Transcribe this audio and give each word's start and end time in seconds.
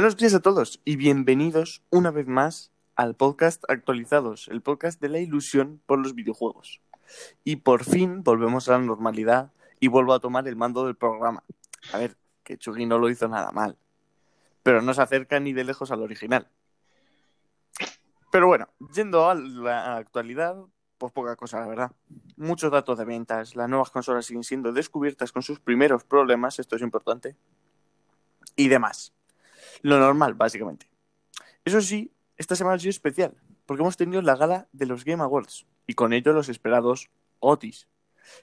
Buenos 0.00 0.16
días 0.16 0.32
a 0.32 0.40
todos 0.40 0.80
y 0.86 0.96
bienvenidos 0.96 1.82
una 1.90 2.10
vez 2.10 2.26
más 2.26 2.72
al 2.96 3.16
podcast 3.16 3.64
Actualizados, 3.68 4.48
el 4.48 4.62
podcast 4.62 4.98
de 4.98 5.10
la 5.10 5.18
ilusión 5.18 5.82
por 5.84 5.98
los 5.98 6.14
videojuegos. 6.14 6.80
Y 7.44 7.56
por 7.56 7.84
fin 7.84 8.22
volvemos 8.22 8.66
a 8.66 8.72
la 8.72 8.78
normalidad 8.78 9.52
y 9.78 9.88
vuelvo 9.88 10.14
a 10.14 10.18
tomar 10.18 10.48
el 10.48 10.56
mando 10.56 10.86
del 10.86 10.96
programa. 10.96 11.44
A 11.92 11.98
ver, 11.98 12.16
que 12.44 12.56
Chugi 12.56 12.86
no 12.86 12.98
lo 12.98 13.10
hizo 13.10 13.28
nada 13.28 13.52
mal, 13.52 13.76
pero 14.62 14.80
no 14.80 14.94
se 14.94 15.02
acerca 15.02 15.38
ni 15.38 15.52
de 15.52 15.64
lejos 15.64 15.90
al 15.90 16.00
original. 16.00 16.48
Pero 18.32 18.46
bueno, 18.46 18.70
yendo 18.94 19.28
a 19.28 19.34
la 19.34 19.96
actualidad, 19.96 20.56
pues 20.96 21.12
poca 21.12 21.36
cosa, 21.36 21.60
la 21.60 21.66
verdad. 21.66 21.92
Muchos 22.38 22.72
datos 22.72 22.96
de 22.96 23.04
ventas, 23.04 23.54
las 23.54 23.68
nuevas 23.68 23.90
consolas 23.90 24.24
siguen 24.24 24.44
siendo 24.44 24.72
descubiertas 24.72 25.30
con 25.30 25.42
sus 25.42 25.60
primeros 25.60 26.04
problemas, 26.04 26.58
esto 26.58 26.76
es 26.76 26.80
importante, 26.80 27.36
y 28.56 28.68
demás. 28.68 29.12
Lo 29.82 29.98
normal, 29.98 30.34
básicamente. 30.34 30.86
Eso 31.64 31.80
sí, 31.80 32.12
esta 32.36 32.56
semana 32.56 32.76
ha 32.76 32.78
sido 32.78 32.90
especial, 32.90 33.34
porque 33.66 33.82
hemos 33.82 33.96
tenido 33.96 34.22
la 34.22 34.36
gala 34.36 34.68
de 34.72 34.86
los 34.86 35.04
Game 35.04 35.22
Awards, 35.22 35.66
y 35.86 35.94
con 35.94 36.12
ello 36.12 36.32
los 36.32 36.48
esperados 36.48 37.10
Otis, 37.38 37.88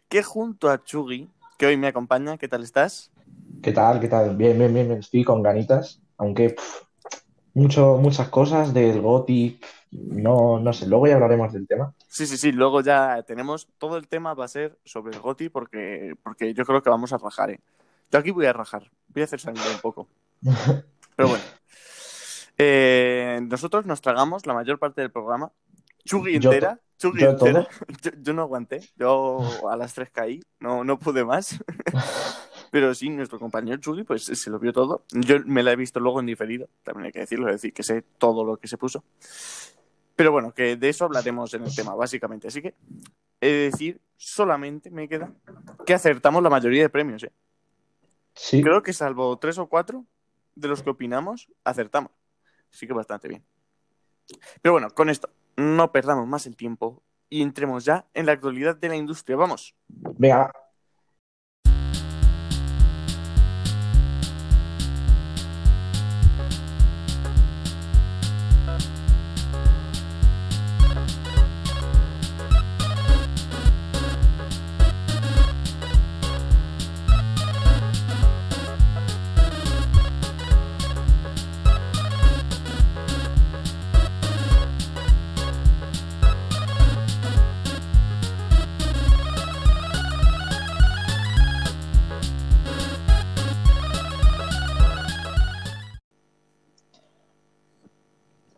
que 0.09 0.23
junto 0.23 0.69
a 0.69 0.83
Chugi, 0.83 1.29
que 1.57 1.65
hoy 1.65 1.77
me 1.77 1.87
acompaña, 1.87 2.37
¿qué 2.37 2.47
tal 2.47 2.63
estás? 2.63 3.11
¿Qué 3.61 3.71
tal? 3.71 3.99
¿Qué 3.99 4.07
tal? 4.07 4.35
Bien, 4.35 4.57
bien, 4.57 4.73
bien, 4.73 4.91
estoy 4.91 5.23
con 5.23 5.41
ganitas, 5.41 6.01
aunque 6.17 6.51
pff, 6.51 6.83
mucho, 7.53 7.97
muchas 7.97 8.29
cosas 8.29 8.73
del 8.73 9.01
GOTY, 9.01 9.59
no, 9.91 10.59
no 10.59 10.73
sé, 10.73 10.87
luego 10.87 11.07
ya 11.07 11.15
hablaremos 11.15 11.53
del 11.53 11.67
tema. 11.67 11.93
Sí, 12.07 12.27
sí, 12.27 12.37
sí, 12.37 12.51
luego 12.51 12.81
ya 12.81 13.23
tenemos, 13.23 13.67
todo 13.77 13.97
el 13.97 14.07
tema 14.07 14.33
va 14.33 14.45
a 14.45 14.49
ser 14.49 14.77
sobre 14.85 15.15
el 15.15 15.21
GOTY 15.21 15.49
porque, 15.49 16.15
porque 16.23 16.53
yo 16.53 16.65
creo 16.65 16.81
que 16.81 16.89
vamos 16.89 17.13
a 17.13 17.17
rajar, 17.17 17.51
¿eh? 17.51 17.59
Yo 18.11 18.19
aquí 18.19 18.31
voy 18.31 18.45
a 18.45 18.53
rajar, 18.53 18.89
voy 19.09 19.21
a 19.21 19.25
hacer 19.25 19.39
sangre 19.39 19.63
un 19.73 19.81
poco. 19.81 20.07
Pero 21.17 21.29
bueno. 21.29 21.43
Eh, 22.59 23.39
nosotros 23.41 23.85
nos 23.85 24.01
tragamos 24.01 24.45
la 24.45 24.53
mayor 24.53 24.79
parte 24.79 25.01
del 25.01 25.11
programa. 25.11 25.51
Chugui 26.05 26.39
Yo 26.39 26.51
entera. 26.51 26.79
Chugui 26.97 27.21
yo 27.21 27.31
entera. 27.31 27.67
Yo, 28.01 28.11
yo 28.21 28.33
no 28.33 28.43
aguanté. 28.43 28.81
Yo 28.95 29.39
a 29.69 29.75
las 29.75 29.93
tres 29.93 30.09
caí. 30.11 30.41
No, 30.59 30.83
no 30.83 30.97
pude 30.97 31.25
más. 31.25 31.57
Pero 32.71 32.93
sí, 32.93 33.09
nuestro 33.09 33.39
compañero 33.39 33.77
Chugui 33.77 34.03
pues 34.03 34.23
se 34.25 34.49
lo 34.49 34.59
vio 34.59 34.71
todo. 34.73 35.03
Yo 35.11 35.39
me 35.45 35.63
la 35.63 35.71
he 35.71 35.75
visto 35.75 35.99
luego 35.99 36.19
en 36.19 36.27
diferido. 36.27 36.69
También 36.83 37.07
hay 37.07 37.11
que 37.11 37.19
decirlo. 37.19 37.47
Es 37.49 37.55
decir, 37.55 37.73
que 37.73 37.83
sé 37.83 38.03
todo 38.17 38.45
lo 38.45 38.57
que 38.57 38.67
se 38.67 38.77
puso. 38.77 39.03
Pero 40.15 40.31
bueno, 40.31 40.53
que 40.53 40.75
de 40.75 40.89
eso 40.89 41.05
hablaremos 41.05 41.53
en 41.55 41.63
el 41.63 41.75
tema, 41.75 41.95
básicamente. 41.95 42.47
Así 42.47 42.61
que 42.61 42.75
he 43.41 43.47
de 43.47 43.71
decir, 43.71 44.01
solamente 44.15 44.91
me 44.91 45.09
queda 45.09 45.31
que 45.85 45.93
acertamos 45.93 46.43
la 46.43 46.49
mayoría 46.49 46.83
de 46.83 46.89
premios. 46.89 47.23
¿eh? 47.23 47.31
Sí, 48.33 48.61
Creo 48.61 48.83
que 48.83 48.93
salvo 48.93 49.37
tres 49.37 49.57
o 49.57 49.67
cuatro 49.67 50.05
de 50.59 50.67
los 50.67 50.83
que 50.83 50.89
opinamos, 50.89 51.49
acertamos. 51.63 52.11
Así 52.71 52.87
que 52.87 52.93
bastante 52.93 53.27
bien. 53.27 53.45
Pero 54.61 54.73
bueno, 54.73 54.89
con 54.91 55.09
esto, 55.09 55.29
no 55.55 55.91
perdamos 55.91 56.27
más 56.27 56.45
el 56.45 56.55
tiempo 56.55 57.03
y 57.29 57.41
entremos 57.41 57.85
ya 57.85 58.05
en 58.13 58.25
la 58.25 58.33
actualidad 58.33 58.75
de 58.75 58.89
la 58.89 58.95
industria. 58.95 59.37
Vamos. 59.37 59.75
venga, 59.87 60.51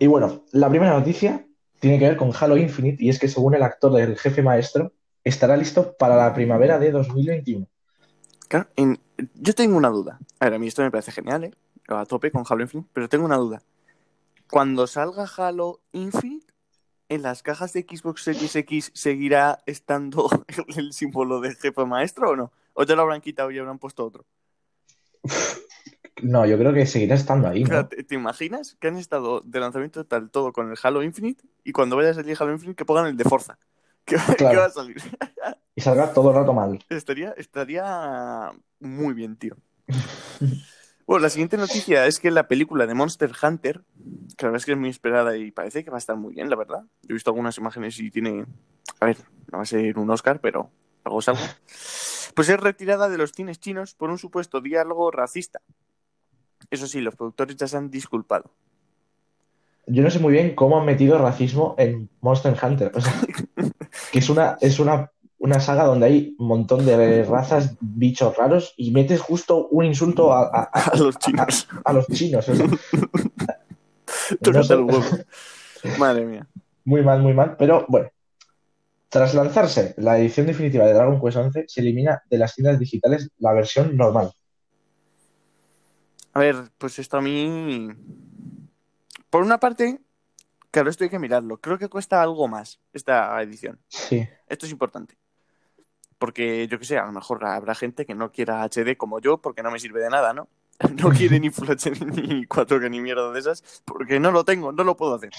bueno, 0.09 0.45
la 0.51 0.69
primera 0.69 0.93
noticia 0.93 1.45
tiene 1.79 1.99
que 1.99 2.05
ver 2.05 2.17
con 2.17 2.31
Halo 2.37 2.57
Infinite 2.57 3.03
y 3.03 3.09
es 3.09 3.19
que 3.19 3.27
según 3.27 3.55
el 3.55 3.63
actor 3.63 3.93
del 3.93 4.17
jefe 4.17 4.41
maestro, 4.41 4.93
estará 5.23 5.55
listo 5.55 5.95
para 5.97 6.15
la 6.15 6.33
primavera 6.33 6.79
de 6.79 6.91
2021. 6.91 7.67
Claro, 8.47 8.67
en- 8.75 8.99
yo 9.35 9.53
tengo 9.53 9.77
una 9.77 9.89
duda. 9.89 10.19
A 10.39 10.45
ver, 10.45 10.55
a 10.55 10.59
mí 10.59 10.67
esto 10.67 10.81
me 10.81 10.91
parece 10.91 11.11
genial, 11.11 11.43
¿eh? 11.45 11.51
A 11.87 12.05
tope 12.05 12.31
con 12.31 12.43
Halo 12.47 12.61
Infinite, 12.63 12.89
pero 12.93 13.07
tengo 13.09 13.25
una 13.25 13.37
duda. 13.37 13.61
Cuando 14.49 14.87
salga 14.87 15.25
Halo 15.37 15.81
Infinite, 15.91 16.53
¿en 17.09 17.21
las 17.21 17.43
cajas 17.43 17.73
de 17.73 17.81
Xbox 17.81 18.23
Series 18.23 18.55
X 18.55 18.91
seguirá 18.93 19.59
estando 19.65 20.29
el 20.77 20.93
símbolo 20.93 21.39
de 21.41 21.53
jefe 21.55 21.85
maestro 21.85 22.31
o 22.31 22.35
no? 22.35 22.51
¿O 22.73 22.83
ya 22.83 22.95
lo 22.95 23.01
habrán 23.03 23.21
quitado 23.21 23.51
y 23.51 23.59
habrán 23.59 23.79
puesto 23.79 24.05
otro? 24.05 24.25
No, 26.23 26.45
yo 26.45 26.57
creo 26.57 26.73
que 26.73 26.85
seguirá 26.85 27.15
estando 27.15 27.47
ahí. 27.47 27.63
¿te, 27.63 28.03
te 28.03 28.15
imaginas 28.15 28.75
que 28.79 28.87
han 28.87 28.97
estado 28.97 29.41
de 29.41 29.59
lanzamiento 29.59 30.05
tal 30.05 30.29
todo 30.29 30.53
con 30.53 30.69
el 30.71 30.77
Halo 30.81 31.03
Infinite 31.03 31.43
y 31.63 31.71
cuando 31.71 31.95
vaya 31.95 32.11
a 32.11 32.13
salir 32.13 32.35
Halo 32.39 32.51
Infinite 32.53 32.75
que 32.75 32.85
pongan 32.85 33.07
el 33.07 33.17
de 33.17 33.23
Forza? 33.23 33.57
¿Qué, 34.05 34.17
qué 34.27 34.35
Claro. 34.35 34.59
va 34.59 34.65
a 34.65 34.69
salir? 34.69 34.97
Y 35.75 35.81
saldrá 35.81 36.11
todo 36.11 36.31
el 36.31 36.35
rato 36.35 36.51
mal. 36.51 36.83
Estaría, 36.89 37.31
estaría 37.37 38.51
muy 38.81 39.13
bien, 39.13 39.37
tío. 39.37 39.55
Bueno, 41.07 41.23
la 41.23 41.29
siguiente 41.29 41.55
noticia 41.55 42.05
es 42.05 42.19
que 42.19 42.31
la 42.31 42.49
película 42.49 42.85
de 42.85 42.93
Monster 42.95 43.31
Hunter, 43.41 43.81
que 44.37 44.45
la 44.45 44.49
verdad 44.49 44.57
es 44.57 44.65
que 44.65 44.73
es 44.73 44.77
muy 44.77 44.89
esperada 44.89 45.37
y 45.37 45.51
parece 45.51 45.85
que 45.85 45.89
va 45.89 45.95
a 45.95 45.99
estar 45.99 46.17
muy 46.17 46.33
bien, 46.33 46.49
la 46.49 46.57
verdad. 46.57 46.83
Yo 47.03 47.09
he 47.11 47.13
visto 47.13 47.29
algunas 47.31 47.57
imágenes 47.57 47.97
y 47.99 48.11
tiene, 48.11 48.45
a 48.99 49.05
ver, 49.05 49.17
no 49.51 49.59
va 49.59 49.63
a 49.63 49.65
ser 49.65 49.97
un 49.97 50.09
Oscar, 50.11 50.41
pero 50.41 50.69
algo 51.05 51.19
es 51.19 51.29
algo. 51.29 51.41
Pues 52.35 52.47
es 52.49 52.59
retirada 52.59 53.09
de 53.09 53.17
los 53.17 53.31
cines 53.31 53.59
chinos 53.59 53.95
por 53.95 54.09
un 54.11 54.17
supuesto 54.17 54.61
diálogo 54.61 55.11
racista. 55.11 55.61
Eso 56.69 56.87
sí, 56.87 57.01
los 57.01 57.15
productores 57.15 57.55
ya 57.57 57.67
se 57.67 57.77
han 57.77 57.89
disculpado. 57.89 58.51
Yo 59.87 60.03
no 60.03 60.11
sé 60.11 60.19
muy 60.19 60.31
bien 60.33 60.53
cómo 60.55 60.79
han 60.79 60.85
metido 60.85 61.17
racismo 61.17 61.73
en 61.77 62.09
Monster 62.21 62.55
Hunter. 62.61 62.91
O 62.93 63.01
sea, 63.01 63.13
que 64.11 64.19
es 64.19 64.29
una, 64.29 64.57
es 64.61 64.79
una, 64.79 65.11
una 65.39 65.59
saga 65.59 65.85
donde 65.85 66.05
hay 66.05 66.35
un 66.37 66.47
montón 66.47 66.85
de 66.85 67.23
razas, 67.23 67.75
bichos 67.79 68.37
raros, 68.37 68.73
y 68.77 68.91
metes 68.91 69.19
justo 69.19 69.67
un 69.69 69.85
insulto 69.85 70.31
a, 70.31 70.41
a- 70.43 70.69
a- 70.71 70.89
A 70.91 70.95
los 70.97 71.17
chinos. 71.17 71.67
a 71.83 71.93
los 71.93 72.07
chinos. 72.07 72.47
o 72.49 72.55
sea, 72.55 72.67
no 74.53 74.63
sé. 74.63 75.25
Madre 75.97 76.25
mía. 76.25 76.47
Muy 76.85 77.01
mal, 77.03 77.21
muy 77.21 77.33
mal. 77.33 77.55
Pero 77.57 77.85
bueno, 77.87 78.09
tras 79.09 79.33
lanzarse 79.33 79.95
la 79.97 80.19
edición 80.19 80.45
definitiva 80.45 80.85
de 80.85 80.93
Dragon 80.93 81.19
Quest 81.19 81.37
11, 81.37 81.65
se 81.67 81.81
elimina 81.81 82.21
de 82.29 82.37
las 82.37 82.53
tiendas 82.53 82.77
digitales 82.79 83.31
la 83.39 83.53
versión 83.53 83.95
normal. 83.97 84.31
A 86.39 86.41
ver, 86.41 86.71
pues 86.77 86.97
esto 86.99 87.17
a 87.17 87.21
mí. 87.21 87.89
Por 89.29 89.43
una 89.43 89.59
parte, 89.59 89.99
claro, 90.71 90.89
esto 90.89 91.03
hay 91.03 91.09
que 91.09 91.19
mirarlo. 91.19 91.57
Creo 91.57 91.77
que 91.77 91.89
cuesta 91.89 92.21
algo 92.21 92.47
más 92.47 92.79
esta 92.93 93.41
edición. 93.41 93.77
Sí, 93.89 94.25
Esto 94.47 94.65
es 94.65 94.71
importante. 94.71 95.17
Porque 96.17 96.65
yo 96.69 96.79
qué 96.79 96.85
sé, 96.85 96.97
a 96.97 97.05
lo 97.05 97.11
mejor 97.11 97.43
habrá 97.43 97.75
gente 97.75 98.05
que 98.05 98.15
no 98.15 98.31
quiera 98.31 98.63
HD 98.63 98.95
como 98.95 99.19
yo 99.19 99.39
porque 99.39 99.61
no 99.63 99.69
me 99.69 99.79
sirve 99.79 99.99
de 99.99 100.09
nada, 100.09 100.31
¿no? 100.31 100.47
No 101.03 101.09
quiere 101.09 101.41
ni 101.41 101.49
Full 101.49 101.71
HD 101.71 102.05
ni 102.05 102.45
4K 102.47 102.89
ni 102.89 103.01
mierda 103.01 103.33
de 103.33 103.39
esas 103.41 103.83
porque 103.83 104.21
no 104.21 104.31
lo 104.31 104.45
tengo, 104.45 104.71
no 104.71 104.85
lo 104.85 104.95
puedo 104.95 105.15
hacer. 105.15 105.31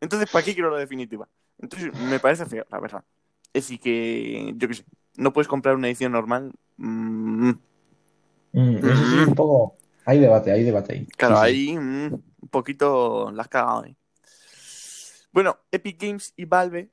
Entonces, 0.00 0.30
¿para 0.30 0.46
qué 0.46 0.54
quiero 0.54 0.70
la 0.70 0.78
definitiva? 0.78 1.28
Entonces, 1.58 1.92
me 1.92 2.20
parece 2.20 2.46
feo, 2.46 2.64
la 2.70 2.80
verdad. 2.80 3.04
Es 3.52 3.64
decir, 3.64 3.80
que 3.80 4.54
yo 4.56 4.66
qué 4.66 4.72
sé, 4.72 4.84
no 5.16 5.34
puedes 5.34 5.46
comprar 5.46 5.74
una 5.74 5.88
edición 5.88 6.12
normal. 6.12 6.54
Mm, 6.78 7.52
Mm, 8.52 8.78
eso 8.78 9.04
sí, 9.06 9.16
un 9.28 9.34
poco. 9.34 9.76
Hay 10.08 10.20
debate, 10.20 10.50
hay 10.50 10.64
debate 10.64 10.94
ahí. 10.94 11.06
Claro, 11.18 11.36
Sí, 11.36 11.42
ahí 11.42 11.76
mm, 11.76 12.14
un 12.14 12.48
poquito 12.50 13.30
las 13.30 13.44
has 13.44 13.48
cagado 13.48 13.84
ahí. 13.84 13.94
Bueno, 15.32 15.58
Epic 15.70 16.00
Games 16.00 16.32
y 16.34 16.46
Valve 16.46 16.90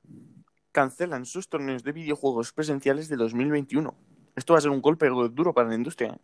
cancelan 0.73 1.25
sus 1.25 1.47
torneos 1.47 1.83
de 1.83 1.93
videojuegos 1.93 2.51
presenciales 2.51 3.07
de 3.07 3.15
2021. 3.15 3.95
Esto 4.35 4.51
va 4.53 4.59
a 4.59 4.61
ser 4.61 4.71
un 4.71 4.81
golpe 4.81 5.07
duro 5.07 5.53
para 5.53 5.69
la 5.69 5.75
industria, 5.75 6.09
¿eh? 6.09 6.19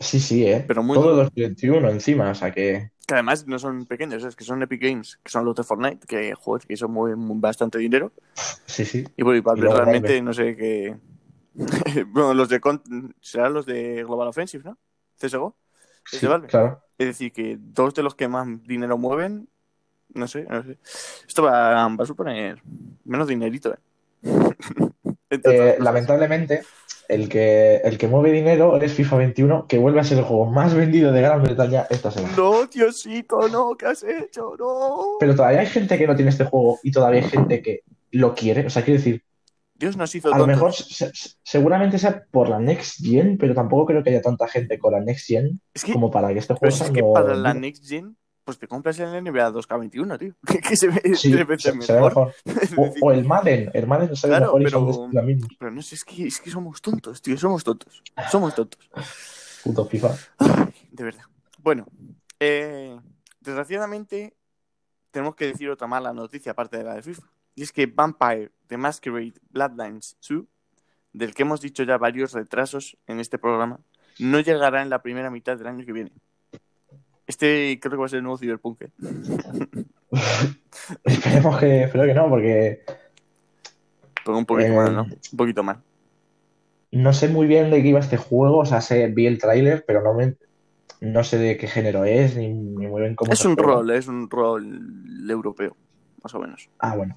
Sí, 0.00 0.20
sí, 0.20 0.46
¿eh? 0.46 0.64
Pero 0.66 0.82
muy 0.82 0.94
Todo 0.94 1.10
duro. 1.10 1.16
2021 1.24 1.90
encima, 1.90 2.30
o 2.30 2.34
sea 2.34 2.50
que. 2.50 2.92
que 3.06 3.14
además 3.14 3.46
no 3.46 3.58
son 3.58 3.84
pequeños, 3.86 4.24
es 4.24 4.36
que 4.36 4.44
son 4.44 4.62
Epic 4.62 4.82
Games, 4.82 5.18
que 5.22 5.30
son 5.30 5.44
los 5.44 5.54
de 5.54 5.64
Fortnite, 5.64 6.06
que 6.06 6.34
joder, 6.34 6.66
que 6.66 6.74
eso 6.74 6.88
mueven 6.88 7.40
bastante 7.42 7.78
dinero. 7.78 8.12
Sí, 8.64 8.86
sí. 8.86 9.04
Y 9.16 9.22
bueno, 9.22 9.38
y 9.38 9.40
Valve 9.42 9.68
Y 9.68 9.70
realmente 9.70 10.08
Valve. 10.08 10.22
no 10.22 10.32
sé 10.32 10.56
qué. 10.56 10.96
bueno, 12.08 12.34
los 12.34 12.48
de 12.48 12.60
serán 13.20 13.54
los 13.54 13.66
de 13.66 14.02
Global 14.04 14.28
Offensive, 14.28 14.64
¿no? 14.64 14.78
CSGO. 15.18 15.56
Claro. 16.48 16.82
Es 16.98 17.06
decir, 17.06 17.32
que 17.32 17.56
dos 17.58 17.94
de 17.94 18.02
los 18.02 18.14
que 18.14 18.28
más 18.28 18.46
dinero 18.64 18.96
mueven, 18.96 19.48
no 20.14 20.26
sé, 20.28 20.44
no 20.48 20.62
sé. 20.62 20.78
Esto 21.26 21.42
va, 21.42 21.88
va 21.88 22.04
a 22.04 22.06
suponer 22.06 22.62
menos 23.04 23.28
dinerito, 23.28 23.74
¿eh? 23.74 23.78
Eh, 25.28 25.76
lamentablemente, 25.80 26.62
el 27.08 27.28
que, 27.28 27.76
el 27.76 27.98
que 27.98 28.06
mueve 28.06 28.30
dinero 28.30 28.80
es 28.80 28.92
FIFA 28.92 29.16
21, 29.16 29.66
que 29.66 29.78
vuelve 29.78 30.00
a 30.00 30.04
ser 30.04 30.18
el 30.18 30.24
juego 30.24 30.46
más 30.46 30.74
vendido 30.74 31.12
de 31.12 31.20
Gran 31.20 31.42
Bretaña 31.42 31.86
esta 31.90 32.10
semana. 32.10 32.34
No, 32.36 32.66
Diosito, 32.66 33.48
no, 33.48 33.76
¿qué 33.76 33.86
has 33.86 34.04
hecho? 34.04 34.54
No. 34.58 35.16
Pero 35.18 35.34
todavía 35.34 35.60
hay 35.60 35.66
gente 35.66 35.98
que 35.98 36.06
no 36.06 36.14
tiene 36.14 36.30
este 36.30 36.44
juego 36.44 36.78
y 36.82 36.92
todavía 36.92 37.22
hay 37.22 37.28
gente 37.28 37.60
que 37.60 37.82
lo 38.12 38.34
quiere. 38.34 38.66
O 38.66 38.70
sea, 38.70 38.84
quiero 38.84 38.98
decir, 38.98 39.22
Dios 39.78 39.96
nos 39.96 40.14
hizo 40.14 40.32
a 40.32 40.38
lo 40.38 40.46
mejor 40.46 40.72
se- 40.72 41.12
se- 41.14 41.36
seguramente 41.42 41.98
sea 41.98 42.24
por 42.30 42.48
la 42.48 42.58
Next 42.58 43.04
Gen, 43.04 43.36
pero 43.38 43.54
tampoco 43.54 43.86
creo 43.86 44.02
que 44.02 44.10
haya 44.10 44.22
tanta 44.22 44.48
gente 44.48 44.78
con 44.78 44.92
la 44.92 45.00
Next 45.00 45.26
Gen 45.26 45.60
Es 45.74 45.84
que, 45.84 45.92
como 45.92 46.10
para 46.10 46.28
que 46.32 46.38
este 46.38 46.54
juego 46.54 46.74
sea 46.74 46.86
es 46.86 46.92
que 46.92 47.02
no 47.02 47.12
para 47.12 47.34
la. 47.34 47.52
Next 47.54 47.84
Gen, 47.86 48.16
pues 48.44 48.58
te 48.58 48.68
compras 48.68 48.98
el 49.00 49.08
NBA 49.24 49.50
2K21, 49.52 50.18
tío. 50.18 50.34
Que 50.68 50.76
se 50.76 50.88
ve 50.88 51.02
Sí, 51.14 51.32
se, 51.58 51.72
mejor. 51.74 52.32
O, 53.02 53.12
el 53.12 53.24
Madden, 53.24 53.70
el 53.74 53.86
Madden 53.86 54.16
se 54.16 54.28
Claro, 54.28 54.46
mejor 54.46 54.62
y 54.62 54.70
son 54.70 54.86
pero- 54.86 55.08
de 55.08 55.14
la 55.14 55.22
misma. 55.22 55.48
Pero 55.58 55.70
no 55.72 55.82
sé, 55.82 55.96
es 55.96 56.04
que, 56.04 56.26
es 56.26 56.40
que 56.40 56.50
somos 56.50 56.80
tontos, 56.80 57.20
tío. 57.20 57.36
Somos 57.36 57.62
tontos. 57.64 58.02
Somos 58.30 58.54
tontos. 58.54 58.80
Puto 59.64 59.84
FIFA. 59.84 60.14
De 60.92 61.04
verdad. 61.04 61.24
Bueno, 61.58 61.86
eh, 62.40 62.96
desgraciadamente 63.40 64.36
tenemos 65.10 65.34
que 65.34 65.46
decir 65.46 65.68
otra 65.70 65.86
mala 65.86 66.12
noticia 66.12 66.52
aparte 66.52 66.76
de 66.78 66.84
la 66.84 66.94
de 66.94 67.02
FIFA. 67.02 67.22
Y 67.56 67.62
es 67.64 67.72
que 67.72 67.86
Vampire 67.86 68.52
The 68.68 68.76
Masquerade 68.76 69.34
Bloodlines 69.50 70.16
2, 70.28 70.44
del 71.14 71.34
que 71.34 71.42
hemos 71.42 71.60
dicho 71.60 71.82
ya 71.82 71.98
varios 71.98 72.32
retrasos 72.34 72.96
en 73.08 73.18
este 73.18 73.38
programa, 73.38 73.80
no 74.18 74.40
llegará 74.40 74.82
en 74.82 74.90
la 74.90 75.02
primera 75.02 75.30
mitad 75.30 75.56
del 75.58 75.66
año 75.66 75.84
que 75.84 75.92
viene. 75.92 76.12
Este 77.26 77.78
creo 77.80 77.90
que 77.92 77.96
va 77.96 78.06
a 78.06 78.08
ser 78.08 78.18
el 78.18 78.22
nuevo 78.24 78.38
Cyberpunk. 78.38 78.82
¿eh? 78.82 78.90
Esperemos 81.04 81.58
que, 81.58 81.82
espero 81.84 82.04
que 82.04 82.14
no, 82.14 82.28
porque 82.28 82.82
Pero 84.24 84.38
un 84.38 84.46
poquito 84.46 84.72
Eh, 84.72 84.76
mal, 84.76 84.94
¿no? 84.94 85.02
Un 85.04 85.36
poquito 85.36 85.62
mal. 85.64 85.82
no 86.92 87.12
sé 87.12 87.28
muy 87.28 87.46
bien 87.46 87.70
de 87.70 87.82
qué 87.82 87.88
iba 87.88 88.00
este 88.00 88.16
juego. 88.16 88.58
O 88.58 88.66
sea, 88.66 88.80
sé, 88.80 89.08
vi 89.08 89.26
el 89.26 89.38
tráiler, 89.38 89.84
pero 89.86 90.02
no 90.02 90.14
me, 90.14 90.36
no 91.00 91.24
sé 91.24 91.38
de 91.38 91.56
qué 91.56 91.66
género 91.68 92.04
es, 92.04 92.36
ni, 92.36 92.48
ni 92.52 92.86
muy 92.86 93.02
bien 93.02 93.16
cómo 93.16 93.32
Es 93.32 93.44
un 93.44 93.56
juega. 93.56 93.74
rol, 93.74 93.90
es 93.90 94.06
un 94.08 94.30
rol 94.30 95.28
europeo, 95.28 95.76
más 96.22 96.34
o 96.34 96.38
menos. 96.40 96.70
Ah, 96.78 96.96
bueno. 96.96 97.16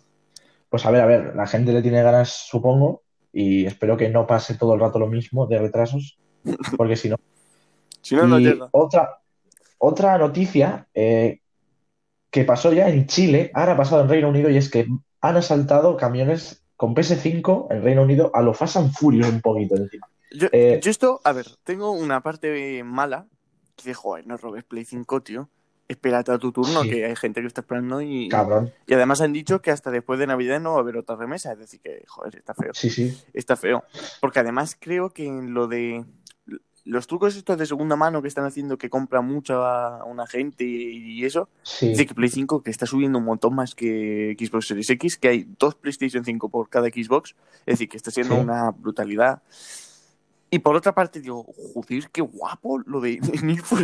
Pues 0.70 0.86
a 0.86 0.92
ver, 0.92 1.02
a 1.02 1.06
ver, 1.06 1.36
la 1.36 1.48
gente 1.48 1.74
le 1.74 1.82
tiene 1.82 2.04
ganas, 2.04 2.30
supongo, 2.48 3.02
y 3.34 3.66
espero 3.66 3.98
que 3.98 4.10
no 4.10 4.28
pase 4.28 4.56
todo 4.56 4.74
el 4.76 4.80
rato 4.80 5.00
lo 5.00 5.08
mismo 5.08 5.48
de 5.48 5.60
retrasos, 5.60 6.18
porque 6.78 6.96
si 6.96 7.10
no. 7.10 7.18
Si 8.02 8.16
no, 8.16 8.26
no 8.26 8.40
llega. 8.40 8.70
otra, 8.72 9.20
otra 9.78 10.18
noticia 10.18 10.88
eh, 10.94 11.42
que 12.32 12.46
pasó 12.46 12.72
ya 12.72 12.88
en 12.88 13.08
Chile, 13.08 13.52
ahora 13.54 13.74
ha 13.74 13.78
pasado 13.78 14.02
en 14.02 14.10
Reino 14.10 14.30
Unido, 14.30 14.50
y 14.50 14.56
es 14.56 14.72
que 14.72 14.88
han 15.20 15.36
asaltado 15.36 15.98
camiones 15.98 16.64
con 16.78 16.96
PS5 16.96 17.68
en 17.72 17.84
Reino 17.84 18.04
Unido 18.04 18.32
a 18.34 18.42
lo 18.42 18.54
Fast 18.54 18.78
and 18.78 18.94
Furious 18.94 19.28
un 19.28 19.42
poquito 19.42 19.76
encima. 19.76 20.08
Yo, 20.32 20.48
Eh, 20.54 20.80
yo 20.82 20.90
esto, 20.90 21.20
a 21.26 21.34
ver, 21.34 21.48
tengo 21.66 21.92
una 21.92 22.22
parte 22.24 22.82
mala 22.86 23.28
que 23.76 23.84
dice, 23.84 23.94
joder, 23.94 24.26
no 24.26 24.38
robes 24.38 24.64
Play 24.64 24.86
5, 24.86 25.22
tío. 25.22 25.50
Espérate 25.90 26.32
a 26.32 26.38
tu 26.38 26.52
turno, 26.52 26.84
Sí. 26.84 26.90
que 26.92 27.06
hay 27.06 27.16
gente 27.16 27.42
que 27.42 27.48
está 27.48 27.62
esperando 27.62 28.00
y, 28.02 28.30
Cabrón. 28.30 28.72
y 28.88 28.94
además 28.94 29.22
han 29.22 29.34
dicho 29.34 29.60
que 29.62 29.72
hasta 29.72 29.90
después 29.90 30.20
de 30.20 30.28
Navidad 30.28 30.62
no 30.62 30.72
va 30.74 30.78
a 30.78 30.82
haber 30.82 30.96
otra 30.98 31.16
remesa. 31.16 31.52
Es 31.54 31.60
decir, 31.60 31.82
que, 31.82 32.04
joder, 32.08 32.36
está 32.38 32.54
feo. 32.54 32.72
Sí, 32.76 32.90
sí. 32.92 33.18
Está 33.34 33.56
feo. 33.58 33.84
Porque 34.22 34.40
además 34.40 34.78
creo 34.80 35.10
que 35.10 35.26
en 35.26 35.54
lo 35.56 35.68
de 35.68 36.06
los 36.86 37.08
trucos 37.08 37.36
estos 37.36 37.58
de 37.58 37.66
segunda 37.66 37.96
mano 37.96 38.22
que 38.22 38.28
están 38.28 38.46
haciendo 38.46 38.78
que 38.78 38.90
compra 38.90 39.22
mucho 39.22 39.66
a 39.66 40.04
una 40.06 40.26
gente 40.28 40.64
y 40.64 41.24
eso, 41.26 41.50
Sí. 41.64 41.90
dice 41.90 42.06
que 42.08 42.14
Play 42.16 42.30
5 42.30 42.64
que 42.64 42.72
está 42.72 42.86
subiendo 42.86 43.18
un 43.20 43.26
montón 43.26 43.54
más 43.56 43.76
que 43.76 44.36
Xbox 44.40 44.68
Series 44.68 44.90
X, 44.92 45.18
que 45.18 45.28
hay 45.28 45.48
dos 45.60 45.76
PlayStation 45.76 46.24
5 46.24 46.50
por 46.50 46.70
cada 46.70 46.88
Xbox, 46.88 47.36
es 47.66 47.74
decir, 47.74 47.90
que 47.90 47.98
está 47.98 48.12
siendo 48.12 48.36
Sí. 48.36 48.42
una 48.42 48.72
brutalidad. 48.72 49.42
Y 50.52 50.60
por 50.60 50.76
otra 50.76 50.94
parte 50.96 51.20
digo, 51.22 51.46
joder, 51.74 52.10
qué 52.12 52.22
guapo 52.22 52.80
lo 52.80 53.00
de 53.00 53.20
Need 53.44 53.60
for. 53.62 53.80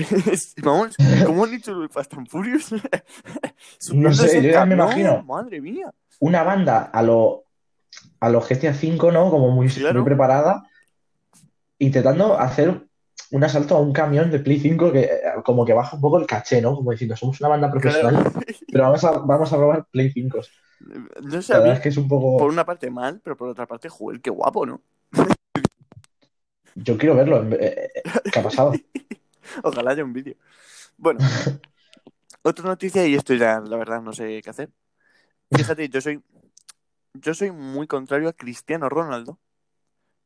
Vamos, 0.64 0.96
¿cómo 1.26 1.44
han 1.44 1.54
hecho 1.54 1.74
lo 1.74 1.82
de 1.82 1.90
Fast 1.90 2.14
and 2.16 2.28
Furious? 2.28 2.74
Subiéndose 3.78 4.28
sé, 4.30 4.42
yo 4.42 4.50
ya 4.52 4.66
me 4.66 4.74
imagino. 4.76 5.22
Madre 5.24 5.62
mía. 5.62 5.94
Una 6.20 6.44
banda 6.44 6.82
a 6.84 7.04
lo, 7.04 7.44
a 8.20 8.30
lo 8.30 8.42
GTA 8.42 8.72
V, 8.72 9.12
¿no? 9.12 9.30
Como 9.30 9.52
muy, 9.52 9.68
Claro. 9.70 10.00
muy 10.00 10.06
preparada, 10.06 10.68
intentando 11.78 12.38
hacer 12.40 12.82
un 13.32 13.44
asalto 13.44 13.76
a 13.76 13.82
un 13.82 13.92
camión 13.94 14.32
de 14.32 14.40
Play 14.40 14.60
5 14.60 14.92
que 14.92 15.02
eh, 15.02 15.20
como 15.44 15.66
que 15.66 15.74
baja 15.74 15.96
un 15.96 16.02
poco 16.02 16.20
el 16.20 16.26
caché, 16.28 16.62
¿no? 16.62 16.76
Como 16.76 16.92
diciendo, 16.92 17.16
somos 17.16 17.40
una 17.42 17.50
banda 17.50 17.70
profesional, 17.72 18.14
Claro. 18.24 18.32
pero 18.72 18.84
vamos 18.86 19.04
a, 19.04 19.12
vamos 19.12 19.54
a 19.54 19.58
robar 19.58 19.86
Play 19.92 20.12
5. 20.12 20.40
No 21.22 21.42
sé, 21.42 21.54
La 21.54 21.60
verdad 21.60 21.76
es 21.76 21.82
que 21.82 21.90
es 21.90 21.98
un 21.98 22.08
poco... 22.08 22.38
por 22.38 22.50
una 22.50 22.66
parte 22.66 22.90
mal, 22.90 23.22
pero 23.24 23.36
por 23.38 23.50
otra 23.50 23.66
parte, 23.66 23.90
joder, 23.90 24.22
qué 24.22 24.30
guapo, 24.30 24.66
¿no? 24.66 24.82
Yo 26.76 26.98
quiero 26.98 27.16
verlo. 27.16 27.44
eh, 27.54 27.92
eh, 27.96 28.04
¿Qué 28.32 28.40
ha 28.40 28.44
pasado? 28.44 28.74
Ojalá 29.64 29.92
haya 29.92 30.04
un 30.04 30.14
vídeo. 30.14 30.36
Bueno, 30.98 31.20
otra 32.42 32.66
noticia, 32.66 33.06
y 33.08 33.16
esto 33.16 33.34
ya 33.34 33.60
la 33.60 33.78
verdad 33.78 34.02
no 34.02 34.14
sé 34.14 34.42
qué 34.44 34.50
hacer. 34.50 34.70
Fíjate, 35.52 35.88
yo 35.90 36.02
soy, 36.02 36.22
yo 37.14 37.34
soy 37.34 37.52
muy 37.52 37.88
contrario 37.88 38.28
a 38.30 38.34
Cristiano 38.34 38.90
Ronaldo, 38.90 39.40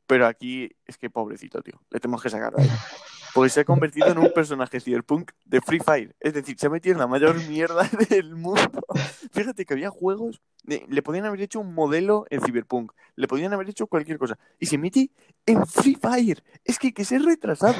pero 0.06 0.26
aquí 0.26 0.70
es 0.86 0.98
que 0.98 1.10
pobrecito, 1.10 1.62
tío, 1.62 1.80
le 1.90 2.00
tenemos 2.00 2.22
que 2.22 2.30
sacar 2.30 2.52
de 2.54 2.62
ahí. 2.62 2.70
Porque 3.34 3.50
se 3.50 3.60
ha 3.60 3.64
convertido 3.64 4.08
en 4.08 4.18
un 4.18 4.30
personaje 4.34 4.80
cyberpunk 4.80 5.30
de 5.44 5.60
Free 5.60 5.80
Fire. 5.80 6.14
Es 6.20 6.34
decir, 6.34 6.56
se 6.58 6.66
ha 6.66 6.70
metido 6.70 6.94
en 6.94 6.98
la 7.00 7.06
mayor 7.06 7.36
mierda 7.48 7.88
del 8.10 8.34
mundo. 8.36 8.84
Fíjate 9.32 9.64
que 9.64 9.74
había 9.74 9.90
juegos, 9.90 10.40
de- 10.64 10.84
le 10.88 11.02
podían 11.02 11.24
haber 11.26 11.40
hecho 11.42 11.60
un 11.60 11.74
modelo 11.74 12.26
en 12.30 12.40
Cyberpunk, 12.40 12.92
le 13.16 13.28
podían 13.28 13.52
haber 13.52 13.68
hecho 13.70 13.86
cualquier 13.86 14.18
cosa. 14.18 14.38
Y 14.58 14.66
se 14.66 14.78
mete 14.78 15.10
en 15.46 15.66
Free 15.66 15.96
Fire. 16.00 16.42
Es 16.64 16.78
que 16.78 16.88
hay 16.88 16.92
que 16.92 17.04
ser 17.04 17.22
retrasado. 17.22 17.74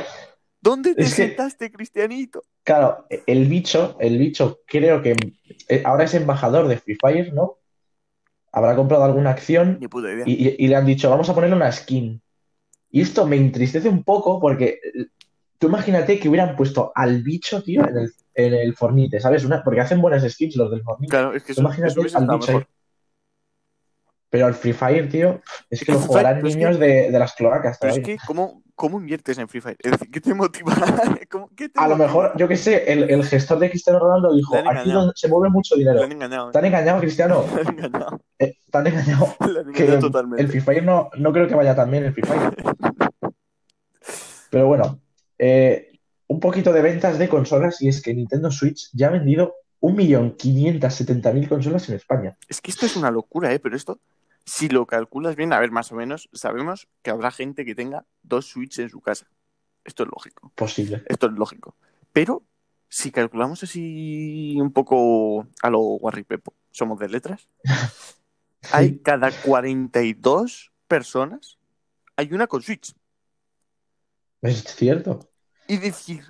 ¿Dónde 0.61 0.95
te 0.95 1.03
Es 1.03 1.15
que- 1.15 1.27
sentaste, 1.29 1.73
Cristianito? 1.73 2.43
Claro, 2.63 3.07
el 3.27 3.47
bicho, 3.49 3.97
el 3.99 4.19
bicho 4.19 4.61
creo 4.67 5.01
que 5.03 5.17
eh, 5.69 5.83
ahora 5.85 6.05
es 6.05 6.15
embajador 6.15 6.69
de 6.69 6.77
Free 6.79 6.97
Fire, 7.01 7.33
¿no? 7.33 7.57
Habrá 8.53 8.75
comprado 8.77 9.05
alguna 9.05 9.31
acción 9.31 9.79
y, 10.27 10.33
y- 10.33 10.57
y 10.59 10.69
le 10.69 10.77
han 10.77 10.85
dicho, 10.85 11.09
vamos 11.09 11.29
a 11.31 11.35
ponerle 11.35 11.57
una 11.57 11.71
skin. 11.73 12.21
Y 12.91 13.01
esto 13.01 13.25
me 13.27 13.37
entristece 13.37 13.89
un 13.89 14.03
poco 14.03 14.41
porque 14.41 14.81
tú 15.61 15.67
imagínate 15.69 16.19
que 16.19 16.29
hubieran 16.29 16.57
puesto 16.57 16.91
al 16.95 17.23
bicho, 17.23 17.63
tío, 17.63 17.87
en 17.87 17.97
el, 17.99 18.13
en 18.35 18.55
el 18.55 18.75
Fornite, 18.75 19.21
¿sabes? 19.21 19.45
Una, 19.45 19.63
porque 19.63 19.81
hacen 19.81 20.01
buenas 20.01 20.25
skins 20.29 20.57
los 20.57 20.71
del 20.71 20.83
Fornite. 20.83 21.11
Claro, 21.11 21.35
es 21.35 21.45
que 21.45 21.53
eso, 21.53 21.61
Imagínate 21.61 21.93
eso 22.01 22.19
al 22.19 22.27
bicho 22.27 22.39
mejor. 22.39 22.67
Pero 24.31 24.47
al 24.47 24.55
Free 24.55 24.73
Fire, 24.73 25.09
tío, 25.09 25.41
es 25.69 25.85
que 25.85 25.93
lo 25.93 25.99
jugarán 25.99 26.35
Fire, 26.35 26.43
pero 26.43 26.49
es 26.49 26.57
niños 26.57 26.79
de, 26.79 27.11
de 27.11 27.19
las 27.19 27.35
cloacas 27.35 27.79
Pero 27.81 27.93
es 27.93 27.99
todavía. 27.99 28.17
que, 28.17 28.27
¿cómo, 28.27 28.63
¿cómo 28.77 29.01
inviertes 29.01 29.37
en 29.39 29.49
Free 29.49 29.61
Fire? 29.61 29.77
Es 29.81 29.91
decir, 29.91 30.09
¿qué 30.11 30.21
te 30.21 30.33
motiva? 30.35 30.73
¿Cómo- 31.31 31.51
qué 31.55 31.69
te 31.69 31.79
A 31.81 31.89
lo 31.89 31.97
mejor, 31.97 32.33
yo 32.37 32.47
qué 32.49 32.57
sé, 32.57 32.91
el, 32.93 33.11
el 33.11 33.25
gestor 33.25 33.59
de 33.59 33.69
Cristiano 33.71 33.99
Ronaldo 33.99 34.33
dijo, 34.33 34.57
aquí 34.57 34.91
donde 34.93 35.13
se 35.17 35.29
mueve 35.29 35.51
mucho 35.51 35.75
dinero. 35.75 36.03
han 36.03 36.13
engañado. 36.13 36.53
¿Te 36.53 36.59
han 36.59 36.65
engañado, 36.65 37.01
Cristiano? 37.01 37.45
Le 37.55 37.61
han 37.61 37.69
engañado. 37.79 38.21
Eh, 38.39 38.55
te 38.71 38.79
han 38.79 38.87
engañado. 38.87 39.35
Le 39.41 39.47
han 39.61 39.73
Que 39.73 39.83
engañado 39.83 39.95
el 39.95 40.01
totalmente. 40.01 40.47
Free 40.47 40.61
Fire 40.61 40.85
no, 40.85 41.11
no 41.19 41.33
creo 41.33 41.47
que 41.49 41.55
vaya 41.57 41.75
tan 41.75 41.91
bien 41.91 42.05
el 42.05 42.13
Free 42.15 42.25
Fire. 42.25 42.55
Pero 44.51 44.67
bueno, 44.69 45.01
eh, 45.43 45.99
un 46.27 46.39
poquito 46.39 46.71
de 46.73 46.83
ventas 46.83 47.19
de 47.19 47.29
consolas 47.29 47.81
y 47.81 47.89
es 47.89 48.03
que 48.03 48.13
Nintendo 48.13 48.51
Switch 48.51 48.91
ya 48.93 49.09
ha 49.09 49.11
vendido 49.11 49.55
1.570.000 49.81 51.49
consolas 51.49 51.89
en 51.89 51.95
España. 51.95 52.37
Es 52.47 52.61
que 52.61 52.71
esto 52.71 52.85
es 52.85 52.95
una 52.95 53.11
locura, 53.11 53.53
¿eh? 53.53 53.59
Pero 53.59 53.75
esto, 53.75 54.01
si 54.45 54.69
lo 54.69 54.87
calculas 54.87 55.37
bien, 55.37 55.55
a 55.55 55.59
ver, 55.59 55.71
más 55.71 55.91
o 55.93 55.97
menos, 55.97 56.29
sabemos 56.35 56.89
que 57.03 57.11
habrá 57.11 57.31
gente 57.31 57.65
que 57.65 57.75
tenga 57.75 58.05
dos 58.23 58.47
Switch 58.47 58.79
en 58.81 58.91
su 58.91 59.01
casa. 59.01 59.29
Esto 59.83 60.03
es 60.03 60.11
lógico. 60.11 60.53
Posible. 60.55 61.03
Esto 61.07 61.29
es 61.29 61.33
lógico. 61.33 61.75
Pero, 62.13 62.45
si 62.91 63.11
calculamos 63.11 63.63
así 63.63 64.57
un 64.61 64.73
poco 64.73 65.49
a 65.63 65.71
lo 65.71 65.81
guarripepo, 65.81 66.53
somos 66.71 66.99
de 66.99 67.09
letras, 67.09 67.49
hay 68.73 68.99
cada 68.99 69.31
42 69.33 70.71
personas, 70.87 71.59
hay 72.15 72.31
una 72.35 72.47
con 72.47 72.61
Switch. 72.61 72.95
Es 74.43 74.65
cierto. 74.65 75.30
Y 75.71 75.77
decir, 75.77 76.25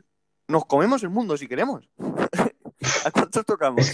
nos 0.48 0.66
comemos 0.66 1.02
el 1.02 1.08
mundo 1.08 1.34
si 1.34 1.48
queremos. 1.48 1.88
¿A 3.04 3.10
cuántos 3.10 3.46
tocamos? 3.46 3.90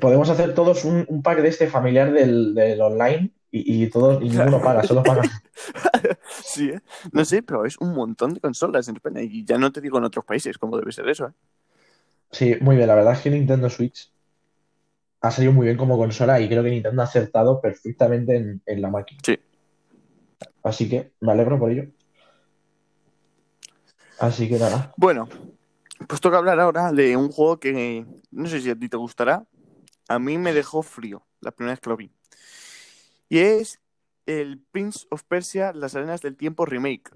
Podemos 0.00 0.30
hacer 0.30 0.54
todos 0.54 0.86
un, 0.86 1.04
un 1.08 1.22
pack 1.22 1.42
de 1.42 1.48
este 1.48 1.68
familiar 1.68 2.10
del, 2.10 2.54
del 2.54 2.80
online 2.80 3.32
y, 3.50 3.84
y 3.84 3.90
todos 3.90 4.22
y 4.22 4.30
ninguno 4.30 4.62
paga, 4.62 4.82
solo 4.82 5.02
paga. 5.02 5.22
sí, 6.42 6.70
¿eh? 6.70 6.80
No 7.12 7.22
sé, 7.26 7.42
pero 7.42 7.66
es 7.66 7.76
un 7.78 7.94
montón 7.94 8.32
de 8.32 8.40
consolas 8.40 8.88
en 8.88 8.96
España 8.96 9.20
y 9.20 9.44
ya 9.44 9.58
no 9.58 9.70
te 9.70 9.82
digo 9.82 9.98
en 9.98 10.04
otros 10.04 10.24
países 10.24 10.56
cómo 10.56 10.78
debe 10.78 10.92
ser 10.92 11.06
eso. 11.10 11.26
¿eh? 11.26 11.32
Sí, 12.30 12.56
muy 12.62 12.76
bien. 12.76 12.88
La 12.88 12.94
verdad 12.94 13.12
es 13.12 13.20
que 13.20 13.30
Nintendo 13.30 13.68
Switch 13.68 14.10
ha 15.20 15.30
salido 15.30 15.52
muy 15.52 15.66
bien 15.66 15.76
como 15.76 15.98
consola 15.98 16.40
y 16.40 16.48
creo 16.48 16.62
que 16.62 16.70
Nintendo 16.70 17.02
ha 17.02 17.04
acertado 17.04 17.60
perfectamente 17.60 18.36
en, 18.36 18.62
en 18.64 18.80
la 18.80 18.88
máquina. 18.88 19.20
Sí. 19.22 19.38
Así 20.62 20.88
que 20.88 21.12
me 21.20 21.32
alegro 21.32 21.58
por 21.58 21.70
ello. 21.70 21.90
Así 24.18 24.48
que 24.48 24.58
nada. 24.58 24.92
Bueno, 24.96 25.28
pues 26.08 26.20
toca 26.20 26.38
hablar 26.38 26.60
ahora 26.60 26.92
de 26.92 27.16
un 27.16 27.30
juego 27.30 27.58
que 27.58 28.06
no 28.30 28.48
sé 28.48 28.60
si 28.60 28.70
a 28.70 28.78
ti 28.78 28.88
te 28.88 28.96
gustará. 28.96 29.46
A 30.08 30.18
mí 30.18 30.38
me 30.38 30.52
dejó 30.52 30.82
frío 30.82 31.26
la 31.40 31.50
primera 31.50 31.72
vez 31.72 31.80
que 31.80 31.90
lo 31.90 31.96
vi. 31.96 32.10
Y 33.28 33.38
es 33.38 33.80
el 34.26 34.60
Prince 34.70 35.06
of 35.10 35.24
Persia, 35.24 35.72
Las 35.72 35.94
Arenas 35.96 36.22
del 36.22 36.36
Tiempo 36.36 36.64
Remake, 36.64 37.10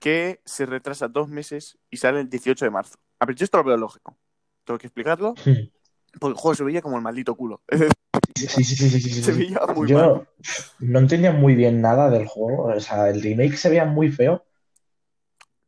que 0.00 0.40
se 0.44 0.66
retrasa 0.66 1.08
dos 1.08 1.28
meses 1.28 1.78
y 1.90 1.96
sale 1.96 2.20
el 2.20 2.28
18 2.28 2.64
de 2.64 2.70
marzo. 2.70 2.98
A 3.18 3.26
ver, 3.26 3.34
yo 3.36 3.44
esto 3.44 3.58
lo 3.58 3.64
veo 3.64 3.76
lógico. 3.76 4.16
Tengo 4.64 4.78
que 4.78 4.86
explicarlo, 4.86 5.34
Sí, 5.42 5.72
porque 6.20 6.32
el 6.34 6.40
juego 6.40 6.54
se 6.54 6.64
veía 6.64 6.82
como 6.82 6.96
el 6.96 7.02
maldito 7.02 7.34
culo. 7.34 7.62
sí, 8.34 8.46
sí, 8.46 8.64
sí, 8.64 8.90
sí, 8.90 9.00
sí, 9.00 9.22
se 9.22 9.32
veía 9.32 9.60
muy 9.74 9.88
Yo 9.88 9.98
mal. 9.98 10.28
no 10.80 10.98
entendía 10.98 11.32
muy 11.32 11.54
bien 11.54 11.80
nada 11.80 12.10
del 12.10 12.26
juego. 12.26 12.64
O 12.74 12.80
sea, 12.80 13.08
el 13.08 13.22
remake 13.22 13.56
se 13.56 13.68
veía 13.68 13.84
muy 13.84 14.10
feo. 14.10 14.44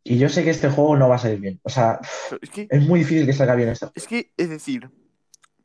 Y 0.09 0.19
yo 0.19 0.29
sé 0.29 0.43
que 0.45 0.50
este 0.50 0.71
juego 0.71 0.97
no 0.97 1.09
va 1.09 1.17
a 1.17 1.19
salir 1.19 1.38
bien. 1.41 1.61
O 1.62 1.69
sea, 1.71 2.00
Es 2.41 2.50
que, 2.50 2.67
es 2.71 2.83
muy 2.87 3.00
difícil 3.00 3.27
que 3.27 3.33
salga 3.33 3.55
bien 3.55 3.69
esto. 3.69 3.93
es 3.95 4.07
que, 4.07 4.33
es 4.37 4.49
decir, 4.49 4.91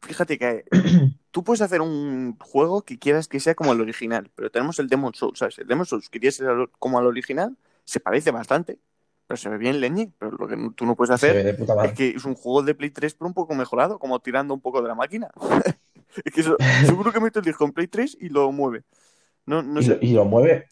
fíjate 0.02 0.38
que 0.38 0.66
tú 1.32 1.44
puedes 1.44 1.62
hacer 1.62 1.82
un 1.82 2.38
juego 2.40 2.82
que 2.84 3.00
quieras 3.00 3.28
que 3.28 3.40
sea 3.40 3.56
como 3.56 3.72
el 3.74 3.82
original, 3.82 4.30
pero 4.36 4.52
tenemos 4.52 4.80
el 4.80 4.88
Demon 4.88 5.14
Souls, 5.14 5.40
¿sabes? 5.40 5.60
El 5.60 5.68
Demon 5.68 5.86
Souls 5.86 6.10
que 6.10 6.20
quieres 6.20 6.36
ser 6.36 6.70
como 6.80 7.00
al 7.00 7.08
original, 7.08 7.56
se 7.86 8.00
parece 8.00 8.32
bastante, 8.32 8.80
pero 9.28 9.38
se 9.38 9.50
ve 9.50 9.58
bien 9.58 9.80
leñe. 9.80 10.12
Pero 10.20 10.32
lo 10.32 10.48
que 10.48 10.58
tú 10.76 10.86
no 10.86 10.96
puedes 10.96 11.12
hacer 11.12 11.58
es 11.86 11.94
que 11.94 12.10
es 12.10 12.26
un 12.26 12.36
juego 12.36 12.64
de 12.64 12.76
Play 12.76 12.90
3 12.90 13.14
pero 13.14 13.28
un 13.28 13.34
poco 13.34 13.56
mejorado, 13.56 13.98
como 14.00 14.20
tirando 14.20 14.54
un 14.54 14.62
poco 14.62 14.82
de 14.82 14.90
la 14.90 14.96
máquina. 14.96 15.30
es 16.26 16.34
que 16.34 16.42
eso- 16.42 16.58
seguro 16.86 17.12
que 17.14 17.20
meto 17.22 17.40
el 17.40 17.46
disco 17.46 17.64
en 17.66 17.72
Play 17.72 17.88
3 17.88 18.18
y 18.20 18.30
lo 18.30 18.52
mueve. 18.52 18.84
No, 19.46 19.62
no 19.64 19.80
Y 19.80 19.84
sé, 19.86 19.90
lo, 19.96 19.98
y 20.02 20.12
lo 20.14 20.26
mueve. 20.26 20.68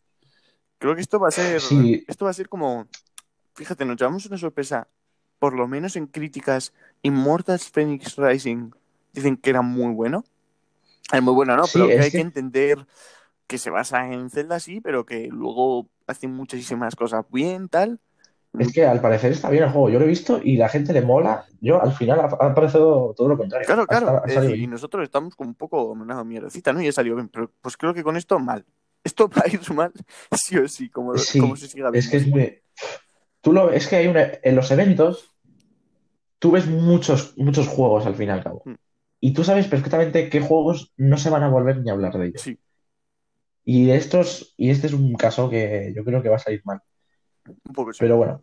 creo 0.77 0.95
que 0.95 1.01
esto 1.01 1.19
va 1.19 1.29
a 1.29 1.31
ser, 1.31 1.61
Sí. 1.61 2.03
esto 2.07 2.25
va 2.25 2.31
a 2.31 2.33
ser 2.33 2.49
como, 2.49 2.87
fíjate, 3.61 3.85
nos 3.85 3.95
llevamos 3.95 4.25
una 4.25 4.39
sorpresa, 4.39 4.87
por 5.37 5.53
lo 5.53 5.67
menos 5.67 5.95
en 5.95 6.07
críticas, 6.07 6.73
Immortals 7.03 7.69
Phoenix 7.69 8.15
Rising 8.15 8.71
dicen 9.13 9.37
que 9.37 9.51
era 9.51 9.61
muy 9.61 9.93
bueno. 9.93 10.23
Es 11.13 11.21
muy 11.21 11.33
bueno, 11.33 11.55
¿no? 11.55 11.65
Sí, 11.65 11.73
pero 11.75 11.87
que 11.87 11.99
hay 11.99 12.09
que... 12.09 12.17
que- 12.17 12.21
entender 12.21 12.87
que 13.45 13.57
se 13.57 13.69
basa 13.69 14.11
en 14.11 14.29
Zelda, 14.29 14.59
sí, 14.59 14.79
pero 14.79 15.05
que 15.05 15.27
luego 15.27 15.89
hace 16.07 16.27
muchísimas 16.27 16.95
cosas 16.95 17.25
bien, 17.29 17.67
tal. 17.67 17.99
Es 18.57 18.73
que 18.73 18.85
al 18.85 19.01
parecer 19.01 19.33
está 19.33 19.49
bien 19.49 19.63
el 19.63 19.69
juego. 19.69 19.89
Yo 19.89 19.99
lo 19.99 20.05
he 20.05 20.07
visto 20.07 20.39
y 20.43 20.57
la 20.57 20.69
gente 20.69 20.93
le 20.93 21.01
mola. 21.01 21.45
Yo 21.61 21.81
al 21.81 21.91
final 21.93 22.19
ha, 22.21 22.53
parecido 22.55 23.13
todo 23.15 23.27
lo 23.27 23.37
contrario. 23.37 23.65
Claro, 23.65 23.85
claro. 23.85 24.55
y 24.55 24.67
nosotros 24.67 25.03
estamos 25.03 25.35
como 25.35 25.49
un 25.49 25.55
poco 25.55 25.83
una 25.91 26.23
mierdecita, 26.23 26.73
¿no? 26.73 26.81
Y 26.81 26.87
ha 26.87 26.91
salido 26.91 27.15
bien, 27.15 27.29
pero 27.29 27.51
pues 27.61 27.77
creo 27.77 27.93
que 27.93 28.03
con 28.03 28.17
esto 28.17 28.39
mal. 28.39 28.65
Esto 29.03 29.29
va 29.37 29.43
a 29.45 29.49
ir 29.49 29.59
mal, 29.73 29.91
sí 30.31 30.57
o 30.57 30.67
sí, 30.67 30.89
como, 30.89 31.17
Sí, 31.17 31.39
como 31.39 31.55
se 31.55 31.67
siga 31.67 31.89
es 31.93 32.07
que 32.07 32.17
es 32.17 32.23
viendo. 32.23 32.37
muy. 32.37 32.60
Tú 33.41 33.53
lo 33.53 33.71
es 33.71 33.87
que 33.87 33.97
hay 33.97 34.07
una. 34.07 34.31
En 34.43 34.55
los 34.55 34.71
eventos, 34.71 35.35
tú 36.39 36.51
ves 36.51 36.67
muchos, 36.67 37.37
muchos 37.37 37.67
juegos 37.67 38.05
al 38.05 38.15
fin 38.15 38.29
y 38.29 38.31
al 38.31 38.43
cabo. 38.43 38.61
Mm. 38.65 38.73
Y 39.19 39.33
tú 39.33 39.43
sabes 39.43 39.67
perfectamente 39.67 40.29
qué 40.29 40.41
juegos 40.41 40.93
no 40.97 41.17
se 41.17 41.29
van 41.29 41.43
a 41.43 41.49
volver 41.49 41.77
ni 41.77 41.89
a 41.89 41.93
hablar 41.93 42.17
de 42.17 42.27
ellos. 42.27 42.41
Sí, 42.41 42.57
Y 43.63 43.85
de 43.85 43.95
estos, 43.95 44.55
y 44.57 44.71
este 44.71 44.87
es 44.87 44.93
un 44.93 45.13
caso 45.13 45.49
que 45.49 45.93
yo 45.95 46.03
creo 46.03 46.23
que 46.23 46.29
va 46.29 46.37
a 46.37 46.39
salir 46.39 46.61
mal. 46.65 46.81
un 47.45 47.73
poco. 47.73 47.91
Pero 47.99 48.17
bueno, 48.17 48.41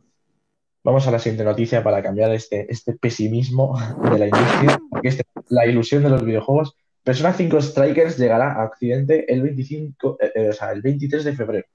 vamos 0.84 1.06
a 1.06 1.10
la 1.10 1.18
siguiente 1.18 1.44
noticia 1.44 1.82
para 1.82 2.02
cambiar 2.02 2.32
este, 2.32 2.70
este 2.72 2.92
pesimismo 2.94 3.76
de 4.10 4.18
la 4.18 4.26
industria, 4.26 4.80
porque 4.88 5.08
este, 5.08 5.24
la 5.48 5.66
ilusión 5.66 6.02
de 6.02 6.10
los 6.10 6.24
videojuegos. 6.24 6.76
Persona 7.02 7.32
5 7.32 7.60
Strikers 7.60 8.18
llegará 8.18 8.52
a 8.52 8.66
Occidente 8.66 9.32
el 9.32 9.42
25, 9.42 10.18
eh, 10.20 10.32
eh, 10.34 10.48
o 10.50 10.52
sea, 10.52 10.72
el 10.72 10.82
23 10.82 11.24
de 11.24 11.32
febrero. 11.32 11.66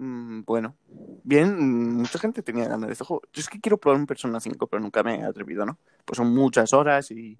Mm, 0.00 0.44
bueno, 0.44 0.76
bien, 1.24 1.56
mm, 1.58 1.96
mucha 1.98 2.20
gente 2.20 2.42
tenía 2.42 2.68
ganas 2.68 2.86
de 2.86 2.92
este 2.92 3.04
juego. 3.04 3.22
Yo 3.32 3.40
es 3.40 3.48
que 3.48 3.60
quiero 3.60 3.78
probar 3.78 3.98
un 3.98 4.06
Persona 4.06 4.38
5, 4.38 4.68
pero 4.68 4.80
nunca 4.80 5.02
me 5.02 5.16
he 5.16 5.24
atrevido, 5.24 5.66
¿no? 5.66 5.76
Pues 6.04 6.16
son 6.16 6.32
muchas 6.32 6.72
horas 6.72 7.10
y, 7.10 7.36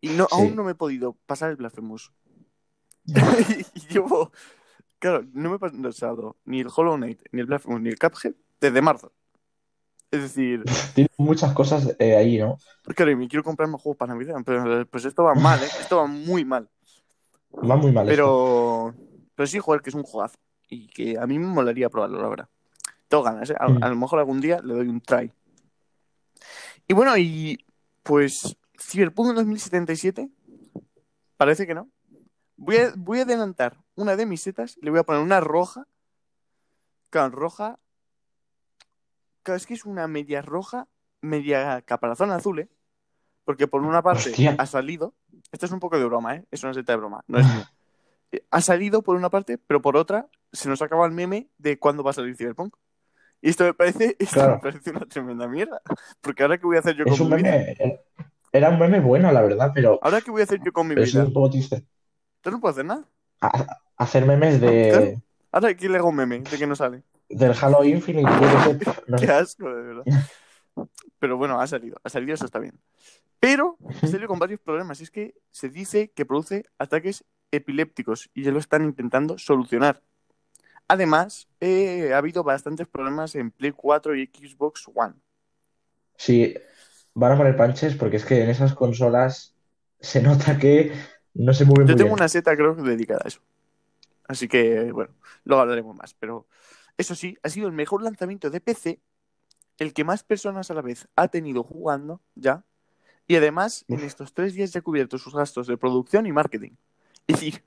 y 0.00 0.08
no, 0.08 0.24
Sí. 0.24 0.34
aún 0.34 0.56
no 0.56 0.64
me 0.64 0.72
he 0.72 0.74
podido 0.74 1.16
pasar 1.26 1.50
el 1.50 1.56
Blasphemous. 1.56 2.12
y 3.74 3.80
llevo, 3.92 4.32
claro, 4.98 5.24
no 5.32 5.50
me 5.50 5.56
he 5.56 5.58
pasado 5.58 6.36
ni 6.44 6.60
el 6.60 6.68
Hollow 6.74 6.96
Knight, 6.96 7.22
ni 7.30 7.40
el 7.40 7.46
Blasphemous, 7.46 7.80
ni 7.80 7.90
el 7.90 7.98
Cuphead 7.98 8.34
desde 8.60 8.82
marzo. 8.82 9.12
Es 10.10 10.22
decir, 10.22 10.64
Tiene 10.96 11.10
muchas 11.16 11.52
cosas 11.52 11.94
eh, 12.00 12.16
ahí, 12.16 12.38
¿no? 12.38 12.58
claro, 12.96 13.12
y 13.12 13.16
me 13.16 13.28
quiero 13.28 13.44
comprar 13.44 13.68
más 13.68 13.80
juegos 13.80 13.98
para 13.98 14.14
Navidad, 14.14 14.36
pero 14.44 14.84
pues 14.86 15.04
esto 15.04 15.22
va 15.22 15.34
mal, 15.34 15.62
¿eh? 15.62 15.68
Esto 15.80 15.98
va 15.98 16.06
muy 16.06 16.44
mal. 16.44 16.68
Va 17.52 17.76
muy 17.76 17.92
mal 17.92 18.08
esto. 18.08 18.10
Pero, 18.10 18.94
pero 19.36 19.46
sí, 19.46 19.60
joder, 19.60 19.80
que 19.80 19.90
es 19.90 19.94
un 19.94 20.02
juegazo. 20.02 20.36
Y 20.68 20.88
que 20.88 21.18
a 21.18 21.26
mí 21.26 21.38
me 21.38 21.46
molaría 21.46 21.88
probarlo, 21.90 22.20
la 22.22 22.28
verdad. 22.28 22.48
Tengo 23.08 23.22
ganas, 23.22 23.50
¿eh? 23.50 23.54
A, 23.58 23.68
Mm. 23.68 23.82
a 23.84 23.88
lo 23.88 23.96
mejor 23.96 24.18
algún 24.18 24.40
día 24.40 24.60
le 24.62 24.74
doy 24.74 24.88
un 24.88 25.00
try. 25.00 25.30
Y 26.88 26.94
bueno, 26.94 27.16
y 27.16 27.64
pues 28.02 28.56
Cyberpunk 28.78 29.34
2077, 29.34 30.28
parece 31.36 31.66
que 31.66 31.74
no. 31.74 31.88
Voy 32.56 32.76
a, 32.76 32.92
voy 32.96 33.18
a 33.20 33.22
adelantar 33.22 33.78
una 33.94 34.16
de 34.16 34.26
mis 34.26 34.42
setas, 34.42 34.76
le 34.80 34.90
voy 34.90 35.00
a 35.00 35.04
poner 35.04 35.22
una 35.22 35.40
roja. 35.40 35.86
Claro, 37.10 37.30
roja. 37.30 37.78
Claro, 39.42 39.56
es 39.56 39.66
que 39.66 39.74
es 39.74 39.84
una 39.84 40.06
media 40.08 40.40
roja, 40.42 40.88
media 41.20 41.82
caparazón 41.82 42.30
azul, 42.30 42.60
¿eh? 42.60 42.68
Porque 43.44 43.66
por 43.68 43.82
una 43.82 44.02
parte 44.02 44.30
Hostia. 44.30 44.56
ha 44.58 44.66
salido. 44.66 45.14
Esto 45.52 45.66
es 45.66 45.72
un 45.72 45.80
poco 45.80 45.98
de 45.98 46.04
broma, 46.04 46.36
¿eh? 46.36 46.44
Es 46.50 46.62
una 46.64 46.72
seta 46.74 46.92
de 46.92 46.96
broma. 46.98 47.22
No 47.28 47.38
es 47.38 47.46
ha 48.50 48.60
salido 48.60 49.02
por 49.02 49.16
una 49.16 49.30
parte, 49.30 49.58
pero 49.58 49.80
por 49.82 49.96
otra 49.96 50.28
se 50.52 50.68
nos 50.68 50.82
acaba 50.82 51.06
el 51.06 51.12
meme 51.12 51.48
de 51.58 51.78
cuándo 51.78 52.02
va 52.02 52.10
a 52.10 52.14
salir 52.14 52.36
Cyberpunk. 52.36 52.74
Y 53.40 53.50
esto 53.50 53.64
me 53.64 53.74
parece, 53.74 54.16
esto 54.18 54.34
Claro. 54.34 54.54
me 54.54 54.60
parece 54.60 54.90
una 54.90 55.00
tremenda 55.06 55.46
mierda. 55.48 55.80
Porque 56.20 56.42
ahora 56.42 56.56
qué 56.58 56.66
voy 56.66 56.76
a 56.76 56.80
hacer 56.80 56.96
yo 56.96 57.04
Es 57.04 57.12
con 57.18 57.22
un 57.26 57.36
mi 57.36 57.42
vida. 57.42 57.50
meme, 57.52 58.00
era 58.52 58.68
un 58.70 58.78
meme 58.78 59.00
bueno, 59.00 59.30
la 59.32 59.42
verdad, 59.42 59.72
pero, 59.74 59.98
Ahora 60.02 60.20
qué 60.20 60.30
voy 60.30 60.40
a 60.40 60.44
hacer 60.44 60.60
yo 60.64 60.72
con 60.72 60.86
mi 60.86 60.94
pero 60.94 61.04
es 61.04 61.12
vida. 61.12 61.24
un 61.24 61.32
poco 61.32 61.50
triste. 61.50 61.76
Entonces 61.76 62.52
no 62.52 62.60
puedo 62.60 62.72
hacer 62.72 62.84
nada. 62.84 63.04
Ha- 63.40 63.80
Hacer 63.96 64.24
memes 64.26 64.58
Claro. 64.58 64.72
de, 64.72 65.22
Ahora 65.52 65.74
¿quién 65.74 65.92
le 65.92 65.98
hago 65.98 66.08
un 66.08 66.16
meme 66.16 66.40
de 66.40 66.58
que 66.58 66.66
no 66.66 66.74
sale. 66.74 67.02
del 67.28 67.52
Halo 67.60 67.84
Infinite, 67.84 68.28
qué 68.28 68.86
no 69.06 69.16
asco, 69.34 69.68
de 69.72 69.82
verdad. 69.82 70.04
Pero 71.18 71.36
bueno, 71.36 71.60
ha 71.60 71.66
salido. 71.66 71.96
Ha 72.02 72.08
salido, 72.08 72.34
eso 72.34 72.44
está 72.44 72.58
bien. 72.58 72.78
Pero 73.40 73.76
ha 74.02 74.06
salido 74.06 74.28
con 74.28 74.38
varios 74.38 74.60
problemas. 74.60 75.00
Y 75.00 75.04
es 75.04 75.10
que 75.10 75.34
se 75.50 75.68
dice 75.68 76.10
que 76.10 76.24
produce 76.26 76.64
ataques 76.78 77.24
epilépticos 77.56 78.30
y 78.34 78.42
ya 78.42 78.50
lo 78.52 78.58
están 78.58 78.84
intentando 78.84 79.38
solucionar. 79.38 80.02
Además, 80.88 81.48
eh, 81.60 82.12
ha 82.12 82.18
habido 82.18 82.44
bastantes 82.44 82.86
problemas 82.86 83.34
en 83.34 83.50
Play 83.50 83.72
4 83.72 84.14
y 84.16 84.26
Xbox 84.26 84.88
One. 84.94 85.14
Sí, 86.16 86.54
van 87.14 87.32
a 87.32 87.36
poner 87.36 87.56
panches 87.56 87.94
porque 87.96 88.16
es 88.16 88.24
que 88.24 88.42
en 88.42 88.50
esas 88.50 88.74
consolas 88.74 89.54
se 90.00 90.22
nota 90.22 90.58
que 90.58 90.92
no 91.34 91.52
se 91.54 91.64
mueven 91.64 91.86
Yo 91.86 91.94
muy 91.94 91.96
tengo 91.96 92.08
bien. 92.08 92.14
una 92.14 92.28
seta, 92.28 92.56
creo, 92.56 92.74
dedicada 92.74 93.22
a 93.24 93.28
eso. 93.28 93.40
Así 94.26 94.48
que, 94.48 94.92
bueno, 94.92 95.14
luego 95.44 95.62
hablaremos 95.62 95.96
más. 95.96 96.14
Pero 96.14 96.46
eso 96.98 97.14
sí, 97.14 97.36
ha 97.42 97.48
sido 97.48 97.66
el 97.66 97.72
mejor 97.72 98.02
lanzamiento 98.02 98.50
de 98.50 98.60
PC, 98.60 99.00
el 99.78 99.92
que 99.92 100.04
más 100.04 100.22
personas 100.24 100.70
a 100.70 100.74
la 100.74 100.82
vez 100.82 101.08
ha 101.16 101.28
tenido 101.28 101.62
jugando 101.64 102.20
ya. 102.34 102.64
Y 103.26 103.36
además, 103.36 103.86
en 103.88 104.00
estos 104.00 104.34
tres 104.34 104.54
días 104.54 104.72
ya 104.72 104.80
ha 104.80 104.82
cubierto 104.82 105.18
sus 105.18 105.34
gastos 105.34 105.66
de 105.66 105.76
producción 105.78 106.26
y 106.26 106.32
marketing. 106.32 106.72
Decir, 107.28 107.62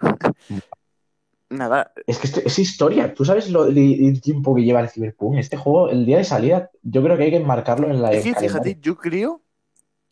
nada, 1.50 1.92
Es 2.06 2.20
que 2.20 2.28
esto- 2.28 2.42
es 2.46 2.60
historia. 2.60 3.14
¿Tú 3.14 3.26
sabes 3.26 3.50
lo, 3.50 3.66
el, 3.66 3.78
el 3.78 4.22
tiempo 4.22 4.56
que 4.56 4.64
lleva 4.64 4.82
el 4.82 4.90
Cyberpunk? 4.90 5.38
Este 5.38 5.58
juego, 5.58 5.90
el 5.90 6.06
día 6.06 6.18
de 6.18 6.24
salida, 6.24 6.70
yo 6.84 7.02
creo 7.04 7.18
que 7.18 7.24
hay 7.24 7.32
que 7.32 7.40
marcarlo 7.40 7.90
en 7.90 8.02
la 8.02 8.12
es 8.12 8.24
que 8.24 8.36
fíjate, 8.36 8.78
yo 8.82 8.98
creo 8.98 9.42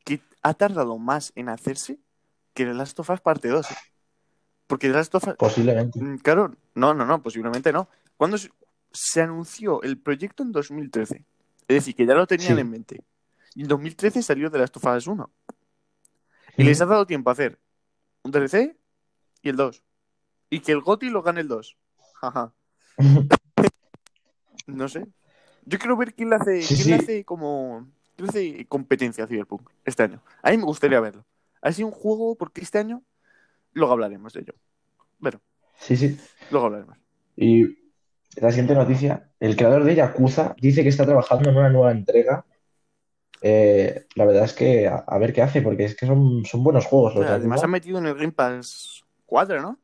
que 0.03 0.21
ha 0.41 0.53
tardado 0.53 0.97
más 0.97 1.31
en 1.35 1.49
hacerse 1.49 1.99
que 2.53 2.65
The 2.65 2.73
Last 2.73 2.99
of 2.99 3.09
Us 3.09 3.21
parte 3.21 3.49
2. 3.49 3.69
¿eh? 3.71 3.75
Porque 4.67 4.87
The 4.87 4.93
Last 4.93 5.15
of 5.15 5.27
Us, 5.27 5.35
Posiblemente. 5.35 6.01
Mm, 6.01 6.17
Claro, 6.19 6.55
no, 6.73 6.93
no, 6.93 7.05
no, 7.05 7.21
posiblemente 7.21 7.71
no. 7.71 7.87
Cuando 8.17 8.37
se, 8.37 8.49
se 8.91 9.21
anunció 9.21 9.81
el 9.83 9.97
proyecto 9.99 10.41
en 10.43 10.51
2013, 10.51 11.23
es 11.67 11.75
decir, 11.75 11.95
que 11.95 12.05
ya 12.05 12.13
lo 12.13 12.25
tenían 12.25 12.55
Sí. 12.55 12.61
en 12.61 12.69
mente, 12.69 13.01
y 13.55 13.61
en 13.63 13.67
2013 13.67 14.23
salió 14.23 14.49
de 14.49 14.59
las 14.59 14.71
Us 14.75 15.07
1, 15.07 15.29
y 16.57 16.63
les 16.63 16.79
ha 16.81 16.85
dado 16.85 17.05
tiempo 17.05 17.29
a 17.29 17.33
hacer 17.33 17.59
un 18.23 18.31
DLC 18.31 18.75
y 19.45 19.49
el 19.49 19.55
2, 19.55 19.83
y 20.49 20.59
que 20.59 20.71
el 20.71 20.81
GOTY 20.81 21.09
lo 21.09 21.21
gane 21.21 21.41
el 21.41 21.47
2. 21.47 21.77
Jaja, 22.15 22.51
no 24.67 24.89
sé. 24.89 25.05
Yo 25.65 25.79
quiero 25.79 25.97
ver 25.97 26.13
quién 26.13 26.29
le 26.29 26.35
hace, 26.35 26.61
Sí, 26.61 26.75
quién 26.75 26.89
le 26.89 26.97
sí. 26.97 27.03
hace 27.03 27.25
como 27.25 27.87
quién 28.15 28.25
le 28.27 28.29
hace 28.29 28.65
competencia 28.67 29.23
a 29.23 29.27
Cyberpunk 29.27 29.69
este 29.83 30.03
año. 30.03 30.21
A 30.41 30.51
mí 30.51 30.57
me 30.57 30.63
gustaría 30.65 30.99
verlo. 30.99 31.25
Ha 31.61 31.71
sido 31.71 31.87
un 31.87 31.93
juego 31.93 32.35
porque 32.35 32.61
este 32.61 32.79
año 32.79 33.03
luego 33.73 33.93
hablaremos 33.93 34.33
de 34.33 34.41
ello. 34.41 34.53
Bueno, 35.19 35.41
Sí, 35.79 35.95
sí. 35.97 36.17
luego 36.51 36.67
hablaremos. 36.67 36.97
Y 37.35 37.65
la 38.37 38.49
siguiente 38.49 38.75
noticia, 38.75 39.29
el 39.39 39.55
creador 39.55 39.83
de 39.83 39.95
Yakuza 39.95 40.55
dice 40.59 40.83
que 40.83 40.89
está 40.89 41.05
trabajando 41.05 41.49
en 41.49 41.57
una 41.57 41.69
nueva 41.69 41.91
entrega. 41.91 42.45
Eh, 43.41 44.05
la 44.15 44.25
verdad 44.25 44.45
es 44.45 44.53
que 44.53 44.87
a, 44.87 44.95
a 45.07 45.17
ver 45.19 45.33
qué 45.33 45.41
hace, 45.41 45.61
porque 45.61 45.85
es 45.85 45.95
que 45.95 46.05
son, 46.07 46.45
son 46.45 46.63
buenos 46.63 46.85
juegos 46.85 47.15
los 47.15 47.25
además 47.25 47.63
han 47.63 47.69
metido 47.69 47.99
en 47.99 48.07
el 48.07 48.15
Game 48.15 48.31
Pass 48.31 49.04
4, 49.25 49.61
¿no? 49.61 49.79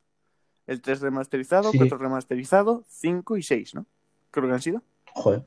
El 0.68 0.82
3 0.82 1.02
remasterizado, 1.02 1.72
Sí. 1.72 1.78
4 1.78 1.98
remasterizado, 1.98 2.84
5 2.88 3.38
y 3.38 3.44
6, 3.44 3.76
¿no? 3.76 3.86
Creo 4.32 4.48
que 4.48 4.54
han 4.54 4.62
sido. 4.62 4.84
Joder, 5.14 5.44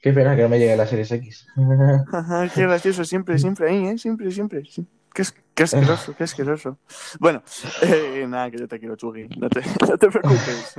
qué 0.00 0.12
pena 0.12 0.34
que 0.34 0.42
no 0.42 0.48
me 0.48 0.58
llegue 0.58 0.76
la 0.76 0.86
Series 0.86 1.12
X. 1.12 1.46
Qué 2.54 2.62
gracioso, 2.62 3.04
siempre, 3.04 3.38
siempre 3.38 3.70
ahí, 3.70 3.86
¿eh? 3.86 3.98
Siempre, 3.98 4.30
siempre. 4.30 4.64
sí. 4.64 4.86
Es 5.14 5.32
Qué 5.54 5.62
asqueroso, 5.62 6.16
qué 6.16 6.24
asqueroso. 6.24 6.78
Bueno, 7.20 7.42
eh, 7.82 8.26
nada, 8.28 8.50
que 8.50 8.58
yo 8.58 8.66
te 8.66 8.80
quiero, 8.80 8.96
Chugi. 8.96 9.28
No 9.38 9.48
te, 9.48 9.60
no 9.88 9.96
te 9.96 10.08
preocupes. 10.10 10.74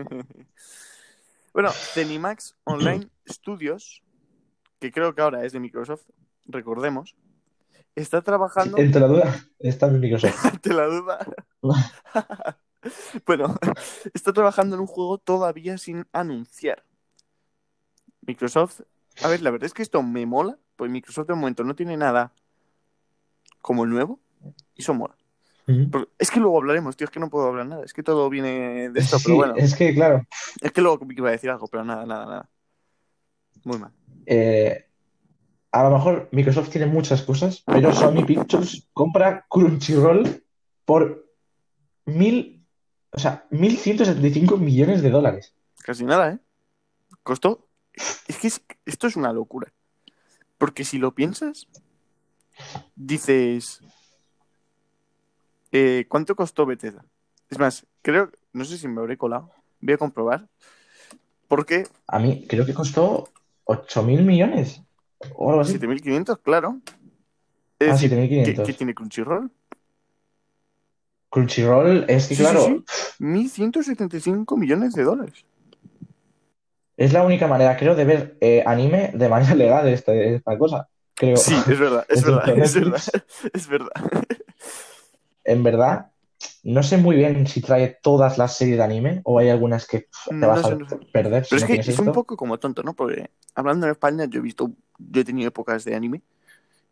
bueno, 1.54 1.72
Zenimax 1.72 2.56
Online 2.66 3.08
Studios, 3.30 4.04
que 4.80 4.92
creo 4.92 5.16
que 5.16 5.22
ahora 5.22 5.46
es 5.46 5.54
de 5.54 5.62
Microsoft, 5.62 6.04
recordemos, 6.48 7.16
está 7.96 8.22
trabajando. 8.22 8.78
Entre 8.78 9.00
la 9.00 9.08
duda, 9.08 9.36
está 9.58 9.88
en 9.88 10.02
Microsoft. 10.02 10.46
Ante 10.46 10.74
la 10.74 10.86
duda. 10.88 11.26
bueno, 13.26 13.56
está 14.14 14.34
trabajando 14.34 14.76
en 14.76 14.82
un 14.82 14.88
juego 14.88 15.18
todavía 15.18 15.78
sin 15.78 16.06
anunciar. 16.14 16.84
Microsoft. 18.22 18.82
A 19.24 19.28
ver, 19.28 19.42
la 19.42 19.52
verdad 19.52 19.66
es 19.66 19.74
que 19.74 19.82
esto 19.82 20.02
me 20.04 20.26
mola, 20.26 20.58
pues 20.76 20.92
Microsoft 20.92 21.28
de 21.28 21.36
momento 21.36 21.64
no 21.64 21.76
tiene 21.76 21.96
nada 21.98 22.34
como 23.62 23.86
nuevo 23.86 24.20
y 24.76 24.82
eso 24.82 24.94
mola. 24.94 25.16
Pero 25.66 26.08
es 26.20 26.30
que 26.30 26.40
luego 26.40 26.58
hablaremos, 26.60 26.96
tío, 26.96 27.06
es 27.06 27.12
que 27.12 27.20
no 27.20 27.30
puedo 27.30 27.48
hablar 27.48 27.66
nada, 27.66 27.84
es 27.84 27.92
que 27.94 28.04
todo 28.04 28.30
viene 28.30 28.90
de 28.92 29.00
esto, 29.00 29.18
Sí, 29.18 29.24
pero 29.26 29.36
bueno. 29.38 29.54
es 29.58 29.74
que, 29.74 29.96
claro, 29.96 30.24
Es 30.62 30.72
que 30.72 30.82
luego 30.82 31.08
iba 31.10 31.30
a 31.30 31.32
decir 31.32 31.50
algo, 31.50 31.68
pero 31.68 31.84
nada, 31.84 32.06
nada, 32.06 32.26
nada. 32.26 32.50
Muy 33.64 33.80
mal. 33.80 33.92
eh, 34.28 34.86
a 35.72 35.84
lo 35.84 35.90
mejor 35.90 36.30
Microsoft 36.32 36.70
tiene 36.70 36.86
muchas 36.86 37.24
cosas, 37.24 37.64
pero 37.66 37.92
Sony 37.92 38.24
Pictures 38.26 38.88
compra 38.94 39.46
Crunchyroll 39.50 40.44
por 40.86 41.25
mil, 42.06 42.66
o 43.12 43.20
sea, 43.20 43.46
1.175 43.52 44.58
millones 44.58 45.02
de 45.02 45.10
dólares. 45.10 45.54
Casi 45.84 46.04
nada, 46.06 46.32
¿eh? 46.34 46.40
Costó. 47.24 47.68
Es 48.28 48.38
que 48.38 48.48
es- 48.48 48.62
esto 48.86 49.08
es 49.08 49.16
una 49.16 49.32
locura. 49.34 49.72
Porque 50.58 50.84
si 50.86 50.98
lo 50.98 51.14
piensas, 51.14 51.68
dices. 52.96 53.82
eh, 55.72 56.06
¿Cuánto 56.08 56.36
costó 56.36 56.66
Bethesda? 56.66 57.06
Es 57.50 57.60
más, 57.60 57.86
creo. 58.02 58.32
No 58.54 58.64
sé 58.66 58.78
si 58.78 58.88
me 58.88 59.02
habré 59.02 59.18
colado. 59.18 59.52
Voy 59.82 59.94
a 59.94 59.98
comprobar. 59.98 60.48
Porque 61.48 61.84
A 62.08 62.20
mí 62.20 62.46
creo 62.48 62.66
que 62.66 62.74
costó 62.74 63.26
8.000 63.66 64.24
millones 64.24 64.82
o 65.36 65.50
algo 65.50 65.62
así. 65.62 65.74
7500, 65.74 66.40
claro. 66.40 66.80
Es 67.78 67.90
Ah, 67.90 67.94
decir, 67.94 68.10
¿qué, 68.10 68.18
7.500. 68.56 68.66
qué 68.66 68.74
tiene 68.74 68.94
Crunchyroll? 68.96 69.52
Crunchyroll 71.36 72.06
es 72.08 72.28
que, 72.30 72.36
Sí, 72.36 72.38
claro, 72.38 72.60
sí, 72.60 72.86
1175 73.20 74.58
millones 74.58 74.94
de 74.94 75.04
dólares. 75.04 75.46
es 76.98 77.14
la 77.14 77.24
única 77.24 77.48
manera, 77.48 77.78
creo, 77.78 77.96
de 77.96 78.06
ver 78.06 78.38
eh, 78.42 78.64
anime 78.66 79.12
de 79.14 79.30
manera 79.30 79.56
legal 79.56 79.88
este- 79.88 80.36
esta 80.36 80.58
cosa. 80.58 80.88
Creo, 81.14 81.44
Sí, 81.44 81.54
es 81.68 81.80
verdad, 81.80 82.06
es 82.10 82.24
Excepto 82.24 82.52
verdad, 82.52 82.58
es 82.64 82.74
verdad. 82.76 83.02
Es 83.54 83.68
verdad. 83.68 83.92
en 85.44 85.64
verdad, 85.64 86.12
no 86.64 86.84
sé 86.84 86.98
muy 86.98 87.16
bien 87.16 87.48
si 87.48 87.62
trae 87.62 87.98
todas 88.02 88.38
las 88.38 88.58
series 88.58 88.78
de 88.78 88.84
anime 88.84 89.22
o 89.26 89.40
hay 89.40 89.50
algunas 89.50 89.88
que 89.88 90.02
pff, 90.02 90.40
te 90.40 90.46
No 90.46 90.48
vas 90.48 90.64
sé, 90.64 90.74
a 90.74 90.78
no 90.78 90.88
sé. 90.90 90.98
perder 91.12 91.46
si 91.46 91.56
Pero 91.56 91.66
es 91.66 91.66
que 91.66 91.92
es 91.92 92.00
un 92.00 92.12
poco 92.12 92.36
como 92.38 92.58
tonto, 92.60 92.84
¿no? 92.84 92.94
Porque 92.96 93.30
hablando 93.54 93.86
en 93.86 93.92
España, 93.92 94.26
yo 94.26 94.40
he 94.40 94.42
visto, 94.44 94.72
yo 94.98 95.22
he 95.22 95.26
tenido 95.26 95.48
épocas 95.50 95.84
de 95.86 95.96
anime. 95.96 96.22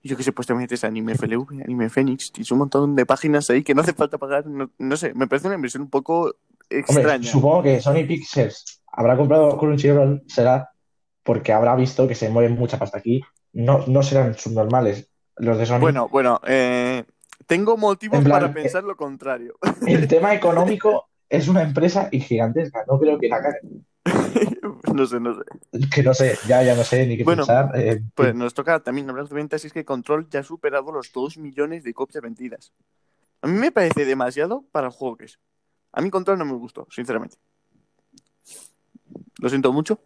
Yo 0.03 0.17
que 0.17 0.23
sé, 0.23 0.33
pues 0.33 0.47
te 0.47 0.53
metes 0.53 0.83
a 0.83 0.87
Anime 0.87 1.15
FLV, 1.15 1.63
Anime 1.63 1.89
Fénix, 1.89 2.31
tienes 2.31 2.51
un 2.51 2.57
montón 2.59 2.95
de 2.95 3.05
páginas 3.05 3.49
ahí 3.49 3.63
que 3.63 3.73
no 3.73 3.81
hace 3.81 3.93
falta 3.93 4.17
pagar. 4.17 4.45
No, 4.47 4.69
no 4.77 4.97
sé, 4.97 5.13
me 5.13 5.27
parece 5.27 5.47
una 5.47 5.55
inversión 5.55 5.83
un 5.83 5.89
poco 5.89 6.23
Hombre, 6.23 6.79
extraña. 6.79 7.29
supongo 7.29 7.63
que 7.63 7.79
Sony 7.79 8.05
Pictures 8.05 8.83
habrá 8.91 9.15
comprado 9.15 9.57
Crunchyroll 9.57 10.23
será 10.27 10.71
porque 11.23 11.53
habrá 11.53 11.75
visto 11.75 12.05
que 12.07 12.15
se 12.15 12.29
mueve 12.29 12.49
mucha 12.49 12.77
pasta 12.77 12.97
aquí. 12.97 13.23
No, 13.53 13.85
no 13.87 14.03
serán 14.03 14.33
subnormales 14.33 15.09
los 15.37 15.57
de 15.57 15.65
Sony. 15.65 15.79
Bueno, 15.79 16.09
bueno, 16.09 16.41
eh, 16.45 17.05
tengo 17.47 17.77
motivos 17.77 18.19
plan, 18.23 18.41
para 18.41 18.53
pensar 18.53 18.83
lo 18.83 18.97
contrario. 18.97 19.55
El 19.87 20.07
tema 20.07 20.33
económico 20.35 21.07
es 21.29 21.47
una 21.47 21.61
empresa 21.61 22.09
y 22.11 22.19
gigantesca. 22.19 22.83
No 22.87 22.99
creo 22.99 23.17
que 23.17 23.29
la 23.29 23.41
caguen. 23.41 23.85
no 24.93 25.05
sé, 25.05 25.19
no 25.19 25.33
sé. 25.35 25.43
Que 25.93 26.03
no 26.03 26.13
sé, 26.13 26.39
ya, 26.43 26.63
ya 26.63 26.75
no 26.75 26.83
sé 26.83 27.05
ni 27.05 27.17
qué 27.17 27.25
Bueno, 27.25 27.25
pensar. 27.25 27.71
eh, 27.75 27.99
Pues 28.15 28.35
nos 28.35 28.53
toca 28.53 28.81
también 28.83 29.09
hablar 29.09 29.27
de 29.29 29.35
ventas 29.35 29.63
y 29.63 29.67
es 29.67 29.73
que 29.73 29.85
Control 29.85 30.29
ya 30.29 30.41
ha 30.41 30.43
superado 30.43 30.91
los 30.91 31.11
2 31.13 31.37
millones 31.37 31.83
de 31.83 31.93
copias 31.93 32.23
vendidas. 32.23 32.73
A 33.41 33.47
mí 33.47 33.53
me 33.59 33.71
parece 33.71 34.05
demasiado 34.05 34.63
para 34.71 34.87
el 34.87 34.93
juego 34.93 35.17
que 35.17 35.25
es. 35.25 35.39
A 35.93 36.01
mí 36.01 36.11
Control 36.11 36.39
no 36.39 36.45
me 36.45 36.53
gustó, 36.55 36.87
sinceramente. 36.91 37.37
Lo 39.39 39.49
siento 39.49 39.71
mucho. 39.73 39.99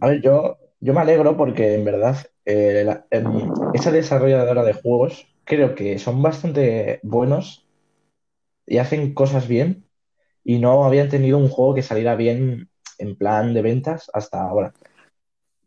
A 0.00 0.08
ver, 0.08 0.20
yo, 0.22 0.58
yo 0.80 0.94
me 0.94 1.00
alegro 1.00 1.36
porque 1.36 1.74
en 1.74 1.84
verdad 1.84 2.16
eh, 2.44 2.82
la- 2.84 3.06
esa 3.72 3.90
desarrolladora 3.92 4.62
de 4.64 4.72
juegos 4.74 5.26
creo 5.44 5.74
que 5.74 5.98
son 5.98 6.22
bastante 6.22 7.00
buenos 7.02 7.66
y 8.66 8.78
hacen 8.78 9.14
cosas 9.14 9.48
bien 9.48 9.88
y 10.44 10.58
no 10.60 10.84
habían 10.84 11.08
tenido 11.10 11.38
un 11.38 11.48
juego 11.50 11.74
que 11.74 11.82
saliera 11.82 12.16
bien 12.16 12.70
en 12.98 13.16
plan 13.16 13.54
de 13.54 13.62
ventas 13.62 14.10
hasta 14.12 14.42
ahora. 14.42 14.72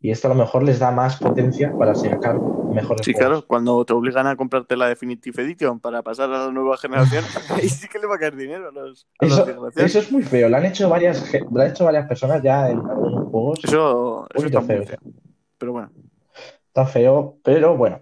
Y 0.00 0.12
esto 0.12 0.28
a 0.28 0.30
lo 0.30 0.36
mejor 0.36 0.62
les 0.62 0.78
da 0.78 0.92
más 0.92 1.16
potencia 1.18 1.74
para 1.76 1.92
sacar 1.94 2.38
mejores 2.40 3.04
Sí, 3.04 3.12
juegos. 3.12 3.28
claro, 3.28 3.46
cuando 3.48 3.84
te 3.84 3.92
obligan 3.92 4.28
a 4.28 4.36
comprarte 4.36 4.76
la 4.76 4.86
Definitive 4.88 5.42
Edition 5.42 5.80
para 5.80 6.02
pasar 6.02 6.32
a 6.32 6.46
la 6.46 6.52
nueva 6.52 6.76
generación, 6.76 7.24
ahí 7.50 7.68
sí 7.68 7.88
que 7.88 7.98
le 7.98 8.06
va 8.06 8.14
a 8.14 8.18
caer 8.18 8.36
dinero 8.36 8.68
a 8.68 8.70
los, 8.70 9.08
a 9.20 9.26
Eso, 9.26 9.68
eso 9.74 9.98
es 9.98 10.12
muy 10.12 10.22
feo. 10.22 10.48
Lo 10.48 10.56
han 10.56 10.66
hecho 10.66 10.88
varias, 10.88 11.32
lo 11.50 11.60
han 11.60 11.70
hecho 11.70 11.84
varias 11.84 12.06
personas 12.06 12.40
ya 12.44 12.70
en 12.70 12.78
algunos 12.78 13.28
juegos. 13.28 13.58
Eso, 13.64 14.26
eso 14.32 14.46
está 14.46 14.60
muy 14.60 14.68
feo. 14.68 14.86
feo. 14.86 14.98
Pero 15.58 15.72
bueno, 15.72 15.90
Está 16.68 16.86
feo, 16.86 17.38
pero 17.42 17.76
bueno. 17.76 18.00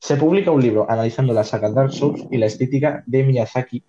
Se 0.00 0.16
publica 0.16 0.50
un 0.50 0.62
libro 0.62 0.86
analizando 0.90 1.32
la 1.32 1.44
saga 1.44 1.70
Dark 1.70 1.92
Souls 1.92 2.24
y 2.30 2.38
la 2.38 2.46
estética 2.46 3.04
de 3.06 3.22
Miyazaki. 3.22 3.84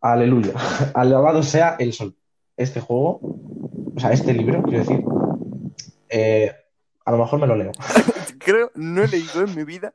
Aleluya. 0.00 0.52
Alabado 0.94 1.42
sea 1.42 1.76
el 1.78 1.92
sol. 1.92 2.14
Este 2.56 2.80
juego, 2.80 3.20
o 3.96 4.00
sea, 4.00 4.12
este 4.12 4.32
libro, 4.34 4.62
quiero 4.62 4.78
decir, 4.80 5.02
eh, 6.10 6.54
a 7.04 7.10
lo 7.10 7.18
mejor 7.18 7.40
me 7.40 7.46
lo 7.46 7.56
leo. 7.56 7.72
creo, 8.38 8.70
no 8.74 9.02
he 9.02 9.08
leído 9.08 9.42
en 9.42 9.54
mi 9.56 9.64
vida, 9.64 9.94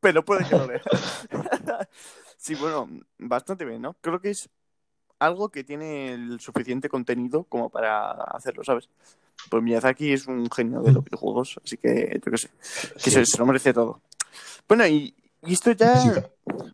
pero 0.00 0.24
puede 0.24 0.44
que 0.46 0.56
lo 0.56 0.66
lea. 0.66 0.82
sí, 2.36 2.54
bueno, 2.54 2.88
bastante 3.18 3.64
bien, 3.64 3.82
¿no? 3.82 3.94
Creo 4.00 4.20
que 4.20 4.30
es 4.30 4.48
algo 5.18 5.48
que 5.50 5.64
tiene 5.64 6.12
el 6.12 6.40
suficiente 6.40 6.88
contenido 6.88 7.44
como 7.44 7.70
para 7.70 8.10
hacerlo, 8.12 8.62
¿sabes? 8.64 8.88
Pues 9.48 9.62
Miyazaki 9.62 10.12
es 10.12 10.26
un 10.26 10.50
genio 10.50 10.82
de 10.82 10.92
los 10.92 11.02
videojuegos, 11.04 11.58
así 11.64 11.76
que 11.78 12.20
yo 12.24 12.30
qué 12.30 12.38
sé, 12.38 12.48
que 12.94 13.00
Sí. 13.00 13.10
se, 13.10 13.24
se 13.26 13.38
lo 13.38 13.46
merece 13.46 13.72
todo. 13.72 14.02
Bueno, 14.68 14.86
y, 14.86 15.14
y 15.42 15.52
esto 15.54 15.72
ya 15.72 15.94
Necesito. 15.94 16.30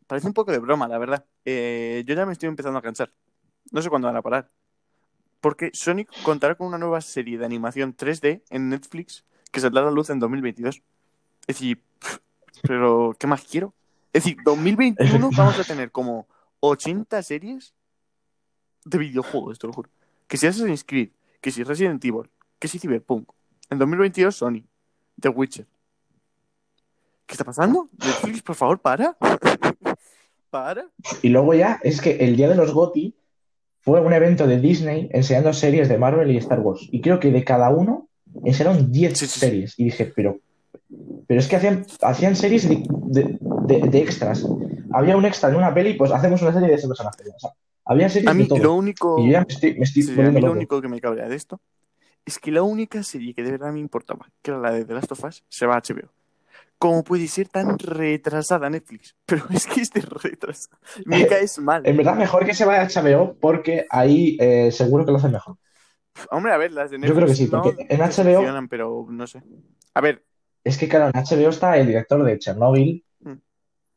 parece 0.06 0.26
un 0.26 0.34
poco 0.34 0.50
de 0.52 0.58
broma, 0.58 0.88
la 0.88 0.98
verdad. 0.98 1.24
Eh, 1.44 2.02
yo 2.06 2.14
ya 2.14 2.26
me 2.26 2.32
estoy 2.32 2.48
empezando 2.48 2.78
a 2.78 2.82
cansar. 2.82 3.10
No 3.70 3.80
sé 3.82 3.88
cuándo 3.88 4.08
van 4.08 4.16
a 4.16 4.22
parar. 4.22 4.50
Porque 5.40 5.70
Sonic 5.72 6.10
contará 6.22 6.54
con 6.54 6.66
una 6.66 6.78
nueva 6.78 7.00
serie 7.00 7.38
de 7.38 7.44
animación 7.44 7.96
3D 7.96 8.42
en 8.50 8.68
Netflix 8.68 9.24
que 9.52 9.60
saldrá 9.60 9.82
a 9.82 9.84
la 9.86 9.90
luz 9.90 10.10
en 10.10 10.18
2022. 10.18 10.76
Es 10.76 11.46
decir, 11.46 11.80
pero 12.62 13.14
¿qué 13.18 13.26
más 13.26 13.42
quiero? 13.44 13.74
Es 14.12 14.24
decir, 14.24 14.38
2021 14.44 15.30
vamos 15.36 15.58
a 15.58 15.64
tener 15.64 15.90
como 15.90 16.26
80 16.60 17.22
series 17.22 17.74
de 18.84 18.98
videojuegos, 18.98 19.58
te 19.58 19.66
lo 19.66 19.72
juro. 19.72 19.90
Que 20.26 20.36
si 20.36 20.46
Assassin's 20.46 20.84
Creed, 20.84 21.10
que 21.40 21.50
si 21.50 21.62
Resident 21.62 22.04
Evil, 22.04 22.28
que 22.58 22.68
si 22.68 22.78
Cyberpunk. 22.78 23.30
En 23.70 23.78
2022 23.78 24.34
Sony, 24.34 24.64
The 25.20 25.28
Witcher. 25.28 25.66
¿Qué 27.26 27.34
está 27.34 27.44
pasando? 27.44 27.88
Netflix, 27.98 28.42
por 28.42 28.54
favor, 28.54 28.78
para. 28.78 29.16
para. 30.50 30.88
Y 31.22 31.28
luego 31.28 31.54
ya 31.54 31.80
es 31.82 32.00
que 32.00 32.16
el 32.16 32.36
día 32.36 32.48
de 32.48 32.54
los 32.54 32.72
GOTY 32.72 33.14
fue 33.86 34.00
un 34.00 34.12
evento 34.12 34.48
de 34.48 34.58
Disney 34.60 35.08
enseñando 35.12 35.52
series 35.52 35.88
de 35.88 35.96
Marvel 35.96 36.30
y 36.32 36.36
Star 36.38 36.58
Wars. 36.60 36.86
Y 36.90 37.00
creo 37.00 37.20
que 37.20 37.30
de 37.30 37.44
cada 37.44 37.70
uno 37.70 38.08
enseñaron 38.44 38.90
10 38.90 39.16
Sí, 39.16 39.26
sí, 39.26 39.32
sí. 39.34 39.40
series. 39.40 39.74
Y 39.78 39.84
dije, 39.84 40.12
pero, 40.14 40.40
pero 41.28 41.38
es 41.40 41.46
que 41.46 41.54
hacían, 41.56 41.86
hacían 42.02 42.34
series 42.34 42.68
de, 42.68 42.82
de- 43.06 43.38
de- 43.40 43.88
de 43.88 43.98
extras. 44.00 44.44
Había 44.92 45.16
un 45.16 45.24
extra 45.24 45.50
en 45.50 45.56
una 45.56 45.72
peli, 45.72 45.94
pues 45.94 46.10
hacemos 46.10 46.42
una 46.42 46.52
serie 46.52 46.68
de 46.68 46.74
ese 46.74 46.88
personaje. 46.88 47.22
O 47.34 47.38
sea, 47.38 47.50
había 47.84 48.08
series 48.08 48.28
A 48.30 48.34
mí 48.34 48.42
de 48.42 48.48
todo. 48.48 48.58
lo 48.64 48.74
único. 48.74 49.20
Y 49.20 49.30
ya 49.30 49.40
me 49.40 49.46
estoy, 49.48 49.74
me 49.74 49.84
estoy 49.84 50.02
Sí, 50.02 50.20
a 50.20 50.30
mí 50.30 50.40
lo 50.40 50.50
único 50.52 50.82
que 50.82 50.88
me 50.88 51.00
cabrea 51.00 51.28
de 51.28 51.36
esto 51.36 51.60
es 52.24 52.40
que 52.40 52.50
la 52.50 52.62
única 52.64 53.04
serie 53.04 53.34
que 53.34 53.44
de 53.44 53.52
verdad 53.52 53.72
me 53.72 53.78
importaba, 53.78 54.26
que 54.42 54.50
era 54.50 54.58
la 54.58 54.72
de 54.72 54.84
The 54.84 54.94
Last 54.94 55.12
of 55.12 55.24
Us, 55.24 55.44
se 55.48 55.64
va 55.64 55.76
a 55.76 55.80
HBO. 55.80 56.08
¿Cómo 56.78 57.02
puede 57.02 57.26
ser 57.26 57.48
tan 57.48 57.78
retrasada 57.78 58.68
Netflix? 58.68 59.16
Pero 59.26 59.44
es 59.50 59.66
que 59.66 59.80
es 59.80 59.90
de 59.92 60.02
retrasada. 60.02 60.78
Me 61.04 61.26
caes 61.26 61.58
mal. 61.58 61.86
En 61.86 61.96
verdad, 61.96 62.16
mejor 62.16 62.44
que 62.44 62.54
se 62.54 62.64
vaya 62.64 62.82
a 62.82 62.88
HBO 62.88 63.36
porque 63.40 63.86
ahí 63.90 64.36
eh, 64.40 64.70
seguro 64.70 65.04
que 65.04 65.12
lo 65.12 65.18
hacen 65.18 65.32
mejor. 65.32 65.56
Hombre, 66.30 66.52
a 66.52 66.56
ver, 66.56 66.72
las 66.72 66.90
de 66.90 66.96
Yo 66.96 67.00
Netflix 67.00 67.16
creo 67.16 67.28
que 67.28 67.34
sí, 67.34 67.48
no 67.50 67.62
porque 67.62 67.86
en 67.88 68.00
HBO 68.00 68.68
pero 68.68 69.06
no 69.10 69.26
sé. 69.26 69.42
A 69.94 70.00
ver, 70.00 70.24
Es 70.64 70.78
que, 70.78 70.88
claro, 70.88 71.10
en 71.12 71.22
HBO 71.22 71.50
está 71.50 71.76
el 71.76 71.86
director 71.86 72.22
de 72.22 72.38
Chernobyl. 72.38 73.04
Mm. 73.20 73.32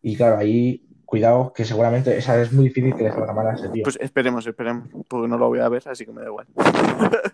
Y 0.01 0.15
claro, 0.15 0.37
ahí, 0.37 0.85
cuidado, 1.05 1.53
que 1.53 1.65
seguramente 1.65 2.17
esa 2.17 2.41
es 2.41 2.51
muy 2.51 2.65
difícil 2.65 2.95
que 2.95 3.03
le 3.03 3.11
salga 3.11 3.33
mal 3.33 3.47
a 3.47 3.53
ese 3.53 3.69
tío. 3.69 3.83
pues 3.83 3.97
esperemos, 4.01 4.45
esperemos, 4.45 4.89
porque 5.07 5.27
no 5.27 5.37
lo 5.37 5.47
voy 5.47 5.59
a 5.59 5.69
ver, 5.69 5.87
así 5.87 6.05
que 6.05 6.11
me 6.11 6.21
da 6.21 6.27
igual. 6.27 6.47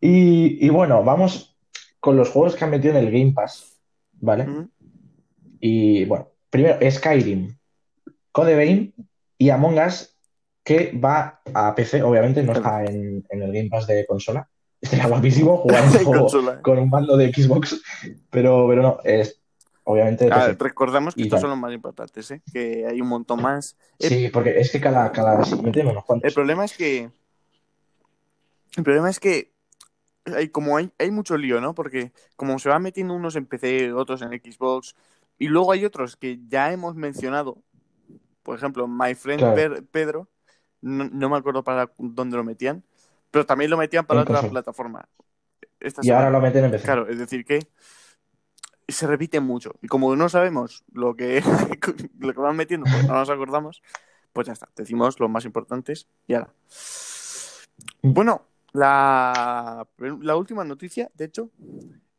Y, 0.00 0.64
y 0.64 0.68
bueno, 0.68 1.02
vamos 1.02 1.57
con 2.00 2.16
los 2.16 2.30
juegos 2.30 2.56
que 2.56 2.64
han 2.64 2.70
metido 2.70 2.96
en 2.96 3.04
el 3.06 3.10
Game 3.12 3.32
Pass, 3.32 3.78
¿vale? 4.20 4.46
Y 5.60 6.04
bueno, 6.04 6.28
primero 6.50 6.78
Skyrim, 6.90 7.56
Code 8.32 8.54
Vein 8.54 8.94
y 9.36 9.50
Among 9.50 9.78
Us, 9.78 10.16
que 10.64 10.92
va 10.92 11.40
a 11.54 11.74
PC, 11.74 12.02
obviamente, 12.02 12.42
no 12.42 12.52
está 12.52 12.84
en, 12.84 13.24
en 13.28 13.42
el 13.42 13.52
Game 13.52 13.68
Pass 13.68 13.86
de 13.86 14.06
consola. 14.06 14.48
Estaría 14.80 15.06
guapísimo 15.06 15.56
jugar 15.56 15.82
un 15.84 16.04
juego 16.04 16.28
con 16.62 16.78
un 16.78 16.88
mando 16.88 17.16
de 17.16 17.32
Xbox, 17.32 17.80
pero, 18.30 18.66
pero 18.68 18.82
no, 18.82 18.98
es 19.02 19.40
obviamente 19.82 20.28
Ah, 20.30 20.54
recordamos 20.56 21.14
que 21.16 21.22
Y 21.22 21.24
estos 21.24 21.38
tal. 21.38 21.40
son 21.40 21.50
los 21.50 21.58
más 21.58 21.72
importantes, 21.72 22.30
¿eh? 22.30 22.42
que 22.52 22.86
hay 22.86 23.00
un 23.00 23.08
montón 23.08 23.42
más. 23.42 23.76
El, 23.98 24.08
Sí, 24.08 24.28
porque 24.28 24.60
es 24.60 24.70
que 24.70 24.80
cada, 24.80 25.10
cada 25.10 25.44
siguiente 25.44 25.80
el 25.80 25.92
cuantos. 26.04 26.32
problema 26.34 26.64
es 26.64 26.76
que. 26.76 27.10
El 28.76 28.84
problema 28.84 29.10
es 29.10 29.18
que. 29.18 29.50
Hay, 30.34 30.48
como 30.48 30.76
hay, 30.76 30.90
hay 30.98 31.10
mucho 31.10 31.36
lío, 31.36 31.60
¿no? 31.60 31.74
Porque 31.74 32.12
como 32.36 32.58
se 32.58 32.68
van 32.68 32.82
metiendo 32.82 33.14
unos 33.14 33.36
en 33.36 33.46
PC, 33.46 33.92
otros 33.92 34.22
en 34.22 34.30
Xbox, 34.30 34.94
y 35.38 35.48
luego 35.48 35.72
hay 35.72 35.84
otros 35.84 36.16
que 36.16 36.38
ya 36.48 36.72
hemos 36.72 36.94
mencionado. 36.94 37.58
Por 38.42 38.56
ejemplo, 38.56 38.88
My 38.88 39.14
Friend 39.14 39.40
Claro. 39.40 39.82
Pedro, 39.90 40.28
no, 40.80 41.04
no 41.04 41.28
me 41.28 41.36
acuerdo 41.36 41.62
para 41.62 41.90
dónde 41.98 42.36
lo 42.36 42.44
metían, 42.44 42.82
pero 43.30 43.46
también 43.46 43.70
lo 43.70 43.76
metían 43.76 44.06
para 44.06 44.22
otra 44.22 44.42
plataforma. 44.42 45.08
Esta 45.80 46.00
Y 46.02 46.10
ahora 46.10 46.30
lo 46.30 46.40
meten 46.40 46.64
en 46.64 46.70
PC. 46.70 46.84
Claro, 46.84 47.08
es 47.08 47.18
decir 47.18 47.44
que 47.44 47.68
se 48.88 49.06
repite 49.06 49.38
mucho. 49.40 49.74
Y 49.82 49.86
como 49.86 50.16
no 50.16 50.28
sabemos 50.28 50.84
lo 50.92 51.14
que, 51.14 51.42
lo 52.18 52.32
que 52.32 52.40
van 52.40 52.56
metiendo, 52.56 52.90
pues 52.90 53.06
no 53.06 53.14
nos 53.14 53.30
acordamos, 53.30 53.82
pues 54.32 54.46
ya 54.46 54.54
está. 54.54 54.68
Decimos 54.74 55.20
los 55.20 55.30
más 55.30 55.44
importantes 55.44 56.08
y 56.26 56.34
ahora. 56.34 56.52
Bueno, 58.02 58.47
la, 58.72 59.86
la 59.98 60.36
última 60.36 60.64
noticia, 60.64 61.10
de 61.14 61.24
hecho, 61.26 61.50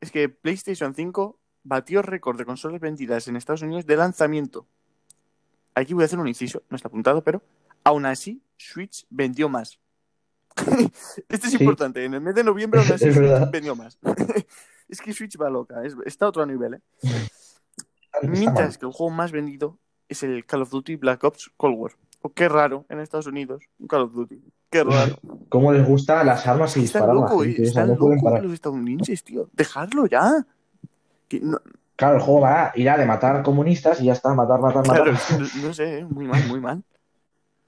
es 0.01 0.11
que 0.11 0.29
PlayStation 0.29 0.93
5 0.93 1.39
batió 1.63 2.01
récord 2.01 2.37
de 2.37 2.45
consolas 2.45 2.79
vendidas 2.81 3.27
en 3.27 3.35
Estados 3.35 3.61
Unidos 3.61 3.85
de 3.85 3.95
lanzamiento. 3.97 4.67
Aquí 5.75 5.93
voy 5.93 6.03
a 6.03 6.05
hacer 6.05 6.19
un 6.19 6.27
inciso, 6.27 6.63
no 6.69 6.75
está 6.75 6.87
apuntado, 6.87 7.23
pero 7.23 7.41
aún 7.83 8.05
así 8.05 8.41
Switch 8.57 9.05
vendió 9.09 9.49
más. 9.49 9.79
este 11.29 11.47
es 11.47 11.53
Sí. 11.53 11.57
importante. 11.59 12.03
En 12.03 12.13
el 12.15 12.21
mes 12.21 12.35
de 12.35 12.43
noviembre 12.43 12.81
aún 12.81 12.91
así 12.93 13.11
Switch 13.13 13.29
vendió 13.51 13.75
más. 13.75 13.97
es 14.87 14.99
que 15.01 15.13
Switch 15.13 15.39
va 15.39 15.49
loca, 15.49 15.83
es- 15.85 15.95
está 16.05 16.25
a 16.25 16.29
otro 16.29 16.45
nivel. 16.45 16.75
¿eh? 16.75 16.81
Mientras 18.23 18.77
que 18.77 18.85
el 18.85 18.91
juego 18.91 19.11
más 19.11 19.31
vendido 19.31 19.77
es 20.09 20.23
el 20.23 20.45
Call 20.45 20.63
of 20.63 20.71
Duty 20.71 20.95
Black 20.95 21.23
Ops 21.23 21.51
Cold 21.55 21.75
War. 21.77 21.91
Oh, 22.21 22.29
qué 22.29 22.49
raro 22.49 22.85
en 22.89 22.99
Estados 22.99 23.27
Unidos, 23.27 23.63
un 23.79 23.87
Call 23.87 24.01
of 24.01 24.13
Duty. 24.13 24.41
Qué 24.69 24.83
raro. 24.83 25.17
¿Cómo 25.49 25.71
les 25.71 25.87
gusta 25.87 26.23
las 26.23 26.45
armas 26.47 26.75
y 26.77 26.83
Están 26.83 27.01
disparar 27.03 27.09
a 27.09 27.13
la 27.13 27.21
locos, 27.21 27.47
eh, 27.47 27.55
O 27.59 27.63
están 27.63 27.87
no 27.87 27.93
locos 27.95 28.43
los 28.43 28.53
estadounidenses, 28.53 29.23
tío. 29.23 29.49
Dejarlo 29.53 30.05
ya. 30.05 30.45
Que 31.27 31.39
no- 31.39 31.59
Claro, 31.95 32.15
el 32.15 32.21
juego 32.21 32.41
va 32.41 32.67
a 32.67 32.71
ir 32.75 32.89
a 32.89 32.97
de 32.97 33.05
matar 33.05 33.43
comunistas 33.43 33.99
y 34.01 34.05
ya 34.05 34.13
está, 34.13 34.33
matar, 34.33 34.61
matar, 34.61 34.87
matar. 34.87 35.03
claro, 35.03 35.17
no, 35.37 35.67
no 35.67 35.73
sé, 35.73 35.99
eh, 35.99 36.05
muy 36.05 36.25
mal, 36.27 36.47
muy 36.47 36.61
mal. 36.61 36.81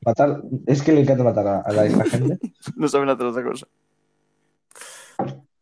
Matar, 0.06 0.42
es 0.68 0.82
que 0.82 0.94
le 0.94 1.02
encanta 1.02 1.24
matar 1.24 1.48
a, 1.48 1.60
a 1.62 1.72
la- 1.74 1.86
esta 1.86 2.06
gente. 2.06 2.40
No 2.76 2.88
saben 2.88 3.10
hacer 3.10 3.26
otra 3.26 3.44
cosa. 3.44 3.68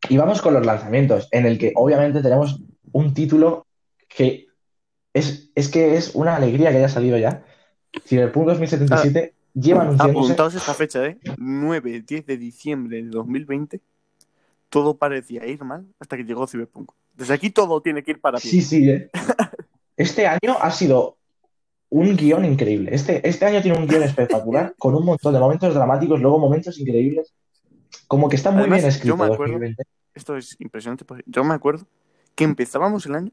Y 0.08 0.18
vamos 0.18 0.42
con 0.42 0.54
los 0.54 0.66
lanzamientos, 0.66 1.28
en 1.32 1.46
el 1.46 1.58
que 1.58 1.74
obviamente 1.76 2.22
tenemos 2.22 2.62
un 2.92 3.14
título 3.14 3.66
que 4.08 4.48
es, 5.14 5.52
es 5.56 5.70
que 5.70 5.96
es 5.98 6.16
una 6.16 6.36
alegría 6.36 6.72
que 6.72 6.78
haya 6.78 6.90
salido 6.90 7.18
ya. 7.18 7.44
Cyberpunk 8.06 8.48
2077 8.48 9.34
lleva 9.54 9.82
anunciándose. 9.82 10.20
Apuntaos 10.26 10.56
esta 10.56 10.74
fecha, 10.74 11.06
¿eh? 11.06 11.18
9, 11.38 12.02
10 12.08 12.26
de 12.26 12.38
diciembre 12.38 13.04
de 13.04 13.10
2020. 13.10 13.82
Todo 14.70 14.98
parecía 14.98 15.46
ir 15.48 15.64
mal 15.64 15.86
hasta 16.00 16.16
que 16.18 16.24
llegó 16.24 16.46
Cyberpunk. 16.48 16.92
Desde 17.16 17.34
aquí 17.34 17.50
todo 17.50 17.82
tiene 17.82 18.04
que 18.04 18.12
ir 18.12 18.22
para 18.22 18.38
bien. 18.40 18.52
Sí, 18.52 18.62
sí, 18.62 18.90
¿eh? 18.90 19.10
Este 19.98 20.28
año 20.28 20.56
ha 20.62 20.72
sido 20.72 21.18
un 21.90 22.16
guion 22.16 22.46
increíble. 22.46 22.92
Este, 22.94 23.28
este 23.28 23.46
año 23.46 23.62
tiene 23.62 23.78
un 23.78 23.86
guion 23.88 24.04
espectacular, 24.04 24.74
con 24.78 24.96
un 24.96 25.04
montón 25.06 25.34
de 25.34 25.40
momentos 25.40 25.74
dramáticos, 25.74 26.22
luego 26.22 26.40
momentos 26.40 26.80
increíbles. 26.80 27.34
Como 28.08 28.30
que 28.30 28.36
está 28.38 28.52
muy 28.52 28.62
Además, 28.62 28.78
bien 28.82 28.92
yo 28.92 28.96
escrito 28.96 29.18
me 29.18 29.24
acuerdo- 29.26 29.54
2020. 29.54 29.84
Esto 30.14 30.38
es 30.38 30.56
impresionante. 30.60 31.04
porque 31.06 31.24
Yo 31.26 31.44
me 31.44 31.54
acuerdo 31.54 31.86
que 32.36 32.44
empezábamos 32.46 33.06
el 33.08 33.16
año 33.16 33.32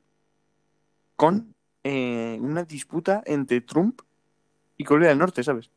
con 1.16 1.54
eh, 1.84 2.38
una 2.40 2.64
disputa 2.64 3.22
entre 3.26 3.60
Trump 3.60 4.00
y 4.76 4.84
Corea 4.84 5.08
del 5.10 5.18
Norte, 5.18 5.42
¿sabes? 5.42 5.70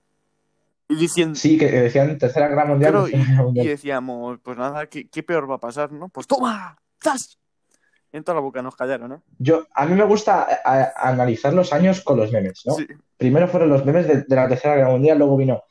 Y 0.88 0.96
diciendo, 0.96 1.36
Sí, 1.36 1.58
que 1.58 1.70
decían 1.70 2.18
Tercera 2.18 2.48
Guerra 2.48 2.66
Mundial. 2.66 2.92
Claro, 2.92 3.06
Tercera 3.06 3.52
y 3.64 3.68
decíamos, 3.68 4.40
pues 4.42 4.58
nada, 4.58 4.88
¿qué, 4.88 5.08
qué 5.08 5.22
peor 5.24 5.50
va 5.50 5.56
a 5.56 5.60
pasar, 5.60 5.92
no? 5.92 6.10
Pues 6.10 6.26
toma, 6.28 6.78
¡zas! 7.04 7.38
En 8.12 8.24
toda 8.24 8.36
la 8.36 8.42
boca 8.42 8.64
nos 8.64 8.76
callaron, 8.76 9.10
¿no? 9.10 9.24
Yo, 9.38 9.68
a 9.76 9.86
mí 9.86 9.94
me 9.94 10.04
gusta 10.04 10.42
a- 10.42 10.74
a- 11.04 11.10
analizar 11.10 11.54
los 11.54 11.72
años 11.74 12.02
con 12.02 12.18
los 12.18 12.32
memes, 12.32 12.64
¿no? 12.66 12.74
Sí. 12.74 12.88
Primero 13.18 13.48
fueron 13.48 13.70
los 13.70 13.86
memes 13.86 14.08
de, 14.08 14.24
de 14.24 14.36
la 14.36 14.48
Tercera 14.48 14.76
Guerra 14.76 14.90
Mundial, 14.90 15.20
luego 15.20 15.38
vino. 15.38 15.64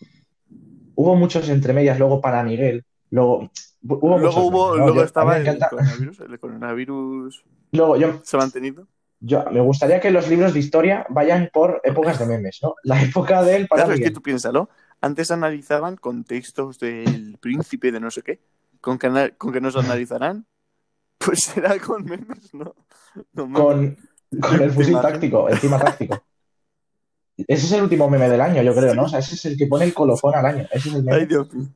Hubo 0.95 1.17
muchos 1.17 1.49
entre 1.49 1.73
medias, 1.73 1.99
luego 1.99 2.21
para 2.21 2.43
Miguel, 2.45 2.85
luego. 3.11 3.51
Hubo 3.83 4.19
luego 4.19 4.19
muchos 4.19 4.37
hubo, 4.37 4.77
luego 4.77 4.95
Yo- 4.97 5.05
estaba 5.05 5.37
el 5.37 5.59
coronavirus, 5.59 6.21
el 6.21 6.38
coronavirus 6.38 7.45
Luego, 7.73 7.97
yo, 7.97 8.21
se 8.25 8.37
ha 8.37 8.41
mantenido. 8.41 8.87
Yo 9.20 9.44
me 9.50 9.61
gustaría 9.61 10.00
que 10.00 10.11
los 10.11 10.28
libros 10.28 10.54
de 10.54 10.61
historia 10.61 11.07
vayan 11.09 11.50
por 11.52 11.81
épocas 11.85 12.18
de 12.18 12.26
memes, 12.26 12.61
¿no? 12.62 12.74
La 12.85 13.02
época 13.02 13.42
del 13.42 13.66
para 13.66 13.85
Claro, 13.85 13.94
es 13.94 14.00
que 14.00 14.11
tú 14.11 14.22
piénsalo. 14.22 14.68
Antes 15.00 15.31
analizaban 15.31 15.96
contextos 15.96 16.78
del 16.78 17.37
príncipe 17.40 17.92
de 17.92 18.00
no 18.00 18.11
sé 18.11 18.22
qué. 18.22 18.40
¿Con 18.81 18.98
que, 18.98 19.35
con 19.37 19.52
que 19.52 19.61
nos 19.61 19.76
analizarán? 19.76 20.46
Pues 21.18 21.40
será 21.40 21.76
con 21.81 22.04
memes, 22.04 22.54
¿no? 22.54 22.76
Con, 23.35 23.52
con 23.52 23.83
el 23.83 23.96
¿Te 24.40 24.70
fusil 24.70 25.00
táctico, 25.00 25.50
encima 25.50 25.76
táctico. 25.76 26.22
Ese 27.37 27.66
es 27.66 27.72
el 27.72 27.83
último 27.83 28.09
meme 28.09 28.28
del 28.28 28.40
año, 28.40 28.62
yo 28.62 28.72
creo, 28.72 28.94
¿no? 28.94 29.02
O 29.02 29.09
sea, 29.09 29.18
ese 29.18 29.35
es 29.35 29.44
el 29.46 29.59
que 29.59 29.66
pone 29.66 29.85
el 29.85 29.94
colofón 29.94 30.37
al 30.37 30.46
año. 30.46 30.68
Ese 30.70 30.90
es 30.90 30.94
el 30.94 31.02
meme. 31.02 31.18
Ay, 31.18 31.26
Dios 31.26 31.52
mío. 31.52 31.66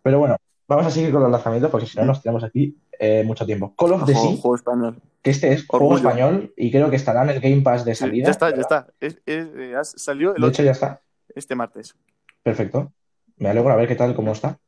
Pero 0.00 0.20
bueno, 0.20 0.36
vamos 0.68 0.86
a 0.86 0.90
seguir 0.92 1.10
con 1.10 1.22
los 1.22 1.30
lanzamientos 1.30 1.72
porque 1.72 1.86
si 1.86 1.98
no 1.98 2.04
nos 2.04 2.22
tenemos 2.22 2.44
aquí 2.44 2.76
eh, 2.98 3.22
mucho 3.24 3.44
tiempo. 3.46 3.74
Call 3.76 3.92
of 3.92 4.04
the 4.06 4.12
Sea, 4.12 4.22
juego 4.22 4.54
español. 4.56 4.96
que 5.22 5.30
este 5.30 5.52
es 5.52 5.66
juego 5.66 5.96
español 5.96 6.52
y 6.56 6.70
creo 6.70 6.90
que 6.90 6.96
estará 6.96 7.22
en 7.24 7.30
el 7.30 7.40
Game 7.40 7.62
Pass 7.62 7.84
de 7.84 7.94
Sí, 7.94 8.00
salida. 8.00 8.24
ya 8.26 8.30
está, 8.30 8.50
ya 8.54 8.60
está. 8.60 8.86
Es- 9.00 9.20
es- 9.26 9.48
eh, 9.56 9.74
salió 9.82 10.34
el 10.34 10.40
De 10.42 10.46
8, 10.48 10.54
hecho, 10.54 10.62
ya 10.64 10.70
está. 10.72 11.00
este 11.34 11.54
martes. 11.54 11.94
Perfecto. 12.42 12.92
Me 13.36 13.48
alegro 13.48 13.70
a 13.72 13.76
ver 13.76 13.88
qué 13.88 13.96
tal, 13.96 14.14
cómo 14.14 14.32
está. 14.32 14.58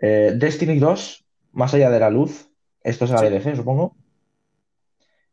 Eh, 0.00 0.32
Destiny 0.36 0.78
2, 0.78 1.24
Más 1.52 1.72
allá 1.74 1.88
de 1.90 1.98
la 1.98 2.10
luz. 2.10 2.50
Esto 2.82 3.06
es 3.06 3.10
la 3.10 3.18
Sí. 3.18 3.24
DLC, 3.26 3.56
supongo. 3.56 3.96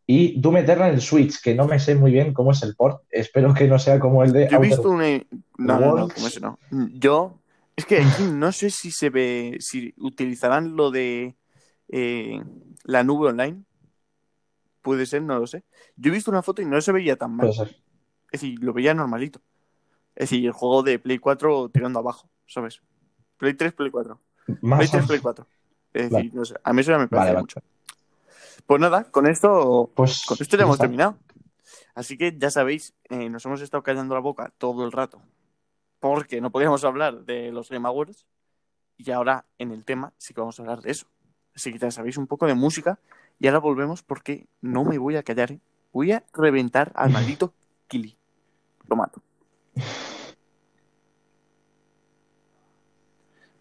Y 0.07 0.39
Doom 0.39 0.57
Eternal 0.57 0.91
en 0.93 1.01
Switch, 1.01 1.41
que 1.41 1.55
no 1.55 1.67
me 1.67 1.79
sé 1.79 1.95
muy 1.95 2.11
bien 2.11 2.33
cómo 2.33 2.51
es 2.51 2.61
el 2.63 2.75
port. 2.75 3.01
Espero 3.09 3.53
que 3.53 3.67
no 3.67 3.79
sea 3.79 3.99
como 3.99 4.23
el 4.23 4.31
de 4.31 4.47
Yo 4.49 4.57
he 4.57 4.61
visto 4.61 4.89
un... 4.89 4.99
No, 5.57 5.79
no, 5.79 5.95
no, 5.95 6.07
como 6.09 6.27
ese 6.27 6.39
no. 6.39 6.59
Yo... 6.93 7.39
Es 7.75 7.85
que 7.85 7.97
aquí 7.99 8.23
no 8.31 8.51
sé 8.53 8.69
si 8.69 8.91
se 8.91 9.09
ve... 9.09 9.57
Si 9.59 9.93
utilizarán 9.97 10.75
lo 10.75 10.91
de 10.91 11.35
eh, 11.89 12.41
la 12.83 13.03
nube 13.03 13.29
online. 13.29 13.63
Puede 14.81 15.05
ser, 15.05 15.23
no 15.23 15.39
lo 15.39 15.47
sé. 15.47 15.63
Yo 15.95 16.11
he 16.11 16.13
visto 16.13 16.29
una 16.31 16.43
foto 16.43 16.61
y 16.61 16.65
no 16.65 16.79
se 16.81 16.91
veía 16.91 17.15
tan 17.15 17.35
mal. 17.35 17.49
Es 17.49 17.61
decir, 18.31 18.61
lo 18.63 18.73
veía 18.73 18.93
normalito. 18.93 19.41
Es 20.15 20.29
decir, 20.29 20.45
el 20.45 20.51
juego 20.51 20.83
de 20.83 20.99
Play 20.99 21.17
4 21.17 21.69
tirando 21.69 21.99
abajo, 21.99 22.29
¿sabes? 22.45 22.81
Play 23.37 23.53
3, 23.55 23.73
Play 23.73 23.89
4. 23.91 24.19
Play 24.45 24.57
Más 24.61 24.91
3, 24.91 25.07
Play 25.07 25.19
4. 25.19 25.47
Es 25.93 26.09
decir, 26.09 26.29
Vale. 26.29 26.31
no 26.33 26.45
sé. 26.45 26.55
A 26.63 26.73
mí 26.73 26.81
eso 26.81 26.91
ya 26.91 26.99
me 26.99 27.07
parece 27.07 27.29
vale. 27.33 27.41
mucho. 27.41 27.61
Pues 28.65 28.81
nada, 28.81 29.03
con 29.11 29.27
esto 29.27 29.91
Pues 29.95 30.25
Con 30.25 30.37
esto 30.39 30.57
ya 30.57 30.63
hemos 30.63 30.75
está. 30.75 30.83
terminado. 30.83 31.17
Así 31.95 32.17
que 32.17 32.35
ya 32.37 32.51
sabéis, 32.51 32.93
eh, 33.09 33.29
nos 33.29 33.45
hemos 33.45 33.61
estado 33.61 33.81
callando 33.83 34.13
la 34.13 34.21
boca 34.21 34.53
todo 34.57 34.85
el 34.85 34.91
rato 34.91 35.21
porque 35.99 36.39
no 36.41 36.51
podíamos 36.51 36.83
hablar 36.83 37.25
de 37.25 37.51
los 37.51 37.69
Game 37.69 37.87
Awards 37.87 38.27
y 38.97 39.09
ahora 39.11 39.45
en 39.57 39.71
el 39.71 39.83
tema 39.83 40.13
sí 40.17 40.33
que 40.33 40.41
vamos 40.41 40.59
a 40.59 40.61
hablar 40.63 40.81
de 40.81 40.91
eso. 40.91 41.07
Así 41.55 41.71
que 41.71 41.79
ya 41.79 41.91
sabéis 41.91 42.17
un 42.17 42.27
poco 42.27 42.47
de 42.47 42.53
música 42.53 42.99
y 43.39 43.47
ahora 43.47 43.59
volvemos 43.59 44.03
porque 44.03 44.47
no 44.61 44.83
me 44.83 44.97
voy 44.97 45.15
a 45.15 45.23
callar. 45.23 45.51
¿eh? 45.53 45.59
Voy 45.93 46.11
a 46.11 46.23
reventar 46.33 46.91
al 46.95 47.11
maldito 47.11 47.53
Kili. 47.87 48.15
Lo 48.87 48.95
mato. 48.95 49.21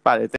Vale, 0.03 0.29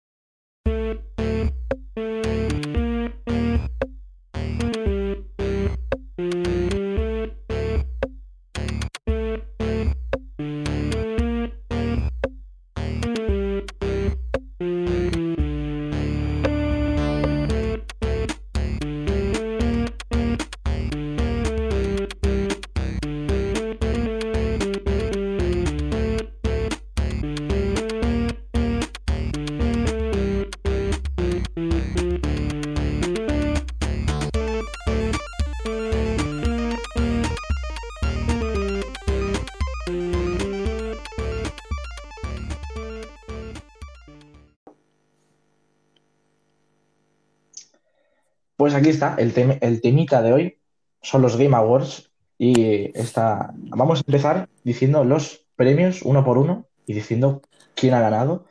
aquí 48.86 48.94
está, 48.94 49.16
el, 49.18 49.34
tem- 49.34 49.58
el 49.60 49.80
temita 49.80 50.22
de 50.22 50.32
hoy 50.32 50.58
son 51.02 51.22
los 51.22 51.36
Game 51.36 51.56
Awards 51.56 52.10
y 52.38 52.96
está... 52.98 53.52
vamos 53.54 53.98
a 53.98 54.04
empezar 54.06 54.48
diciendo 54.62 55.02
los 55.04 55.44
premios 55.56 56.02
uno 56.02 56.24
por 56.24 56.38
uno 56.38 56.66
y 56.86 56.94
diciendo 56.94 57.42
quién 57.74 57.94
ha 57.94 58.00
ganado 58.00 58.44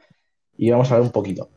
y 0.58 0.70
vamos 0.72 0.92
a 0.92 0.96
ver 0.96 1.04
un 1.04 1.12
poquito. 1.12 1.50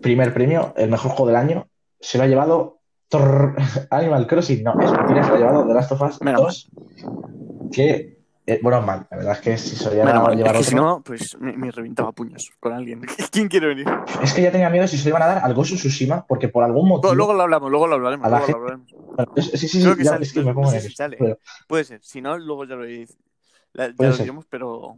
Primer 0.00 0.34
premio, 0.34 0.74
el 0.76 0.90
mejor 0.90 1.12
juego 1.12 1.28
del 1.28 1.36
año, 1.36 1.68
se 2.00 2.18
lo 2.18 2.24
ha 2.24 2.26
llevado 2.26 2.80
Animal 3.90 4.26
Crossing, 4.26 4.64
no, 4.64 4.72
es 4.80 4.90
mentira, 4.90 5.22
se 5.22 5.30
lo 5.30 5.36
ha 5.36 5.38
llevado 5.38 5.66
The 5.66 5.74
Last 5.74 5.92
of 5.92 6.02
Us 6.02 6.22
Menos 6.22 6.40
2, 6.40 7.70
que, 7.70 8.21
eh, 8.46 8.58
bueno, 8.62 8.82
mal, 8.82 9.06
la 9.10 9.16
verdad 9.16 9.32
es 9.34 9.40
que 9.40 9.56
si 9.58 9.76
se 9.76 9.84
lo 9.94 10.02
Bueno, 10.02 10.20
bueno, 10.22 10.36
llevar 10.36 10.56
es 10.56 10.58
que 10.62 10.64
si 10.70 10.74
no, 10.74 11.02
pues 11.02 11.36
me, 11.40 11.56
me 11.56 11.70
reventaba 11.70 12.12
puños 12.12 12.50
con 12.58 12.72
alguien. 12.72 13.00
¿Quién 13.30 13.48
quiere 13.48 13.68
venir? 13.68 13.86
es 14.22 14.32
que 14.34 14.42
ya 14.42 14.50
tenía 14.50 14.68
miedo 14.70 14.86
si 14.88 14.96
se 14.98 15.04
lo 15.04 15.10
iban 15.10 15.22
a 15.22 15.26
dar 15.26 15.38
al 15.44 15.52
of 15.56 15.66
Tsushima, 15.66 16.26
porque 16.26 16.48
por 16.48 16.64
algún 16.64 16.88
motivo... 16.88 17.14
luego 17.14 17.34
lo 17.34 17.42
hablamos, 17.42 17.70
luego 17.70 17.86
lo 17.86 17.94
hablaremos. 17.94 18.28
Luego 18.28 18.46
lo 18.48 18.56
hablaremos. 18.56 18.92
Bueno, 18.92 19.32
es- 19.36 19.50
sí, 19.50 19.58
sí, 19.58 19.68
sí, 19.68 19.82
Creo 19.82 19.96
que 19.96 20.04
ya, 20.04 20.10
sale, 20.10 20.24
es 20.24 20.32
que 20.32 20.40
no- 20.40 20.46
me 20.46 20.50
no 20.50 20.54
pongo 20.56 20.68
sé 20.70 20.74
nervioso, 20.76 20.90
si 20.90 20.96
sale. 20.96 21.16
pero- 21.18 21.38
Puede 21.68 21.84
ser, 21.84 22.02
si 22.02 22.20
no, 22.20 22.36
luego 22.38 22.64
ya 22.64 22.74
lo, 22.74 22.84
la- 22.84 23.88
ya 23.88 24.08
lo 24.08 24.16
diremos, 24.16 24.44
pero, 24.50 24.96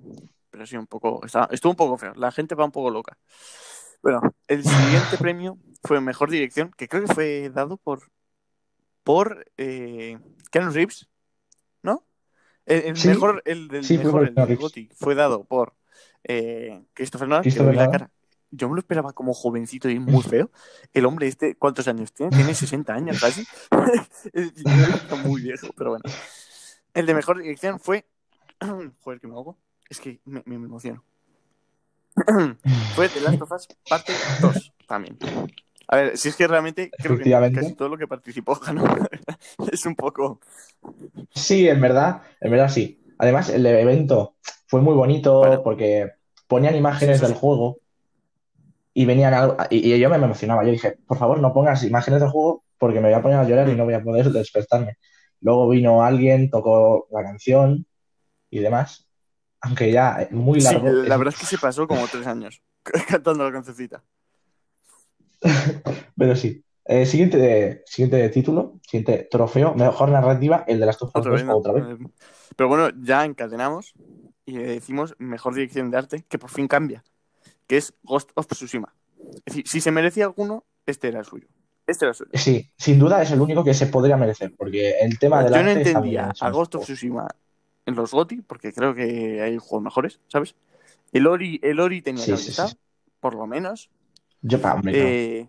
pero 0.51 0.67
sí, 0.67 0.77
un 0.77 0.87
poco, 0.87 1.21
está- 1.27 1.49
estuvo 1.51 1.71
un 1.73 1.77
poco 1.77 1.99
feo. 1.99 2.13
La 2.17 2.33
gente 2.33 2.55
va 2.55 2.65
un 2.65 2.73
poco 2.73 2.91
loca. 2.91 3.17
Bueno, 4.03 4.21
el 4.49 4.65
siguiente 4.65 5.17
premio 5.19 5.59
fue 5.83 6.01
Mejor 6.01 6.31
Dirección, 6.31 6.71
que 6.77 6.89
creo 6.89 7.05
que 7.05 7.13
fue 7.15 7.51
dado 7.51 7.77
por, 7.77 8.11
por 9.03 9.45
eh, 9.59 10.19
Keanu 10.51 10.71
Reeves. 10.71 11.09
El, 12.67 12.83
el 12.85 12.97
Sí. 12.97 13.09
mejor, 13.09 13.43
el 13.45 13.69
del 13.69 13.85
Sí, 13.85 13.99
mejor, 13.99 14.27
el 14.29 14.35
Reeves. 14.37 14.59
GOTY, 14.59 14.91
fue 14.95 15.15
dado 15.15 15.45
por 15.45 15.75
eh, 16.25 16.83
Christopher 16.95 17.29
Nolan, 17.29 17.43
que 17.43 17.51
Christopher 17.51 17.75
la 17.77 17.91
cara. 17.91 18.11
Yo 18.51 18.69
me 18.69 18.75
lo 18.77 18.79
esperaba 18.81 19.13
como 19.13 19.35
jovencito 19.35 19.91
y 19.91 19.99
muy 19.99 20.23
feo. 20.23 20.51
El 20.93 21.07
hombre 21.07 21.27
este, 21.27 21.57
¿cuántos 21.57 21.89
años 21.89 22.13
tiene? 22.13 22.35
Tiene 22.37 22.55
60 22.55 22.95
años 22.95 23.21
casi. 23.21 23.45
Es- 24.33 24.55
yo 24.55 24.63
lo 24.65 24.85
he 24.85 24.87
visto 24.93 25.17
muy 25.19 25.43
viejo, 25.43 25.67
pero 25.77 25.91
bueno. 25.91 26.05
El 26.95 27.07
de 27.07 27.15
mejor 27.15 27.39
dirección 27.43 27.81
fue. 27.81 28.07
Joder, 29.01 29.21
que 29.21 29.27
me 29.27 29.35
hago. 29.35 29.59
Es 29.91 30.01
que 30.01 30.21
me, 30.25 30.43
me 30.47 30.55
emociono. 30.55 31.05
fue 32.95 33.09
The 33.09 33.21
Last 33.21 33.43
of 33.43 33.51
Us 33.53 33.69
parte 33.89 34.13
2 34.41 34.73
también. 34.87 35.19
A 35.89 35.97
ver, 35.97 36.17
si 36.17 36.29
es 36.29 36.37
que 36.37 36.47
realmente 36.47 36.91
creo 36.99 37.19
que 37.19 37.31
casi 37.55 37.75
todo 37.75 37.89
lo 37.89 37.99
que 37.99 38.07
participó 38.09 38.59
ganó. 38.67 38.85
es 39.71 39.85
un 39.87 39.95
poco. 39.95 40.41
Sí, 41.35 41.69
en 41.69 41.81
verdad, 41.81 42.23
en 42.41 42.51
verdad 42.51 42.69
sí. 42.69 43.01
Además, 43.19 43.49
el 43.51 43.65
evento 43.67 44.37
fue 44.67 44.81
muy 44.81 44.95
bonito 44.95 45.39
Bueno. 45.41 45.63
porque 45.63 46.11
ponían 46.47 46.77
imágenes 46.77 47.21
Sí, 47.21 47.27
del 47.27 47.35
juego 47.35 47.79
y 48.93 49.05
venían 49.07 49.35
algo, 49.35 49.57
y, 49.71 49.99
yo 49.99 50.09
me 50.09 50.17
emocionaba. 50.17 50.65
Yo 50.65 50.71
dije, 50.71 50.97
por 51.07 51.19
favor, 51.19 51.41
no 51.41 51.53
pongas 51.53 51.83
imágenes 51.85 52.21
del 52.21 52.31
juego 52.31 52.65
porque 52.79 53.01
me 53.01 53.09
voy 53.09 53.19
a 53.19 53.23
poner 53.23 53.39
a 53.39 53.45
llorar 53.45 53.69
y 53.69 53.75
no 53.75 53.85
voy 53.85 53.95
a 53.95 54.03
poder 54.03 54.31
despertarme. 54.31 54.99
Luego 55.41 55.69
vino 55.69 56.03
alguien, 56.03 56.51
tocó 56.51 57.07
la 57.11 57.23
canción 57.23 57.87
y 58.51 58.61
demás. 58.61 59.07
Aunque 59.61 59.91
ya 59.91 60.29
muy 60.31 60.61
Sí, 60.61 60.73
largo. 60.73 60.89
la 60.91 61.17
verdad 61.17 61.35
es 61.35 61.41
que 61.41 61.47
se 61.47 61.59
pasó 61.59 61.87
como 61.89 62.07
tres 62.09 62.27
años 62.27 62.63
cantando 63.09 63.45
la 63.45 63.53
cancioncita. 63.53 64.03
Pero 66.17 66.37
sí. 66.37 66.63
Eh, 66.87 67.07
siguiente, 67.07 67.83
siguiente 67.87 68.29
título, 68.29 68.79
siguiente 68.83 69.27
trofeo, 69.31 69.75
mejor 69.75 70.11
narrativa, 70.11 70.65
el 70.67 70.81
de 70.81 70.87
las 70.87 71.01
Otra 71.03 71.31
vez, 71.31 71.45
¿no? 71.45 71.57
otra 71.57 71.73
vez. 71.73 71.85
Pero 72.57 72.69
bueno, 72.69 72.91
ya 73.03 73.25
encadenamos 73.25 73.95
y 74.45 74.59
le 74.59 74.65
decimos 74.65 75.15
mejor 75.19 75.55
dirección 75.55 75.91
de 75.91 75.97
arte 75.97 76.25
que 76.29 76.39
por 76.39 76.51
fin 76.51 76.69
cambia, 76.69 77.03
que 77.67 77.79
es 77.79 77.95
Ghost 78.03 78.31
of 78.35 78.47
Tsushima. 78.49 78.95
Es 79.47 79.55
decir, 79.55 79.65
si 79.67 79.81
se 79.81 79.91
merecía 79.91 80.27
alguno, 80.27 80.65
este 80.85 81.09
era 81.09 81.21
el 81.21 81.25
suyo. 81.25 81.49
Este 81.87 82.05
era 82.05 82.11
el 82.11 82.17
suyo. 82.17 82.31
Sí, 82.35 82.71
sin 82.77 82.99
duda 82.99 83.23
es 83.23 83.31
el 83.31 83.41
único 83.41 83.65
que 83.65 83.73
se 83.73 83.87
podría 83.87 84.19
merecer, 84.19 84.53
porque 84.55 84.99
el 85.01 85.19
tema 85.19 85.43
del 85.43 85.55
Yo 85.55 85.63
no 85.63 85.71
arte 85.71 85.75
muy 85.81 85.89
entendía 85.89 86.33
a 86.39 86.51
Ghost 86.51 86.75
of. 86.75 86.85
Tsushima 86.85 87.27
en 87.87 87.95
los 87.95 88.13
GOTY, 88.13 88.43
porque 88.43 88.73
creo 88.73 88.95
que 88.95 89.43
hay 89.43 89.59
juegos 89.59 89.83
mejores, 89.83 90.21
¿sabes? 90.29 90.55
El 91.13 91.27
Ori, 91.27 91.61
el 91.63 91.81
Ori 91.81 92.03
tenía 92.03 92.25
Sí, 92.25 92.31
que 92.33 92.37
sí, 92.39 92.53
sí. 92.53 92.63
por 93.21 93.35
lo 93.35 93.47
menos. 93.47 93.91
Yo, 94.47 94.61
pa, 94.61 94.75
hombre, 94.75 94.93
no. 94.93 94.99
Eh, 94.99 95.49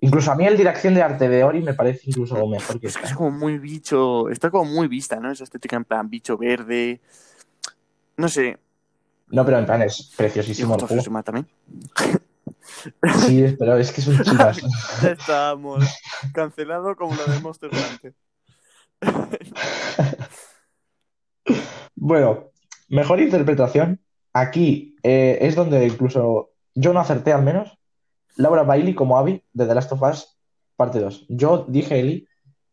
Incluso 0.00 0.32
a 0.32 0.36
mí 0.36 0.46
el 0.46 0.56
dirección 0.56 0.94
de 0.94 1.02
arte 1.02 1.28
de 1.28 1.44
Ori 1.44 1.60
me 1.62 1.74
parece 1.74 2.02
incluso 2.06 2.34
mejor 2.46 2.80
que 2.80 2.88
es 2.88 2.96
que 2.96 3.04
esta. 3.04 3.10
es 3.10 3.14
como 3.14 3.30
muy 3.30 3.58
bicho, 3.58 4.28
está 4.30 4.50
como 4.50 4.64
muy 4.70 4.88
vista, 4.88 5.20
¿no? 5.20 5.30
Esa 5.30 5.44
estética 5.44 5.76
en 5.76 5.84
plan 5.84 6.10
bicho 6.10 6.36
verde. 6.36 7.00
No 8.16 8.28
sé, 8.28 8.58
No, 9.28 9.44
pero 9.44 9.58
en 9.58 9.66
plan 9.66 9.82
es 9.82 10.12
preciosísimo 10.16 10.74
el 10.74 10.82
juego. 10.82 11.22
También. 11.22 11.48
Sí, 13.26 13.56
pero 13.58 13.76
es 13.76 13.92
que 13.92 14.00
es 14.00 14.06
un 14.08 14.20
chivas. 14.24 14.60
Ya 15.02 15.10
estamos. 15.10 15.84
Cancelado 16.32 16.96
como 16.96 17.14
lo 17.14 17.24
de 17.32 17.40
Monster 17.40 17.70
Hunter. 17.72 18.14
Bueno, 21.94 22.50
mejor 22.88 23.20
interpretación. 23.20 24.00
Aquí 24.32 24.96
eh, 25.04 25.38
es 25.42 25.54
donde 25.54 25.86
incluso 25.86 26.50
yo 26.74 26.92
no 26.92 27.00
acerté 27.00 27.32
al 27.32 27.42
menos. 27.42 27.78
Laura 28.36 28.62
Bailey 28.62 28.94
como 28.94 29.18
Abby 29.18 29.42
de 29.52 29.66
The 29.66 29.74
Last 29.74 29.92
of 29.92 30.02
Us 30.02 30.36
parte 30.76 31.00
2. 31.00 31.26
Yo 31.28 31.66
dije 31.68 32.00
Ellie 32.00 32.26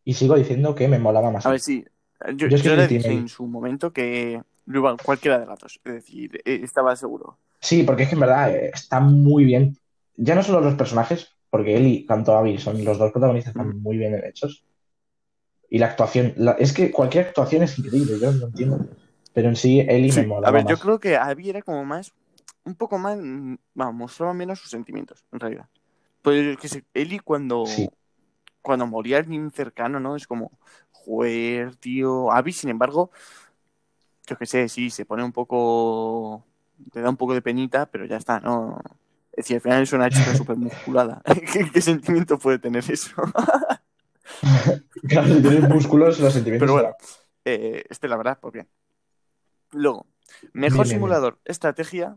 y 0.04 0.14
sigo 0.14 0.34
diciendo 0.36 0.74
que 0.74 0.88
me 0.88 0.98
molaba 0.98 1.30
más. 1.30 1.46
A 1.46 1.50
ver, 1.50 1.60
sí. 1.60 1.84
Yo, 2.34 2.48
Yo 2.48 2.56
yo 2.58 2.76
le 2.76 2.86
dije 2.86 3.12
en 3.12 3.28
su 3.28 3.46
momento 3.46 3.92
que 3.92 4.42
igual 4.66 4.96
cualquiera 5.02 5.38
de 5.38 5.46
las 5.46 5.58
dos. 5.58 5.80
Es 5.84 5.92
decir, 5.94 6.40
eh, 6.44 6.60
estaba 6.62 6.94
seguro. 6.96 7.38
Sí, 7.60 7.82
porque 7.82 8.04
es 8.04 8.08
que 8.08 8.14
en 8.14 8.20
verdad 8.20 8.54
eh, 8.54 8.70
está 8.74 9.00
muy 9.00 9.44
bien. 9.44 9.76
Ya 10.16 10.34
no 10.34 10.42
solo 10.42 10.60
los 10.60 10.74
personajes, 10.74 11.28
porque 11.50 11.76
Ellie, 11.76 12.04
tanto 12.06 12.36
Abby, 12.36 12.58
son 12.58 12.84
los 12.84 12.98
dos 12.98 13.12
protagonistas, 13.12 13.52
están 13.52 13.68
Mm. 13.68 13.82
muy 13.82 13.96
bien 13.96 14.14
hechos. 14.24 14.64
Y 15.68 15.78
la 15.78 15.86
actuación, 15.86 16.34
la- 16.36 16.52
es 16.52 16.72
que 16.72 16.90
cualquier 16.90 17.28
actuación 17.28 17.62
es 17.62 17.78
increíble, 17.78 18.18
yo 18.20 18.32
no 18.32 18.46
entiendo. 18.46 18.78
Pero 19.32 19.48
en 19.48 19.56
sí, 19.56 19.80
Ellie 19.80 20.10
Sí, 20.10 20.20
me 20.20 20.26
molaba 20.26 20.48
a 20.48 20.50
ver, 20.50 20.64
yo 20.66 20.78
creo 20.78 20.98
que 20.98 21.16
Abby 21.16 21.50
era 21.50 21.62
como 21.62 21.84
más. 21.84 22.12
Un 22.70 22.76
poco 22.76 22.98
más. 22.98 23.18
mm, 23.18 23.56
Vamos, 23.74 23.94
mostraba 23.94 24.32
menos 24.32 24.60
sus 24.60 24.70
sentimientos, 24.70 25.24
en 25.32 25.40
realidad. 25.40 25.68
Pues 26.22 26.56
que 26.58 26.68
se, 26.68 26.84
Ellie 26.94 27.20
cuando. 27.20 27.66
Sí. 27.66 27.90
Cuando 28.62 28.86
moría 28.86 29.18
alguien 29.18 29.50
cercano, 29.50 29.98
¿no? 29.98 30.14
Es 30.14 30.26
como. 30.26 30.52
Joder, 30.92 31.74
tío. 31.76 32.30
Abby, 32.30 32.52
sin 32.52 32.70
embargo. 32.70 33.10
Yo 34.26 34.36
qué 34.36 34.46
sé, 34.46 34.68
sí, 34.68 34.90
se 34.90 35.04
pone 35.04 35.24
un 35.24 35.32
poco. 35.32 36.44
Te 36.92 37.00
da 37.00 37.10
un 37.10 37.16
poco 37.16 37.34
de 37.34 37.42
penita, 37.42 37.86
pero 37.86 38.06
ya 38.06 38.16
está, 38.16 38.38
¿no? 38.38 38.78
Es 39.32 39.44
decir, 39.44 39.56
al 39.56 39.62
final 39.62 39.82
es 39.82 39.92
una 39.92 40.10
chica 40.10 40.34
súper 40.36 40.56
musculada. 40.56 41.22
¿Qué, 41.52 41.70
qué 41.72 41.80
sentimiento 41.80 42.38
puede 42.38 42.58
tener 42.58 42.84
eso? 42.88 43.10
Claro, 45.08 45.28
si 45.28 45.42
tienes 45.42 45.68
músculos, 45.68 46.20
los 46.20 46.32
sentimientos. 46.32 46.66
Pero 46.66 46.72
bueno, 46.72 46.96
eh, 47.44 47.84
este 47.90 48.08
la 48.08 48.16
verdad, 48.16 48.38
pues 48.40 48.52
bien. 48.52 48.68
Luego, 49.72 50.06
mejor 50.52 50.52
Bien, 50.52 50.72
bien, 50.72 50.86
simulador, 50.86 51.38
estrategia, 51.44 52.16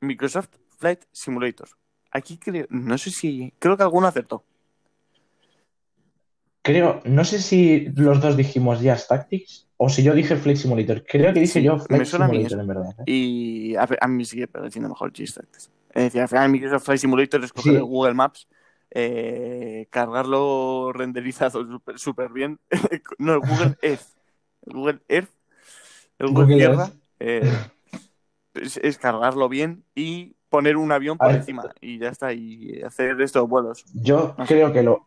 Microsoft 0.00 0.50
Flight 0.78 1.04
Simulator. 1.12 1.68
Aquí 2.10 2.38
creo, 2.38 2.66
no 2.70 2.96
sé 2.98 3.10
si, 3.10 3.52
creo 3.58 3.76
que 3.76 3.82
alguno 3.82 4.06
acertó. 4.06 4.44
Creo, 6.62 7.00
no 7.04 7.24
sé 7.24 7.40
si 7.40 7.86
los 7.94 8.20
dos 8.20 8.36
dijimos 8.36 8.80
Jazz 8.80 9.06
Tactics 9.06 9.68
o 9.76 9.88
si 9.88 10.02
yo 10.02 10.14
dije 10.14 10.36
Flight 10.36 10.58
Simulator. 10.58 11.04
Creo 11.06 11.32
que 11.32 11.40
dije 11.40 11.60
Sí, 11.60 11.62
yo 11.62 11.76
me 11.76 12.04
Flight 12.04 12.14
a 12.14 12.28
mí 12.28 12.48
Simulator, 12.48 12.60
en 12.60 12.66
verdad. 12.66 12.94
¿eh? 12.98 13.04
Y 13.06 13.76
a, 13.76 13.86
a 14.00 14.08
mí 14.08 14.16
me 14.16 14.24
sigue 14.24 14.48
pareciendo 14.48 14.88
mejor 14.88 15.12
G-Stacks. 15.12 15.70
Es 15.94 16.02
decir, 16.04 16.20
al 16.22 16.28
final 16.28 16.50
Microsoft 16.50 16.84
Flight 16.84 17.00
Simulator 17.00 17.44
es 17.44 17.52
coger 17.52 17.74
Sí. 17.74 17.78
Google 17.80 18.14
Maps, 18.14 18.48
eh, 18.90 19.86
cargarlo 19.90 20.92
renderizado 20.92 21.64
súper 21.96 22.30
bien. 22.32 22.58
no, 23.18 23.40
Google 23.40 23.76
Earth. 23.82 24.06
Google 24.62 25.00
Earth. 25.08 25.30
El 26.18 26.28
Google, 26.28 26.42
Google 26.44 26.56
Tierra. 26.56 26.82
Earth. 26.82 26.94
eh, 27.20 27.70
es, 28.56 28.76
es 28.78 28.98
cargarlo 28.98 29.48
bien 29.48 29.84
y 29.94 30.34
poner 30.48 30.76
un 30.76 30.92
avión 30.92 31.18
por 31.18 31.28
ver. 31.28 31.36
encima. 31.36 31.64
Y 31.80 31.98
ya 31.98 32.08
está. 32.08 32.32
Y 32.32 32.80
hacer 32.82 33.20
estos 33.20 33.48
vuelos. 33.48 33.84
Yo 33.94 34.34
No 34.38 34.46
sé. 34.46 34.54
creo 34.54 34.72
que 34.72 34.82
lo, 34.82 35.06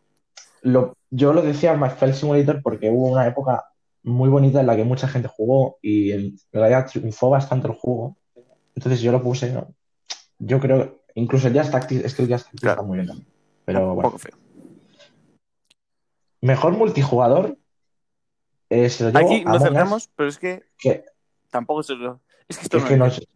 lo, 0.62 0.96
yo 1.10 1.32
lo 1.32 1.42
decía 1.42 1.74
más 1.74 1.94
Flight 1.94 2.14
Simulator 2.14 2.62
porque 2.62 2.90
hubo 2.90 3.08
una 3.08 3.26
época 3.26 3.64
muy 4.02 4.28
bonita 4.28 4.60
en 4.60 4.66
la 4.66 4.76
que 4.76 4.84
mucha 4.84 5.08
gente 5.08 5.28
jugó 5.28 5.78
y 5.82 6.12
en 6.12 6.38
realidad 6.52 6.86
triunfó 6.90 7.30
bastante 7.30 7.68
el 7.68 7.74
juego. 7.74 8.16
Entonces 8.74 9.00
yo 9.00 9.12
lo 9.12 9.22
puse, 9.22 9.52
¿no? 9.52 9.74
Yo 10.38 10.58
creo, 10.60 11.02
incluso 11.14 11.48
el 11.48 11.54
Jazz 11.54 11.70
Tactics, 11.70 12.04
es 12.04 12.14
que 12.14 12.22
el 12.22 12.28
Jazz 12.28 12.44
Tactics 12.44 12.62
Claro. 12.62 12.80
está 12.80 12.86
muy 12.86 12.96
bien 12.98 13.08
también. 13.08 13.28
Pero 13.66 13.94
bueno. 13.94 14.08
poco 14.08 14.18
feo. 14.18 14.36
Mejor 16.40 16.72
multijugador 16.72 17.58
eh, 18.70 18.88
se 18.88 19.04
lo 19.04 19.10
llevo 19.10 19.26
Aquí 19.30 19.44
no 19.44 19.50
Among 19.50 19.56
Us, 19.56 19.62
acertamos, 19.62 20.10
pero 20.16 20.28
es 20.28 20.38
que 20.38 20.62
que, 20.78 21.04
tampoco 21.50 21.82
se 21.82 21.94
lo. 21.94 22.20
Es 22.48 22.56
que 22.56 22.62
esto 22.64 22.78
es 22.78 22.82
no 22.98 23.04
que 23.04 23.10
es. 23.10 23.26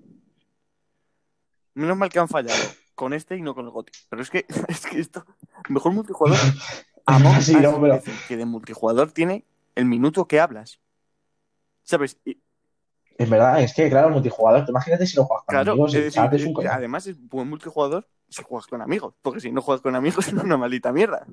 Menos 1.74 1.96
mal 1.96 2.08
que 2.08 2.18
han 2.18 2.28
fallado 2.28 2.58
con 2.94 3.12
este 3.12 3.36
y 3.36 3.42
no 3.42 3.54
con 3.54 3.64
el 3.64 3.70
GOTY. 3.72 3.92
Pero 4.08 4.22
es 4.22 4.30
que, 4.30 4.46
es 4.68 4.86
que 4.86 5.00
esto. 5.00 5.24
Mejor 5.68 5.92
multijugador. 5.92 6.38
Among 7.06 7.40
Sí, 7.42 7.54
no, 7.56 7.80
pero- 7.80 7.94
Es 7.96 8.04
que 8.28 8.36
de 8.36 8.46
multijugador 8.46 9.12
tiene 9.12 9.44
el 9.74 9.84
minuto 9.84 10.26
que 10.26 10.40
hablas. 10.40 10.78
¿Sabes? 11.82 12.18
Y, 12.24 12.38
En 13.18 13.28
verdad, 13.28 13.60
es 13.60 13.74
que, 13.74 13.90
claro, 13.90 14.08
el 14.08 14.14
multijugador, 14.14 14.64
imagínate 14.68 15.06
si 15.06 15.16
lo 15.16 15.24
juegas 15.24 15.44
con 15.44 15.52
claro, 15.52 15.72
amigos 15.72 15.94
es 15.94 16.04
decir, 16.14 16.48
un 16.56 16.66
además 16.66 17.06
es 17.06 17.16
buen 17.28 17.48
multijugador 17.48 18.08
si 18.28 18.42
juegas 18.42 18.66
con 18.66 18.80
amigos. 18.80 19.14
Porque 19.20 19.40
si 19.40 19.52
no 19.52 19.60
juegas 19.60 19.82
con 19.82 19.94
amigos 19.94 20.26
es 20.28 20.32
una 20.34 20.56
maldita 20.56 20.92
mierda. 20.92 21.26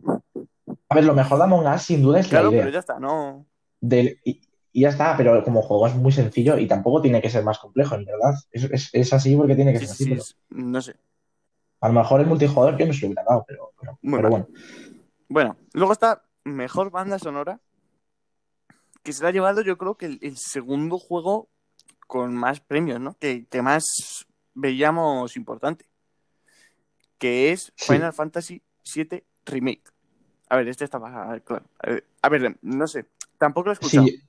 A 0.89 0.95
ver, 0.95 1.05
lo 1.05 1.13
mejor 1.13 1.37
de 1.37 1.43
Among 1.45 1.67
Us 1.73 1.81
sin 1.83 2.01
duda 2.01 2.19
es 2.19 2.27
Claro, 2.27 2.47
la 2.47 2.51
idea. 2.51 2.61
pero 2.63 2.73
ya 2.73 2.79
está, 2.79 2.99
no. 2.99 3.45
Del- 3.79 4.19
y, 4.71 4.81
ya 4.81 4.89
está, 4.89 5.15
pero 5.17 5.43
como 5.43 5.61
juego 5.61 5.87
es 5.87 5.95
muy 5.95 6.11
sencillo 6.11 6.57
y 6.57 6.67
tampoco 6.67 7.01
tiene 7.01 7.21
que 7.21 7.29
ser 7.29 7.43
más 7.43 7.59
complejo, 7.59 7.95
en 7.95 8.05
verdad. 8.05 8.33
Es, 8.51 8.63
es- 8.65 8.89
es 8.93 9.13
así 9.13 9.35
porque 9.35 9.55
tiene 9.55 9.73
que 9.73 9.79
Sí, 9.79 9.85
ser 9.85 9.95
sí, 9.95 10.03
así, 10.03 10.23
sí, 10.25 10.33
pero 10.49 10.63
no 10.63 10.81
sé. 10.81 10.95
a 11.81 11.87
lo 11.87 11.93
mejor 11.95 12.21
el 12.21 12.27
multijugador 12.27 12.77
yo 12.77 12.85
no 12.85 12.93
se 12.93 13.01
lo 13.01 13.07
hubiera 13.07 13.23
dado, 13.23 13.45
pero, 13.47 13.71
pero, 14.01 14.29
bueno. 14.29 14.47
Bueno, 15.27 15.57
luego 15.73 15.93
está 15.93 16.23
mejor 16.43 16.91
banda 16.91 17.17
sonora, 17.19 17.59
que 19.03 19.13
se 19.13 19.23
la 19.23 19.29
ha 19.29 19.31
llevado 19.31 19.61
yo 19.61 19.77
creo 19.77 19.95
que 19.95 20.05
el, 20.05 20.19
el 20.21 20.37
segundo 20.37 20.97
juego 20.99 21.49
con 22.07 22.35
más 22.35 22.59
premios, 22.59 22.99
¿no? 22.99 23.15
Que, 23.19 23.45
que 23.47 23.61
más 23.61 24.25
veíamos 24.53 25.35
importante, 25.37 25.85
que 27.17 27.51
es 27.51 27.71
Sí. 27.75 27.93
Final 27.93 28.13
Fantasy 28.13 28.61
VII 28.95 29.23
Remake. 29.45 29.83
A 30.49 30.57
ver, 30.57 30.67
este 30.67 30.83
estaba 30.83 31.39
claro. 31.39 31.65
A 31.79 31.89
ver, 31.89 32.05
a 32.21 32.29
ver, 32.29 32.57
no 32.61 32.87
sé, 32.87 33.05
tampoco 33.37 33.67
lo 33.67 33.71
he 33.71 33.73
escuchado. 33.73 34.05
Sí, 34.05 34.19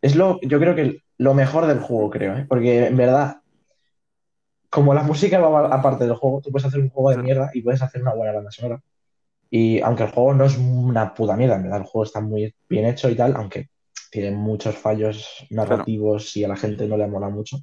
es 0.00 0.16
lo, 0.16 0.40
yo 0.42 0.58
creo 0.58 0.74
que 0.74 1.02
lo 1.18 1.34
mejor 1.34 1.66
del 1.66 1.78
juego, 1.80 2.10
creo, 2.10 2.36
¿eh? 2.36 2.46
Porque 2.48 2.86
en 2.86 2.96
verdad, 2.96 3.36
como 4.70 4.94
la 4.94 5.02
música 5.02 5.38
va 5.38 5.74
aparte 5.74 6.04
del 6.04 6.14
juego, 6.16 6.40
tú 6.42 6.50
puedes 6.50 6.66
hacer 6.66 6.80
un 6.80 6.88
juego 6.88 7.10
de 7.10 7.18
mierda 7.22 7.50
y 7.52 7.62
puedes 7.62 7.82
hacer 7.82 8.00
una 8.02 8.14
buena 8.14 8.32
banda 8.32 8.50
sonora. 8.50 8.80
Y 9.50 9.80
aunque 9.80 10.04
el 10.04 10.10
juego 10.10 10.32
no 10.34 10.44
es 10.46 10.56
una 10.56 11.12
puta 11.12 11.36
mierda, 11.36 11.56
en 11.56 11.64
verdad, 11.64 11.80
el 11.80 11.84
juego 11.86 12.04
está 12.04 12.20
muy 12.20 12.54
bien 12.68 12.86
hecho 12.86 13.10
y 13.10 13.14
tal, 13.14 13.34
aunque 13.36 13.68
tiene 14.10 14.30
muchos 14.30 14.74
fallos 14.76 15.46
narrativos 15.50 16.36
y 16.36 16.44
a 16.44 16.48
la 16.48 16.56
gente 16.56 16.86
no 16.88 16.96
le 16.96 17.06
mola 17.06 17.28
mucho. 17.28 17.58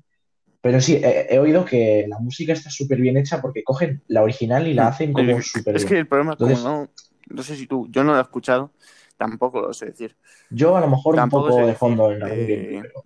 Pero 0.62 0.82
sí, 0.82 0.96
he, 0.96 1.34
he 1.34 1.40
oído 1.40 1.66
que 1.66 2.06
la 2.08 2.20
música 2.20 2.54
está 2.54 2.70
súper 2.70 3.00
bien 3.00 3.18
hecha 3.18 3.42
porque 3.42 3.64
cogen 3.64 4.04
la 4.08 4.22
original 4.22 4.68
y 4.68 4.74
la 4.74 4.88
hacen 4.88 5.14
como 5.14 5.42
súper 5.42 5.76
es 5.78 5.84
bien. 5.84 5.90
que 5.90 6.00
el 6.00 6.08
problema, 6.08 6.34
Entonces- 6.34 6.60
como 6.60 6.70
no, 6.82 6.90
no 7.30 7.44
sé 7.44 7.56
si 7.56 7.66
tú, 7.66 7.88
yo 7.90 8.04
no 8.04 8.12
lo 8.12 8.20
he 8.20 8.22
escuchado, 8.22 8.72
tampoco 9.20 9.62
lo 9.62 9.74
sé 9.74 9.88
decir. 9.88 10.16
Yo 10.50 10.76
a 10.76 10.80
lo 10.82 10.88
mejor 10.88 11.20
un 11.20 11.30
poco 11.30 11.68
de 11.68 11.76
fondo 11.76 12.12
en 12.12 12.24
algún 12.24 12.40
eh, 12.40 12.80
pero 12.82 13.04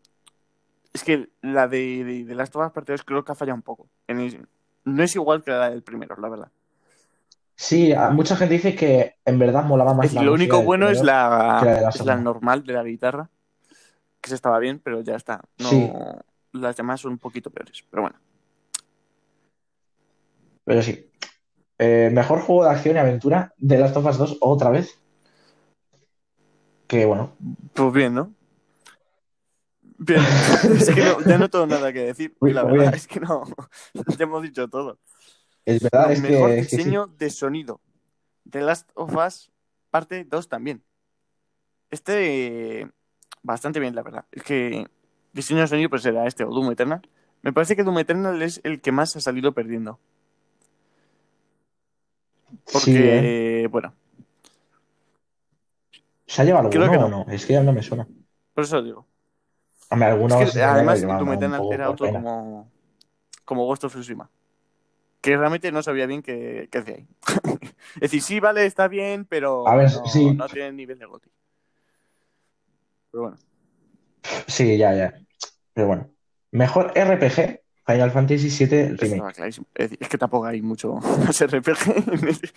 Es 0.93 1.03
que 1.03 1.29
la 1.41 1.67
de, 1.67 2.03
de, 2.05 2.23
de 2.23 2.35
las 2.35 2.51
todas 2.51 2.71
partes 2.71 3.03
creo 3.03 3.25
que 3.25 3.31
ha 3.31 3.35
fallado 3.35 3.55
un 3.57 3.63
poco. 3.63 3.89
En 4.07 4.19
el- 4.19 4.47
no 4.85 5.03
es 5.03 5.15
igual 5.15 5.43
que 5.43 5.51
la 5.51 5.69
del 5.71 5.81
primero, 5.81 6.15
la 6.17 6.29
verdad. 6.29 6.51
sí, 7.55 7.93
mucha 8.11 8.35
gente 8.35 8.53
dice 8.53 8.75
que 8.75 9.15
en 9.25 9.39
verdad 9.39 9.63
molaba 9.65 9.93
más 9.93 10.05
Es 10.07 10.13
la 10.13 10.21
lo 10.23 10.33
único 10.33 10.61
bueno 10.61 10.87
es 10.89 11.01
la, 11.03 11.61
la 11.63 11.81
la 11.81 11.89
es 11.89 12.05
la 12.05 12.15
normal 12.17 12.63
de 12.63 12.73
la 12.73 12.83
guitarra, 12.83 13.29
que 14.21 14.29
se 14.29 14.35
estaba 14.35 14.59
bien, 14.59 14.79
pero 14.79 15.01
ya 15.01 15.15
está. 15.15 15.41
No, 15.59 15.69
Sí. 15.69 15.91
Las 16.53 16.77
demás 16.77 17.01
son 17.01 17.13
un 17.13 17.17
poquito 17.17 17.49
peores, 17.49 17.83
pero 17.89 18.03
bueno. 18.03 18.17
Pero 20.65 20.81
sí. 20.83 21.09
Eh, 21.79 22.09
mejor 22.13 22.41
juego 22.41 22.63
de 22.65 22.69
acción 22.69 22.95
y 22.95 22.99
aventura 22.99 23.53
de 23.57 23.77
Last 23.79 23.97
of 23.97 24.05
Us 24.05 24.17
2 24.17 24.37
otra 24.41 24.69
vez. 24.69 24.99
Que 26.93 27.05
bueno, 27.05 27.35
Pues 27.73 27.91
bien, 27.93 28.13
¿no? 28.13 28.33
Bien. 29.97 30.21
es 30.77 30.89
que 30.93 31.01
no, 31.03 31.21
ya 31.21 31.37
no 31.39 31.49
tengo 31.49 31.65
nada 31.65 31.91
que 31.91 32.01
decir. 32.03 32.35
La 32.41 32.63
muy 32.63 32.77
verdad 32.77 32.91
bien. 32.91 32.93
es 32.93 33.07
que 33.07 33.19
no. 33.19 33.43
Ya 34.17 34.23
hemos 34.25 34.43
dicho 34.43 34.67
todo. 34.67 34.99
es 35.65 35.81
verdad, 35.81 36.11
es 36.11 36.21
mejor 36.21 36.49
que, 36.51 36.59
es 36.59 36.67
que 36.67 36.77
sí. 36.77 36.77
diseño 36.77 37.07
de 37.07 37.29
sonido. 37.31 37.81
The 38.49 38.61
Last 38.61 38.89
of 38.93 39.15
Us 39.15 39.51
parte 39.89 40.23
2 40.23 40.49
también. 40.49 40.83
Este 41.89 42.87
bastante 43.41 43.79
bien, 43.79 43.95
la 43.95 44.03
verdad. 44.03 44.25
Es 44.31 44.43
que 44.43 44.87
diseño 45.33 45.61
de 45.61 45.67
sonido 45.67 45.89
pues 45.89 46.05
era 46.05 46.27
este 46.27 46.43
o 46.43 46.49
Doom 46.51 46.71
Eternal. 46.71 47.01
Me 47.41 47.53
parece 47.53 47.75
que 47.75 47.83
Doom 47.83 47.97
Eternal 47.99 48.41
es 48.43 48.61
el 48.63 48.81
que 48.81 48.91
más 48.91 49.15
ha 49.15 49.19
salido 49.19 49.53
perdiendo. 49.53 49.99
Porque, 52.71 52.81
Sí, 52.81 52.95
¿eh? 52.97 53.67
bueno, 53.71 53.93
¿Se 56.33 56.41
ha 56.41 56.45
llevado 56.45 56.71
creo 56.71 56.85
alguno 56.85 57.09
que 57.09 57.13
o 57.13 57.25
no. 57.25 57.31
Es 57.31 57.45
que 57.45 57.53
ya 57.53 57.61
no 57.61 57.71
me 57.73 57.83
suena. 57.83 58.07
por 58.55 58.63
eso 58.63 58.81
digo. 58.81 59.05
Hombre, 59.91 60.07
algunos 60.07 60.41
Es 60.41 60.53
que, 60.53 60.63
además, 60.63 61.03
poco 61.03 61.71
era 61.71 61.91
otro 61.91 62.07
pena. 62.07 62.23
como, 62.23 62.71
como 63.45 63.65
Ghost 63.67 63.83
of 63.83 63.93
Tsushima. 63.93 64.31
Que 65.21 65.37
realmente 65.37 65.71
no 65.71 65.83
sabía 65.83 66.07
bien 66.07 66.23
qué, 66.23 66.69
qué 66.71 66.77
hacía 66.79 66.95
ahí. 66.95 67.07
es 67.95 68.01
decir, 68.01 68.23
sí, 68.23 68.39
vale, 68.39 68.65
está 68.65 68.87
bien, 68.87 69.25
pero 69.25 69.67
A 69.67 69.75
ver, 69.75 69.91
no, 69.93 70.07
sí. 70.07 70.33
no 70.33 70.49
tiene 70.49 70.71
nivel 70.71 70.97
de 70.97 71.05
GOTY. 71.05 71.29
Pero 73.11 73.21
bueno. 73.21 73.37
Sí, 74.47 74.75
ya, 74.75 74.95
ya. 74.95 75.13
Pero 75.73 75.85
bueno. 75.85 76.09
Mejor 76.49 76.93
RPG, 76.95 77.61
Final 77.85 78.09
Fantasy 78.09 78.65
VII 78.65 78.95
Remake. 78.97 79.35
clarísimo. 79.35 79.67
Es, 79.75 79.91
decir, 79.91 79.99
es 80.01 80.09
que 80.09 80.17
tampoco 80.17 80.47
hay 80.47 80.63
mucho 80.63 80.93
más 81.25 81.45
RPG. 81.45 82.49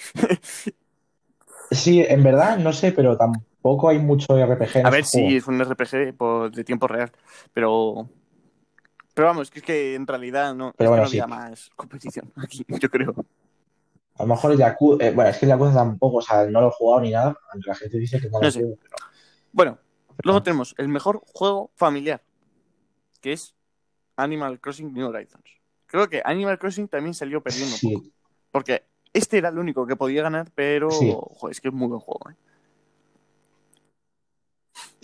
Sí, 1.72 2.02
en 2.08 2.22
verdad, 2.22 2.56
no 2.56 2.72
sé, 2.72 2.92
pero 2.92 3.18
tampoco 3.18 3.44
hay 3.88 3.98
mucho 3.98 4.36
RPG 4.38 4.76
en 4.78 4.86
A 4.86 4.90
ver, 4.90 5.00
este 5.00 5.18
sí, 5.18 5.24
juego. 5.24 5.38
es 5.38 5.46
un 5.48 5.60
RPG 5.60 6.16
por- 6.16 6.50
de 6.50 6.64
tiempo 6.64 6.86
real. 6.88 7.10
Pero. 7.52 8.08
Pero 9.14 9.28
vamos, 9.28 9.50
que 9.50 9.60
es 9.60 9.64
que 9.64 9.94
en 9.94 10.06
realidad 10.06 10.54
no, 10.54 10.72
Pero 10.76 10.90
bueno, 10.90 11.04
no 11.04 11.08
había 11.08 11.24
sí. 11.24 11.30
más 11.30 11.70
competición 11.74 12.32
aquí, 12.36 12.64
yo 12.68 12.90
creo. 12.90 13.14
A 14.18 14.22
lo 14.22 14.28
mejor 14.28 14.52
el 14.52 14.58
Yakuza, 14.58 15.04
eh, 15.06 15.10
bueno, 15.10 15.30
es 15.30 15.38
que 15.38 15.46
el 15.46 15.50
Yakuza 15.50 15.74
tampoco, 15.74 16.18
o 16.18 16.22
sea, 16.22 16.46
no 16.46 16.60
lo 16.60 16.68
he 16.68 16.70
jugado 16.72 17.00
ni 17.02 17.10
nada, 17.10 17.36
aunque 17.52 17.68
la 17.68 17.74
gente 17.74 17.98
dice 17.98 18.20
que 18.20 18.28
no 18.30 18.38
lo 18.38 18.44
No 18.44 18.50
sé. 18.50 18.60
juego, 18.60 18.76
pero- 18.82 18.96
Bueno, 19.52 19.78
luego 20.22 20.42
tenemos 20.42 20.74
el 20.78 20.88
mejor 20.88 21.22
juego 21.34 21.70
familiar, 21.76 22.22
que 23.20 23.32
es 23.32 23.54
Animal 24.16 24.60
Crossing 24.60 24.92
New 24.92 25.08
Horizons. 25.08 25.44
Creo 25.86 26.08
que 26.08 26.20
Animal 26.24 26.58
Crossing 26.58 26.88
también 26.88 27.14
salió 27.14 27.42
perdiendo 27.42 27.74
un 27.74 27.78
Sí, 27.78 27.94
poco. 27.94 28.06
Porque 28.50 28.84
este 29.12 29.38
era 29.38 29.48
el 29.50 29.58
único 29.58 29.86
que 29.86 29.96
podía 29.96 30.22
ganar, 30.22 30.50
pero 30.54 30.90
Sí. 30.90 31.14
joder, 31.36 31.52
es 31.52 31.60
que 31.60 31.68
es 31.68 31.74
muy 31.74 31.88
buen 31.88 32.00
juego. 32.00 32.30
¿eh? 32.30 32.34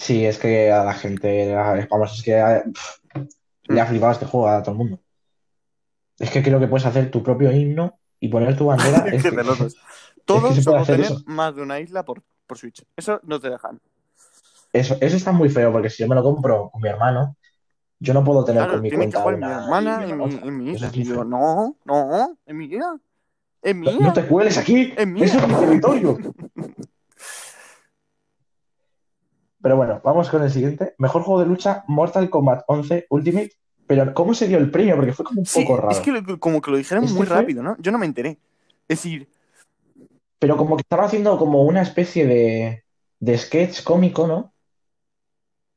Sí, 0.03 0.27
es 0.27 0.39
que 0.39 0.71
a 0.71 0.85
la 0.85 0.95
gente, 0.95 1.55
vamos, 1.91 2.19
es 2.19 2.23
que 2.23 2.63
pff, 2.73 3.29
le 3.65 3.81
ha 3.81 3.87
flipado 3.87 4.13
este 4.13 4.27
juego 4.27 4.49
a 4.49 4.63
todo 4.63 4.73
el 4.73 4.79
mundo. 4.79 5.01
Es 6.19 6.31
que 6.31 6.43
creo 6.43 6.61
que 6.61 6.67
puedes 6.67 6.87
hacer 6.87 7.11
tu 7.11 7.23
propio 7.23 7.51
himno 7.53 7.99
y 8.21 8.29
poner 8.29 8.57
tu 8.57 8.67
bandera. 8.67 9.05
Es 9.07 9.13
Es 9.15 9.23
que 9.23 9.31
que- 9.31 9.37
de 9.37 9.45
locos. 9.45 9.77
Todo 10.25 10.41
se 10.41 10.47
puede 10.49 10.63
solo 10.63 10.77
hacer 10.79 10.97
tener 10.97 11.13
eso. 11.13 11.23
más 11.27 11.57
de 11.57 11.63
una 11.63 11.81
isla 11.81 12.05
por, 12.05 12.23
por 12.47 12.59
Switch. 12.59 12.85
Eso 12.97 13.21
no 13.25 13.41
te 13.41 13.51
dejan. 13.51 13.81
Eso, 14.73 14.97
eso 15.01 15.17
está 15.17 15.33
muy 15.33 15.49
feo, 15.49 15.73
porque 15.73 15.91
si 15.91 16.03
yo 16.03 16.09
me 16.09 16.15
lo 16.15 16.23
compro 16.23 16.71
con 16.71 16.81
mi 16.81 16.89
hermano, 16.89 17.37
yo 17.99 18.15
no 18.15 18.25
puedo 18.25 18.45
tener 18.45 18.63
Claro, 18.63 18.75
con 18.75 18.83
mi 18.83 18.91
que 18.91 18.97
cuenta 18.97 19.19
mi 19.27 19.35
una 19.35 19.65
hermana 19.65 20.07
y 20.07 20.13
mi, 20.13 20.51
mi 20.51 20.71
es 20.75 20.93
yo, 20.93 21.25
no, 21.25 21.77
no, 21.85 22.37
es 22.47 22.55
mía. 22.55 22.99
Es 23.63 23.75
mía. 23.75 23.97
No 23.99 24.13
te 24.13 24.27
cueles 24.27 24.57
aquí, 24.59 24.93
Es 24.97 25.07
mía. 25.07 25.25
eso 25.25 25.39
es 25.39 25.49
mi 25.49 25.55
territorio. 25.55 26.19
Pero 29.63 29.77
bueno, 29.77 30.01
vamos 30.05 30.29
con 30.29 30.43
el 30.43 30.51
siguiente. 30.51 30.95
Mejor 30.99 31.23
juego 31.23 31.41
de 31.41 31.47
lucha, 31.47 31.85
Mortal 31.87 32.29
Kombat 32.29 32.65
11 32.67 33.07
Ultimate. 33.11 33.53
Pero 33.87 34.13
¿cómo 34.15 34.35
se 34.35 34.49
dio 34.49 34.59
el 34.59 34.71
premio? 34.71 34.97
Porque 34.97 35.13
fue 35.13 35.25
como 35.25 35.41
un 35.41 35.47
Sí, 35.47 35.61
poco 35.63 35.77
raro. 35.77 35.91
es 35.91 36.01
que 36.01 36.13
lo- 36.13 36.39
como 36.41 36.61
que 36.61 36.71
lo 36.71 36.77
dijeron 36.77 37.05
Este 37.05 37.17
muy 37.17 37.27
fue- 37.27 37.37
rápido, 37.37 37.63
¿no? 37.63 37.77
Yo 37.79 37.93
no 37.93 37.99
me 37.99 38.07
enteré. 38.07 38.39
Es 38.89 38.99
decir, 38.99 39.29
Pero 40.39 40.57
como 40.57 40.77
que 40.77 40.81
estaban 40.83 41.05
haciendo 41.07 41.39
como 41.39 41.63
una 41.63 41.83
especie 41.83 42.27
de, 42.27 42.83
de 43.21 43.39
sketch 43.39 43.85
cómico, 43.85 44.27
¿no? 44.27 44.53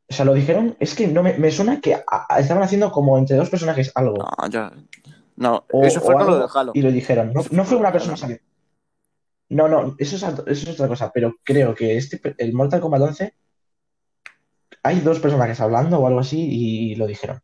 O 0.10 0.14
sea, 0.14 0.26
lo 0.26 0.34
dijeron, 0.34 0.76
es 0.80 0.96
que 0.96 1.08
no 1.08 1.22
me, 1.22 1.38
me 1.38 1.52
suena 1.52 1.80
que 1.82 1.94
a- 1.96 2.04
a- 2.30 2.40
estaban 2.40 2.64
haciendo 2.64 2.92
como 2.92 3.16
entre 3.20 3.36
dos 3.38 3.50
personajes 3.52 3.92
algo. 3.94 4.18
no, 4.18 4.50
ya. 4.50 4.72
No, 5.36 5.66
O- 5.72 5.84
eso 5.84 6.00
fue 6.02 6.16
con 6.16 6.26
lo 6.26 6.34
algo, 6.34 6.48
de 6.48 6.52
Halo. 6.60 6.72
Y 6.74 6.82
lo 6.82 6.92
dijeron. 6.92 7.32
No, 7.34 7.44
no 7.52 7.64
fue 7.66 7.78
una 7.78 7.92
persona. 7.92 8.16
No, 9.50 9.68
no, 9.68 9.96
eso 10.00 10.16
es, 10.16 10.24
eso 10.24 10.44
es 10.48 10.68
otra 10.70 10.88
cosa. 10.88 11.12
Pero 11.14 11.36
creo 11.44 11.76
que 11.76 11.98
este, 11.98 12.20
el 12.40 12.54
Mortal 12.54 12.80
Kombat 12.82 13.02
11 13.02 13.34
hay 14.86 15.00
dos 15.02 15.20
personajes 15.20 15.60
hablando 15.60 15.98
o 16.00 16.08
algo 16.08 16.20
así 16.20 16.40
y 16.40 16.96
lo 16.96 17.08
dijeron. 17.08 17.42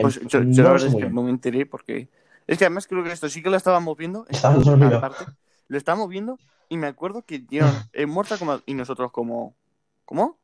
Pues 0.00 0.20
yo, 0.20 0.40
yo 0.40 0.40
no 0.40 0.62
la 0.62 0.72
verdad 0.72 0.88
es 0.88 0.94
que 0.94 1.10
no 1.10 1.22
me 1.22 1.30
enteré 1.30 1.66
porque. 1.66 2.08
Es 2.46 2.58
que 2.58 2.64
además 2.64 2.86
creo 2.86 3.02
que 3.02 3.12
esto 3.12 3.28
sí 3.28 3.42
que 3.42 3.50
lo 3.50 3.56
estábamos 3.56 3.96
viendo. 3.96 4.24
Estábamos 4.28 4.66
aparte, 4.68 5.24
lo 5.68 5.76
estábamos 5.76 6.08
viendo 6.08 6.38
y 6.68 6.76
me 6.76 6.86
acuerdo 6.86 7.22
que 7.22 7.40
dieron 7.40 7.72
en 7.92 8.08
Mortal 8.08 8.38
Kombat 8.38 8.62
y 8.66 8.74
nosotros 8.74 9.10
como. 9.10 9.56
¿Cómo? 10.04 10.38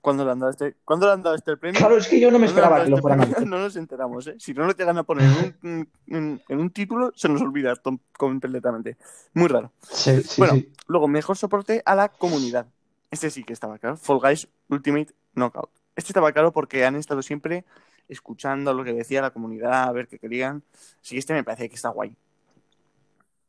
¿Cuándo 0.00 0.24
le 0.26 0.32
han 0.32 0.38
dado 0.38 0.50
este, 0.50 0.76
¿cuándo 0.84 1.06
le 1.06 1.12
han 1.12 1.22
dado 1.22 1.34
este 1.34 1.50
el 1.52 1.58
premio? 1.58 1.78
Claro, 1.78 1.96
es 1.96 2.06
que 2.06 2.20
yo 2.20 2.30
no 2.30 2.38
me 2.38 2.46
¿Cuándo 2.46 2.60
le 2.60 2.66
han 2.66 2.82
esperaba 2.82 2.84
que 2.84 2.90
lo 2.90 2.96
este 2.96 3.02
fueran 3.02 3.20
a. 3.22 3.40
No 3.46 3.58
nos 3.58 3.76
enteramos, 3.76 4.26
¿eh? 4.26 4.36
Si 4.38 4.52
no 4.52 4.66
lo 4.66 4.72
llegan 4.72 4.98
a 4.98 5.04
poner 5.04 5.26
en 5.26 5.56
un, 5.62 5.88
en, 6.08 6.42
en 6.46 6.58
un 6.58 6.70
título, 6.70 7.10
se 7.16 7.30
nos 7.30 7.40
olvida 7.40 7.74
completamente. 8.18 8.98
Muy 9.32 9.48
raro. 9.48 9.72
Sí, 9.80 10.22
sí, 10.22 10.34
Bueno, 10.36 10.54
sí. 10.54 10.72
Luego, 10.88 11.08
mejor 11.08 11.38
soporte 11.38 11.82
a 11.86 11.94
la 11.94 12.08
comunidad. 12.10 12.66
Este 13.14 13.30
sí 13.30 13.44
que 13.44 13.52
estaba 13.52 13.78
claro. 13.78 13.96
Fall 13.96 14.18
Guys 14.18 14.48
Ultimate 14.68 15.14
Knockout. 15.36 15.70
Este 15.94 16.10
estaba 16.10 16.32
claro 16.32 16.52
porque 16.52 16.84
han 16.84 16.96
estado 16.96 17.22
siempre 17.22 17.64
escuchando 18.08 18.74
lo 18.74 18.82
que 18.82 18.92
decía 18.92 19.22
la 19.22 19.30
comunidad, 19.30 19.84
a 19.84 19.92
ver 19.92 20.08
qué 20.08 20.18
querían. 20.18 20.64
Sí, 21.00 21.16
este 21.16 21.32
me 21.32 21.44
parece 21.44 21.68
que 21.68 21.76
está 21.76 21.90
guay. 21.90 22.16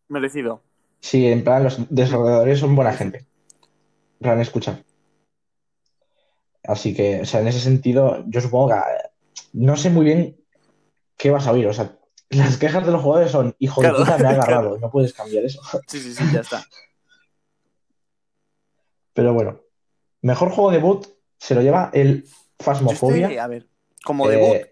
Merecido. 0.07 0.61
Sí, 0.99 1.25
en 1.25 1.43
plan, 1.43 1.63
los 1.63 1.79
desarrolladores 1.89 2.59
son 2.59 2.75
buena 2.75 2.93
gente. 2.93 3.25
Lo 4.19 4.29
han 4.29 4.39
escuchado. 4.39 4.77
Así 6.63 6.93
que, 6.93 7.21
o 7.21 7.25
sea, 7.25 7.39
en 7.39 7.47
ese 7.47 7.59
sentido, 7.59 8.23
yo 8.27 8.41
supongo 8.41 8.69
que 8.69 8.75
no 9.53 9.77
sé 9.77 9.89
muy 9.89 10.05
bien 10.05 10.37
qué 11.17 11.31
vas 11.31 11.47
a 11.47 11.51
oír. 11.51 11.65
O 11.65 11.73
sea, 11.73 11.97
las 12.29 12.57
quejas 12.57 12.85
de 12.85 12.91
los 12.91 13.01
jugadores 13.01 13.31
son, 13.31 13.55
hijo 13.57 13.81
de 13.81 13.89
puta, 13.89 14.19
me 14.19 14.27
ha 14.27 14.29
agarrado. 14.29 14.45
claro. 14.45 14.77
No 14.79 14.91
puedes 14.91 15.11
cambiar 15.11 15.43
eso. 15.43 15.59
Sí, 15.87 15.99
sí, 15.99 16.13
sí, 16.13 16.23
ya 16.31 16.41
está. 16.41 16.63
Pero 19.15 19.33
bueno. 19.33 19.59
Mejor 20.21 20.49
juego 20.51 20.69
debut 20.71 21.07
se 21.39 21.55
lo 21.55 21.61
lleva 21.61 21.89
el 21.93 22.25
Phasmophobia. 22.59 23.27
este, 23.27 23.39
a 23.39 23.47
ver, 23.47 23.67
como 24.03 24.27
Eh, 24.29 24.31
debut, 24.37 24.67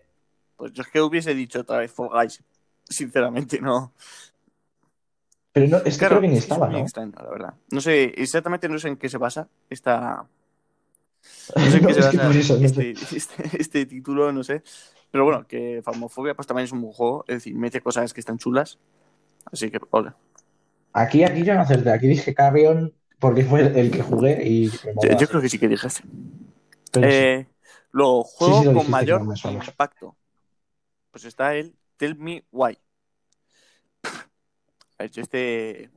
pues 0.58 0.72
yo 0.74 0.84
es 0.84 0.90
que 0.90 1.02
hubiese 1.02 1.34
dicho 1.34 1.62
otra 1.62 1.80
vez 1.80 1.92
Fall 1.92 2.10
Guys. 2.10 2.44
Sinceramente, 2.88 3.60
no. 3.60 3.94
Pero 5.54 5.68
no, 5.68 5.78
es 5.78 5.94
que 5.94 6.00
Claro, 6.00 6.16
creo 6.16 6.22
que 6.22 6.28
ni 6.30 6.38
es 6.38 6.44
estaba, 6.44 6.68
¿no? 6.70 6.80
extraño, 6.80 7.14
la 7.16 7.30
verdad. 7.30 7.54
No 7.72 7.80
sé, 7.82 8.14
exactamente 8.18 8.68
no 8.70 8.80
sé 8.80 8.90
en 8.90 8.98
qué 8.98 9.10
se 9.10 9.18
basa 9.18 9.48
esta. 9.70 10.28
No 11.56 11.64
sé 11.72 11.78
en 11.78 11.84
No, 11.84 11.88
qué 11.88 11.94
se 11.94 12.00
es 12.02 12.08
que 12.10 12.18
basa 12.18 12.56
este, 12.66 12.92
este- 13.16 13.58
este 13.62 13.86
título, 13.86 14.32
no 14.32 14.44
sé. 14.44 14.64
Pero 15.12 15.26
bueno, 15.26 15.48
que 15.48 15.82
Famofobia 15.84 16.34
pues 16.34 16.48
también 16.48 16.66
es 16.66 16.72
un 16.72 16.82
buen 16.82 16.94
juego, 16.94 17.24
es 17.28 17.36
decir, 17.36 17.56
mete 17.56 17.82
cosas 17.82 18.14
que 18.14 18.20
están 18.20 18.38
chulas. 18.40 18.80
Así 19.52 19.70
que, 19.70 19.80
hola. 19.92 20.16
Aquí, 20.94 21.24
aquí 21.24 21.44
yo 21.44 21.54
no 21.54 21.62
acerté. 21.62 21.92
Aquí 21.92 22.08
dije 22.08 22.34
Carrion 22.34 22.94
porque 23.24 23.46
fue 23.46 23.62
el, 23.62 23.76
el 23.78 23.90
que 23.92 24.02
jugué 24.04 24.46
y 24.46 24.70
Yo, 24.70 25.28
creo 25.30 25.42
que 25.42 25.48
sí 25.48 25.58
que 25.58 25.70
dijiste. 25.70 26.04
Eh, 27.02 27.48
luego, 27.92 28.24
juego 28.26 28.60
sí, 28.60 28.66
lo 28.66 28.74
con 28.74 28.90
mayor 28.92 29.22
impacto. 29.46 30.18
Pues 31.10 31.24
está 31.24 31.56
el 31.56 31.74
Tell 31.96 32.16
Me 32.18 32.44
Why. 32.52 32.78
A 34.04 35.04
ver, 35.04 35.12
yo 35.12 35.22
este 35.22 35.90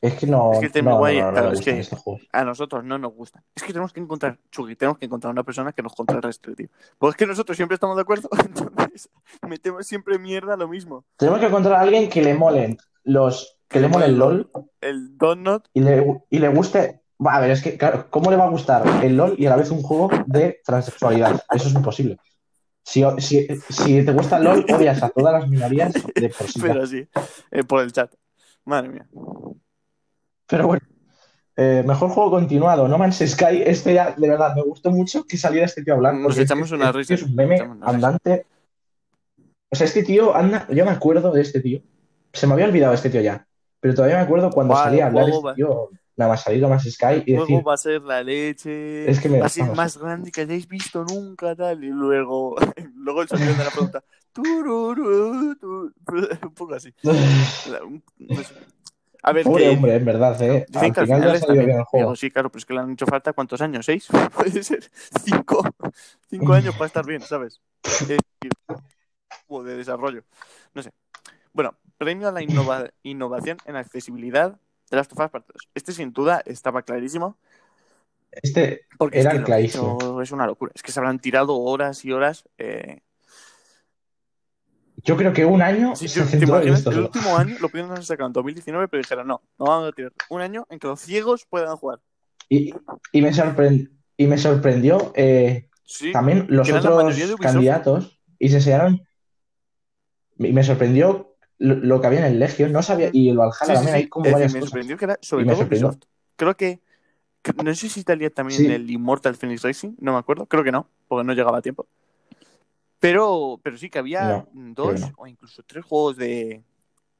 Es 0.00 0.14
que 0.14 0.26
no, 0.26 0.52
es 0.54 0.58
que 0.58 0.66
el 0.66 0.72
Tell 0.72 0.82
Me 0.82 0.90
no, 0.90 1.00
Why, 1.00 1.20
no, 1.20 1.26
no 1.26 1.32
claro, 1.32 1.46
me 1.48 1.52
es 1.52 1.58
gustan 1.60 1.74
que- 1.74 1.80
estos 1.80 1.98
juegos. 2.00 2.22
a 2.32 2.44
nosotros 2.44 2.84
no 2.84 2.98
nos 2.98 3.14
gustan. 3.14 3.44
Es 3.54 3.62
que 3.62 3.68
tenemos 3.72 3.92
que 3.92 4.00
encontrar, 4.00 4.36
Chugi, 4.50 4.74
tenemos 4.74 4.98
que 4.98 5.06
encontrar 5.06 5.30
una 5.32 5.44
persona 5.44 5.72
que 5.72 5.82
nos 5.82 5.94
contrarrestre, 5.94 6.56
tío. 6.56 6.68
Pues 6.98 7.12
es 7.12 7.16
que 7.16 7.26
nosotros 7.26 7.56
siempre 7.56 7.76
estamos 7.76 7.94
de 7.94 8.02
acuerdo, 8.02 8.28
entonces 8.44 9.08
metemos 9.48 9.86
siempre 9.86 10.18
mierda 10.18 10.56
lo 10.56 10.66
mismo. 10.66 11.04
Tenemos 11.16 11.38
que 11.38 11.46
encontrar 11.46 11.74
a 11.76 11.80
alguien 11.82 12.08
que 12.10 12.20
le 12.20 12.34
molen 12.34 12.78
los 13.04 13.60
que 13.72 13.80
le 13.80 13.88
molen 13.88 14.18
LOL 14.18 14.50
El 14.80 15.16
Donut, 15.18 15.64
y 15.74 15.80
le, 15.80 16.22
y 16.30 16.38
le 16.38 16.48
guste. 16.48 17.00
A 17.24 17.40
ver, 17.40 17.50
es 17.52 17.62
que, 17.62 17.76
claro, 17.78 18.06
¿cómo 18.10 18.30
le 18.30 18.36
va 18.36 18.44
a 18.44 18.50
gustar 18.50 18.82
el 19.04 19.16
LOL 19.16 19.36
y 19.38 19.46
a 19.46 19.50
la 19.50 19.56
vez 19.56 19.70
un 19.70 19.82
juego 19.82 20.10
de 20.26 20.60
transexualidad? 20.64 21.40
Eso 21.50 21.68
es 21.68 21.74
imposible. 21.74 22.18
Si, 22.84 23.04
si, 23.18 23.46
si 23.68 24.04
te 24.04 24.12
gusta 24.12 24.38
el 24.38 24.44
LOL, 24.44 24.66
odias 24.74 25.02
a 25.02 25.08
todas 25.08 25.32
las 25.32 25.48
minorías 25.48 25.92
de 25.92 26.28
por 26.30 26.48
sí. 26.48 26.60
pero 26.60 26.82
así, 26.82 27.06
eh, 27.52 27.62
por 27.64 27.82
el 27.82 27.92
chat. 27.92 28.12
Madre 28.64 28.88
mía. 28.88 29.06
Pero 30.46 30.66
bueno, 30.66 30.82
eh, 31.56 31.84
mejor 31.86 32.10
juego 32.10 32.30
continuado, 32.30 32.88
No 32.88 32.98
Man's 32.98 33.22
Sky. 33.24 33.62
Este 33.64 33.94
ya, 33.94 34.14
de 34.16 34.28
verdad, 34.28 34.54
me 34.56 34.62
gustó 34.62 34.90
mucho 34.90 35.24
que 35.24 35.36
saliera 35.36 35.66
este 35.66 35.82
tío 35.84 35.94
a 35.94 35.96
hablar. 35.96 36.14
Nos 36.14 36.36
echamos 36.36 36.64
este- 36.64 36.76
una 36.76 36.86
este 36.86 36.98
risa, 36.98 37.14
Es 37.14 37.22
un 37.22 37.34
meme 37.34 37.60
andante. 37.82 38.46
O 39.70 39.76
sea, 39.76 39.86
este 39.86 40.02
tío 40.02 40.34
anda. 40.34 40.66
Yo 40.70 40.84
me 40.84 40.90
acuerdo 40.90 41.30
de 41.32 41.42
este 41.42 41.60
tío. 41.60 41.80
Se 42.32 42.46
me 42.46 42.54
había 42.54 42.66
olvidado 42.66 42.94
este 42.94 43.10
tío 43.10 43.20
ya. 43.20 43.46
Pero 43.82 43.94
todavía 43.94 44.16
me 44.16 44.22
acuerdo 44.22 44.50
cuando 44.50 44.72
Guau, 44.74 44.84
salía 44.84 45.04
a 45.04 45.08
hablar 45.08 45.24
juego 45.24 45.50
este 45.50 45.56
tío. 45.56 45.90
Nada 46.16 46.30
más 46.32 46.42
salir 46.42 46.60
No 46.62 46.68
Man's 46.68 46.84
Sky 46.92 47.22
y 47.26 47.32
decir. 47.32 47.62
va 47.66 47.74
a 47.74 47.76
ser 47.76 48.02
la 48.02 48.22
leche, 48.22 49.10
Es 49.10 49.20
que 49.20 49.28
me- 49.28 49.40
va 49.40 49.46
a 49.46 49.48
ser 49.48 49.64
más 49.72 49.98
grande 49.98 50.30
que 50.30 50.42
hayáis 50.42 50.68
visto 50.68 51.04
nunca, 51.04 51.56
tal. 51.56 51.82
Y 51.84 51.88
luego, 51.88 52.54
luego 52.94 53.22
el 53.22 53.28
sonido 53.28 53.54
de 53.54 53.64
la 53.64 53.70
pregunta. 53.70 54.04
tururú, 54.32 55.54
tu- 55.56 55.92
un 56.42 56.54
poco 56.54 56.74
así. 56.74 56.94
A 59.22 59.32
ver, 59.32 59.46
Pobre 59.46 59.62
que 59.64 59.68
hombre, 59.70 59.94
en 59.96 60.04
verdad, 60.04 60.42
¿eh? 60.42 60.66
dicen 60.68 60.88
Al 60.88 60.94
que 60.94 61.00
al 61.00 61.06
final 61.06 61.20
final 61.20 61.30
ha 61.30 61.38
salido 61.38 61.64
bien. 61.66 61.78
el 61.78 61.84
juego. 61.84 62.06
Digo, 62.06 62.16
sí, 62.16 62.30
claro, 62.30 62.50
pero 62.50 62.58
es 62.58 62.66
que 62.66 62.74
le 62.74 62.80
han 62.80 62.90
hecho 62.92 63.06
falta 63.06 63.32
¿cuántos 63.32 63.60
años? 63.60 63.86
¿Seis? 63.86 64.08
Puede 64.34 64.62
ser 64.62 64.82
cinco, 65.24 65.62
cinco 66.28 66.52
años 66.54 66.74
para 66.74 66.86
estar 66.86 67.06
bien, 67.06 67.22
¿sabes? 67.22 67.60
De 69.48 69.76
desarrollo. 69.76 70.24
No 70.74 70.82
sé. 70.82 70.90
Bueno, 71.52 71.74
premio 72.04 72.28
a 72.28 72.32
la 72.32 72.42
innova- 72.42 72.90
innovación 73.02 73.58
en 73.66 73.76
accesibilidad 73.76 74.58
de 74.90 74.96
las 74.96 75.08
Part 75.08 75.32
2. 75.32 75.46
Este 75.74 75.92
sin 75.92 76.12
duda 76.12 76.42
estaba 76.44 76.82
clarísimo. 76.82 77.36
Este, 78.30 78.86
Porque 78.98 79.20
Era 79.20 79.32
es 79.32 79.38
que 79.38 79.44
clarísimo. 79.44 79.98
hecho 80.00 80.22
es 80.22 80.32
una 80.32 80.46
locura. 80.46 80.72
Es 80.74 80.82
que 80.82 80.90
se 80.92 80.98
habrán 81.00 81.18
tirado 81.18 81.56
horas 81.58 82.04
y 82.04 82.12
horas. 82.12 82.44
eh, 82.58 83.00
yo 85.04 85.16
creo 85.16 85.32
que 85.32 85.44
un 85.44 85.62
año 85.62 85.94
El 86.00 86.98
último 87.00 87.36
año 87.36 87.56
lo 87.60 87.68
pudieron 87.68 87.90
haber 87.90 88.04
sacado 88.04 88.28
en 88.28 88.32
2019, 88.32 88.86
pero 88.88 89.02
dijeron 89.02 89.26
no, 89.26 89.42
no 89.58 89.64
vamos 89.66 89.88
a 89.88 89.92
tirar 89.92 90.12
un 90.28 90.40
año 90.40 90.66
en 90.70 90.78
que 90.78 90.86
los 90.86 91.00
ciegos 91.00 91.44
puedan 91.48 91.76
jugar. 91.76 92.00
Y, 92.48 92.72
y 93.12 93.22
me, 93.22 93.30
sorpre- 93.32 93.90
y 94.16 94.26
me 94.26 94.38
sorprendió 94.38 95.12
eh, 95.16 95.68
Sí, 95.84 96.12
también 96.12 96.46
los 96.48 96.70
otros 96.70 97.16
candidatos 97.40 98.20
y 98.38 98.48
se 98.50 98.56
enseñaron. 98.56 99.02
Y 100.38 100.52
me 100.52 100.62
sorprendió 100.62 101.31
lo, 101.62 101.76
lo 101.76 102.00
que 102.00 102.06
había 102.06 102.20
en 102.20 102.26
el 102.26 102.38
Legion. 102.38 102.72
No 102.72 102.82
sabía. 102.82 103.10
Y 103.12 103.30
el 103.30 103.36
Valhalla 103.38 103.66
sí, 103.66 103.72
también 103.74 103.94
sí. 103.94 104.02
hay 104.02 104.08
como 104.08 104.30
varias 104.30 104.52
me 104.52 104.60
cosas. 104.60 104.70
sorprendió 104.70 104.96
que 104.96 105.04
era 105.06 105.18
sobre 105.22 105.44
Y 105.44 105.48
todo. 105.48 105.58
Ubisoft. 105.62 105.98
Creo 106.36 106.56
que, 106.56 106.80
que- 107.42 107.52
no 107.64 107.74
sé 107.74 107.88
si 107.88 108.00
estaría 108.00 108.30
también 108.30 108.70
el 108.70 108.90
Immortal 108.90 109.36
Phoenix 109.36 109.62
Racing, 109.62 109.94
no 110.00 110.12
me 110.12 110.18
acuerdo. 110.18 110.46
Creo 110.46 110.64
que 110.64 110.72
no, 110.72 110.88
porque 111.08 111.26
no 111.26 111.34
llegaba 111.34 111.58
a 111.58 111.62
tiempo. 111.62 111.86
Pero, 113.00 113.60
pero 113.62 113.76
sí 113.76 113.90
que 113.90 113.98
había 113.98 114.28
No, 114.28 114.48
dos 114.52 115.12
o 115.16 115.26
incluso 115.26 115.62
tres 115.64 115.84
juegos 115.84 116.16
de, 116.16 116.62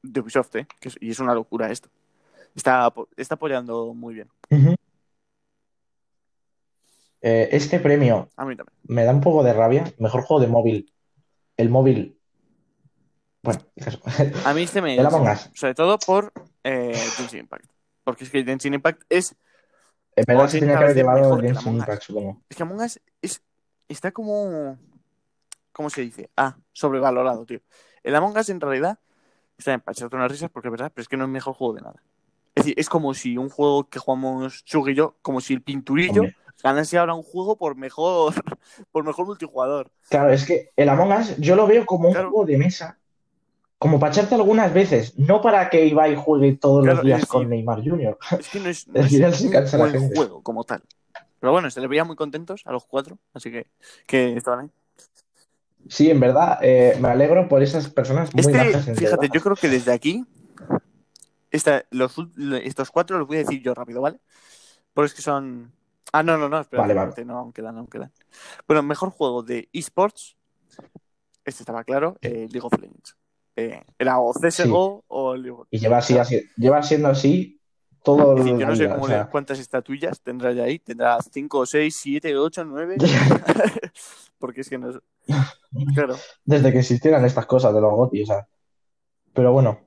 de 0.03 0.19
Ubisoft, 0.21 0.55
¿eh? 0.57 0.67
Que 0.79 0.89
es- 0.89 0.97
y 1.01 1.11
es 1.11 1.19
una 1.19 1.35
locura 1.35 1.71
esto. 1.71 1.89
Está, 2.55 2.93
está 3.17 3.35
apoyando 3.35 3.93
muy 3.93 4.15
bien. 4.15 4.29
Eh, 7.21 7.49
este 7.51 7.79
premio 7.79 8.29
A 8.37 8.45
mí 8.45 8.55
también. 8.55 8.77
me 8.83 9.05
da 9.05 9.13
un 9.13 9.21
poco 9.21 9.43
de 9.43 9.53
rabia. 9.53 9.85
Mejor 9.99 10.23
juego 10.23 10.41
de 10.41 10.47
móvil. 10.49 10.93
El 11.57 11.69
móvil. 11.69 12.19
Bueno, 13.43 13.61
eso. 13.75 13.99
A 14.45 14.53
mí 14.53 14.63
este 14.63 14.81
me. 14.81 14.95
El 14.97 15.05
Among 15.05 15.29
Us. 15.29 15.49
Sobre 15.53 15.75
todo 15.75 15.99
por 15.99 16.31
eh, 16.63 16.93
Genshin 17.17 17.39
Impact. 17.41 17.65
Porque 18.03 18.23
es 18.23 18.29
que 18.29 18.43
Genshin 18.43 18.73
Impact 18.73 19.03
es. 19.09 19.35
En 20.15 20.25
verdad 20.25 20.47
se 20.47 20.59
tenía 20.59 20.77
que 20.77 20.83
haber 20.85 20.95
llevado 20.95 21.37
Genshin. 21.39 21.73
Impact, 21.77 22.03
supongo. 22.03 22.41
Es 22.49 22.55
que 22.57 22.63
Among 22.63 22.81
Us 22.81 22.99
es, 23.21 23.41
está 23.89 24.11
como. 24.11 24.77
¿Cómo 25.73 25.89
se 25.89 26.01
dice? 26.01 26.29
Ah, 26.37 26.55
sobrevalorado, 26.71 27.45
tío. 27.45 27.59
El 28.03 28.15
Among 28.15 28.37
Us 28.37 28.49
en 28.49 28.61
realidad 28.61 28.99
está 29.57 29.77
para 29.79 29.93
echarte 29.93 30.15
unas 30.15 30.31
risas 30.31 30.49
porque 30.49 30.69
es 30.69 30.71
verdad, 30.71 30.91
pero 30.93 31.01
es 31.03 31.07
que 31.09 31.17
no 31.17 31.23
es 31.23 31.27
el 31.27 31.33
mejor 31.33 31.53
juego 31.53 31.73
de 31.73 31.81
nada. 31.81 32.01
Es 32.55 32.63
decir, 32.63 32.75
es 32.77 32.87
como 32.89 33.13
si 33.13 33.37
un 33.37 33.49
juego 33.49 33.89
que 33.89 33.97
jugamos 33.99 34.63
Chug 34.63 34.87
y 34.89 34.95
yo, 34.95 35.17
como 35.21 35.41
si 35.41 35.53
el 35.53 35.63
pinturillo 35.63 36.21
Hombre. 36.21 36.35
ganase 36.63 36.97
ahora 36.99 37.15
un 37.15 37.23
juego 37.23 37.57
por 37.57 37.75
mejor, 37.75 38.33
por 38.91 39.03
mejor 39.03 39.25
multijugador. 39.25 39.91
Claro, 40.09 40.31
es 40.31 40.45
que 40.45 40.69
el 40.75 40.87
Among 40.89 41.11
Us 41.19 41.35
yo 41.37 41.55
lo 41.55 41.65
veo 41.65 41.85
como 41.85 42.07
un 42.09 42.13
Claro. 42.13 42.29
juego 42.29 42.45
de 42.45 42.57
mesa. 42.57 42.99
Como 43.83 43.99
para 43.99 44.13
echarte 44.13 44.35
algunas 44.35 44.73
veces, 44.73 45.19
no 45.19 45.41
para 45.41 45.69
que 45.69 45.85
Ibai 45.85 46.15
juegue 46.15 46.53
todos 46.55 46.83
Claro, 46.83 46.97
los 46.99 47.05
días 47.05 47.23
es 47.23 47.27
con 47.27 47.49
Neymar 47.49 47.83
Jr. 47.83 48.17
Es 48.39 48.47
que 48.47 48.59
no 48.61 48.69
es, 48.69 48.87
no 48.87 49.01
es 49.01 49.11
se 49.11 49.75
un 49.75 49.79
buen 49.81 49.91
gente. 49.91 50.15
juego 50.15 50.41
como 50.41 50.63
tal. 50.63 50.81
Pero 51.41 51.51
bueno, 51.51 51.69
se 51.69 51.81
les 51.81 51.89
veía 51.89 52.05
muy 52.05 52.15
contentos 52.15 52.61
a 52.65 52.71
los 52.71 52.85
cuatro, 52.85 53.19
así 53.33 53.51
que, 53.51 53.67
que 54.07 54.37
estaban 54.37 54.61
ahí. 54.61 54.69
Sí, 55.89 56.09
en 56.09 56.21
verdad, 56.21 56.59
eh, 56.61 56.97
me 57.01 57.09
alegro 57.09 57.49
por 57.49 57.61
esas 57.61 57.89
personas 57.89 58.33
muy 58.33 58.45
Este, 58.53 58.57
majas 58.57 58.87
en 58.87 58.95
fíjate, 58.95 59.27
yo 59.27 59.41
creo 59.41 59.57
que 59.57 59.67
desde 59.67 59.91
aquí, 59.91 60.25
esta, 61.51 61.83
los, 61.91 62.17
ul- 62.17 62.61
estos 62.63 62.89
cuatro 62.89 63.17
los 63.19 63.27
voy 63.27 63.35
a 63.35 63.39
decir 63.39 63.61
yo 63.61 63.73
rápido, 63.73 63.99
¿vale? 64.01 64.21
Porque 64.93 65.07
es 65.07 65.13
que 65.13 65.21
son. 65.21 65.73
Ah, 66.13 66.23
no, 66.23 66.37
no, 66.37 66.47
no, 66.47 66.61
espera, 66.61 66.83
Vale, 66.83 66.93
vale. 66.93 67.25
no, 67.25 67.37
aún 67.37 67.51
quedan, 67.51 67.77
aún 67.77 67.87
quedan. 67.87 68.13
Bueno, 68.65 68.81
mejor 68.81 69.09
juego 69.09 69.43
de 69.43 69.67
esports. 69.73 70.37
Este 71.43 71.63
estaba 71.63 71.83
claro, 71.83 72.17
eh, 72.21 72.47
League 72.49 72.61
of 72.61 72.79
Legends. 72.79 73.17
Eh, 73.55 73.81
era 73.99 74.19
o 74.19 74.33
CSGO 74.33 75.03
o 75.07 75.35
League 75.35 75.63
Y 75.69 75.79
lleva, 75.79 75.97
así, 75.97 76.17
así- 76.17 76.43
lleva 76.57 76.81
siendo 76.81 77.09
así 77.09 77.59
todo 78.03 78.35
Es 78.37 78.43
decir, 78.43 78.59
yo 78.59 78.67
no 78.67 78.75
sé 78.75 78.83
vida, 78.83 78.93
cómo 78.95 79.05
o 79.05 79.07
sea, 79.07 79.29
cuántas 79.29 79.59
estatuillas 79.59 80.19
tendrá 80.21 80.51
ya 80.51 80.63
ahí. 80.63 80.79
Tendrá 80.79 81.17
5, 81.21 81.65
6, 81.65 81.95
7, 81.95 82.37
8, 82.37 82.65
9. 82.65 82.97
Porque 84.39 84.61
es 84.61 84.69
que 84.69 84.77
no 84.77 84.89
es. 84.89 84.99
Claro. 85.95 86.15
desde 86.43 86.71
que 86.71 86.79
existieran 86.79 87.23
estas 87.25 87.45
cosas 87.45 87.73
de 87.73 87.81
los 87.81 87.91
GOTY, 87.93 88.23
o 88.23 88.25
sea. 88.25 88.47
Pero 89.33 89.51
bueno, 89.53 89.79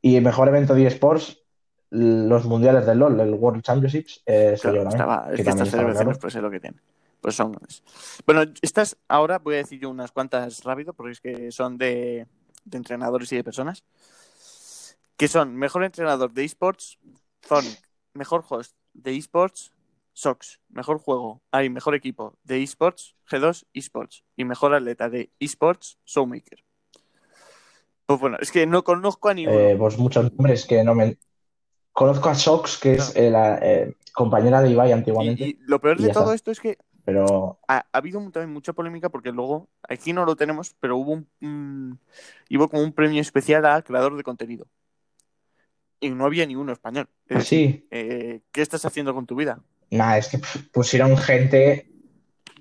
y 0.00 0.16
el 0.16 0.22
mejor 0.22 0.48
evento 0.48 0.74
de 0.74 0.86
eSports, 0.86 1.42
los 1.90 2.44
mundiales 2.44 2.86
del 2.86 2.98
LOL, 2.98 3.18
el 3.20 3.34
World 3.34 3.62
Championships, 3.62 4.22
eh, 4.26 4.56
Claro, 4.60 4.76
también, 4.84 4.88
estaba, 4.88 5.28
es 5.30 5.36
que 5.36 5.44
que 5.44 5.50
estas 5.50 5.70
celebraciones 5.70 6.18
pues 6.18 6.34
es 6.34 6.42
lo 6.42 6.50
que 6.50 6.60
tienen. 6.60 6.80
Pues 7.20 7.36
son. 7.36 7.56
Bueno, 8.26 8.42
estas 8.60 8.98
ahora 9.08 9.38
voy 9.38 9.54
a 9.54 9.58
decir 9.58 9.80
yo 9.80 9.90
unas 9.90 10.12
cuantas 10.12 10.62
rápido, 10.64 10.92
porque 10.92 11.12
es 11.12 11.20
que 11.20 11.52
son 11.52 11.78
de, 11.78 12.26
de 12.64 12.78
entrenadores 12.78 13.32
y 13.32 13.36
de 13.36 13.44
personas. 13.44 13.84
Que 15.16 15.28
son 15.28 15.54
mejor 15.54 15.84
entrenador 15.84 16.32
de 16.32 16.44
esports, 16.44 16.98
Zonic, 17.46 17.80
mejor 18.14 18.44
host 18.48 18.74
de 18.94 19.16
esports, 19.16 19.72
Sox, 20.14 20.60
mejor 20.68 20.98
juego, 20.98 21.42
hay 21.50 21.70
mejor 21.70 21.94
equipo 21.94 22.34
de 22.44 22.62
esports, 22.62 23.14
G2 23.30 23.64
esports, 23.72 24.24
y 24.36 24.44
mejor 24.44 24.74
atleta 24.74 25.08
de 25.08 25.30
esports, 25.40 25.98
Showmaker. 26.04 26.62
Pues 28.04 28.20
bueno, 28.20 28.36
es 28.40 28.50
que 28.52 28.66
no 28.66 28.84
conozco 28.84 29.30
a 29.30 29.34
ninguno. 29.34 29.58
Eh, 29.58 29.76
pues 29.76 29.96
muchos 29.98 30.32
nombres 30.34 30.66
que 30.66 30.84
no 30.84 30.94
me. 30.94 31.16
Conozco 31.92 32.28
a 32.30 32.34
Sox, 32.34 32.78
que 32.78 32.94
es 32.94 33.14
eh, 33.16 33.30
la 33.30 33.58
eh, 33.62 33.96
compañera 34.14 34.62
de 34.62 34.70
Ibai 34.70 34.92
antiguamente, 34.92 35.44
y, 35.44 35.50
y 35.50 35.58
lo 35.66 35.78
peor 35.78 36.00
y 36.00 36.04
de 36.04 36.12
todo 36.12 36.32
está. 36.32 36.34
esto 36.34 36.50
es 36.50 36.60
que 36.60 36.78
pero 37.04 37.58
ha, 37.66 37.78
ha 37.78 37.98
habido 37.98 38.20
también 38.30 38.52
mucha 38.52 38.72
polémica 38.72 39.08
porque 39.08 39.32
luego, 39.32 39.68
aquí 39.88 40.12
no 40.12 40.24
lo 40.24 40.36
tenemos, 40.36 40.74
pero 40.80 40.96
hubo 40.96 41.12
un, 41.40 41.98
hubo 42.50 42.68
como 42.68 42.82
un 42.82 42.92
premio 42.92 43.20
especial 43.20 43.66
a 43.66 43.82
creador 43.82 44.16
de 44.16 44.22
contenido. 44.22 44.66
Y 46.00 46.10
no 46.10 46.26
había 46.26 46.46
ni 46.46 46.56
uno 46.56 46.72
español. 46.72 47.08
Es 47.28 47.38
decir, 47.38 47.46
sí, 47.46 47.86
eh, 47.90 48.40
¿qué 48.50 48.62
estás 48.62 48.84
haciendo 48.84 49.14
con 49.14 49.26
tu 49.26 49.36
vida? 49.36 49.60
Nada, 49.90 50.18
es 50.18 50.28
que 50.28 50.40
pusieron 50.72 51.16
gente. 51.16 51.88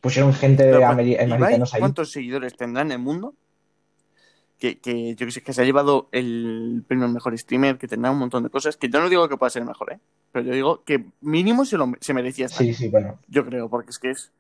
Pusieron 0.02 0.34
gente 0.34 0.64
de 0.64 0.84
americanos 0.84 1.74
ahí. 1.74 1.80
¿Cuántos 1.80 2.12
seguidores 2.12 2.56
tendrá 2.56 2.82
en 2.82 2.92
el 2.92 3.00
mundo? 3.00 3.36
Que, 4.62 4.78
que 4.78 5.16
yo 5.16 5.26
que 5.26 5.32
sé, 5.32 5.42
que 5.42 5.54
se 5.54 5.62
ha 5.64 5.66
llevado 5.66 6.08
el 6.12 6.84
premio 6.88 7.06
al 7.08 7.12
mejor 7.12 7.36
streamer, 7.36 7.80
que 7.80 7.88
tendrá 7.88 8.12
un 8.12 8.20
montón 8.20 8.44
de 8.44 8.52
cosas, 8.52 8.78
que 8.78 8.90
yo 8.90 9.00
no 9.02 9.10
digo 9.10 9.28
que 9.28 9.36
pueda 9.36 9.50
ser 9.50 9.64
el 9.64 9.68
mejor, 9.68 9.92
¿eh? 9.92 10.00
Pero 10.32 10.46
yo 10.46 10.54
digo 10.54 10.84
que 10.84 11.04
mínimo 11.22 11.66
se, 11.66 11.78
lo, 11.78 11.92
se 12.00 12.14
merecía 12.14 12.46
estar. 12.46 12.64
Sí, 12.64 12.72
sí, 12.76 12.88
bueno. 12.90 13.18
Yo 13.28 13.44
creo, 13.44 13.70
porque 13.70 13.90
es 13.90 13.98
que 13.98 14.12
es... 14.12 14.32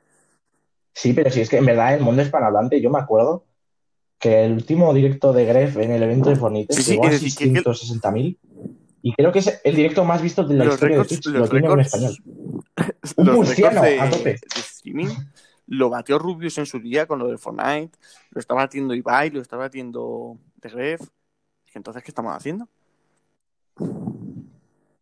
Sí, 0.93 1.13
pero 1.13 1.31
sí, 1.31 1.41
es 1.41 1.49
que 1.49 1.57
en 1.57 1.65
verdad 1.65 1.95
el 1.95 2.01
mundo 2.03 2.21
hispanohablante, 2.21 2.79
yo 2.79 2.91
me 2.91 2.99
acuerdo 2.99 3.45
que 4.19 4.45
el 4.45 4.51
último 4.53 4.93
directo 4.93 5.33
de 5.33 5.45
Gref 5.45 5.77
en 5.77 5.89
el 5.89 6.03
evento 6.03 6.29
de 6.29 6.35
Fortnite 6.35 6.71
Sí, 6.75 6.83
sí, 6.83 6.91
llegó 6.91 7.05
a 7.05 7.09
es 7.09 7.21
decir, 7.23 7.35
que- 7.35 7.53
que- 7.53 7.69
660.000 7.69 8.37
y 9.01 9.13
creo 9.13 9.31
que 9.31 9.39
es 9.39 9.59
el 9.63 9.75
directo 9.75 10.05
más 10.05 10.21
visto 10.21 10.43
de 10.43 10.53
la 10.53 10.65
los 10.65 10.75
historia 10.75 10.99
de 10.99 11.05
Twitch. 11.05 11.25
Lo 11.25 11.39
los 11.39 11.49
tiene 11.49 11.65
en 11.65 11.77
récords, 11.79 11.87
español. 11.95 12.17
los 13.01 13.17
Un 13.17 13.33
murciano, 13.33 13.81
de, 13.81 13.99
a 13.99 14.07
tope. 14.07 14.29
de 14.33 14.39
streaming 14.53 15.07
lo 15.67 15.89
batió 15.89 16.19
Rubius 16.19 16.57
en 16.57 16.65
su 16.65 16.79
día 16.79 17.05
con 17.05 17.19
lo 17.19 17.27
de 17.27 17.37
Fortnite, 17.37 17.97
lo 18.31 18.39
está 18.39 18.53
batiendo 18.53 18.93
Ibai, 18.93 19.29
lo 19.29 19.41
está 19.41 19.57
batiendo 19.57 20.37
The 20.59 20.69
Gref. 20.69 21.01
Entonces, 21.73 22.03
¿qué 22.03 22.11
estamos 22.11 22.35
haciendo? 22.35 22.67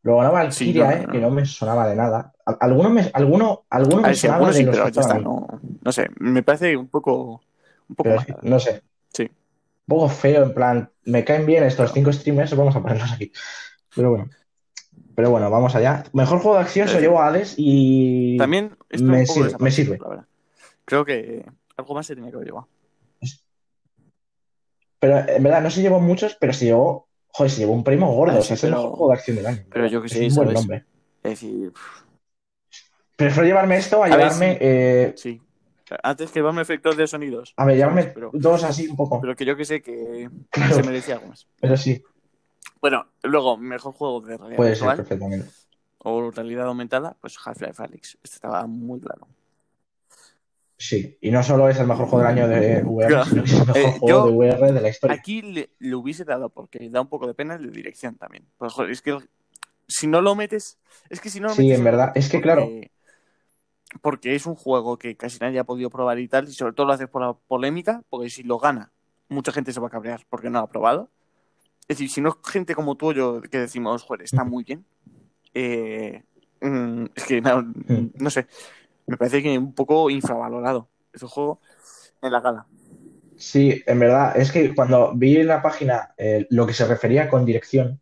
Lo 0.03 0.17
ganaba 0.17 0.49
Sí, 0.51 0.65
Valkyria, 0.73 0.85
no, 0.85 0.91
eh, 0.91 1.05
no, 1.07 1.11
que 1.11 1.19
no. 1.19 1.29
me 1.31 1.45
sonaba 1.45 1.87
de 1.87 1.95
nada. 1.95 2.31
Al- 2.45 2.57
Alguno 2.61 2.89
me, 2.89 3.09
alguno, 3.13 3.65
alguno 3.69 3.97
A 3.97 4.01
me 4.01 4.07
ver, 4.09 4.15
sí, 4.15 4.21
sonaba 4.21 4.35
algunos 4.37 4.55
de 4.55 4.59
sí, 4.61 4.65
los 4.65 4.75
pero 4.75 4.85
que 4.85 4.91
ya 4.93 5.01
está, 5.01 5.19
no, 5.19 5.91
sé, 5.91 6.07
me 6.19 6.43
parece 6.43 6.77
un 6.77 6.87
poco, 6.87 7.41
un 7.89 7.95
poco 7.95 8.09
mal. 8.11 8.25
no 8.43 8.59
sé. 8.59 8.81
Sí. 9.13 9.23
Un 9.23 9.29
poco 9.87 10.09
feo, 10.09 10.43
en 10.43 10.53
plan, 10.53 10.89
me 11.05 11.25
caen 11.25 11.45
bien 11.45 11.63
estos 11.63 11.91
cinco 11.91 12.13
streamers, 12.13 12.55
vamos 12.55 12.75
a 12.75 12.81
ponerlos 12.81 13.11
aquí. 13.11 13.31
Pero 13.95 14.11
bueno. 14.11 14.29
Pero 15.15 15.31
bueno, 15.31 15.49
vamos 15.49 15.75
allá. 15.75 16.05
Mejor 16.13 16.39
juego 16.39 16.55
de 16.57 16.63
acción 16.63 16.87
se 16.87 16.93
lo 16.93 16.99
Sí. 16.99 17.05
llevo 17.05 17.19
a 17.21 17.27
Hades 17.27 17.55
y 17.57 18.37
También 18.37 18.77
me 19.01 19.25
sirve, 19.25 19.55
me 19.59 19.71
sirve. 19.71 19.99
la. 19.99 20.27
Creo 20.89 21.05
que 21.05 21.45
algo 21.77 21.93
más 21.93 22.07
se 22.07 22.15
tenía 22.15 22.31
que 22.31 22.35
haber 22.37 22.47
llevado. 22.47 22.67
Pero 24.99 25.17
en 25.29 25.43
verdad 25.43 25.61
no 25.61 25.69
se 25.69 25.81
llevó 25.81 25.99
muchos, 25.99 26.35
pero 26.35 26.51
se 26.51 26.65
llevó, 26.65 27.07
joder, 27.29 27.51
se 27.51 27.59
llevó 27.59 27.73
un 27.73 27.83
premio 27.83 28.07
gordo. 28.07 28.33
Ah, 28.33 28.39
o 28.39 28.41
sea, 28.41 28.55
sí, 28.57 28.61
es 28.61 28.63
el 28.65 28.71
mejor 28.71 28.89
juego 28.91 29.07
de 29.11 29.17
acción 29.17 29.37
del 29.37 29.45
año. 29.45 29.63
pero 29.71 29.87
yo 29.87 30.01
que 30.01 30.07
es 30.07 30.13
sé, 30.13 30.27
un 30.27 30.35
buen 30.35 30.53
nombre. 30.53 30.85
Es 31.23 31.31
decir, 31.31 31.71
Prefiero 33.15 33.45
llevarme 33.47 33.77
esto 33.77 34.01
a 34.01 34.07
A 34.07 34.09
ver, 34.09 34.17
llevarme, 34.17 34.51
sí. 34.53 34.57
eh, 34.61 35.13
sí. 35.15 35.41
Antes 36.03 36.31
que 36.31 36.39
llevarme 36.39 36.61
efectos 36.61 36.95
de 36.97 37.07
sonidos. 37.07 37.53
a 37.57 37.65
ver, 37.65 37.75
llevarme 37.77 38.03
Pero, 38.05 38.29
dos 38.33 38.63
así 38.63 38.87
un 38.87 38.95
poco. 38.95 39.19
pero 39.21 39.35
que 39.35 39.45
yo 39.45 39.55
que 39.55 39.65
sé 39.65 39.81
que 39.81 40.29
Claro. 40.49 40.75
se 40.75 40.83
merecía 40.83 41.15
algo 41.15 41.27
más. 41.27 41.47
Pero 41.61 41.77
sí, 41.77 42.01
Bueno, 42.81 43.07
luego, 43.23 43.57
mejor 43.57 43.93
juego 43.93 44.21
de 44.21 44.37
realidad 44.37 44.57
puede 44.57 44.75
ser 44.75 44.95
perfectamente. 44.95 45.49
o 45.99 46.31
realidad 46.31 46.67
aumentada, 46.67 47.15
pues 47.21 47.37
Half-Life 47.43 47.81
Alyx. 47.83 48.17
Este 48.23 48.35
estaba 48.35 48.65
muy 48.67 48.99
claro. 48.99 49.27
Sí, 50.81 51.17
y 51.19 51.29
no 51.29 51.43
solo 51.43 51.67
es 51.67 51.77
el 51.77 51.87
mejor 51.87 52.07
juego 52.07 52.25
del 52.25 52.37
año 52.37 52.47
de 52.47 52.81
VR, 52.83 53.07
Claro. 53.09 53.25
sino 53.25 53.43
que 53.43 53.49
es 53.49 53.59
el 53.59 53.67
mejor 53.67 53.77
Eh, 53.77 53.95
juego 53.99 54.25
de 54.27 54.31
VR 54.33 54.71
de 54.71 54.81
la 54.81 54.89
historia. 54.89 55.17
Aquí 55.17 55.41
le, 55.41 55.69
le 55.77 55.95
hubiese 55.95 56.23
dado, 56.23 56.49
porque 56.49 56.89
da 56.89 57.01
un 57.01 57.09
poco 57.09 57.27
de 57.27 57.33
pena 57.33 57.57
de 57.57 57.69
dirección 57.69 58.15
también. 58.15 58.45
Pues, 58.57 58.71
joder, 58.71 58.89
es 58.91 59.01
que 59.01 59.09
el- 59.11 59.29
si 59.89 60.07
no 60.07 60.21
lo 60.21 60.35
metes, 60.35 60.79
es 61.09 61.19
que 61.19 61.29
si 61.29 61.41
no 61.41 61.49
lo 61.49 61.55
Sí, 61.55 61.63
metes, 61.63 61.79
en 61.79 61.83
verdad, 61.83 62.11
es 62.15 62.29
que, 62.29 62.37
porque- 62.37 62.43
claro. 62.43 62.69
Porque 64.01 64.35
es 64.35 64.45
un 64.45 64.55
juego 64.55 64.97
que 64.97 65.17
casi 65.17 65.39
nadie 65.39 65.59
ha 65.59 65.63
podido 65.63 65.89
probar 65.89 66.19
y 66.19 66.27
tal, 66.27 66.47
y 66.47 66.53
sobre 66.53 66.73
todo 66.73 66.85
lo 66.87 66.93
haces 66.93 67.09
por 67.09 67.23
la 67.23 67.33
polémica, 67.33 68.03
porque 68.09 68.29
si 68.29 68.43
lo 68.43 68.59
gana, 68.59 68.91
mucha 69.29 69.51
gente 69.51 69.73
se 69.73 69.79
va 69.79 69.87
a 69.87 69.91
cabrear 69.91 70.25
porque 70.29 70.49
no 70.49 70.59
lo 70.59 70.65
ha 70.65 70.69
probado. 70.69 71.09
Es 71.87 71.97
decir, 71.97 72.09
si 72.09 72.21
no 72.21 72.29
es 72.29 72.35
gente 72.51 72.75
como 72.75 72.95
tú 72.95 73.07
o 73.09 73.11
yo 73.13 73.41
que 73.41 73.57
decimos, 73.57 74.03
joder, 74.03 74.21
está 74.23 74.43
muy 74.43 74.63
bien, 74.63 74.85
eh, 75.55 76.23
mm, 76.61 77.05
es 77.15 77.23
que 77.25 77.41
no, 77.41 77.73
no 78.13 78.29
sé, 78.29 78.45
me 79.09 79.17
parece 79.17 79.41
que 79.43 79.57
un 79.57 79.73
poco 79.73 80.09
infravalorado 80.09 80.87
ese 81.11 81.25
juego 81.25 81.59
en 82.21 82.31
la 82.31 82.39
gala. 82.41 82.65
Sí, 83.37 83.81
en 83.87 83.99
verdad, 83.99 84.37
es 84.37 84.51
que 84.51 84.75
cuando 84.75 85.13
vi 85.15 85.37
en 85.37 85.47
la 85.47 85.61
página 85.61 86.13
eh, 86.17 86.45
lo 86.49 86.67
que 86.67 86.73
se 86.73 86.85
refería 86.85 87.29
con 87.29 87.45
dirección, 87.45 87.99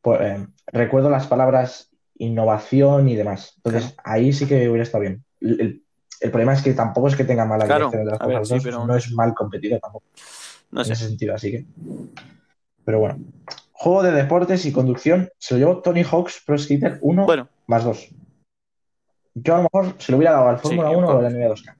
pues, 0.00 0.20
eh, 0.20 0.46
recuerdo 0.66 1.08
las 1.08 1.26
palabras 1.26 1.90
innovación 2.18 3.08
y 3.08 3.16
demás. 3.16 3.54
Entonces, 3.64 3.94
ahí 4.04 4.32
sí 4.32 4.46
que 4.46 4.68
hubiera 4.68 4.82
estado 4.82 5.02
bien. 5.02 5.24
El, 5.40 5.60
el- 5.60 5.82
el 6.20 6.30
problema 6.30 6.52
es 6.52 6.62
que 6.62 6.72
tampoco 6.72 7.08
es 7.08 7.16
que 7.16 7.24
tenga 7.24 7.44
mala 7.44 7.64
Claro, 7.64 7.86
dirección 7.90 8.04
de 8.04 8.10
las 8.12 8.20
ver, 8.20 8.38
cosas 8.38 8.48
sí, 8.48 8.54
dos, 8.54 8.62
pero- 8.64 8.86
no 8.86 8.94
es 8.96 9.10
mal 9.12 9.34
competido 9.34 9.80
tampoco 9.80 10.04
No 10.70 10.82
en 10.84 10.92
ese 10.92 11.08
sentido, 11.08 11.34
así 11.34 11.50
que. 11.50 11.66
Pero 12.84 13.00
bueno. 13.00 13.18
Juego 13.72 14.02
de 14.04 14.12
deportes 14.12 14.64
y 14.66 14.72
conducción 14.72 15.30
se 15.38 15.54
lo 15.54 15.58
llevó 15.58 15.80
Tony 15.82 16.04
Hawk's 16.04 16.40
Pro 16.46 16.56
Skater 16.56 16.98
1 17.00 17.24
Bueno, 17.26 17.48
más 17.66 17.82
2. 17.84 18.08
Yo 19.34 19.54
a 19.54 19.56
lo 19.58 19.62
mejor 19.64 19.94
se 19.98 20.12
lo 20.12 20.18
hubiera 20.18 20.34
dado 20.34 20.48
al 20.48 20.56
Sí, 20.58 20.62
Fórmula 20.62 20.90
un 20.90 20.96
1 20.96 21.08
o 21.08 21.18
al 21.18 21.24
NBA 21.34 21.48
2K. 21.48 21.76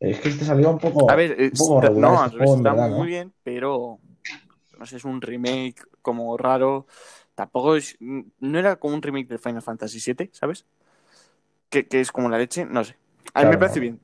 Es 0.00 0.20
que 0.20 0.28
este 0.28 0.44
salió 0.44 0.70
un 0.70 0.78
poco, 0.78 1.10
a 1.10 1.16
ver, 1.16 1.36
un 1.40 1.50
poco 1.50 1.74
está- 1.78 1.88
regular 1.88 2.10
no, 2.12 2.24
este 2.24 2.36
juego, 2.38 2.56
está 2.56 2.70
verdad, 2.70 2.88
¿no? 2.90 2.96
muy 2.98 3.06
bien, 3.08 3.32
pero 3.42 3.98
no 4.78 4.86
sé, 4.86 4.96
es 4.96 5.04
un 5.04 5.20
remake 5.20 5.82
como 6.02 6.36
raro. 6.36 6.86
Tampoco 7.34 7.76
es, 7.76 7.96
no 8.00 8.58
era 8.58 8.76
como 8.76 8.94
un 8.94 9.02
remake 9.02 9.28
de 9.28 9.38
Final 9.38 9.62
Fantasy 9.62 9.98
VII, 10.14 10.30
¿sabes? 10.32 10.66
Que, 11.68 11.86
que 11.86 12.00
es 12.00 12.12
como 12.12 12.28
la 12.28 12.38
leche, 12.38 12.64
no 12.64 12.84
sé. 12.84 12.92
A 13.34 13.40
mí 13.40 13.42
Claro, 13.42 13.50
me 13.50 13.58
parece 13.58 13.78
no. 13.78 13.82
bien. 13.82 14.00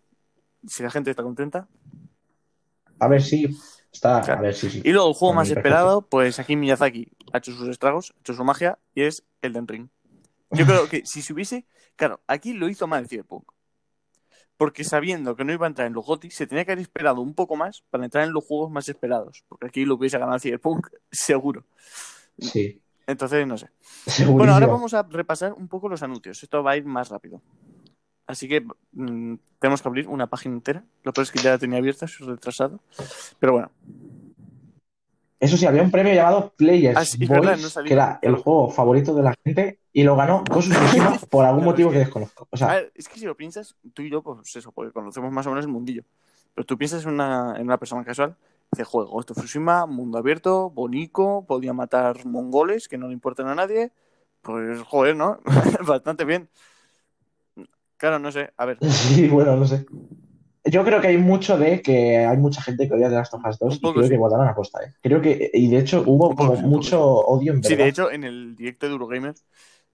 Si 0.66 0.82
la 0.82 0.90
gente 0.90 1.10
está 1.10 1.22
contenta. 1.22 1.66
A 2.98 3.08
ver 3.08 3.22
si 3.22 3.46
está. 3.92 4.20
Claro. 4.20 4.40
A 4.40 4.42
ver 4.42 4.54
si 4.54 4.70
sí. 4.70 4.82
Y 4.84 4.92
luego 4.92 5.08
el 5.08 5.14
juego 5.14 5.34
más 5.34 5.48
perfecto. 5.48 5.68
esperado, 5.68 6.02
pues 6.02 6.38
aquí 6.38 6.56
Miyazaki 6.56 7.08
ha 7.32 7.38
hecho 7.38 7.52
sus 7.52 7.68
estragos, 7.68 8.12
ha 8.16 8.20
hecho 8.20 8.34
su 8.34 8.44
magia, 8.44 8.78
y 8.94 9.02
es 9.02 9.24
Elden 9.42 9.66
Ring. 9.68 9.88
Yo 10.50 10.66
creo 10.66 10.88
que 10.88 11.04
si 11.06 11.22
se 11.22 11.32
hubiese. 11.32 11.66
Claro, 11.96 12.20
aquí 12.26 12.52
lo 12.52 12.68
hizo 12.68 12.86
mal 12.86 13.08
Cyberpunk. 13.08 13.50
Porque 14.56 14.84
sabiendo 14.84 15.34
que 15.34 15.44
no 15.44 15.52
iba 15.52 15.66
a 15.66 15.68
entrar 15.68 15.86
en 15.88 15.94
los 15.94 16.04
GOTY, 16.06 16.30
se 16.30 16.46
tenía 16.46 16.64
que 16.64 16.72
haber 16.72 16.82
esperado 16.82 17.20
un 17.20 17.34
poco 17.34 17.56
más 17.56 17.82
para 17.90 18.04
entrar 18.04 18.24
en 18.24 18.32
los 18.32 18.44
juegos 18.44 18.70
más 18.70 18.88
esperados. 18.88 19.44
Porque 19.48 19.66
aquí 19.66 19.84
lo 19.84 19.96
hubiese 19.96 20.18
ganado 20.18 20.38
Cyberpunk, 20.38 20.88
seguro. 21.10 21.64
Sí, 22.38 22.80
Entonces, 23.06 23.46
no 23.46 23.58
sé. 23.58 23.70
segurísimo. 24.06 24.38
Bueno, 24.38 24.54
ahora 24.54 24.66
vamos 24.66 24.94
a 24.94 25.02
repasar 25.02 25.52
un 25.54 25.68
poco 25.68 25.88
los 25.88 26.02
anuncios. 26.02 26.42
Esto 26.42 26.62
va 26.62 26.72
a 26.72 26.76
ir 26.76 26.84
más 26.84 27.08
rápido. 27.08 27.42
Así 28.26 28.48
que 28.48 28.64
mm, 28.92 29.34
tenemos 29.58 29.82
que 29.82 29.88
abrir 29.88 30.08
una 30.08 30.28
página 30.28 30.54
entera. 30.54 30.84
Lo 31.02 31.12
peor 31.12 31.24
es 31.24 31.30
que 31.30 31.40
ya 31.40 31.50
la 31.50 31.58
tenía 31.58 31.78
abierta, 31.78 32.06
soy 32.06 32.26
retrasado. 32.28 32.80
Pero 33.38 33.52
bueno, 33.54 33.70
Eso 35.44 35.56
sí, 35.58 35.66
había 35.66 35.82
un 35.82 35.90
premio 35.90 36.14
llamado 36.14 36.52
Players 36.56 36.96
Ah, 36.96 37.04
sí, 37.04 37.26
verdad, 37.26 37.58
no 37.58 37.68
sabía. 37.68 37.88
que 37.88 37.94
era 37.94 38.18
el 38.22 38.36
juego 38.36 38.70
favorito 38.70 39.14
de 39.14 39.22
la 39.22 39.34
gente, 39.44 39.78
y 39.92 40.02
lo 40.02 40.16
ganó 40.16 40.42
of 40.50 40.68
Tsushima 40.68 41.18
por 41.30 41.44
algún 41.44 41.64
motivo 41.64 41.90
que 41.90 41.98
desconozco. 41.98 42.44
O 42.50 42.54
a 42.54 42.56
sea, 42.56 42.68
ver, 42.68 42.92
es 42.94 43.08
que 43.08 43.18
si 43.18 43.26
lo 43.26 43.36
piensas, 43.36 43.76
tú 43.92 44.02
y 44.02 44.10
yo, 44.10 44.22
pues 44.22 44.56
eso, 44.56 44.72
porque 44.72 44.92
conocemos 44.92 45.30
más 45.30 45.46
o 45.46 45.50
menos 45.50 45.66
el 45.66 45.70
mundillo. 45.70 46.02
Pero 46.54 46.64
tú 46.64 46.78
piensas 46.78 47.04
en 47.04 47.10
una, 47.10 47.54
en 47.56 47.62
una 47.62 47.78
persona 47.78 48.04
casual, 48.04 48.36
dice 48.72 48.84
juego, 48.84 49.20
esto 49.20 49.34
Tsushima, 49.34 49.86
mundo 49.86 50.18
abierto, 50.18 50.70
bonito, 50.70 51.44
podía 51.46 51.74
matar 51.74 52.24
mongoles 52.24 52.88
que 52.88 52.96
no 52.96 53.08
le 53.08 53.12
importan 53.12 53.48
a 53.48 53.54
nadie. 53.54 53.92
Pues 54.40 54.80
joder, 54.82 55.14
¿no? 55.14 55.40
Bastante 55.86 56.24
bien. 56.24 56.48
Claro, 57.96 58.18
no 58.18 58.32
sé, 58.32 58.50
a 58.56 58.64
ver. 58.64 58.78
sí, 58.90 59.28
bueno, 59.28 59.56
no 59.56 59.66
sé. 59.66 59.86
Yo 60.66 60.82
creo 60.84 61.00
que 61.00 61.08
hay 61.08 61.18
mucho 61.18 61.58
de 61.58 61.82
que 61.82 62.18
hay 62.18 62.36
mucha 62.38 62.62
gente 62.62 62.88
que 62.88 62.94
odia 62.94 63.08
Last 63.10 63.34
of 63.34 63.44
Us 63.44 63.58
2 63.58 63.80
Un 63.82 63.90
y 63.90 63.92
creo 63.92 64.04
sí. 64.04 64.10
que 64.10 64.16
votaron 64.18 64.48
a 64.48 64.54
posta, 64.54 64.82
¿eh? 64.82 64.94
Creo 65.02 65.20
que, 65.20 65.50
y 65.52 65.68
de 65.70 65.78
hecho 65.78 66.02
hubo 66.06 66.34
como 66.34 66.56
sí, 66.56 66.62
mucho 66.62 67.02
odio 67.04 67.52
en 67.52 67.62
Sí, 67.62 67.70
verdad. 67.74 67.84
de 67.84 67.90
hecho, 67.90 68.10
en 68.10 68.24
el 68.24 68.56
directo 68.56 68.86
de 68.86 68.92
Eurogamer, 68.92 69.34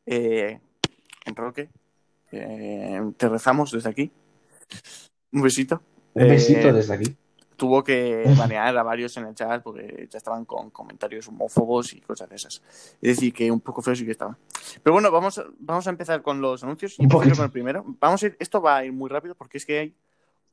eh, 0.07 0.61
en 1.27 1.35
Roque, 1.37 1.69
eh, 2.33 3.01
te 3.17 3.29
rezamos 3.29 3.73
desde 3.73 3.91
aquí. 3.91 4.13
Un 5.33 5.43
besito. 5.43 5.83
Un 6.15 6.29
besito 6.29 6.69
Eh, 6.69 6.73
desde 6.73 6.95
aquí. 6.95 7.17
tuvo 7.57 7.83
que 7.83 8.25
banear 8.39 8.77
a 8.79 8.83
varios 8.85 9.17
en 9.17 9.27
el 9.27 9.35
chat 9.35 9.63
porque 9.63 10.09
ya 10.11 10.19
estaban 10.19 10.45
con 10.45 10.71
comentarios 10.71 11.27
homófobos 11.29 11.93
y 11.95 12.01
cosas 12.01 12.29
de 12.29 12.37
esas. 12.37 12.63
Es 13.03 13.17
decir, 13.17 13.33
que 13.35 13.51
un 13.51 13.61
poco 13.61 13.83
feo 13.83 13.95
sí 13.97 14.05
que 14.05 14.13
estaba. 14.13 14.39
Pero 14.85 14.95
bueno, 14.95 15.11
vamos 15.11 15.43
vamos 15.59 15.87
a 15.87 15.91
empezar 15.91 16.23
con 16.23 16.41
los 16.41 16.63
anuncios. 16.63 16.95
Y 16.99 17.03
Un 17.03 17.09
poquito. 17.09 17.35
con 17.35 17.45
el 17.47 17.51
primero. 17.51 17.85
Vamos 18.01 18.23
a 18.23 18.27
ir, 18.27 18.37
esto 18.39 18.63
va 18.63 18.77
a 18.79 18.85
ir 18.85 18.93
muy 18.93 19.11
rápido 19.11 19.35
porque 19.35 19.59
es 19.59 19.67
que 19.67 19.79
hay 19.81 19.95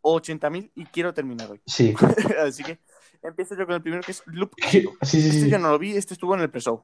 80.000 0.01 0.71
y 0.75 0.85
quiero 0.85 1.13
terminar 1.13 1.51
hoy. 1.51 1.61
Sí. 1.65 1.93
Así 2.45 2.63
que 2.63 2.79
empiezo 3.21 3.55
yo 3.55 3.65
con 3.65 3.75
el 3.75 3.81
primero 3.81 4.03
que 4.03 4.11
es 4.11 4.23
Loop 4.27 4.51
Sí, 4.69 4.87
sí, 5.01 5.21
sí. 5.21 5.37
Este 5.37 5.49
yo 5.49 5.59
no 5.59 5.71
lo 5.71 5.79
vi, 5.79 5.95
este 5.95 6.13
estuvo 6.13 6.35
en 6.35 6.41
el 6.41 6.49
pre-show. 6.49 6.81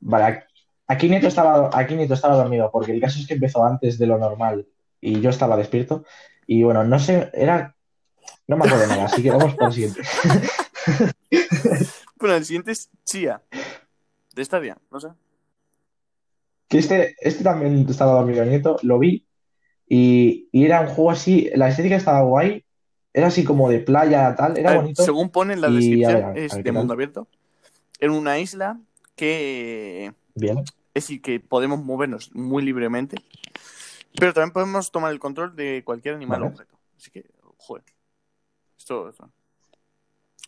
Vale, 0.00 0.44
aquí 0.86 1.08
Nieto 1.08 1.28
estaba, 1.28 1.70
aquí 1.72 1.94
Nieto 1.94 2.14
estaba 2.14 2.36
dormido, 2.36 2.70
porque 2.70 2.92
el 2.92 3.00
caso 3.00 3.18
es 3.18 3.26
que 3.26 3.34
empezó 3.34 3.64
antes 3.64 3.98
de 3.98 4.06
lo 4.06 4.18
normal 4.18 4.66
y 5.00 5.20
yo 5.20 5.30
estaba 5.30 5.56
despierto. 5.56 6.04
Y 6.46 6.62
bueno, 6.62 6.84
no 6.84 6.98
sé, 6.98 7.30
era. 7.32 7.74
No 8.46 8.56
me 8.56 8.66
acuerdo 8.66 8.86
nada, 8.86 9.04
así 9.06 9.22
que 9.22 9.30
vamos 9.30 9.54
por 9.54 9.68
el 9.68 9.72
siguiente. 9.72 10.02
Bueno, 12.16 12.36
el 12.36 12.44
siguiente 12.46 12.72
es 12.72 12.88
Chia. 13.04 13.42
De 14.34 14.44
Stadia, 14.44 14.78
no 14.90 14.98
sé. 14.98 15.08
Que 16.68 16.78
este, 16.78 17.16
este 17.20 17.44
también 17.44 17.86
estaba 17.86 18.12
dormido 18.12 18.44
Nieto, 18.46 18.78
lo 18.82 18.98
vi 18.98 19.26
y, 19.88 20.48
y 20.52 20.64
era 20.64 20.80
un 20.80 20.88
juego 20.88 21.10
así, 21.10 21.50
la 21.54 21.68
estética 21.68 21.96
estaba 21.96 22.22
guay, 22.22 22.64
era 23.12 23.28
así 23.28 23.44
como 23.44 23.68
de 23.70 23.80
playa, 23.80 24.34
tal, 24.36 24.58
era 24.58 24.70
A 24.70 24.72
ver, 24.72 24.82
bonito. 24.82 25.04
según 25.04 25.30
pone 25.30 25.54
en 25.54 25.60
la 25.60 25.68
Y, 25.68 25.72
a 25.72 25.76
descripción, 25.78 26.14
ver, 26.14 26.24
a 26.24 26.28
ver, 26.32 26.38
es 26.38 26.64
de 26.64 26.72
mundo 26.72 26.94
abierto. 26.94 27.28
En 28.00 28.10
una 28.10 28.38
isla 28.38 28.80
que 29.14 30.12
Bien, 30.34 30.58
Es 30.94 31.04
decir, 31.04 31.22
que 31.22 31.38
podemos 31.40 31.82
movernos 31.82 32.34
muy 32.34 32.62
libremente. 32.64 33.16
Pero 34.18 34.32
también 34.32 34.52
podemos 34.52 34.90
tomar 34.92 35.12
el 35.12 35.18
control 35.18 35.56
de 35.56 35.82
cualquier 35.84 36.14
animal 36.14 36.42
o 36.42 36.46
objeto. 36.46 36.78
Así 36.96 37.10
que, 37.10 37.24
joder. 37.56 37.84
Esto. 38.78 39.08
esto. 39.08 39.30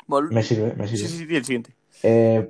Vol- 0.07 0.31
Me 0.31 0.43
sirve, 0.43 0.75
me 0.75 0.87
sirve. 0.87 1.09
Sí, 1.09 1.19
sí, 1.19 1.27
sí, 1.27 1.37
el 1.37 1.45
siguiente. 1.45 1.75
Eh, 2.03 2.49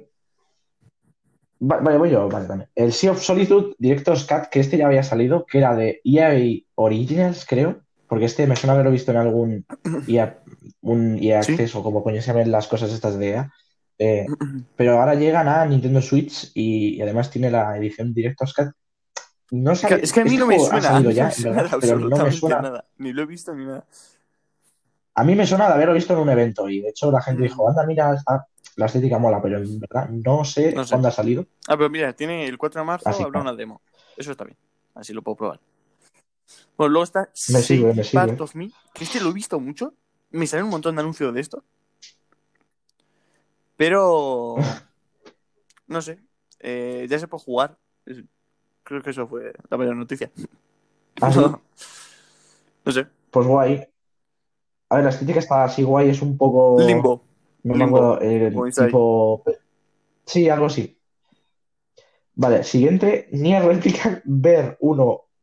va- 1.61 1.79
vale, 1.81 1.99
voy 1.99 2.11
yo, 2.11 2.29
vale, 2.29 2.47
también. 2.47 2.71
El 2.75 2.93
Sea 2.93 3.13
of 3.13 3.23
Solitude 3.23 3.75
Director's 3.79 4.25
Cut, 4.27 4.49
que 4.51 4.61
este 4.61 4.77
ya 4.77 4.87
había 4.87 5.03
salido, 5.03 5.47
que 5.47 5.59
era 5.59 5.75
de 5.75 6.01
EA 6.05 6.35
Originals, 6.77 7.45
creo, 7.49 7.81
porque 8.09 8.27
este 8.27 8.47
me 8.47 8.55
suena 8.57 8.75
haberlo 8.75 8.93
visto 8.93 9.11
en 9.11 9.17
algún 9.17 9.67
EA, 10.09 10.39
un 10.83 11.19
EA 11.21 11.43
Sí. 11.43 11.53
Access 11.53 11.75
o 11.75 11.83
como 11.83 12.03
coño 12.05 12.23
se 12.23 12.29
llaman 12.33 12.51
las 12.51 12.69
cosas 12.69 12.93
estas 12.93 13.19
de 13.19 13.29
EA. 13.31 13.53
Eh, 13.99 14.27
pero 14.77 15.01
ahora 15.01 15.15
llegan 15.15 15.49
a 15.49 15.65
Nintendo 15.67 16.01
Switch 16.01 16.51
y, 16.55 16.97
y 16.97 17.03
además 17.03 17.31
tiene 17.31 17.51
la 17.51 17.77
edición 17.77 18.15
Director's 18.15 18.55
Cut. 18.55 18.69
No 19.51 19.73
Es 19.73 19.81
que, 19.81 19.89
sabe- 19.89 20.03
es 20.05 20.13
que 20.13 20.21
a 20.21 20.25
mí 20.25 20.31
este 20.31 20.41
no 20.41 20.47
me 20.47 20.59
suena. 20.59 21.01
no 21.01 21.11
ya, 21.11 21.25
me 21.27 21.31
suena 21.33 21.63
verdad, 21.63 21.79
pero 21.81 21.99
no 21.99 22.17
me 22.17 22.33
suena. 22.33 22.61
nada. 22.63 22.85
Ni 22.99 23.13
lo 23.13 23.23
he 23.23 23.27
visto 23.27 23.55
ni 23.55 23.65
nada. 23.65 23.85
A 25.15 25.25
mí 25.25 25.35
me 25.35 25.47
suena 25.47 25.67
de 25.69 25.75
haberlo 25.75 25.95
visto 25.95 26.13
en 26.13 26.19
un 26.19 26.29
evento 26.29 26.69
y 26.69 26.81
de 26.83 26.91
hecho 26.91 27.11
la 27.11 27.23
gente 27.23 27.41
Mm. 27.41 27.45
dijo, 27.45 27.69
anda, 27.69 27.87
mira, 27.87 28.15
está- 28.15 28.47
la 28.77 28.85
estética 28.87 29.19
mola, 29.19 29.41
pero 29.41 29.57
en 29.57 29.81
verdad 29.81 30.11
no 30.11 30.45
sé 30.45 30.73
No 30.73 30.85
sé. 30.85 30.91
cuándo 30.91 31.09
ha 31.09 31.11
salido. 31.11 31.47
Ah, 31.69 31.77
pero 31.79 31.89
mira, 31.89 32.13
tiene 32.13 32.45
el 32.47 32.59
4 32.59 32.83
de 32.83 32.87
marzo, 32.87 33.09
Así 33.09 33.23
habrá 33.23 33.41
una 33.41 33.55
demo. 33.55 33.81
Eso 34.19 34.33
está 34.33 34.45
bien. 34.45 34.59
Así 34.95 35.15
lo 35.15 35.23
puedo 35.23 35.37
probar. 35.37 35.61
Bueno, 36.77 36.93
luego 36.93 37.05
está 37.05 37.31
Me 37.49 37.61
sirve, 37.61 37.95
me 37.95 38.05
sirve. 38.05 38.27
Part 38.27 38.41
of 38.41 38.55
Me, 38.55 38.71
que 38.95 39.05
este 39.05 39.21
lo 39.21 39.31
he 39.31 39.33
visto 39.33 39.59
mucho. 39.61 39.95
Me 40.31 40.47
salen 40.47 40.67
un 40.67 40.71
montón 40.73 40.95
de 40.95 41.01
anuncios 41.01 41.33
de 41.35 41.41
esto. 41.41 41.65
Pero. 43.77 44.57
No 45.89 46.03
sé. 46.03 46.19
Eh, 46.59 47.07
ya 47.09 47.17
se 47.17 47.29
puede 47.29 47.45
jugar. 47.45 47.79
Creo 48.83 49.03
que 49.03 49.11
eso 49.11 49.29
fue 49.29 49.53
la 49.71 49.77
mayor 49.77 49.95
noticia. 49.95 50.33
¿Ah, 51.21 51.33
sí? 51.33 51.41
No 52.85 52.93
sé. 52.93 53.07
Pues 53.31 53.47
guay. 53.47 53.87
A 54.89 54.97
ver, 54.97 55.05
la 55.05 55.11
estética 55.11 55.39
está 55.39 55.65
así 55.65 55.83
guay, 55.83 56.11
es 56.11 56.23
un 56.23 56.37
poco. 56.37 56.81
Limbo. 56.81 57.23
No 57.63 57.75
me 57.75 57.85
Limbo, 57.85 58.15
acuerdo, 58.15 58.85
tipo. 58.87 59.45
Sí, 60.25 60.49
algo 60.49 60.67
así. 60.67 60.97
Vale, 62.35 62.65
siguiente, 62.65 63.29
Nier 63.33 63.65
Replicant 63.65 64.23
Ver 64.25 64.77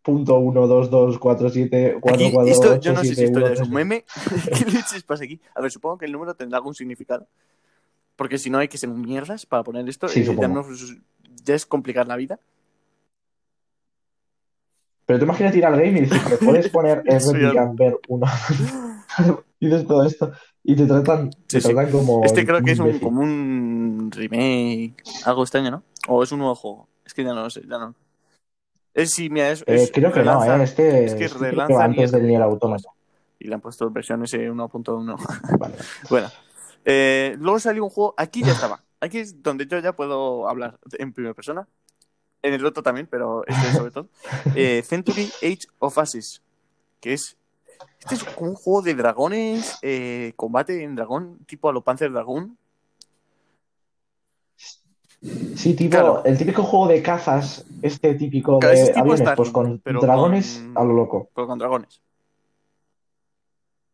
1.1224744. 0.03 2.13
Aquí, 2.13 2.33
esto, 2.51 2.79
yo 2.79 2.93
no 2.93 3.03
sé 3.03 3.15
si 3.15 3.23
esto 3.23 3.39
ya 3.39 3.53
es 3.53 3.61
un 3.61 3.71
meme. 3.71 4.05
¿Qué 4.57 4.65
leches 4.65 5.03
pasa 5.03 5.23
aquí? 5.23 5.39
A 5.55 5.61
ver, 5.61 5.71
supongo 5.71 5.97
que 5.97 6.05
el 6.05 6.11
número 6.11 6.35
tendrá 6.35 6.57
algún 6.57 6.75
significado. 6.75 7.27
Porque 8.15 8.37
si 8.37 8.49
no 8.49 8.59
hay 8.59 8.67
que 8.67 8.77
ser 8.77 8.89
mierdas 8.89 9.45
para 9.45 9.63
poner 9.63 9.87
esto. 9.89 10.07
Sí, 10.07 10.21
eh, 10.21 10.37
ya, 10.39 10.47
no- 10.47 10.65
ya 11.43 11.55
es 11.55 11.65
complicar 11.65 12.07
la 12.07 12.15
vida. 12.15 12.39
Pero 15.05 15.19
tú 15.19 15.25
imagínate 15.25 15.57
ir 15.57 15.65
al 15.65 15.75
game 15.75 15.99
y 15.99 16.01
decir, 16.01 16.21
¿me 16.29 16.37
puedes 16.37 16.69
poner 16.69 17.03
Ver 17.03 17.99
1? 18.07 18.27
y 19.59 19.65
dices 19.67 19.87
todo 19.87 20.05
esto 20.05 20.31
y 20.63 20.75
te 20.75 20.85
tratan, 20.85 21.29
te 21.29 21.59
Sí, 21.59 21.61
sí. 21.61 21.73
tratan 21.73 21.91
como. 21.91 22.23
Este 22.23 22.45
creo 22.45 22.63
que 22.63 22.71
es 22.71 22.79
un, 22.79 22.99
como 22.99 23.21
un 23.21 24.09
remake, 24.11 24.95
algo 25.25 25.43
extraño, 25.43 25.71
¿no? 25.71 25.83
O 26.07 26.23
es 26.23 26.31
un 26.31 26.39
nuevo 26.39 26.55
juego. 26.55 26.87
Es 27.05 27.13
que 27.13 27.23
ya 27.23 27.33
no 27.33 27.43
lo 27.43 27.49
sé, 27.49 27.61
ya 27.67 27.77
no. 27.79 27.95
Es 28.93 29.11
sí, 29.11 29.29
mira, 29.29 29.49
es, 29.51 29.61
Eh, 29.61 29.75
es- 29.75 29.91
creo 29.91 30.11
que 30.11 30.19
no, 30.23 30.39
relanza- 30.41 30.57
¿eh? 30.59 30.63
Este, 30.63 31.05
es 31.05 31.15
que 31.15 31.25
este 31.25 31.39
que 31.39 31.45
relanza 31.51 31.83
antes 31.83 31.97
Nier. 31.97 32.11
del 32.11 32.27
Nier 32.27 32.41
Automata. 32.41 32.89
Y 33.39 33.47
le 33.47 33.55
han 33.55 33.61
puesto 33.61 33.89
versión 33.89 34.23
ese 34.23 34.49
1.1. 34.49 35.15
Vale. 35.59 35.75
bueno. 36.09 36.29
Eh, 36.85 37.35
luego 37.39 37.59
salió 37.59 37.83
un 37.83 37.89
juego, 37.89 38.13
aquí 38.17 38.43
ya 38.43 38.51
estaba. 38.51 38.81
Aquí 38.99 39.17
es 39.19 39.41
donde 39.41 39.65
yo 39.67 39.79
ya 39.79 39.93
puedo 39.93 40.47
hablar 40.47 40.77
en 40.97 41.11
primera 41.13 41.33
persona. 41.33 41.67
En 42.41 42.53
el 42.53 42.65
otro 42.65 42.83
también, 42.83 43.07
pero 43.09 43.43
este 43.47 43.71
sobre 43.73 43.91
todo. 43.91 44.07
Eh, 44.55 44.83
Century 44.85 45.29
Age 45.41 45.59
of 45.79 45.97
Ashes. 45.97 46.41
Que 46.99 47.13
es. 47.13 47.37
Este 47.99 48.15
es 48.15 48.23
como 48.25 48.49
un 48.51 48.55
juego 48.55 48.81
de 48.81 48.93
dragones, 48.95 49.77
eh, 49.81 50.33
combate 50.35 50.83
en 50.83 50.95
dragón, 50.95 51.39
tipo 51.45 51.69
a 51.69 51.73
lo 51.73 51.81
Panzer 51.81 52.11
Dragoon. 52.11 52.57
Sí, 55.55 55.73
tipo, 55.75 55.91
Claro. 55.91 56.21
el 56.25 56.37
típico 56.37 56.63
juego 56.63 56.87
de 56.87 57.01
cazas, 57.01 57.65
este 57.81 58.15
típico 58.15 58.59
Claro, 58.59 58.75
de 58.75 58.93
aviones, 58.99 59.29
pues 59.37 59.49
con 59.51 59.79
pero 59.79 60.01
dragones 60.01 60.61
con- 60.73 60.77
a 60.77 60.83
lo 60.85 60.93
loco. 60.93 61.29
pero 61.33 61.47
con 61.47 61.57
dragones. 61.59 62.01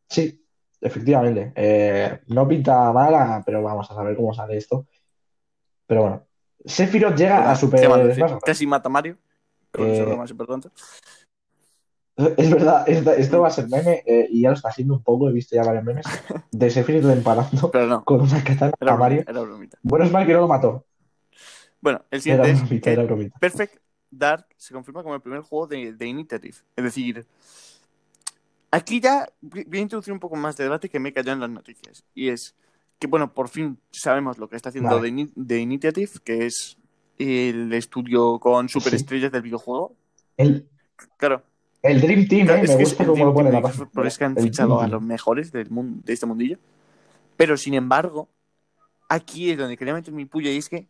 Sí, 0.10 0.44
efectivamente. 0.82 1.52
Eh, 1.56 2.20
no 2.28 2.48
pinta 2.48 2.92
mala, 2.92 3.44
pero 3.46 3.62
vamos 3.62 3.90
a 3.92 3.94
saber 3.94 4.16
cómo 4.16 4.34
sale 4.34 4.58
esto. 4.58 4.88
Pero 5.86 6.02
bueno. 6.02 6.26
Sephiroth 6.66 7.16
llega 7.16 7.50
a 7.50 7.56
Super 7.56 8.14
sí. 8.16 8.22
Casi 8.44 8.68
mata 8.68 8.90
a 8.90 8.92
Mario. 8.92 9.18
Eh, 9.74 10.06
lo 10.08 10.18
más 10.18 10.32
importante. 10.32 10.70
Es 12.38 12.50
verdad, 12.52 12.84
esto, 12.90 13.12
esto 13.14 13.40
va 13.40 13.48
a 13.48 13.52
ser 13.52 13.70
meme 13.70 14.04
eh, 14.06 14.28
y 14.30 14.42
ya 14.42 14.50
lo 14.50 14.56
está 14.56 14.68
haciendo 14.68 14.94
un 14.96 15.02
poco, 15.02 15.30
he 15.30 15.32
visto 15.32 15.56
ya 15.56 15.64
varios 15.64 15.86
memes 15.86 16.06
de 16.52 16.70
Sephiroth 16.70 17.06
emparando 17.14 17.72
Pero 17.72 17.88
no, 17.88 18.04
con 18.04 18.20
una 18.20 18.44
katana 18.44 18.74
a 18.78 18.96
Mario. 18.98 19.24
era. 19.26 19.42
Bueno, 19.84 20.04
es 20.04 20.12
mal 20.12 20.26
que 20.28 20.34
no 20.34 20.42
lo 20.42 20.48
mató. 20.50 20.86
Bueno, 21.82 22.04
el 22.12 22.22
siguiente 22.22 22.52
es 22.52 22.98
bromita. 23.08 23.40
Perfect 23.40 23.78
Dark 24.12 24.46
se 24.58 24.74
confirma 24.74 25.04
como 25.04 25.16
el 25.16 25.22
primer 25.22 25.42
juego 25.42 25.68
de, 25.68 25.94
de 25.94 26.06
Initiative. 26.08 26.58
Es 26.76 26.84
decir, 26.84 27.26
aquí 28.72 29.00
ya 29.00 29.30
voy 29.42 29.66
a 29.72 29.82
introducir 29.82 30.14
un 30.14 30.20
poco 30.20 30.36
más 30.36 30.58
de 30.58 30.66
debate 30.66 30.90
que 30.90 31.00
me 31.00 31.14
cayó 31.14 31.32
en 31.32 31.40
las 31.40 31.50
noticias. 31.50 32.04
Y 32.14 32.30
es 32.30 32.56
que, 32.98 33.08
bueno, 33.08 33.34
por 33.34 33.50
fin 33.50 33.78
sabemos 33.92 34.38
lo 34.38 34.50
que 34.50 34.56
está 34.56 34.70
haciendo 34.70 34.90
Vale. 34.96 35.02
de, 35.04 35.10
Ini- 35.10 35.32
de 35.36 35.60
Initiative, 35.60 36.12
que 36.24 36.46
es 36.48 36.78
el 37.18 37.72
estudio 37.74 38.40
con 38.40 38.68
superestrellas 38.70 39.32
del 39.32 39.42
videojuego. 39.42 39.96
El, 40.38 40.68
Claro, 41.18 41.44
el 41.82 42.02
Dream 42.02 42.28
Team, 42.28 42.46
Claro, 42.48 42.62
eh, 42.62 42.66
es 42.66 42.70
me 42.72 42.78
que 42.78 42.84
es 42.84 42.90
gusta 42.90 43.06
cómo 43.06 43.24
lo 43.26 43.34
pone 43.34 43.52
la 43.52 43.62
página. 43.62 43.90
Que 44.18 44.24
han 44.26 44.38
El 44.38 44.44
fichado 44.44 44.76
Dream 44.76 44.86
a 44.86 44.88
los 44.90 45.02
mejores 45.02 45.52
del 45.54 45.70
mundo, 45.70 46.02
de 46.04 46.12
este 46.14 46.26
mundillo. 46.26 46.58
Pero 47.38 47.56
sin 47.56 47.74
embargo, 47.74 48.28
aquí 49.08 49.50
es 49.52 49.58
donde 49.58 49.78
quería 49.78 49.94
meter 49.94 50.14
mi 50.14 50.26
puya 50.26 50.52
y 50.52 50.58
es 50.58 50.68
que 50.68 50.90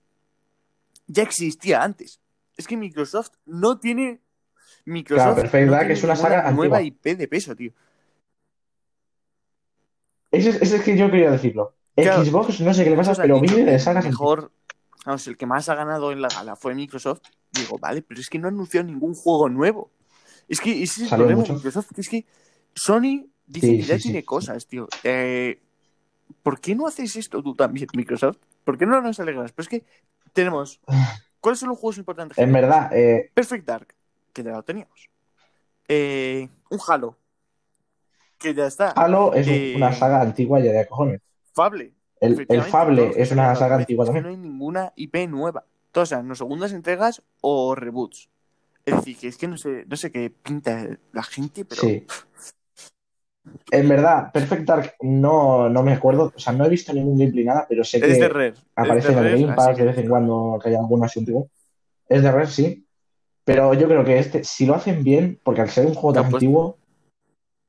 ya 1.10 1.24
existía 1.24 1.84
antes. 1.84 2.22
Es 2.58 2.68
que 2.68 2.78
Microsoft 2.78 3.32
no 3.46 3.80
tiene. 3.80 4.22
Microsoft 4.86 5.24
Claro, 5.24 5.42
Perfect 5.42 5.66
no 5.66 5.72
Dark 5.72 5.82
tiene 5.82 5.94
es 5.96 6.04
una 6.04 6.16
saga 6.16 6.52
nueva 6.52 6.78
antigua. 6.78 6.82
IP 6.82 7.16
de 7.18 7.28
peso, 7.28 7.56
tío. 7.56 7.74
Ese, 10.32 10.50
es- 10.52 10.62
ese 10.62 10.76
es 10.78 10.84
que 10.84 10.98
yo 10.98 11.10
quería 11.10 11.32
decirlo. 11.32 11.76
Claro, 11.96 12.24
Xbox, 12.24 12.62
no 12.62 12.74
sé 12.74 12.84
qué 12.84 12.92
le 12.92 12.96
pasa, 12.96 13.14
pero 13.16 13.40
vive 13.42 13.66
de 13.66 13.80
sagas 13.80 14.06
mejor, 14.06 14.52
vamos, 15.06 15.28
el 15.28 15.38
que 15.38 15.46
más 15.46 15.68
ha 15.70 15.76
ganado 15.76 16.12
en 16.12 16.22
la 16.22 16.30
gala 16.30 16.56
fue 16.56 16.74
Microsoft. 16.76 17.22
Digo, 17.52 17.78
vale, 17.80 18.02
pero 18.04 18.22
es 18.22 18.30
que 18.30 18.40
no 18.40 18.48
ha 18.48 18.52
anunciado 18.52 18.86
ningún 18.88 19.16
juego 19.16 19.50
nuevo. 19.50 19.92
Es 20.48 20.62
que 20.62 20.72
ese 20.84 21.04
es 21.06 21.12
el 21.12 21.18
problema 21.18 21.44
de 21.44 21.54
Microsoft, 21.54 21.90
que 21.94 22.02
es 22.02 22.10
que 22.10 22.26
Sony 22.74 23.28
dice 23.48 23.68
Sí, 23.68 23.78
que 23.78 23.84
ya 23.84 23.98
sí, 23.98 24.04
tiene 24.04 24.20
sí. 24.20 24.26
cosas, 24.26 24.68
tío. 24.68 24.88
Eh, 25.04 25.60
¿Por 26.44 26.60
qué 26.62 26.76
no 26.76 26.88
haces 26.88 27.16
esto 27.16 27.44
tú 27.44 27.56
también, 27.56 27.88
Microsoft? 27.96 28.38
¿Por 28.64 28.78
qué 28.78 28.86
no 28.86 29.02
nos 29.02 29.20
alegras? 29.20 29.52
Pues 29.52 29.68
es 29.68 29.70
que 29.70 29.86
tenemos. 30.34 30.80
¿Cuáles 31.40 31.60
son 31.60 31.70
los 31.70 31.78
juegos 31.78 31.98
importantes? 31.98 32.38
En 32.38 32.52
verdad, 32.52 32.92
eh, 32.94 33.32
Perfect 33.34 33.66
Dark, 33.66 33.96
que 34.34 34.44
ya 34.44 34.52
lo 34.52 34.64
teníamos. 34.64 35.10
Eh, 35.88 36.50
un 36.70 36.80
Halo, 36.88 37.18
que 38.38 38.54
ya 38.54 38.68
está. 38.68 38.92
Halo 38.92 39.34
es 39.34 39.48
Eh, 39.48 39.74
una 39.76 39.92
saga 39.94 40.22
antigua 40.22 40.60
ya 40.60 40.72
de 40.72 40.88
cojones. 40.88 41.22
Fable. 41.54 41.94
El, 42.20 42.46
Fable 42.64 43.14
es 43.16 43.32
una 43.32 43.56
saga 43.56 43.76
antigua 43.78 44.06
también. 44.06 44.24
no 44.26 44.30
hay 44.30 44.38
ninguna 44.38 44.92
IP 44.96 45.28
nueva. 45.28 45.66
Todas 45.92 46.10
sean 46.10 46.28
no 46.28 46.36
segundas 46.36 46.74
entregas 46.74 47.24
o 47.42 47.74
reboots. 47.76 48.30
Es 48.86 48.96
decir, 48.96 49.18
que 49.18 49.28
es 49.28 49.38
que 49.38 49.48
no 49.48 49.58
sé, 49.58 49.86
no 49.88 49.96
sé 49.96 50.12
qué 50.12 50.30
pinta 50.30 50.86
la 51.12 51.24
gente, 51.24 51.64
pero 51.66 51.82
Sí. 51.82 52.06
En 53.72 53.88
verdad, 53.90 54.32
Perfect 54.32 54.64
Dark 54.64 54.94
no, 55.02 55.70
no 55.70 55.84
me 55.84 55.94
acuerdo, 55.94 56.32
o 56.36 56.40
sea, 56.40 56.54
no 56.54 56.66
he 56.66 56.70
visto 56.70 56.92
ningún 56.94 57.18
gameplay 57.18 57.46
nada, 57.46 57.66
pero 57.68 57.84
sé 57.84 57.98
es 57.98 58.04
que 58.04 58.14
de 58.14 58.30
Rare. 58.30 58.54
aparece 58.76 59.10
es 59.12 59.18
en 59.18 59.24
de 59.24 59.30
el 59.34 59.42
Game 59.42 59.56
Pass 59.56 59.76
que- 59.76 59.82
de 59.82 59.88
vez 59.88 59.98
en 59.98 60.10
cuando 60.10 60.60
que 60.62 60.70
haya 60.70 60.80
alguno 60.80 61.06
así 61.06 61.20
antiguo. 61.20 61.50
Es 62.08 62.24
de 62.24 62.32
Rare, 62.32 62.48
sí. 62.48 62.86
Pero 63.46 63.74
yo 63.74 63.88
creo 63.88 64.04
que 64.06 64.20
este, 64.20 64.44
si 64.44 64.66
lo 64.66 64.76
hacen 64.76 65.04
bien, 65.04 65.40
porque 65.44 65.62
al 65.62 65.70
ser 65.70 65.86
un 65.86 65.94
juego 65.96 66.14
tan 66.14 66.24
pues- 66.30 66.36
antiguo, 66.36 66.78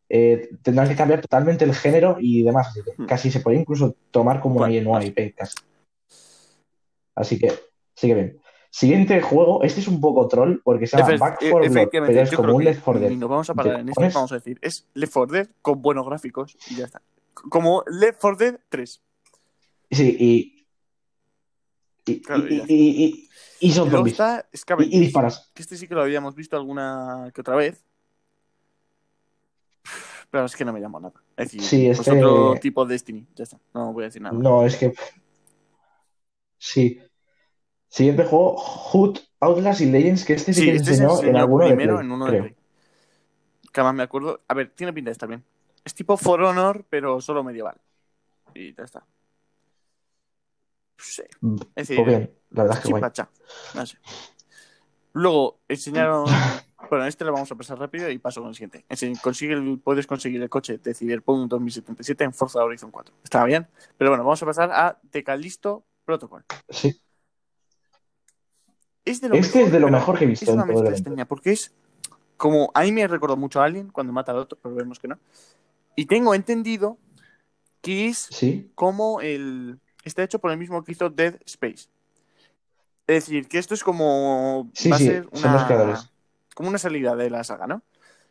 eh, 0.08 0.50
tendrán 0.62 0.88
que 0.88 0.96
cambiar 0.96 1.20
totalmente 1.20 1.64
el 1.64 1.74
género 1.74 2.16
y 2.18 2.42
demás. 2.42 2.68
Así 2.68 2.82
que 2.82 2.90
Hmm. 3.02 3.06
casi 3.06 3.30
se 3.30 3.40
puede 3.40 3.58
incluso 3.58 3.94
tomar 4.10 4.40
como 4.40 4.56
Bueno, 4.56 4.72
una 4.74 4.82
nueva 4.82 5.04
IP, 5.04 5.34
casi. 5.36 5.54
Así 7.14 7.38
que, 7.38 7.52
sigue 7.94 8.14
bien. 8.14 8.39
Siguiente 8.72 9.20
juego, 9.20 9.62
este 9.64 9.80
es 9.80 9.88
un 9.88 10.00
poco 10.00 10.28
troll 10.28 10.58
porque 10.62 10.86
se 10.86 10.96
llama 10.96 11.10
Efe- 11.14 11.18
Back 11.18 11.42
e- 11.42 11.50
4 11.50 11.58
Blood, 11.70 11.76
efectivamente, 11.76 12.14
pero 12.14 12.22
es 12.24 12.36
como 12.36 12.52
un 12.54 12.58
que 12.60 12.64
Left 12.66 12.82
4 12.84 13.00
Dead. 13.00 13.10
nos 13.12 13.28
vamos 13.28 13.50
a 13.50 13.54
parar 13.54 13.80
en 13.80 13.88
esto, 13.88 14.00
vamos 14.14 14.30
a 14.32 14.34
decir, 14.36 14.58
es 14.62 14.86
Left 14.94 15.12
4 15.12 15.32
Dead 15.36 15.48
con 15.60 15.82
buenos 15.82 16.06
gráficos 16.06 16.56
y 16.70 16.76
ya 16.76 16.84
está. 16.84 17.02
Como 17.34 17.82
Left 17.88 18.20
4 18.20 18.36
Dead 18.38 18.60
3. 18.68 19.02
Sí, 19.90 20.16
y. 20.20 20.66
Y, 22.12 22.20
Claro, 22.22 22.44
y, 22.48 22.54
y, 22.68 23.04
y- 23.04 23.28
y 23.60 23.72
son 23.72 23.90
zombies. 23.90 24.12
está 24.14 24.46
Y, 24.52 24.54
y 24.54 24.58
Scavengers, 24.58 25.00
disparas. 25.00 25.50
que 25.52 25.62
este 25.62 25.76
sí 25.76 25.86
que 25.88 25.94
lo 25.94 26.02
habíamos 26.02 26.34
visto 26.36 26.56
alguna 26.56 27.30
que 27.34 27.40
otra 27.40 27.56
vez. 27.56 27.84
Pero 30.30 30.44
es 30.44 30.54
que 30.54 30.64
no 30.64 30.72
me 30.72 30.78
llamo 30.80 31.00
nada. 31.00 31.14
Es 31.36 31.46
decir, 31.52 31.62
Sí, 31.62 31.86
pues 31.88 31.98
este- 32.06 32.24
otro 32.24 32.54
tipo 32.60 32.84
de 32.86 32.92
Destiny. 32.94 33.26
Ya 33.34 33.42
está. 33.42 33.58
No 33.74 33.92
voy 33.92 34.04
a 34.04 34.06
decir 34.06 34.22
nada. 34.22 34.38
No, 34.38 34.64
es 34.64 34.76
que. 34.76 34.94
Sí. 36.58 37.00
Siguiente 37.90 38.24
juego, 38.24 38.56
Hood, 38.56 39.18
Outlast 39.40 39.80
y 39.82 39.86
Legends, 39.86 40.24
que 40.24 40.32
este 40.34 40.54
sí, 40.54 40.60
Sí, 40.60 40.66
que 40.70 40.76
este 40.76 40.94
se 40.94 41.02
enseñó 41.04 41.28
en 41.28 41.36
alguno 41.36 41.64
de 41.64 41.70
primero 41.74 41.96
Play, 41.96 42.06
en 42.06 42.12
uno 42.12 42.26
de. 42.26 42.38
Play. 42.40 42.56
que 43.72 43.82
más 43.82 43.94
me 43.94 44.02
acuerdo. 44.04 44.40
A 44.48 44.54
ver, 44.54 44.70
tiene 44.74 44.92
pinta 44.92 45.08
de 45.10 45.12
estar 45.12 45.28
bien. 45.28 45.44
Es 45.84 45.94
tipo 45.94 46.16
For 46.16 46.40
Honor, 46.42 46.84
pero 46.88 47.20
solo 47.20 47.42
medieval. 47.44 47.76
Y 48.54 48.74
ya 48.74 48.84
está. 48.84 49.04
Sí. 50.98 51.22
Es 51.74 51.88
decir, 51.88 51.96
Pues 51.96 52.06
bien, 52.08 52.34
la 52.50 52.62
verdad 52.64 52.78
es 52.78 52.84
que 52.84 52.90
guay. 52.90 53.00
chipacha. 53.00 53.30
No 53.74 53.86
sé. 53.86 53.98
Luego 55.12 55.60
enseñaron. 55.68 56.24
Bueno, 56.88 57.04
este 57.04 57.24
lo 57.24 57.32
vamos 57.32 57.52
a 57.52 57.54
pasar 57.54 57.78
rápido 57.78 58.10
y 58.10 58.18
paso 58.18 58.40
con 58.40 58.48
el 58.48 58.54
siguiente. 58.56 58.84
Consigue 59.22 59.52
el- 59.52 59.78
puedes 59.78 60.06
conseguir 60.08 60.42
el 60.42 60.48
coche 60.48 60.78
de 60.78 60.92
Cyberpunk 60.94 61.48
2077 61.48 62.24
en 62.24 62.32
Forza 62.34 62.64
Horizon 62.64 62.90
4. 62.90 63.14
Estaba 63.22 63.44
bien. 63.44 63.68
Pero 63.96 64.10
bueno, 64.10 64.24
vamos 64.24 64.42
a 64.42 64.46
pasar 64.46 64.70
a 64.72 64.98
The 65.10 65.22
Callisto 65.22 65.84
Protocol. 66.04 66.44
Sí, 66.68 67.00
Es 69.10 69.20
de 69.20 69.28
lo 69.28 69.36
este 69.36 69.58
mejor, 69.58 69.62
es 69.62 69.72
de 69.72 69.80
lo 69.80 69.88
mejor 69.90 70.18
que 70.18 70.24
he 70.24 70.28
Es 70.32 70.40
visto 70.40 70.52
en 70.52 70.60
una 70.60 70.66
todo 70.66 70.82
evento. 70.82 70.90
extraña 70.90 71.26
porque 71.26 71.52
es 71.52 71.74
como. 72.36 72.70
A 72.74 72.82
mí 72.82 72.92
me 72.92 73.06
recordó 73.08 73.36
mucho 73.36 73.60
a 73.60 73.64
Alien 73.66 73.90
cuando 73.90 74.12
mata 74.12 74.32
al 74.32 74.38
otro, 74.38 74.58
pero 74.62 74.74
vemos 74.74 74.98
que 74.98 75.08
no. 75.08 75.18
Y 75.96 76.06
tengo 76.06 76.34
entendido 76.34 76.98
que 77.82 78.08
es 78.08 78.30
Sí, 78.30 78.70
como 78.74 79.20
el. 79.20 79.78
Está 80.04 80.22
hecho 80.22 80.38
por 80.38 80.50
el 80.50 80.58
mismo 80.58 80.82
que 80.84 80.92
hizo 80.92 81.10
Dead 81.10 81.38
Space. 81.46 81.88
Es 83.06 83.24
decir, 83.26 83.48
que 83.48 83.58
esto 83.58 83.74
es 83.74 83.82
como. 83.84 84.70
Sí, 84.74 84.88
va 84.90 84.98
sí, 84.98 85.08
a 85.08 85.12
ser 85.12 85.28
creadores. 85.66 86.10
Como 86.54 86.68
una 86.68 86.78
salida 86.78 87.16
de 87.16 87.30
la 87.30 87.44
saga, 87.44 87.66
¿no? 87.66 87.82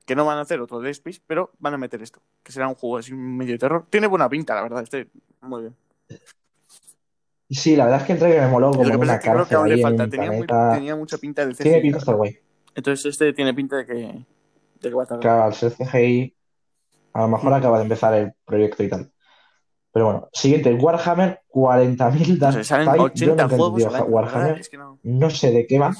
Que 0.06 0.16
no 0.16 0.26
van 0.26 0.38
a 0.38 0.42
hacer 0.42 0.62
otro 0.62 0.80
Dead 0.80 0.92
Space, 0.92 1.22
pero 1.28 1.52
van 1.60 1.74
a 1.74 1.78
meter 1.78 2.02
esto. 2.02 2.22
Que 2.44 2.52
será 2.52 2.68
un 2.68 2.76
juego 2.76 2.98
así 2.98 3.14
medio 3.14 3.54
de 3.54 3.60
terror. 3.60 3.86
Tiene 3.90 4.08
buena 4.08 4.30
pinta, 4.30 4.56
la 4.56 4.64
verdad. 4.64 4.84
Este, 4.84 5.10
muy 5.42 5.62
bien. 5.62 5.76
Sí, 7.56 7.76
la 7.76 7.86
verdad 7.86 8.02
es 8.02 8.08
que 8.08 8.14
el 8.14 8.20
trailer 8.20 8.42
me 8.44 8.48
moló 8.50 8.72
como 8.72 8.84
Lo 8.84 8.92
que 8.92 8.98
una 8.98 9.20
creo 9.20 9.46
que 9.48 9.56
ahí 9.56 9.70
le 9.70 9.76
en 9.76 9.82
falta. 9.82 10.10
Tenía, 10.10 10.32
muy- 10.32 10.48
tenía 10.48 10.96
mucha 10.96 11.18
pinta 11.18 11.46
de 11.46 11.54
Tiene 11.54 11.78
CGI, 11.78 11.82
pinta 11.82 11.98
de 11.98 12.00
estar 12.00 12.16
guay. 12.16 12.38
Entonces 12.76 13.06
este 13.08 13.34
tiene 13.34 13.54
pinta 13.54 13.78
de 13.78 13.86
que, 13.86 13.94
de 13.94 14.26
que 14.90 14.94
va 14.94 15.04
a 15.04 15.06
tardar. 15.06 15.22
Claro, 15.22 15.44
al 15.44 15.54
ser 15.54 15.72
CGI, 15.72 16.36
a 17.14 17.22
lo 17.22 17.28
mejor 17.30 17.52
Mm. 17.52 17.54
acaba 17.56 17.78
de 17.78 17.84
empezar 17.84 18.14
el 18.14 18.34
proyecto 18.46 18.84
y 18.84 18.90
tal. 18.90 19.12
Pero 19.92 20.06
bueno, 20.06 20.30
siguiente, 20.34 20.72
Warhammer 20.74 21.42
40.000 21.48 22.34
No 22.34 22.38
Dark 22.38 22.64
salen 22.64 22.86
Tide. 22.88 22.98
Yo 22.98 23.04
80 23.06 23.26
nunca 23.44 23.44
he 23.56 23.58
juegos 23.58 23.82
la 23.82 23.90
verdad, 23.90 24.08
Warhammer, 24.08 24.60
es 24.60 24.70
que 24.70 24.78
no. 24.78 25.00
no 25.02 25.30
sé 25.32 25.52
de 25.52 25.66
qué 25.66 25.80
va. 25.80 25.94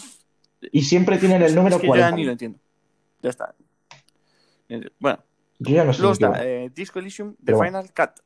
Y 0.72 0.84
siempre 0.84 1.18
tienen 1.18 1.42
el 1.42 1.56
número 1.56 1.78
es 1.78 1.82
que 1.82 1.88
yo 1.88 1.96
ya 1.96 2.12
ni 2.12 2.18
40.000. 2.22 2.26
lo 2.26 2.32
entiendo. 2.34 2.60
Ya 3.24 3.30
está. 3.32 3.56
Eh, 4.70 4.88
Bueno, 5.00 5.20
Yo 5.58 5.76
ya 5.76 5.84
no 5.84 5.94
sé 5.94 6.02
luego 6.02 6.14
está 6.14 6.46
eh, 6.46 6.70
Disco 6.74 7.00
Elysium 7.00 7.32
The 7.34 7.38
Pero 7.46 7.58
bueno. 7.58 7.82
Final 7.82 7.94
Cut. 7.96 8.24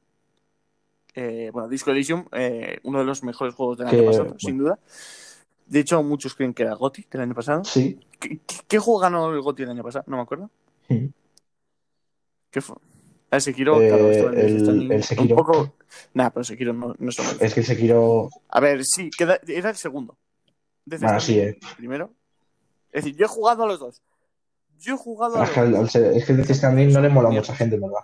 Eh, 1.16 1.50
bueno, 1.54 1.68
Disco 1.70 1.92
Elysium, 1.92 2.26
eh, 2.32 2.80
uno 2.84 3.00
de 3.00 3.06
los 3.06 3.24
mejores 3.24 3.54
juegos 3.54 3.78
del 3.78 3.88
Que, 3.90 3.98
año 3.98 4.06
pasado, 4.06 4.24
bueno. 4.26 4.40
sin 4.40 4.58
duda. 4.58 4.80
De 5.66 5.80
hecho, 5.80 6.02
muchos 6.04 6.34
creen 6.36 6.54
que 6.54 6.64
era 6.64 6.74
GOTY 6.74 7.08
del 7.10 7.22
año 7.22 7.36
pasado. 7.36 7.64
Sí. 7.64 8.00
¿Qué, 8.20 8.40
qué- 8.46 8.58
qué 8.68 8.80
juego 8.80 9.00
ganó 9.00 9.32
el 9.34 9.42
GOTY 9.42 9.64
el 9.64 9.70
año 9.72 9.84
pasado? 9.84 10.06
No 10.08 10.18
me 10.18 10.24
acuerdo. 10.24 10.50
¿Qué 12.50 12.62
fue? 12.62 12.76
El 13.32 13.42
Sekiro, 13.42 13.82
Eh, 13.82 13.88
claro, 13.88 14.12
estaba 14.12 14.32
en 14.34 14.40
el- 14.40 14.92
el 14.92 15.04
Sekiro. 15.04 15.36
Un 15.36 15.44
poco... 15.46 15.76
Nah, 16.14 16.30
pero 16.30 16.44
Sekiro 16.44 16.74
no, 16.74 16.94
no 16.98 17.10
es 17.10 17.18
lo. 17.18 17.46
Es 17.46 17.54
que 17.54 17.62
el 17.62 17.66
Sekiro. 17.66 18.30
A 18.50 18.60
ver, 18.60 18.84
sí, 18.86 19.10
queda- 19.18 19.40
era 19.48 19.70
el 19.72 19.76
segundo. 19.76 20.18
Death 20.86 21.02
Bueno, 21.02 21.20
sí, 21.20 21.34
Stranding 21.34 21.56
eh. 21.56 21.76
primero. 21.78 22.14
Es 22.92 23.04
decir, 23.04 23.18
yo 23.18 23.26
he 23.26 23.30
jugado 23.30 23.64
a 23.64 23.68
los 23.68 23.80
dos. 23.80 24.02
Yo 24.78 24.96
he 24.96 24.98
jugado 24.98 25.38
a 25.38 25.48
los 25.66 25.94
dos. 25.94 25.96
es 25.96 26.26
que 26.26 26.32
el 26.34 26.38
Death 26.40 26.52
Stranding 26.52 26.92
no 26.94 27.02
le 27.02 27.10
mola 27.10 27.30
a 27.30 27.32
mucha 27.32 27.56
gente, 27.56 27.76
en 27.76 27.82
verdad. 27.82 28.00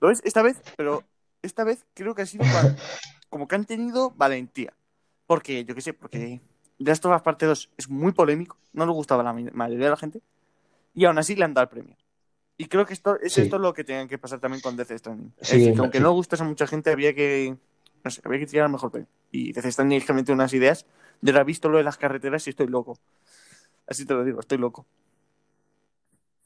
¿Lo 0.00 0.08
ves? 0.08 0.20
Esta 0.24 0.42
vez, 0.42 0.60
pero 0.76 1.02
esta 1.46 1.64
vez 1.64 1.84
creo 1.94 2.14
que 2.14 2.22
ha 2.22 2.26
sido 2.26 2.44
como 3.30 3.48
que 3.48 3.54
han 3.56 3.64
tenido 3.64 4.10
valentía. 4.10 4.72
Porque, 5.26 5.64
yo 5.64 5.74
qué 5.74 5.80
sé, 5.80 5.92
porque 5.92 6.40
Last 6.78 7.04
of 7.04 7.14
Us 7.16 7.22
Parte 7.22 7.46
2 7.46 7.70
es 7.76 7.88
muy 7.88 8.12
polémico, 8.12 8.56
no 8.72 8.86
le 8.86 8.92
gustaba 8.92 9.22
a 9.22 9.24
la 9.24 9.32
mayoría 9.32 9.86
de 9.86 9.90
la 9.90 9.96
gente, 9.96 10.20
y 10.94 11.04
aún 11.04 11.18
así 11.18 11.34
le 11.34 11.44
han 11.44 11.52
dado 11.54 11.64
el 11.64 11.68
premio. 11.70 11.96
Y 12.58 12.66
creo 12.66 12.86
que 12.86 12.92
esto 12.94 13.18
es 13.20 13.32
Sí. 13.34 13.42
esto 13.42 13.58
lo 13.58 13.74
que 13.74 13.82
tenían 13.84 14.08
que 14.08 14.18
pasar 14.18 14.38
también 14.40 14.60
con 14.62 14.76
Death 14.76 14.92
Stranding. 14.96 15.32
Es 15.38 15.48
Sí, 15.48 15.58
decir, 15.58 15.74
que 15.74 15.80
aunque 15.80 15.98
sí. 15.98 16.04
no 16.04 16.12
gustas 16.12 16.40
a 16.40 16.44
mucha 16.44 16.66
gente, 16.66 16.90
había 16.90 17.12
que, 17.14 17.56
no 18.04 18.10
sé, 18.10 18.22
había 18.24 18.38
que 18.38 18.46
tirar 18.46 18.66
el 18.66 18.72
mejor 18.72 18.90
premio. 18.92 19.08
Y 19.32 19.52
Death 19.52 19.66
Stranding 19.72 19.98
es 19.98 20.04
que 20.06 20.12
mete 20.12 20.32
unas 20.32 20.54
ideas. 20.54 20.86
Yo 21.20 21.32
ahora 21.32 21.42
he 21.42 21.44
visto 21.44 21.68
lo 21.68 21.78
de 21.78 21.84
las 21.84 21.98
carreteras 21.98 22.46
y 22.46 22.50
estoy 22.50 22.68
loco. 22.68 22.98
Así 23.88 24.06
te 24.06 24.14
lo 24.14 24.24
digo, 24.24 24.40
estoy 24.40 24.58
loco. 24.58 24.86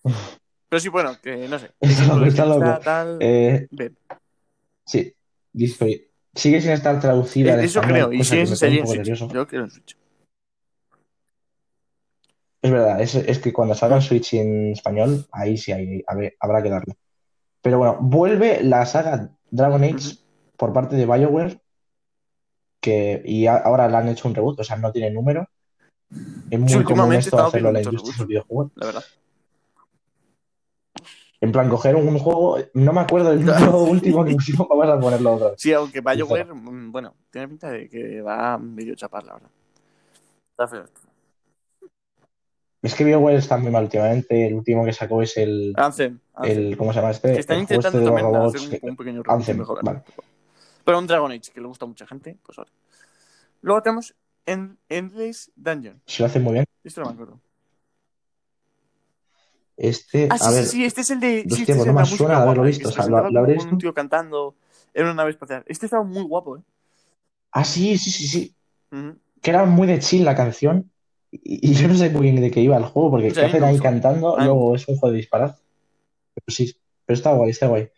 Pero 0.69 0.81
sí, 0.81 0.89
bueno, 0.89 1.17
que 1.23 1.49
no 1.49 1.59
sé. 1.59 1.71
Está 1.81 2.03
es 2.03 2.09
loco, 2.39 2.65
está 2.65 2.81
tal, 2.81 3.19
Eh. 3.21 3.69
Sí. 4.91 5.14
Sigue 6.34 6.61
sin 6.61 6.70
estar 6.70 7.01
traducida 7.01 7.55
al 7.55 7.61
Eh, 7.61 7.64
Eso 7.64 7.80
español, 7.80 7.97
creo, 7.97 8.12
y 8.12 8.18
cosa 8.18 8.30
si 8.30 8.36
que 8.36 8.43
es 8.43 8.51
me 8.51 8.57
pone 8.57 8.59
sería 8.59 8.70
un 8.70 8.78
en 8.78 8.82
poco 8.84 8.95
Switch. 8.95 9.09
nervioso. 9.09 9.34
Yo 9.34 9.47
quiero 9.49 9.64
en 9.64 9.70
Switch. 9.70 9.97
Es 12.62 12.70
verdad, 12.70 13.01
es, 13.01 13.14
es 13.14 13.38
que 13.38 13.53
cuando 13.53 13.74
salga 13.74 13.97
en 13.97 14.03
Switch 14.03 14.34
en 14.34 14.72
español, 14.72 15.26
ahí 15.32 15.57
sí 15.57 15.72
hay, 15.72 16.03
habrá, 16.07 16.30
habrá 16.41 16.62
que 16.62 16.68
darle. 16.70 16.97
Pero 17.62 17.78
bueno, 17.78 17.99
vuelve 18.01 18.62
la 18.62 18.84
saga 18.86 19.30
Dragon 19.51 19.82
Age 19.82 20.18
por 20.57 20.72
parte 20.72 20.95
de 20.97 21.07
BioWare, 21.07 21.59
que, 22.80 23.22
y 23.24 23.47
a- 23.47 23.57
ahora 23.57 23.88
le 23.88 23.97
han 23.97 24.09
hecho 24.09 24.28
un 24.28 24.34
reboot, 24.34 24.61
o 24.61 24.64
sea, 24.64 24.76
no 24.76 24.93
tiene 24.93 25.11
número. 25.11 25.49
Es 26.51 26.59
muy 26.59 26.68
Sí, 26.68 26.82
común 26.84 27.12
esto 27.14 27.38
hacerlo 27.38 27.68
en 27.68 27.74
la 27.74 27.82
industria 27.82 28.14
del 28.18 28.26
videojuego. 28.26 28.70
la 28.74 28.86
verdad. 28.86 29.05
En 31.43 31.53
plan, 31.53 31.70
coger 31.70 31.97
un 31.97 32.18
juego, 32.18 32.59
no 32.74 32.93
me 32.93 33.01
acuerdo 33.01 33.30
del 33.30 33.49
último 33.74 34.24
que 34.24 34.34
pusimos, 34.34 34.68
vamos 34.68 34.88
a 34.88 35.01
ponerlo 35.01 35.34
otra 35.34 35.51
vez. 35.51 35.61
Sí, 35.61 35.72
aunque 35.72 36.01
BioWare, 36.03 36.53
mm, 36.53 36.93
bueno, 36.93 37.14
tiene 37.30 37.49
pinta 37.49 37.70
de 37.70 37.88
que 37.88 38.20
va 38.20 38.55
a 38.55 38.59
medio 38.59 38.95
chapar, 38.95 39.24
la 39.24 39.34
verdad. 39.34 39.51
Está 40.51 40.68
feo. 40.68 40.84
esto. 40.84 41.01
Es 42.82 42.95
que 42.95 43.05
BioWare 43.05 43.36
está 43.36 43.57
muy 43.57 43.70
mal 43.70 43.84
últimamente, 43.84 44.47
el 44.47 44.55
último 44.55 44.84
que 44.84 44.93
sacó 44.93 45.22
es 45.22 45.36
el, 45.38 45.72
Anthem. 45.76 46.18
El 46.43 46.76
¿cómo 46.76 46.93
se 46.93 46.99
llama 46.99 47.11
este? 47.11 47.32
que 47.32 47.41
están 47.41 47.57
El 47.59 47.62
este 47.62 47.74
intentando 47.74 47.99
los 48.01 48.09
también 48.09 48.34
robots 48.34 48.55
hacer 48.57 48.80
un, 48.82 48.91
un 48.91 48.97
pequeño 48.97 49.22
Anthem, 49.26 49.59
mejorar. 49.59 49.84
vale. 49.84 50.03
Pero 50.84 50.99
un 50.99 51.07
Dragon 51.07 51.30
Age 51.30 51.53
que 51.55 51.61
le 51.61 51.66
gusta 51.66 51.84
a 51.84 51.88
mucha 51.88 52.07
gente, 52.07 52.36
pues 52.45 52.59
ahora. 52.59 52.70
Luego 53.62 53.82
tenemos 53.82 54.14
End- 54.47 54.76
Endless 54.88 55.51
Dungeon. 55.57 56.01
Se 56.07 56.22
lo 56.22 56.26
hace 56.26 56.41
muy 56.41 56.55
bien. 56.55 56.64
Esto 56.82 57.03
no 57.03 57.09
me 57.09 57.12
acuerdo. 57.14 57.41
Este, 59.83 60.28
Ah, 60.31 60.35
a 60.35 60.39
sí, 60.39 60.55
ver, 60.55 60.64
sí, 60.64 60.70
sí, 60.72 60.85
este 60.85 61.01
es 61.01 61.11
el 61.11 61.20
de. 61.20 61.47
Sí, 61.49 61.62
este 61.62 61.72
es 61.72 61.78
no 61.78 61.85
el 61.85 61.89
de 61.89 61.93
me 61.95 62.05
suena 62.07 62.43
haberlo 62.43 62.64
visto, 62.64 62.89
o 62.91 62.93
se 62.93 62.97
sea, 62.97 63.07
¿lo- 63.07 63.31
lo 63.31 63.41
habré 63.41 63.57
un 63.57 63.78
tío 63.78 63.95
cantando 63.95 64.55
en 64.93 65.05
una 65.05 65.14
nave 65.14 65.31
espacial. 65.31 65.64
Este 65.66 65.87
estaba 65.87 66.05
muy 66.05 66.22
guapo, 66.22 66.59
¿eh? 66.59 66.61
ah, 67.53 67.64
sí, 67.64 67.97
sí, 67.97 68.11
sí. 68.11 68.55
Que 69.41 69.51
era 69.51 69.64
muy 69.64 69.87
de 69.89 69.99
chill 69.99 70.22
la 70.26 70.35
canción. 70.37 70.91
Y, 71.31 71.70
y 71.70 71.72
yo 71.72 71.89
no 71.89 71.95
sé 71.95 72.11
muy 72.11 72.22
bien 72.22 72.43
de 72.43 72.51
qué 72.51 72.61
iba 72.61 72.76
el 72.76 72.85
juego, 72.85 73.11
porque 73.12 73.33
¿qué 73.33 73.41
hacen 73.41 73.64
ahí 73.64 73.78
cantando? 73.78 74.35
A 74.35 74.37
mí 74.37 74.43
me 74.43 74.47
Luego 74.49 74.74
es 74.76 74.87
un 74.87 74.99
juego 74.99 75.12
de 75.12 75.18
disparar. 75.18 75.57
Pero 76.35 76.45
sí, 76.55 76.76
pero 77.07 77.16
está 77.16 77.33
guay, 77.33 77.51
está 77.51 77.68
guay. 77.68 77.89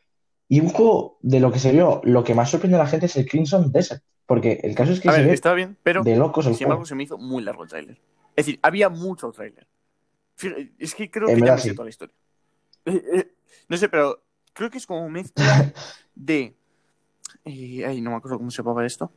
Y 0.49 0.61
un 0.61 0.68
juego 0.68 1.18
de 1.20 1.41
lo 1.41 1.51
que 1.51 1.59
se 1.59 1.72
vio, 1.72 2.01
lo 2.05 2.22
que 2.22 2.37
más 2.37 2.49
sorprende 2.49 2.76
a 2.76 2.80
la 2.85 2.87
gente 2.87 3.07
es 3.07 3.16
el 3.16 3.26
Crimson 3.28 3.72
Desert. 3.72 4.05
Porque 4.24 4.61
el 4.62 4.76
caso 4.76 4.93
es 4.93 5.01
que 5.01 5.09
A 5.09 5.12
se 5.14 5.18
ver, 5.18 5.28
ve 5.28 5.35
estaba 5.35 5.57
bien, 5.57 5.76
pero 5.83 6.05
de 6.05 6.14
locos 6.14 6.47
el 6.47 6.55
sin 6.55 6.66
embargo 6.66 6.87
se 6.87 6.95
me 6.95 7.03
hizo 7.03 7.18
muy 7.18 7.43
largo 7.43 7.64
el 7.64 7.68
tráiler. 7.68 7.99
Es 8.37 8.47
decir, 8.47 8.61
había 8.62 8.89
mucho 8.89 9.33
tráiler. 9.33 9.66
Es 10.78 10.95
que 10.95 11.11
creo 11.11 11.28
En 11.28 11.37
que 11.37 11.47
ya 11.47 11.53
me 11.53 11.59
sé 11.59 11.68
sí. 11.70 11.74
toda 11.74 11.85
la 11.85 11.91
historia. 11.91 12.14
Eh, 12.85 13.03
eh, 13.14 13.35
No 13.68 13.76
sé, 13.76 13.89
pero 13.89 14.22
creo 14.53 14.70
que 14.70 14.78
es 14.78 14.87
como 14.87 15.09
mezcla 15.09 15.72
de... 16.14 16.57
eh, 17.45 17.85
ay, 17.87 18.01
no 18.01 18.11
me 18.11 18.16
acuerdo 18.16 18.39
cómo 18.39 18.51
se 18.51 18.62
llamaba 18.62 18.85
esto. 18.85 19.12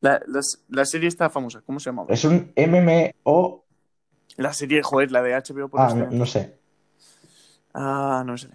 La, 0.00 0.20
la 0.68 0.84
serie 0.84 1.08
está 1.08 1.28
famosa, 1.28 1.60
¿cómo 1.62 1.80
se 1.80 1.90
llamaba? 1.90 2.12
Es 2.12 2.24
un 2.24 2.52
MMO. 2.54 3.64
La 4.36 4.52
serie, 4.52 4.82
joder, 4.82 5.10
la 5.10 5.22
de 5.22 5.34
HBO 5.34 5.68
por 5.68 5.80
Ah, 5.80 5.92
no, 5.94 6.10
no 6.10 6.26
sé. 6.26 6.56
Ah, 7.74 8.22
no 8.24 8.32
me 8.32 8.38
sale. 8.38 8.54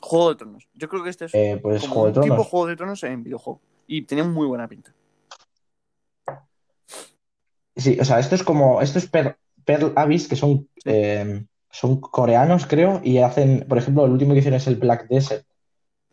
Juego 0.00 0.30
de 0.30 0.36
Tronos. 0.36 0.68
Yo 0.74 0.88
creo 0.88 1.02
que 1.02 1.10
este 1.10 1.24
es 1.24 1.34
Eh, 1.34 1.58
pues 1.60 1.80
como 1.82 1.94
Juego 1.94 2.12
de 2.12 2.18
un 2.20 2.24
tipo. 2.24 2.44
Juego 2.44 2.66
de 2.66 2.76
Tronos 2.76 3.02
en 3.02 3.22
videojuego. 3.24 3.60
Y 3.86 4.02
tenía 4.02 4.24
muy 4.24 4.46
buena 4.46 4.68
pinta. 4.68 4.94
Sí, 7.76 7.98
o 8.00 8.04
sea, 8.04 8.18
esto 8.18 8.34
es 8.34 8.42
como. 8.42 8.80
Esto 8.82 8.98
es 8.98 9.08
Per- 9.08 9.36
Pearl 9.64 9.92
Abyss, 9.96 10.28
que 10.28 10.36
son, 10.36 10.68
eh, 10.84 11.44
son 11.70 12.00
coreanos, 12.00 12.66
creo, 12.66 13.00
y 13.02 13.18
hacen. 13.18 13.66
Por 13.68 13.78
ejemplo, 13.78 14.04
el 14.04 14.12
último 14.12 14.32
que 14.32 14.40
hicieron 14.40 14.58
es 14.58 14.66
el 14.66 14.76
Black 14.76 15.08
Desert, 15.08 15.44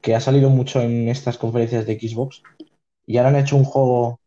que 0.01 0.15
ha 0.15 0.19
salido 0.21 0.49
mucho 0.49 0.81
en 0.81 1.09
estas 1.09 1.37
conferencias 1.37 1.85
de 1.85 1.99
Xbox. 1.99 2.41
Y 3.05 3.17
ahora 3.17 3.29
han 3.29 3.35
hecho 3.37 3.55
un 3.55 3.63
juego 3.65 4.19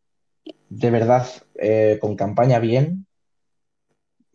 de 0.69 0.91
verdad 0.91 1.27
eh, 1.55 1.99
con 2.01 2.17
campaña 2.17 2.59
bien, 2.59 3.07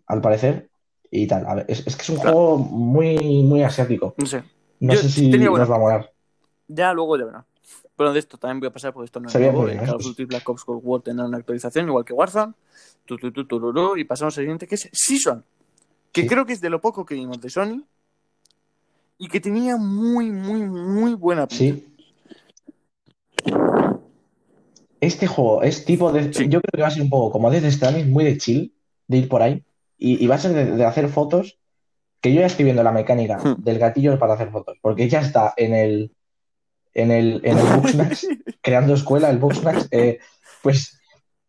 al 0.06 0.22
parecer, 0.22 0.70
y 1.12 1.28
tal. 1.28 1.46
A 1.48 1.56
ver, 1.56 1.66
es, 1.68 1.86
es 1.86 1.96
que 1.96 2.02
es 2.02 2.10
un 2.10 2.16
Claro. 2.18 2.32
juego 2.32 2.58
muy, 2.58 3.44
muy 3.44 3.64
asiático. 3.64 4.16
No 4.18 4.26
sé. 4.26 4.44
No 4.80 4.94
Yo 4.94 5.00
sé 5.00 5.10
si 5.10 5.30
nos 5.30 5.70
va 5.70 5.76
a 5.76 5.80
molar. 5.80 6.12
Ya 6.68 6.94
luego 6.94 7.18
ya 7.18 7.26
verá. 7.26 7.46
Pero 7.98 8.14
de 8.14 8.20
esto 8.20 8.38
también 8.38 8.60
voy 8.60 8.68
a 8.68 8.72
pasar 8.74 8.94
porque 8.94 9.06
esto 9.06 9.20
no 9.20 9.26
es 9.28 9.34
Se 9.34 9.40
ve 9.40 9.52
nuevo. 9.52 9.68
El 9.68 9.80
Call 9.80 9.96
of. 9.96 10.04
Duty 10.04 10.26
Black 10.26 10.48
Ops 10.48 10.64
Cold 10.64 10.82
War 10.84 11.02
tendrá 11.02 11.26
una 11.26 11.38
actualización 11.38 11.88
igual 11.88 12.06
que 12.06 12.14
Warzone. 12.14 12.54
Tu, 13.06 13.18
tu, 13.18 13.32
tu, 13.32 13.46
tururú, 13.48 13.98
y 13.98 14.04
pasamos 14.04 14.38
al 14.38 14.44
siguiente 14.44 14.68
que 14.68 14.76
es 14.76 14.88
Season. 14.94 15.44
Que 16.12 16.22
Sí. 16.22 16.28
creo 16.28 16.46
que 16.46 16.54
es 16.54 16.62
de 16.62 16.70
lo 16.70 16.80
poco 16.80 17.06
que 17.06 17.16
vimos 17.16 17.42
de 17.42 17.50
Sony. 17.50 17.84
Y 19.18 19.28
que 19.28 19.40
tenía 19.40 19.78
muy, 19.78 20.30
muy, 20.32 20.60
muy 20.62 21.16
buena 21.16 21.48
pinta. 21.48 21.58
Sí. 21.58 21.94
Este 25.00 25.28
juego 25.28 25.62
es 25.64 25.86
tipo 25.86 26.12
de. 26.12 26.34
Sí. 26.34 26.48
Yo 26.50 26.60
creo 26.62 26.72
que 26.74 26.82
va 26.82 26.88
a 26.88 26.92
ser 26.92 27.04
un 27.04 27.10
poco 27.10 27.32
como 27.32 27.52
Death 27.52 27.72
Stranding, 27.72 28.12
muy 28.12 28.24
de 28.24 28.38
chill, 28.38 28.74
de 29.08 29.18
ir 29.18 29.30
por 29.30 29.42
ahí. 29.42 29.64
Y, 29.98 30.24
y 30.24 30.28
va 30.28 30.36
a 30.36 30.40
ser 30.40 30.54
de, 30.54 30.66
de 30.76 30.86
hacer 30.86 31.08
fotos 31.10 31.58
que 32.22 32.34
yo 32.34 32.42
ya 32.42 32.48
estoy 32.48 32.66
viendo 32.66 32.84
la 32.84 32.92
mecánica 32.92 33.38
Hmm. 33.38 33.64
del 33.64 33.78
gatillo 33.80 34.18
para 34.18 34.34
hacer 34.34 34.52
fotos, 34.52 34.78
porque 34.82 35.08
ya 35.08 35.22
está 35.22 35.54
en 35.56 35.74
el 35.76 36.12
en 37.02 37.12
el, 37.12 37.42
en 37.44 37.58
el 37.58 37.66
Bugsnax, 37.78 38.28
creando 38.62 38.94
escuela, 38.94 39.30
el 39.30 39.38
Bugsnax, 39.38 39.88
eh, 39.92 40.20
pues 40.64 41.00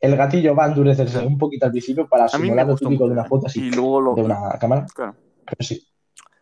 el 0.01 0.17
gatillo 0.17 0.55
va 0.55 0.65
a 0.65 0.69
endurecerse 0.69 1.19
un 1.27 1.39
poquito 1.39 1.67
al 1.67 1.73
principio 1.73 2.09
para 2.09 2.27
A 2.27 2.29
simular 2.29 2.67
lo 2.67 2.77
típico 2.77 3.07
de 3.07 3.13
una 3.13 3.25
foto 3.25 3.47
así 3.47 3.61
Y 3.67 3.71
luego 3.71 4.01
lo... 4.01 4.15
de 4.15 4.23
una 4.23 4.51
cámara, 4.61 4.87
Claro. 4.95 5.15
pero 5.45 5.63
sí. 5.67 5.85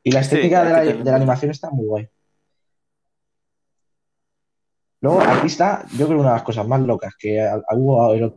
Y 0.02 0.12
la 0.12 0.22
Sí, 0.22 0.34
estética 0.34 0.64
de, 0.64 0.72
la, 0.72 0.80
de 0.82 1.04
la 1.10 1.16
animación 1.16 1.50
está 1.50 1.70
muy 1.70 1.86
guay. 1.86 2.08
Luego, 5.00 5.20
aquí 5.20 5.46
está, 5.46 5.84
yo 5.96 6.06
creo, 6.06 6.18
una 6.20 6.30
de 6.30 6.34
las 6.36 6.42
cosas 6.42 6.66
más 6.66 6.80
locas 6.80 7.14
que 7.18 7.40
ha- 7.40 7.60
hubo 7.74 8.12
el- 8.14 8.34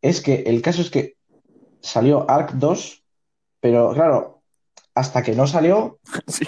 es 0.00 0.20
que 0.20 0.42
el 0.46 0.62
caso 0.62 0.82
es 0.82 0.90
que 0.90 1.14
salió 1.80 2.28
Ark 2.30 2.52
2, 2.54 3.04
pero 3.60 3.92
claro, 3.92 4.42
hasta 4.94 5.22
que 5.22 5.32
no 5.34 5.46
salió, 5.46 5.98
Sí. 6.26 6.44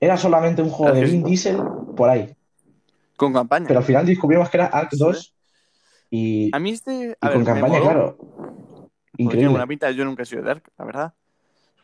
era 0.00 0.16
solamente 0.16 0.62
un 0.62 0.70
juego 0.70 0.94
de 0.94 1.04
Vin. 1.04 1.22
Diesel 1.24 1.58
por 1.96 2.10
ahí. 2.10 2.34
Con 3.18 3.34
campaña. 3.34 3.66
Pero 3.68 3.80
al 3.80 3.84
final 3.84 4.06
descubrimos 4.06 4.48
que 4.48 4.56
era 4.56 4.88
Sí. 4.90 4.96
2 4.98 5.34
y, 6.10 6.50
A 6.54 6.58
mí 6.58 6.70
este... 6.70 6.92
y 7.20 7.26
ver, 7.26 7.32
con 7.34 7.44
campaña, 7.44 7.80
claro. 7.80 8.16
Increíble. 9.18 9.50
buena 9.50 9.66
pinta. 9.66 9.90
Yo 9.90 10.04
nunca 10.06 10.22
he 10.22 10.26
sido 10.26 10.42
Dark, 10.42 10.62
la 10.78 10.84
verdad. 10.86 11.14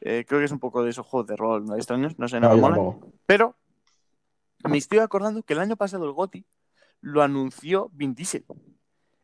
Eh, 0.01 0.25
creo 0.27 0.39
que 0.41 0.47
es 0.47 0.53
un 0.53 0.61
poco 0.61 0.83
de 0.83 0.91
esos 0.91 1.05
juegos 1.07 1.27
de 1.27 1.37
rol 1.37 1.67
¿no? 1.67 1.75
extraños. 1.77 2.19
No 2.19 2.29
sé, 2.29 2.41
no, 2.41 2.49
No, 2.49 2.55
me 2.55 2.61
mola. 2.63 2.77
tampoco. 2.77 3.13
Pero 3.27 3.57
me 4.65 4.79
estoy 4.79 5.01
acordando 5.01 5.43
que 5.43 5.53
el 5.53 5.59
año 5.61 5.77
pasado 5.77 6.05
el 6.07 6.13
GOTY 6.13 6.47
lo 7.03 7.23
anunció 7.23 7.91
Vin 7.93 8.15
Diesel. 8.15 8.45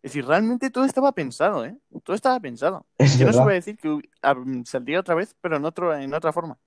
Es 0.03 0.13
decir, 0.13 0.27
realmente 0.27 0.71
todo 0.71 0.85
estaba 0.85 1.13
pensado, 1.13 1.65
¿eh? 1.65 1.77
Todo 2.03 2.17
estaba 2.17 2.41
pensado. 2.41 2.87
Es 2.99 3.19
Yo 3.19 3.27
no 3.27 3.33
se 3.33 3.39
verdad. 3.39 3.45
voy 3.45 3.53
a 3.53 3.55
decir 3.55 3.77
que 3.79 4.01
ah, 4.23 4.35
saldría 4.65 5.01
otra 5.01 5.15
vez, 5.15 5.35
pero 5.41 5.57
en, 5.57 5.65
otro, 5.65 5.95
en 5.97 6.13
otra 6.13 6.33
forma. 6.33 6.59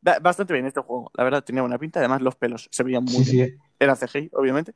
Ba- 0.00 0.18
Bastante 0.20 0.52
bien 0.52 0.66
este 0.66 0.80
juego, 0.80 1.10
la 1.14 1.24
verdad, 1.24 1.42
tenía 1.44 1.62
buena 1.62 1.78
pinta. 1.78 2.00
Además, 2.00 2.20
los 2.20 2.34
pelos 2.36 2.68
se 2.70 2.82
veían 2.82 3.04
muy 3.04 3.24
Sí, 3.24 3.32
bien. 3.36 3.48
sí. 3.50 3.56
Era 3.84 3.96
CGI, 3.96 4.30
obviamente. 4.32 4.74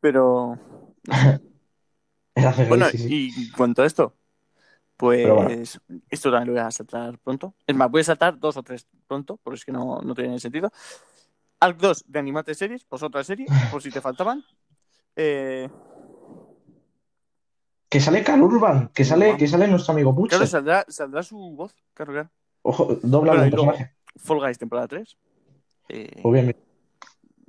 Pero 0.00 0.58
Era 2.34 2.52
CGI, 2.52 2.68
bueno, 2.68 2.86
sí, 2.90 2.98
sí. 2.98 3.08
y 3.10 3.50
cuanto 3.52 3.82
a 3.82 3.86
esto, 3.86 4.16
pues 4.96 5.28
bueno. 5.28 5.50
esto 6.10 6.30
también 6.30 6.48
lo 6.48 6.52
voy 6.54 6.62
a 6.62 6.70
saltar 6.70 7.18
pronto. 7.18 7.54
Es 7.66 7.76
más, 7.76 7.90
voy 7.90 8.00
a 8.00 8.04
saltar 8.04 8.38
dos 8.38 8.56
o 8.56 8.62
tres 8.62 8.86
pronto, 9.06 9.38
porque 9.42 9.58
es 9.58 9.64
que 9.64 9.72
no, 9.72 10.00
no 10.02 10.14
tiene 10.14 10.38
sentido. 10.40 10.70
Arc 11.60 11.78
2 11.78 12.04
de 12.06 12.18
Animate 12.18 12.54
Series, 12.54 12.84
pues 12.84 13.02
otra 13.02 13.24
serie, 13.24 13.46
por 13.70 13.82
si 13.82 13.90
te 13.90 14.00
faltaban. 14.00 14.44
Eh, 15.16 15.68
Que 17.88 18.00
sale 18.00 18.22
Carl 18.22 18.42
Urban, 18.42 18.90
que 18.94 19.04
sale, 19.04 19.36
que 19.36 19.48
sale 19.48 19.66
nuestro 19.66 19.92
amigo 19.92 20.14
claro, 20.14 20.44
Butcher. 20.44 20.46
saldrá, 20.46 20.84
saldrá 20.88 21.22
su 21.22 21.38
voz, 21.38 21.74
claro, 21.94 22.12
claro. 22.12 22.30
Ojo, 22.62 22.98
dobla 23.02 23.34
Bueno, 23.34 23.50
personaje. 23.50 23.94
Fall 24.16 24.40
Guys 24.40 24.58
temporada 24.58 24.88
3. 24.88 25.16
Eh, 25.88 26.22
bien. 26.22 26.54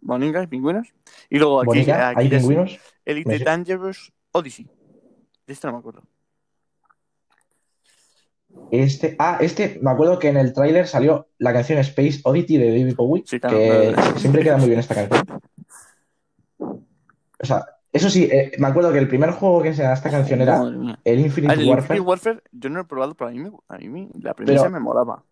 Boninga 0.01 0.43
y 0.43 0.47
Pingüinos. 0.47 0.87
Y 1.29 1.37
luego 1.39 1.61
aquí, 1.61 1.89
hay 1.91 2.29
pingüinos. 2.29 2.77
Elite. 3.05 3.39
Dangerous 3.39 4.11
Odyssey. 4.31 4.65
De 5.45 5.53
este 5.53 5.67
no 5.67 5.73
me 5.73 5.79
acuerdo. 5.79 6.03
Este, 8.71 9.15
ah, 9.19 9.37
este, 9.41 9.79
me 9.81 9.91
acuerdo 9.91 10.17
que 10.19 10.27
en 10.29 10.37
el 10.37 10.53
tráiler 10.53 10.87
salió 10.87 11.27
la 11.37 11.53
canción 11.53 11.79
Space 11.79 12.21
Oddity 12.23 12.57
de 12.57 12.67
David 12.69 12.95
Bowie, 12.95 13.23
Sí, 13.25 13.39
claro, 13.39 13.57
que 13.57 13.91
claro. 13.93 14.17
siempre 14.19 14.43
queda 14.43 14.57
muy 14.57 14.67
bien 14.67 14.79
esta 14.79 14.95
canción. 14.95 15.41
O 16.59 17.45
sea, 17.45 17.65
eso 17.91 18.09
sí, 18.09 18.25
eh, 18.31 18.51
me 18.59 18.67
acuerdo 18.67 18.91
que 18.91 18.99
el 18.99 19.07
primer 19.07 19.31
juego 19.31 19.61
que 19.63 19.73
se 19.73 19.83
esta 19.91 20.09
canción 20.09 20.41
era 20.41 20.61
el 20.61 20.89
Ah, 21.19 21.21
Infinite 21.21 21.53
el 21.53 21.59
Warfare, 21.69 21.97
Infinite 21.97 22.01
Warfare 22.01 22.43
yo 22.51 22.69
no 22.69 22.75
lo 22.77 22.81
he 22.81 22.85
probado, 22.85 23.15
pero 23.15 23.29
a 23.29 23.33
mí, 23.33 23.39
me- 23.39 23.51
a 23.67 23.77
mí 23.77 24.09
la 24.21 24.33
premisa 24.33 24.63
Pero- 24.63 24.71
me 24.71 24.79
molaba. 24.79 25.23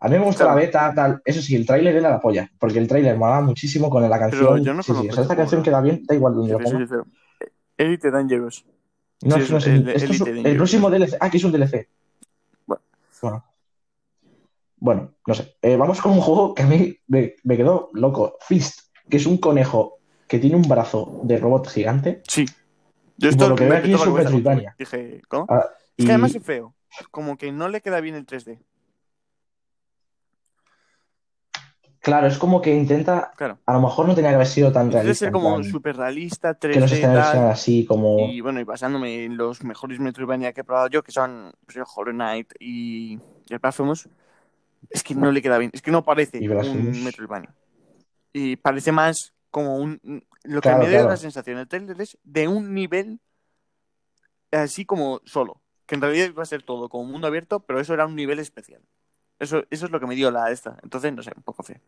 A 0.00 0.08
mí 0.08 0.18
me 0.18 0.24
gustó 0.24 0.44
Claro. 0.44 0.58
la 0.58 0.64
beta, 0.64 0.92
tal. 0.94 1.22
Eso 1.24 1.42
sí, 1.42 1.54
el 1.54 1.66
tráiler 1.66 1.96
era 1.96 2.10
la 2.10 2.20
polla, 2.20 2.50
porque 2.58 2.78
el 2.78 2.88
tráiler 2.88 3.16
molaba 3.18 3.42
muchísimo 3.42 3.90
con 3.90 4.08
la 4.08 4.18
canción. 4.18 4.40
Pero 4.54 4.56
yo 4.58 4.74
no 4.74 4.82
sí, 4.82 4.92
sí, 4.94 5.08
o 5.08 5.12
sea, 5.12 5.22
esta 5.22 5.36
canción 5.36 5.62
queda 5.62 5.80
bien, 5.82 6.02
da 6.06 6.14
igual 6.14 6.34
donde 6.34 6.54
Si 6.56 6.72
lo 6.72 6.86
ponga. 6.86 7.04
Elite 7.76 8.10
Dangerous. 8.10 8.64
No, 9.22 9.36
sí, 9.38 9.52
no, 9.52 9.58
es 9.58 9.64
sí, 9.64 9.70
el- 9.70 9.88
esto 9.90 10.12
es 10.12 10.20
un- 10.22 10.46
el 10.46 10.56
próximo 10.56 10.90
DLC. 10.90 11.16
Ah, 11.20 11.28
que 11.30 11.36
es 11.36 11.44
un 11.44 11.52
DLC. 11.52 11.88
Bueno. 12.66 12.82
Bueno. 13.20 13.44
Bueno, 14.78 15.14
no 15.26 15.34
sé. 15.34 15.56
Eh, 15.60 15.76
vamos 15.76 16.00
con 16.00 16.12
un 16.12 16.20
juego 16.22 16.54
que 16.54 16.62
a 16.62 16.66
mí 16.66 16.96
me, 17.08 17.34
me 17.44 17.56
quedó 17.56 17.90
loco. 17.92 18.36
Fist, 18.40 18.80
que 19.10 19.18
es 19.18 19.26
un 19.26 19.36
conejo 19.36 19.98
que 20.26 20.38
tiene 20.38 20.56
un 20.56 20.62
brazo 20.62 21.20
de 21.24 21.36
robot 21.36 21.68
gigante. 21.68 22.22
Sí. 22.26 22.46
Yo 23.18 23.28
esto 23.28 23.40
por 23.44 23.50
lo 23.50 23.56
que 23.56 23.64
veo 23.68 23.76
aquí 23.78 23.92
es. 23.92 24.76
Dije, 24.78 25.20
¿cómo? 25.28 25.44
Ah, 25.50 25.66
Es 25.96 26.04
que 26.06 26.10
además 26.12 26.34
es 26.34 26.42
feo. 26.42 26.74
Como 27.10 27.36
que 27.36 27.52
no 27.52 27.68
le 27.68 27.82
queda 27.82 28.00
bien 28.00 28.14
el 28.14 28.24
3D. 28.26 28.58
Claro, 32.00 32.26
es 32.26 32.38
como 32.38 32.62
que 32.62 32.74
intenta. 32.74 33.32
Claro. 33.36 33.58
A 33.66 33.74
lo 33.74 33.80
mejor 33.82 34.06
no 34.08 34.14
tenía 34.14 34.30
que 34.30 34.36
haber 34.36 34.46
sido 34.46 34.72
tan 34.72 34.90
Debe 34.90 35.02
realista. 35.02 35.14
ser 35.14 35.28
en 35.28 35.32
como 35.32 35.50
plan, 35.56 35.64
súper 35.64 35.96
realista, 35.96 36.58
3D 36.58 36.72
que 36.72 36.80
los 36.80 36.92
escenarios 36.92 37.26
tal. 37.26 37.32
sean 37.32 37.46
así 37.48 37.84
como. 37.84 38.18
Y 38.18 38.40
bueno, 38.40 38.60
y 38.60 38.64
basándome 38.64 39.24
en 39.24 39.36
los 39.36 39.62
mejores 39.64 40.00
Metroidvania 40.00 40.52
que 40.52 40.62
he 40.62 40.64
probado 40.64 40.88
yo, 40.88 41.02
que 41.02 41.12
son 41.12 41.52
pues, 41.66 41.78
Hollow 41.94 42.12
Knight 42.12 42.52
y, 42.58 43.14
y 43.48 43.52
el 43.52 43.58
Blasphemous, 43.58 44.08
es 44.88 45.02
que 45.02 45.14
no 45.14 45.30
le 45.30 45.42
queda 45.42 45.58
bien. 45.58 45.70
Es 45.74 45.82
que 45.82 45.90
no 45.90 46.04
parece 46.04 46.38
un 46.38 47.04
Metroidvania. 47.04 47.54
Y 48.32 48.56
parece 48.56 48.92
más 48.92 49.34
como 49.50 49.76
un... 49.76 50.00
Lo 50.44 50.62
que 50.62 50.68
Claro, 50.68 50.78
me 50.78 50.88
claro. 50.88 51.08
la 51.08 51.16
sensación 51.16 51.58
el 51.58 51.68
trailer 51.68 52.00
es 52.00 52.18
de 52.22 52.48
un 52.48 52.72
nivel 52.74 53.20
así 54.52 54.84
como 54.84 55.20
solo. 55.24 55.60
Que 55.86 55.96
en 55.96 56.02
realidad 56.02 56.26
iba 56.28 56.42
a 56.42 56.46
ser 56.46 56.62
todo 56.62 56.88
como 56.88 57.04
mundo 57.04 57.26
abierto, 57.26 57.60
pero 57.60 57.80
eso 57.80 57.94
era 57.94 58.06
un 58.06 58.14
nivel 58.16 58.38
especial. 58.38 58.82
Eso, 59.40 59.64
eso 59.70 59.86
es 59.86 59.90
lo 59.90 59.98
que 59.98 60.06
me 60.06 60.14
dio 60.14 60.30
la 60.30 60.50
esta. 60.52 60.78
Entonces, 60.82 61.12
no 61.12 61.22
sé, 61.22 61.32
un 61.36 61.42
poco 61.42 61.62
feo. 61.64 61.78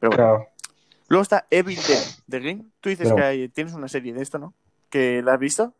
Pero 0.00 0.10
bueno. 0.10 0.24
Claro. 0.24 0.48
Luego 1.08 1.22
está 1.22 1.46
Evil 1.50 1.78
Dead 1.88 2.02
de 2.26 2.40
Game. 2.40 2.64
Tú 2.80 2.88
dices 2.90 3.04
Pero- 3.04 3.16
que 3.16 3.22
hay- 3.22 3.48
tienes 3.48 3.72
una 3.72 3.88
serie 3.88 4.12
de 4.12 4.20
esto, 4.22 4.38
¿no? 4.38 4.52
¿Que 4.90 5.22
la 5.22 5.34
has 5.34 5.40
visto? 5.40 5.72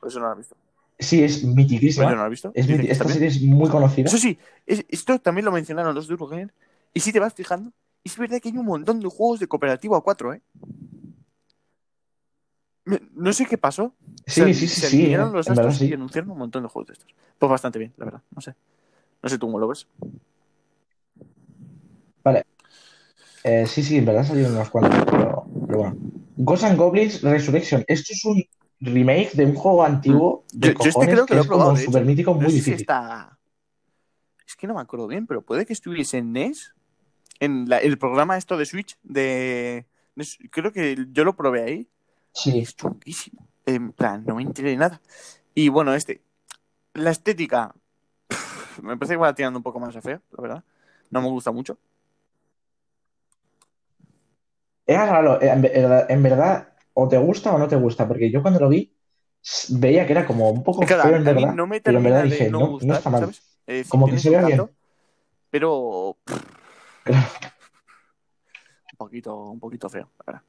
Pues 0.00 0.12
eso 0.12 0.20
no 0.20 0.26
la 0.26 0.32
has 0.32 0.38
visto. 0.38 0.56
Sí, 0.98 1.22
es 1.22 1.38
Pues 1.38 1.42
yo 1.42 1.54
mitiquísima. 1.54 2.10
no 2.10 2.16
la 2.16 2.26
he 2.26 2.30
visto. 2.30 2.50
Es 2.54 2.68
miti- 2.68 2.90
esta 2.90 3.08
serie 3.08 3.28
es 3.28 3.40
muy 3.42 3.70
conocida. 3.70 4.08
Eso 4.08 4.18
sí, 4.18 4.38
es- 4.66 4.84
esto 4.88 5.18
también 5.20 5.44
lo 5.44 5.52
mencionaron 5.52 5.94
los 5.94 6.06
de 6.08 6.12
Eurogamer. 6.14 6.52
Y 6.92 7.00
si 7.00 7.12
te 7.12 7.20
vas 7.20 7.32
fijando, 7.34 7.72
es 8.04 8.16
verdad 8.18 8.40
que 8.40 8.48
hay 8.50 8.56
un 8.56 8.66
montón 8.66 9.00
de 9.00 9.08
juegos 9.08 9.38
de 9.40 9.46
cooperativo 9.46 9.94
a 9.96 10.02
4, 10.02 10.34
¿eh? 10.34 10.42
No 13.14 13.32
sé 13.32 13.46
qué 13.46 13.56
pasó. 13.58 13.94
Sí, 14.26 14.40
Se- 14.40 14.54
sí, 14.54 14.68
sí, 14.68 14.80
se 14.80 14.88
sí. 14.90 15.12
eh, 15.14 15.16
los 15.18 15.46
verdad 15.46 15.72
y 15.80 15.92
anunciaron 15.92 16.30
un 16.32 16.38
montón 16.38 16.64
de 16.64 16.68
juegos 16.68 16.88
de 16.88 16.92
estos. 16.94 17.14
Pues 17.38 17.48
bastante 17.50 17.78
bien, 17.78 17.92
la 17.96 18.04
verdad. 18.06 18.22
No 18.34 18.40
sé. 18.40 18.54
No 19.22 19.28
sé 19.28 19.38
tú 19.38 19.46
cómo 19.46 19.58
lo 19.58 19.68
ves. 19.68 19.86
Eh, 23.44 23.66
sí, 23.66 23.82
sí, 23.82 23.96
en 23.98 24.04
verdad 24.04 24.24
salieron 24.24 24.52
unos 24.52 24.70
cuantos, 24.70 25.04
pero, 25.10 25.44
pero 25.66 25.78
bueno. 25.78 25.96
Ghosts 26.36 26.64
and 26.64 26.78
Goblins 26.78 27.22
Resurrection. 27.22 27.84
Esto 27.88 28.12
es 28.12 28.24
un 28.24 28.44
remake 28.80 29.32
de 29.32 29.46
un 29.46 29.54
juego 29.54 29.84
antiguo 29.84 30.44
de 30.52 30.68
Yo, 30.68 30.74
yo 30.74 30.78
este 30.84 30.92
cojones 30.92 31.08
creo 31.10 31.26
que 31.26 31.28
que 31.30 31.34
lo 31.34 31.40
he 31.40 31.42
es 31.44 31.48
como 31.50 31.58
probado. 31.58 31.76
hecho. 31.76 31.84
super 31.86 32.04
mítico 32.04 32.34
No 32.34 32.40
muy 32.40 32.44
sé 32.46 32.50
si 32.52 32.56
difícil. 32.58 32.80
está. 32.82 33.38
Es 34.46 34.54
que 34.54 34.66
no 34.68 34.74
me 34.74 34.80
acuerdo 34.80 35.08
bien, 35.08 35.26
pero 35.26 35.42
puede 35.42 35.66
que 35.66 35.72
estuviese 35.72 36.18
en 36.18 36.30
NES. 36.36 36.74
En 37.40 37.68
la- 37.68 37.78
el 37.78 37.98
programa 37.98 38.36
esto 38.36 38.56
de 38.56 38.66
Switch 38.66 38.96
de. 39.02 39.86
de- 40.14 40.48
Creo 40.50 40.72
que 40.72 40.96
yo 41.10 41.24
lo 41.24 41.34
probé 41.34 41.62
ahí. 41.64 41.88
Sí, 42.32 42.60
Es 42.60 42.76
chunguísimo. 42.76 43.48
En 43.66 43.90
plan, 43.92 44.24
no 44.24 44.36
me 44.36 44.42
enteré 44.42 44.70
de 44.70 44.76
nada. 44.76 45.00
Y 45.54 45.68
bueno, 45.68 45.94
este. 45.94 46.22
La 46.94 47.10
estética. 47.10 47.74
Me 48.82 48.96
parece 48.96 49.14
que 49.14 49.18
va 49.18 49.34
tirando 49.34 49.58
un 49.58 49.62
poco 49.62 49.80
más 49.80 49.94
a 49.96 50.00
feo, 50.02 50.20
la 50.36 50.42
verdad. 50.42 50.64
No 51.10 51.20
me 51.20 51.28
gusta 51.28 51.50
mucho. 51.52 51.78
era 54.86 55.06
raro. 55.06 55.40
eh, 55.40 55.48
En, 55.48 55.62
ver- 55.62 56.06
en 56.08 56.22
verdad, 56.22 56.72
o 56.94 57.08
te 57.08 57.18
gusta 57.18 57.52
o 57.54 57.58
no 57.58 57.68
te 57.68 57.76
gusta, 57.76 58.06
porque 58.08 58.30
yo 58.30 58.42
cuando 58.42 58.60
lo 58.60 58.68
vi 58.68 58.92
veía 59.70 60.06
que 60.06 60.12
era 60.12 60.26
como 60.26 60.50
un 60.50 60.62
poco 60.62 60.82
Claro, 60.86 61.02
feo 61.02 61.16
en 61.16 61.24
verdad, 61.24 61.54
no 61.54 61.66
me 61.66 61.80
pero 61.80 61.98
en 61.98 62.04
verdad 62.04 62.24
dije, 62.24 62.50
no 62.50 62.58
no, 62.60 62.66
no 62.66 62.72
gustar, 62.72 62.96
está 62.98 63.10
mal. 63.10 63.26
decir, 63.66 63.90
Como 63.90 64.06
que 64.06 64.18
se 64.18 64.30
vea 64.30 64.42
bien. 64.46 64.70
Pero. 65.50 66.16
Claro. 67.04 67.26
un 68.92 68.96
poquito, 68.96 69.36
un 69.36 69.60
poquito 69.60 69.88
feo, 69.88 70.10
la 70.18 70.24
verdad. 70.26 70.42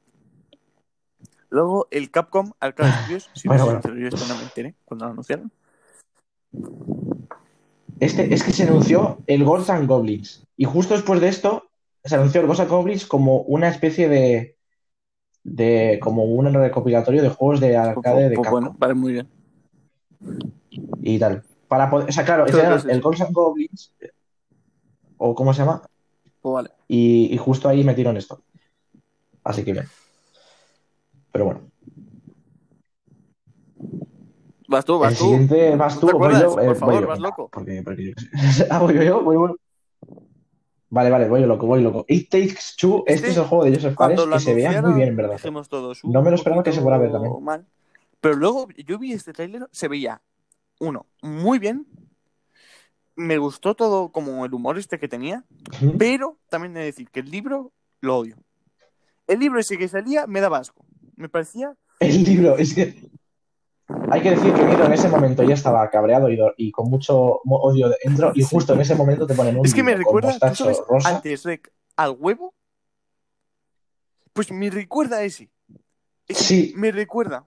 Luego 1.50 1.88
el 1.90 2.10
Capcom 2.10 2.52
Arcade 2.60 2.92
Studios, 3.00 3.30
si 3.34 3.48
Bueno, 3.48 3.66
no 3.66 3.80
bueno. 3.80 4.00
yo 4.00 4.08
esto 4.08 4.26
no 4.26 4.36
me 4.36 4.42
enteré 4.44 4.74
cuando 4.84 5.06
lo 5.06 5.12
anunciaron. 5.12 5.50
Este, 8.04 8.34
es 8.34 8.42
que 8.42 8.52
se 8.52 8.64
anunció 8.64 9.18
el 9.26 9.44
Ghosts 9.44 9.70
and 9.70 9.88
Goblins. 9.88 10.46
Y 10.56 10.64
justo 10.64 10.94
después 10.94 11.20
de 11.20 11.28
esto, 11.28 11.70
se 12.04 12.14
anunció 12.14 12.40
el 12.42 12.46
Ghosts 12.46 12.60
and 12.62 12.70
Goblins 12.70 13.06
como 13.06 13.38
una 13.42 13.68
especie 13.68 14.08
de. 14.08 14.56
de 15.42 15.98
como 16.02 16.24
un 16.24 16.52
recopilatorio 16.52 17.22
de 17.22 17.30
juegos 17.30 17.60
de 17.60 17.68
Pues, 17.68 17.78
arcade 17.88 18.28
de 18.28 18.34
pues 18.36 18.44
Capcom 18.44 18.60
bueno, 18.60 18.76
vale, 18.78 18.94
muy 18.94 19.12
bien. 19.14 19.28
y 21.02 21.18
tal. 21.18 21.42
Para 21.68 21.88
poder, 21.88 22.08
o 22.08 22.12
sea, 22.12 22.24
claro, 22.24 22.44
el. 22.46 23.00
Ghosts 23.00 23.22
and 23.22 23.32
Goblins, 23.32 23.92
o 25.16 25.34
¿cómo 25.34 25.54
se 25.54 25.60
llama? 25.60 25.82
Pues 26.42 26.52
vale. 26.52 26.70
Y, 26.88 27.32
y 27.32 27.36
justo 27.38 27.68
ahí 27.68 27.84
metieron 27.84 28.16
esto. 28.18 28.42
Así 29.42 29.64
que 29.64 29.72
bien. 29.72 29.86
Pero 31.32 31.46
bueno. 31.46 31.63
Vas 34.68 34.84
tú, 34.84 34.98
vas 34.98 35.12
el 35.12 35.18
tú. 35.18 35.24
siguiente 35.24 35.76
vas 35.76 35.94
¿No 35.96 36.00
tú 36.00 36.06
te 36.06 36.12
voy 36.14 36.32
yo. 36.32 36.60
Eh, 36.60 36.66
Por 36.66 36.76
favor, 36.76 36.94
voy 36.94 37.02
yo, 37.02 37.08
vas 37.08 37.18
venga, 37.18 37.28
loco. 37.28 37.48
Porque, 37.52 37.82
porque 37.82 38.14
sé. 38.52 38.66
ah, 38.70 38.78
voy 38.78 39.04
yo, 39.04 39.22
voy 39.22 39.36
yo. 39.36 39.56
Vale, 40.90 41.10
vale, 41.10 41.28
voy 41.28 41.40
loco, 41.44 41.66
voy 41.66 41.82
loco. 41.82 42.04
It 42.08 42.30
Takes 42.30 42.76
Two, 42.78 43.02
este, 43.06 43.14
Este, 43.14 43.28
es 43.30 43.36
el 43.36 43.44
juego 43.44 43.64
de 43.64 43.74
Joseph 43.74 43.94
Fares 43.94 44.20
que 44.20 44.40
se 44.40 44.54
veía 44.54 44.80
muy 44.80 44.94
bien, 44.94 45.08
en 45.08 45.16
verdad. 45.16 45.40
todos. 45.68 46.04
No 46.04 46.22
me 46.22 46.30
lo 46.30 46.36
esperaba 46.36 46.62
que 46.62 46.72
se 46.72 46.80
fuera 46.80 46.96
a 46.96 47.00
ver 47.00 47.10
también. 47.10 47.42
mal. 47.42 47.66
Pero 48.20 48.36
luego 48.36 48.68
yo 48.86 48.98
vi 48.98 49.12
este 49.12 49.32
tráiler, 49.32 49.68
se 49.70 49.88
veía, 49.88 50.22
uno, 50.80 51.06
muy 51.20 51.58
bien. 51.58 51.86
Me 53.16 53.38
gustó 53.38 53.74
todo 53.74 54.10
como 54.10 54.44
el 54.44 54.54
humor 54.54 54.78
este 54.78 54.98
que 54.98 55.08
tenía. 55.08 55.44
Pero 55.98 56.38
también 56.48 56.76
he 56.76 56.80
de 56.80 56.86
decir 56.86 57.10
que 57.10 57.20
el 57.20 57.30
libro 57.30 57.72
lo 58.00 58.18
odio. 58.18 58.36
El 59.26 59.40
libro 59.40 59.58
ese 59.60 59.76
que 59.78 59.88
salía 59.88 60.26
me 60.26 60.40
daba 60.40 60.58
asco. 60.58 60.84
Me 61.16 61.28
parecía. 61.28 61.74
El 62.00 62.24
libro, 62.24 62.56
es 62.56 62.74
que. 62.74 63.08
Hay 64.10 64.22
que 64.22 64.30
decir 64.30 64.52
que 64.54 64.62
Miro 64.64 64.86
en 64.86 64.92
ese 64.92 65.08
momento 65.08 65.42
ya 65.42 65.54
estaba 65.54 65.88
cabreado 65.90 66.28
y, 66.56 66.70
con 66.70 66.88
mucho 66.88 67.40
odio 67.44 67.90
dentro, 68.02 68.32
y 68.34 68.42
justo 68.42 68.72
en 68.72 68.80
ese 68.80 68.94
momento 68.94 69.26
te 69.26 69.34
ponen 69.34 69.58
un 69.58 69.66
Es 69.66 69.74
que 69.74 69.82
me 69.82 69.94
recuerda, 69.94 70.28
¿tú 70.28 70.32
mostacho 70.34 70.64
sabes, 70.64 70.82
rosa. 70.88 71.08
antes 71.08 71.44
Rec 71.44 71.70
al 71.96 72.16
huevo? 72.18 72.54
Pues 74.32 74.50
me 74.50 74.70
recuerda 74.70 75.18
a 75.18 75.22
ese. 75.22 75.50
Es 76.26 76.38
Sí. 76.38 76.72
Me 76.76 76.90
recuerda. 76.90 77.44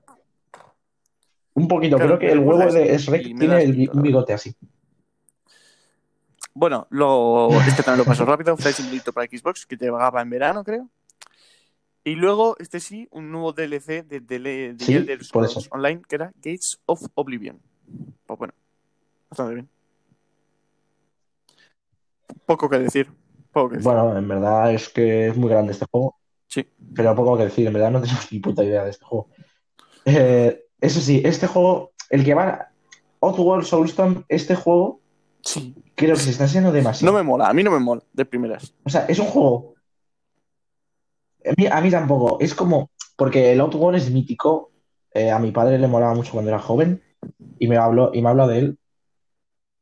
Un 1.56 1.68
poquito, 1.68 1.98
Claro, 1.98 2.18
creo 2.18 2.20
que 2.20 2.32
el 2.32 2.40
huevo 2.40 2.72
de 2.72 2.98
Shrek 2.98 3.24
tiene 3.24 3.64
el 3.64 3.90
un 3.92 4.02
bigote 4.04 4.34
así. 4.34 4.56
Bueno, 6.54 6.88
lo... 6.92 7.50
este 7.68 7.82
también 7.82 8.00
lo 8.00 8.06
paso 8.06 8.26
rápido. 8.26 8.56
Flight 8.56 8.76
Simulator 8.76 9.14
para 9.14 9.28
Xbox, 9.28 9.66
que 9.66 9.76
te 9.76 9.86
llegaba 9.86 10.22
en 10.22 10.30
verano, 10.30 10.64
creo. 10.64 10.88
Y 12.08 12.16
luego, 12.16 12.56
este 12.60 12.80
sí, 12.80 13.06
un 13.12 13.32
nuevo 13.32 13.52
DLC 13.52 14.02
de, 14.08 14.22
de, 14.22 14.40
de 14.40 14.76
Sí, 14.80 14.94
Elder 14.94 15.22
Scrolls. 15.26 15.68
Online, 15.72 16.02
que 16.08 16.16
era 16.16 16.32
Gates 16.36 16.80
of 16.86 17.02
Oblivion. 17.16 17.60
Pues 18.26 18.40
bueno, 18.40 18.54
bastante 19.30 19.56
bien. 19.56 19.70
Poco 22.46 22.70
que 22.70 22.80
decir. 22.80 23.12
Poco 23.52 23.70
que 23.72 23.76
decir. 23.78 23.92
Bueno, 23.92 24.18
en 24.18 24.26
verdad 24.26 24.74
es 24.74 24.88
que 24.88 25.28
es 25.28 25.36
muy 25.36 25.50
grande 25.50 25.74
este 25.74 25.86
juego, 25.92 26.16
Sí. 26.48 26.66
pero 26.96 27.14
poco 27.14 27.36
que 27.38 27.44
decir, 27.44 27.68
en 27.68 27.74
verdad 27.74 27.92
no 27.92 28.02
tenemos 28.02 28.26
ni 28.32 28.40
puta 28.40 28.64
idea 28.64 28.86
de 28.86 28.92
este 28.92 29.04
juego. 29.04 29.28
Eh, 30.06 30.64
eso 30.80 31.02
sí, 31.02 31.22
este 31.26 31.48
juego, 31.48 31.92
el 32.10 32.24
que 32.24 32.34
va 32.34 32.70
Outworld 33.20 33.66
Soulstorm, 33.66 34.24
este 34.30 34.56
juego 34.56 35.02
Sí. 35.42 35.76
creo 35.96 36.16
que 36.16 36.22
se 36.22 36.30
está 36.30 36.46
haciendo 36.46 36.70
No 36.70 36.76
demasiado. 36.76 37.14
me 37.14 37.24
mola, 37.24 37.50
a 37.50 37.54
mí 37.54 37.64
no 37.64 37.72
me 37.72 37.80
mola, 37.80 38.02
de 38.14 38.24
primeras. 38.24 38.74
O 38.86 38.90
sea, 38.90 39.06
es 39.08 39.20
un 39.20 39.26
juego. 39.28 39.74
A 41.50 41.54
mí, 41.58 41.68
a 41.68 41.82
mí 41.82 41.92
tampoco. 41.92 42.38
Es 42.40 42.54
como. 42.54 42.90
Porque 43.16 43.52
el 43.54 43.62
Outworld 43.62 43.98
es 43.98 44.12
mítico. 44.12 44.72
eh, 45.14 45.32
a 45.32 45.40
mi 45.40 45.52
padre 45.52 45.80
le 45.80 45.88
molaba 45.88 46.14
mucho 46.14 46.32
cuando 46.34 46.50
era 46.52 46.60
joven. 46.60 47.02
Y 47.58 47.68
me 47.68 47.78
habló, 47.78 48.12
y 48.14 48.22
me 48.22 48.30
habló 48.30 48.48
de 48.48 48.60
él. 48.60 48.78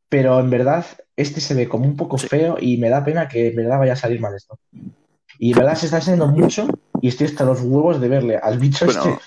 Pero 0.09 0.39
en 0.39 0.49
verdad, 0.49 0.85
este 1.17 1.41
se 1.41 1.53
ve 1.53 1.67
como 1.67 1.85
un 1.85 1.97
poco 1.97 2.17
Sí. 2.17 2.27
feo 2.27 2.57
y 2.59 2.77
me 2.77 2.89
da 2.89 3.03
pena 3.03 3.27
que 3.27 3.49
en 3.49 3.55
verdad 3.55 3.79
vaya 3.79 3.93
a 3.93 3.97
salir 3.97 4.21
mal 4.21 4.33
esto. 4.35 4.57
Y 5.39 5.51
en 5.51 5.57
verdad 5.57 5.75
se 5.75 5.87
está 5.87 5.97
haciendo 5.97 6.27
mucho. 6.27 6.67
Y 7.01 7.09
estoy 7.09 7.27
hasta 7.27 7.43
los 7.43 7.61
huevos 7.61 7.99
de 7.99 8.07
verle 8.07 8.37
al 8.37 8.57
bicho 8.59 8.85
Bueno, 8.85 9.01
este. 9.03 9.21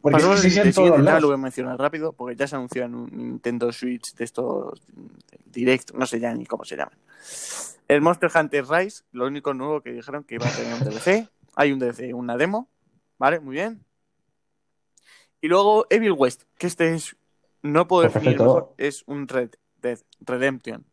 Porque 0.00 0.16
es 0.18 0.42
que 0.42 0.50
se 0.50 0.72
todos 0.72 0.74
tema, 0.90 0.96
lo 0.98 1.02
lados. 1.04 1.22
voy 1.26 1.34
a 1.34 1.36
mencionar 1.36 1.78
rápido, 1.78 2.12
porque 2.12 2.34
ya 2.34 2.48
se 2.48 2.56
anunció 2.56 2.82
en 2.82 2.94
un 2.96 3.10
Nintendo 3.16 3.70
Switch 3.70 4.14
de 4.16 4.24
estos 4.24 4.80
directos, 5.52 5.96
no 5.96 6.06
sé 6.06 6.18
ya 6.18 6.34
ni 6.34 6.44
cómo 6.44 6.64
se 6.64 6.76
llaman. 6.76 6.98
El 7.86 8.00
Monster 8.00 8.28
Hunter 8.34 8.64
Rise, 8.68 9.04
lo 9.12 9.26
único 9.28 9.54
nuevo 9.54 9.80
que 9.80 9.92
dijeron 9.92 10.24
que 10.24 10.34
iba 10.34 10.46
a 10.48 10.50
tener 10.50 10.74
un 10.74 10.80
DLC. 10.80 11.28
Hay 11.56 11.72
un 11.72 11.78
DLC, 11.78 12.14
una 12.14 12.36
demo, 12.36 12.68
¿vale? 13.18 13.40
Muy 13.40 13.54
bien. 13.54 13.84
Y 15.40 15.48
luego 15.48 15.86
Evil 15.90 16.12
West, 16.12 16.42
que 16.58 16.66
este 16.66 16.94
es, 16.94 17.16
no 17.62 17.86
puedo 17.88 18.02
Pues 18.02 18.14
definir 18.14 18.36
perfecto. 18.38 18.44
mejor, 18.54 18.74
es 18.78 19.02
un 19.06 19.26
Red 19.28 19.50
Dead 19.80 19.98
Redemption 20.20 20.84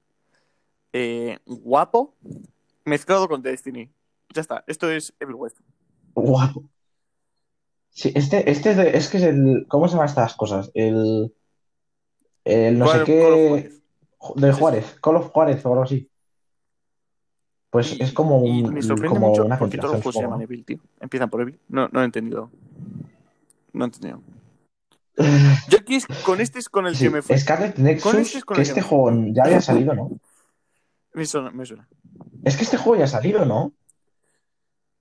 eh, 0.92 1.38
guapo, 1.46 2.16
mezclado 2.86 3.28
con 3.28 3.42
Destiny. 3.44 3.92
Ya 4.34 4.42
está, 4.42 4.64
esto 4.68 4.90
es 4.92 5.14
Evil 5.20 5.36
West. 5.36 5.60
Guapo. 6.16 6.64
Sí, 7.92 8.12
este, 8.16 8.50
este 8.50 8.72
es, 8.72 8.78
de- 8.78 8.98
es 8.98 9.08
que 9.10 9.18
es 9.18 9.24
el. 9.24 9.66
¿Cómo 9.68 9.88
se 9.88 9.94
llaman 9.94 10.08
estas 10.10 10.36
cosas? 10.36 10.72
El. 10.74 11.34
El 12.44 12.80
no 12.80 12.88
sé 12.88 13.00
Call- 13.00 13.06
Call 13.06 13.34
of 13.34 13.36
qué. 13.36 13.80
Juarez. 14.18 14.42
De 14.42 14.54
Sí, 14.54 14.60
Juárez, 14.60 14.98
Call 15.02 15.16
of 15.18 15.28
Juárez 15.32 15.66
o 15.66 15.70
algo 15.70 15.84
así. 15.84 16.10
Pues 17.70 17.98
Y- 18.00 18.04
es 18.04 18.14
como, 18.14 18.40
un, 18.40 18.74
me 18.74 18.82
sorprende 18.82 19.10
como 19.16 19.30
mucho 19.30 19.46
una 19.46 19.60
porque 19.60 19.78
todos 19.78 19.94
los 19.94 20.02
juegos 20.02 20.16
se 20.16 20.22
llaman 20.24 20.42
Evil, 20.42 20.66
tío. 20.66 20.80
Empiezan 21.00 21.30
por 21.30 21.42
Evil. 21.42 21.60
No, 21.70 21.88
no 21.92 22.02
he 22.02 22.06
entendido. 22.06 22.50
No 23.74 23.84
he 23.84 23.88
entendido. 23.88 24.22
Yo 25.70 25.78
aquí 25.80 25.96
es, 25.96 26.08
con 26.26 26.42
este 26.42 26.60
es 26.60 26.70
con 26.70 26.88
el 26.88 26.96
Sí, 26.96 27.06
que 27.06 27.10
me 27.12 27.22
fui. 27.22 27.38
Scarlet 27.38 27.76
Con 27.76 27.84
Nexus, 27.84 28.16
este 28.16 28.38
es 28.40 28.46
que 28.46 28.62
este 28.62 28.82
juego 28.82 29.12
ya 29.34 29.44
había 29.44 29.62
salido, 29.62 29.94
¿no? 29.94 30.12
Me 31.14 31.26
suena, 31.26 31.52
me 31.52 31.66
suena. 31.66 31.88
Es 32.44 32.56
que 32.56 32.64
este 32.64 32.78
juego 32.78 32.98
ya 33.00 33.06
ha 33.06 33.08
salido, 33.08 33.46
¿no? 33.46 33.74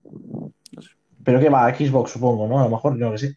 No 0.04 0.82
sé. 0.82 0.90
Pero 1.24 1.40
que 1.40 1.48
va 1.48 1.66
a 1.66 1.74
Xbox, 1.74 2.10
supongo, 2.12 2.46
¿no? 2.48 2.60
A 2.60 2.64
lo 2.64 2.70
mejor, 2.70 2.96
no 2.96 3.12
que 3.12 3.18
sí. 3.18 3.34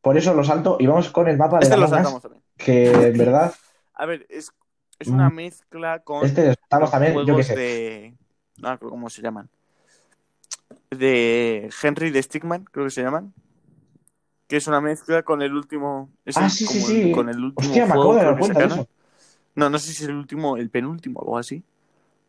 Por 0.00 0.16
eso 0.16 0.34
lo 0.34 0.44
salto 0.44 0.76
y 0.80 0.86
vamos 0.86 1.10
con 1.10 1.28
el 1.28 1.36
mapa 1.36 1.58
de 1.58 1.64
Este 1.64 1.76
lo 1.76 1.84
Among 1.86 1.90
Us, 1.92 1.96
saltamos 2.04 2.22
también. 2.22 2.42
que 2.56 3.08
en 3.08 3.18
verdad, 3.18 3.52
A 3.94 4.06
ver, 4.06 4.26
es, 4.30 4.50
es 4.98 5.08
una 5.08 5.28
Mm. 5.30 5.34
mezcla 5.34 5.98
con 6.00 6.24
este 6.24 6.46
lo 6.46 6.54
saltamos 6.54 6.80
los 6.82 6.90
también, 6.90 7.12
yo 7.14 7.24
qué 7.24 7.30
juegos 7.32 7.46
sé. 7.46 7.56
de. 7.56 8.14
No 8.58 8.70
me 8.70 8.78
cómo 8.78 9.10
se 9.10 9.22
llaman. 9.22 9.48
De 10.90 11.70
Henry 11.82 12.10
de 12.10 12.22
Stickman, 12.22 12.64
creo 12.64 12.86
que 12.86 12.90
se 12.90 13.02
llaman. 13.02 13.32
Que 14.48 14.56
es 14.56 14.66
una 14.68 14.80
mezcla 14.80 15.22
con 15.22 15.42
el 15.42 15.52
último. 15.54 16.10
es 16.24 16.36
Ah, 16.36 16.44
el- 16.44 16.50
sí, 16.50 16.66
sí, 16.66 16.78
el- 16.78 16.84
sí. 16.84 17.12
con 17.12 17.28
el 17.28 17.42
último 17.42 17.68
Hostia, 17.68 17.86
me 17.86 17.92
juego 17.92 18.12
acabo 18.12 18.18
de 18.18 18.24
dar 18.24 18.38
cuenta. 18.38 18.86
No, 19.54 19.70
no 19.70 19.78
sé 19.78 19.92
si 19.92 20.02
es 20.04 20.08
el 20.08 20.16
último, 20.16 20.56
el 20.56 20.70
penúltimo 20.70 21.18
o 21.20 21.22
algo 21.22 21.38
así. 21.38 21.62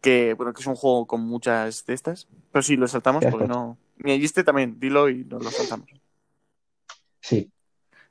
Que, 0.01 0.33
bueno, 0.33 0.53
que 0.53 0.61
es 0.61 0.67
un 0.67 0.75
juego 0.75 1.05
con 1.05 1.21
muchas 1.21 1.85
de 1.85 1.93
estas. 1.93 2.27
Pero 2.51 2.63
sí, 2.63 2.75
lo 2.77 2.87
saltamos 2.87 3.23
porque 3.25 3.47
no. 3.47 3.77
Ni 3.97 4.13
este 4.13 4.43
también, 4.43 4.79
dilo 4.79 5.09
y 5.09 5.25
nos 5.25 5.43
lo 5.43 5.51
saltamos. 5.51 5.89
Sí. 7.21 7.51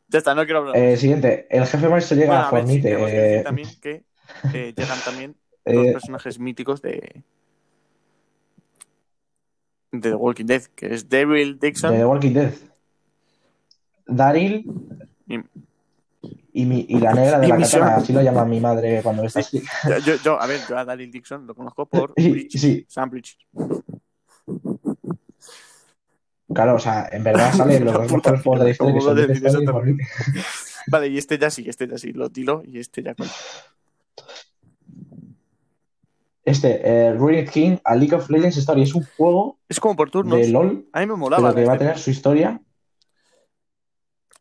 Ya 0.09 0.19
está, 0.19 0.35
no 0.35 0.45
quiero 0.45 0.61
hablar. 0.61 0.77
Eh, 0.77 0.97
siguiente, 0.97 1.47
el 1.51 1.67
jefe 1.67 1.89
maestro 1.89 2.17
llega 2.17 2.29
Bueno, 2.29 2.43
a 2.45 2.49
a 2.49 2.53
ver, 2.53 2.67
sí, 2.67 2.81
Fornite. 2.83 2.97
decir 2.97 3.39
eh, 3.39 3.43
también 3.43 3.69
que 3.81 4.05
eh, 4.53 4.72
llegan 4.77 4.99
también 5.05 5.37
dos 5.64 5.87
eh, 5.87 5.93
personajes 5.93 6.39
míticos 6.39 6.83
de. 6.83 7.22
de 9.93 10.11
The 10.11 10.14
Walking 10.14 10.45
Dead, 10.47 10.62
que 10.74 10.93
es 10.95 11.09
Daryl 11.09 11.59
Dixon. 11.59 11.93
de 11.93 11.99
The 11.99 12.05
Walking 12.07 12.33
Dead. 12.33 12.53
Daryl 14.07 14.64
y- 15.27 15.41
y, 16.53 16.64
mi- 16.64 16.87
y 16.89 16.99
la 17.01 17.12
negra 17.12 17.39
de 17.39 17.49
la 17.49 17.57
katana, 17.59 17.97
así 17.97 18.12
lo 18.12 18.22
llama 18.22 18.45
mi 18.45 18.61
madre 18.61 19.03
cuando 19.03 19.24
está 19.24 19.41
así. 19.41 19.62
yo, 20.24 20.41
a 20.41 20.47
ver, 20.47 20.61
yo 20.68 20.79
a 20.79 20.85
Daryl 20.85 21.11
Dixon 21.11 21.47
lo 21.47 21.55
conozco 21.55 21.87
por 21.87 22.14
Bridges, 22.16 22.61
sí. 22.61 22.85
Sam 22.89 23.11
Bridges. 23.11 23.39
Claro, 26.55 26.77
o 26.77 26.79
sea, 26.79 27.09
en 27.11 27.24
verdad 27.24 27.53
salen 27.53 27.85
los 27.85 27.95
dos 27.95 28.12
mejores 28.12 28.43
juegos 28.43 28.61
de 28.61 28.64
la 28.64 28.70
historia 28.70 28.93
que. 28.95 29.97
Vale, 30.89 31.09
y 31.09 31.18
este 31.18 31.37
ya 31.39 31.51
sí, 31.51 31.64
este 31.68 31.89
ya 31.89 31.99
sí, 31.99 32.12
lo 32.12 32.29
dilo 32.29 32.62
y 32.64 32.79
este 32.79 33.03
ya 33.03 33.14
cuenta. 33.14 33.35
Este, 36.47 36.81
eh, 36.89 37.13
Ruined 37.13 37.51
King, 37.51 37.77
a 37.85 37.97
League 37.97 38.15
of 38.15 38.31
Legends 38.31 38.57
Story, 38.57 38.83
es 38.83 38.95
un 38.95 39.05
juego 39.17 39.59
Es 39.69 39.81
como 39.81 39.97
por 39.97 40.11
turnos. 40.11 40.39
de 40.41 40.49
LOL, 40.49 40.89
A 40.93 41.01
mí 41.01 41.07
me 41.07 41.17
molaba. 41.17 41.43
pero 41.43 41.55
que 41.57 41.61
la 41.63 41.67
va 41.67 41.75
a 41.75 41.79
tener 41.79 41.99
su 41.99 42.11
historia. 42.11 42.63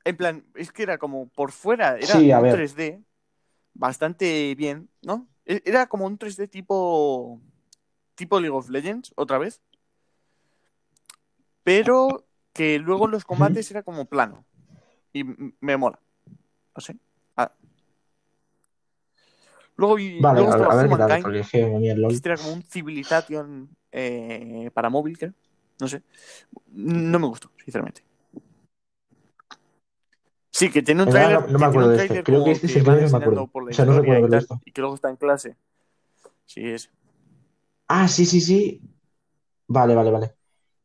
En 0.03 0.16
plan, 0.16 0.45
es 0.53 0.72
que 0.72 0.84
era 0.84 0.99
como 0.99 1.28
por 1.30 1.51
fuera, 1.51 1.97
era 1.97 2.20
Sí, 2.20 2.32
a 2.32 2.38
un 2.38 2.43
ver. 2.43 2.56
3D 2.56 3.01
bastante 3.74 4.53
bien, 4.56 4.88
¿no? 5.01 5.28
E- 5.45 5.64
Era 5.66 5.88
como 5.88 6.06
un 6.06 6.18
3D 6.20 6.47
tipo 6.47 7.41
tipo 8.14 8.39
League 8.39 8.56
of 8.56 8.70
Legends, 8.70 9.12
otra 9.16 9.39
vez. 9.39 9.62
Pero 11.64 12.26
que 12.53 12.78
luego 12.80 13.06
en 13.06 13.12
los 13.12 13.26
combates 13.26 13.70
era 13.72 13.82
como 13.84 14.06
plano. 14.06 14.45
Y 15.12 15.24
me 15.60 15.78
mola. 15.78 15.99
No 16.76 16.82
sé. 16.82 16.97
Luego, 19.78 19.95
vi- 19.95 20.19
Vale, 20.21 20.39
luego 20.41 20.53
a, 20.53 20.55
a 20.73 20.76
ver 20.76 20.89
qué 20.89 20.95
tal, 20.97 21.21
porque 21.21 21.39
es 21.39 21.49
que 21.49 21.63
a 21.63 21.80
que 21.80 22.13
este 22.13 22.36
como 22.38 22.53
un 22.53 22.63
Civilization 22.63 23.69
eh, 23.91 24.69
para 24.73 24.89
móvil, 24.89 25.17
creo. 25.17 25.34
No 25.80 25.88
sé. 25.88 26.01
No 26.71 27.19
me 27.19 27.28
gustó, 27.28 27.51
sinceramente. 27.63 28.03
Sí, 30.51 30.69
que 30.69 30.82
tiene 30.82 31.03
un 31.03 31.09
trailer. 31.09 31.41
no- 31.41 31.47
no 31.47 31.59
me 31.59 31.65
acuerdo 31.65 31.89
de 31.89 31.97
este. 32.05 32.23
Creo 32.23 32.43
que 32.45 32.51
este 32.51 32.67
es 32.67 32.76
el 32.78 32.84
trailer, 32.86 33.11
me 33.11 33.17
acuerdo. 33.17 33.49
O 33.53 33.73
sea, 33.73 33.84
no 33.86 33.93
recuerdo 33.99 34.30
tal, 34.30 34.39
visto. 34.39 34.61
y 34.63 34.71
que 34.71 34.82
luego 34.82 34.95
está 34.95 35.09
en 35.09 35.17
clase. 35.17 35.57
Sí, 36.45 36.65
es. 36.65 36.89
Ah, 37.88 38.07
sí, 38.07 38.26
sí, 38.26 38.39
sí. 38.39 38.82
Vale, 39.67 39.93
vale, 39.95 40.11
vale. 40.11 40.34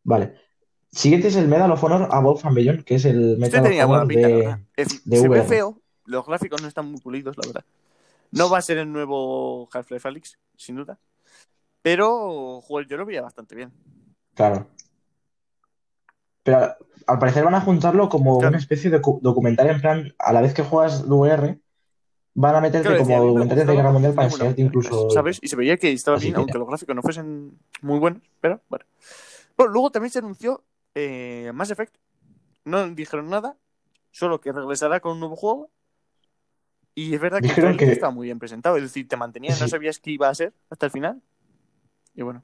Vale. 0.02 0.34
Siguiente 0.90 1.28
es 1.28 1.36
el 1.36 1.46
Medal 1.46 1.70
of 1.70 1.84
Honor 1.84 2.08
Above 2.10 2.44
and 2.44 2.56
Beyond, 2.56 2.84
que 2.84 2.96
es 2.96 3.04
el 3.04 3.32
Este 3.34 3.38
Medal 3.38 3.60
of 3.60 3.66
tenía 3.68 3.84
buena 3.86 4.02
Honor 4.02 4.08
pinta, 4.08 4.28
de... 4.28 4.66
Es 4.76 4.88
decir, 4.88 5.00
de 5.04 5.16
se 5.18 5.28
ve 5.28 5.42
feo, 5.44 5.80
los 6.06 6.26
gráficos 6.26 6.60
no 6.60 6.66
están 6.66 6.90
muy 6.90 7.00
pulidos, 7.00 7.36
la 7.36 7.46
verdad. 7.46 7.64
No 8.32 8.48
va 8.50 8.58
a 8.58 8.62
ser 8.62 8.78
el 8.78 8.92
nuevo 8.92 9.68
Half-Life 9.72 10.06
Alyx, 10.08 10.38
sin 10.56 10.76
duda. 10.76 10.98
Pero, 11.82 12.60
joder, 12.60 12.86
yo 12.86 12.96
lo 12.96 13.06
veía 13.06 13.22
bastante 13.22 13.54
bien. 13.54 13.72
Claro. 14.34 14.66
Pero 16.42 16.74
al 17.06 17.18
parecer 17.18 17.44
van 17.44 17.54
a 17.54 17.60
juntarlo 17.60 18.08
como 18.08 18.38
Claro. 18.38 18.50
una 18.50 18.58
especie 18.58 18.90
de 18.90 19.00
cu- 19.00 19.18
documental 19.22 19.68
en 19.68 19.80
plan, 19.80 20.14
a 20.18 20.32
la 20.32 20.40
vez 20.40 20.54
que 20.54 20.62
juegas 20.62 21.04
VR, 21.06 21.58
van 22.34 22.54
a 22.54 22.60
meterte 22.60 22.88
Claro, 22.88 23.02
como 23.04 23.24
documentales 23.24 23.66
de 23.66 23.74
Guerra 23.74 23.92
Mundial 23.92 24.14
para 24.14 24.28
enseñarte 24.28 24.62
1, 24.62 24.66
incluso... 24.68 25.10
¿Sabes? 25.10 25.38
Y 25.42 25.48
se 25.48 25.56
veía 25.56 25.76
que 25.76 25.92
estaba 25.92 26.16
Así 26.16 26.26
bien, 26.26 26.34
que- 26.34 26.40
aunque 26.40 26.58
los 26.58 26.68
gráficos 26.68 26.94
no 26.96 27.02
fuesen 27.02 27.58
muy 27.82 27.98
buenos, 27.98 28.22
pero 28.40 28.60
bueno. 28.68 28.84
Bueno, 29.56 29.72
luego 29.72 29.90
también 29.90 30.10
se 30.12 30.20
anunció 30.20 30.62
eh, 30.94 31.50
Mass 31.54 31.70
Effect. 31.70 31.94
No 32.64 32.88
dijeron 32.90 33.28
nada, 33.28 33.56
solo 34.10 34.40
que 34.40 34.52
regresará 34.52 35.00
con 35.00 35.12
un 35.12 35.20
nuevo 35.20 35.36
juego. 35.36 35.70
Y 36.94 37.14
es 37.14 37.20
verdad 37.20 37.38
que 37.40 37.48
Dijeron 37.48 37.76
que- 37.76 37.90
estaba 37.92 38.12
muy 38.12 38.26
bien 38.26 38.38
presentado, 38.38 38.76
es 38.76 38.82
decir, 38.82 39.06
te 39.08 39.16
mantenías, 39.16 39.60
no 39.60 39.68
sabías 39.68 39.98
qué 40.00 40.10
iba 40.10 40.28
a 40.28 40.34
ser 40.34 40.52
hasta 40.70 40.86
el 40.86 40.92
final. 40.92 41.20
Y 42.14 42.22
bueno, 42.22 42.42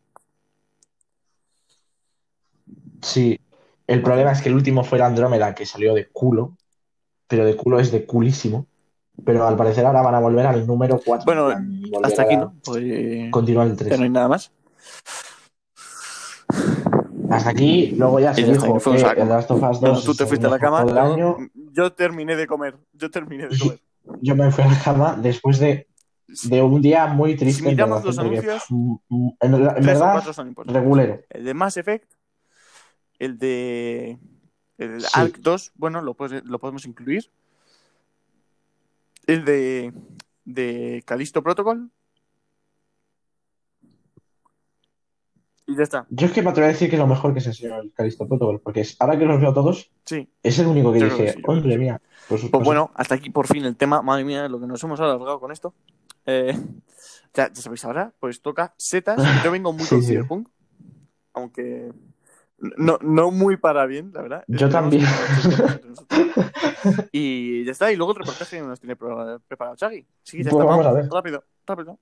Sí, 3.03 3.39
el 3.87 4.03
problema 4.03 4.33
es 4.33 4.43
que 4.43 4.49
el 4.49 4.55
último 4.57 4.83
fue 4.83 4.99
el 4.99 5.05
Andrómeda, 5.05 5.55
que 5.55 5.67
salió 5.67 5.95
de 5.95 6.09
culo, 6.09 6.57
pero 7.29 7.45
de 7.45 7.55
culo 7.57 7.79
es 7.79 7.93
de 7.93 8.05
culísimo. 8.07 8.67
Pero 9.25 9.47
al 9.47 9.57
parecer 9.57 9.87
ahora 9.87 10.03
van 10.03 10.15
a 10.15 10.19
volver 10.21 10.47
al 10.47 10.67
número 10.67 11.01
4. 11.05 11.25
Bueno, 11.25 11.49
hasta 12.03 12.23
aquí 12.23 12.37
no. 12.37 12.55
Pues, 12.65 13.31
Continuar 13.31 13.69
el 13.69 13.77
ya 13.77 13.85
3. 13.85 13.99
no 13.99 14.05
hay 14.05 14.11
nada 14.11 14.29
más. 14.29 14.51
Hasta 17.31 17.51
aquí, 17.51 17.93
luego 17.97 18.21
ya 18.21 18.35
se 18.35 18.43
Y 18.43 18.45
dijo 18.45 18.79
que 18.79 18.91
el. 19.21 19.29
Last 19.29 19.51
of 19.51 19.63
Us 19.63 19.63
2 19.63 19.81
Bueno, 19.81 20.01
tú 20.03 20.15
te 20.15 20.27
fuiste 20.27 20.47
a 20.47 20.51
la 20.51 20.59
cama. 20.59 20.85
yo 21.73 21.93
terminé 21.93 22.37
de 22.37 22.47
comer. 22.47 22.77
Yo 22.93 23.11
terminé 23.11 23.49
de 23.49 23.59
comer. 23.59 23.81
Yo 24.21 24.35
me 24.37 24.51
fui 24.51 24.65
a 24.65 24.69
la 24.69 24.79
cama 24.83 25.17
después 25.21 25.59
de, 25.59 25.87
de 26.45 26.63
un 26.63 26.81
día 26.83 27.07
muy 27.07 27.37
triste. 27.37 27.63
Si 27.63 27.69
miramos 27.69 28.05
los 28.05 28.19
anuncios, 28.19 28.65
mm, 28.71 28.95
mm, 29.09 29.29
en, 29.41 29.55
en 29.55 29.61
verdad, 29.87 30.33
son 30.33 30.55
regulero. 30.65 31.21
El 31.31 31.45
de 31.45 31.55
Mass 31.55 31.77
Effect, 31.77 32.11
el 33.19 33.39
de 33.39 34.19
el 34.79 35.01
Sí. 35.01 35.09
Ark 35.15 35.39
2, 35.41 35.73
bueno, 35.77 36.03
lo, 36.03 36.17
lo 36.45 36.59
podemos 36.59 36.85
incluir. 36.85 37.31
El 39.27 39.45
de, 39.45 39.93
de 40.45 41.03
Callisto 41.07 41.43
Protocol. 41.43 41.91
Y 45.67 45.77
ya 45.77 45.83
está. 45.83 46.07
Yo 46.11 46.27
es 46.29 46.33
que 46.33 46.43
me 46.43 46.51
atrevo 46.51 46.69
a 46.69 46.73
decir 46.73 46.89
que 46.89 46.95
es 46.95 47.01
lo 47.01 47.09
mejor 47.09 47.35
que 47.35 47.41
se 47.41 47.49
enseñó 47.49 47.81
el 47.81 47.93
Callisto 47.93 48.29
Protocol, 48.29 48.61
porque 48.61 48.83
es, 48.83 48.97
ahora 49.01 49.19
que 49.19 49.25
los 49.25 49.41
veo 49.41 49.53
todos, 49.53 49.91
Sí. 50.05 50.29
es 50.43 50.59
el 50.61 50.67
único 50.69 50.93
que 50.93 51.01
Yo 51.01 51.07
dije, 51.07 51.35
hombre 51.45 51.73
sí. 51.73 51.79
mía. 51.79 52.01
Pues, 52.29 52.41
Pues 52.43 52.51
pues- 52.51 52.65
bueno, 52.65 52.91
hasta 52.95 53.15
aquí 53.15 53.31
por 53.31 53.47
fin 53.47 53.65
el 53.65 53.77
tema. 53.77 54.03
Madre 54.03 54.25
mía, 54.25 54.49
lo 54.49 54.61
que 54.61 54.67
nos 54.67 54.83
hemos 54.83 54.99
alargado 55.01 55.39
con 55.41 55.53
esto. 55.53 55.75
Eh, 56.27 56.59
ya, 57.35 57.53
ya 57.53 57.63
sabéis 57.63 57.85
ahora, 57.85 58.13
pues 58.19 58.41
toca 58.43 58.75
setas. 58.77 59.23
Yo 59.45 59.51
vengo 59.53 59.73
muy 59.73 59.85
con 59.87 60.01
Sí, 60.01 60.03
sí. 60.03 60.07
Cyberpunk. 60.13 60.49
Aunque 61.35 61.93
no, 62.59 62.99
no 63.03 63.31
muy 63.31 63.57
para 63.59 63.85
bien, 63.87 64.11
la 64.15 64.23
verdad. 64.23 64.45
Yo 64.49 64.67
Esperemos 64.67 64.73
también. 64.73 65.07
Y 67.13 67.65
ya 67.65 67.73
está. 67.73 67.91
Y 67.93 67.97
luego 67.97 68.13
el 68.13 68.19
reportaje 68.19 68.61
nos 68.61 68.81
tiene 68.81 68.97
pre- 68.97 69.39
preparado 69.47 69.77
Chagui. 69.77 70.07
Sí, 70.23 70.43
ya 70.43 70.51
Pues 70.51 70.63
está. 70.63 70.65
vamos 70.65 70.85
Vamos, 70.85 70.87
a 70.87 70.93
ver. 70.93 71.09
Rápido, 71.11 71.45
rápido. 71.67 71.99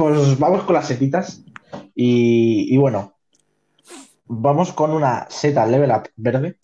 Pues 0.00 0.38
vamos 0.38 0.62
con 0.62 0.76
las 0.76 0.88
setitas. 0.88 1.44
Y, 1.94 2.74
bueno, 2.78 3.18
vamos 4.24 4.72
con 4.72 4.92
una 4.92 5.28
seta 5.28 5.66
level 5.66 5.90
up 5.90 6.08
verde 6.16 6.58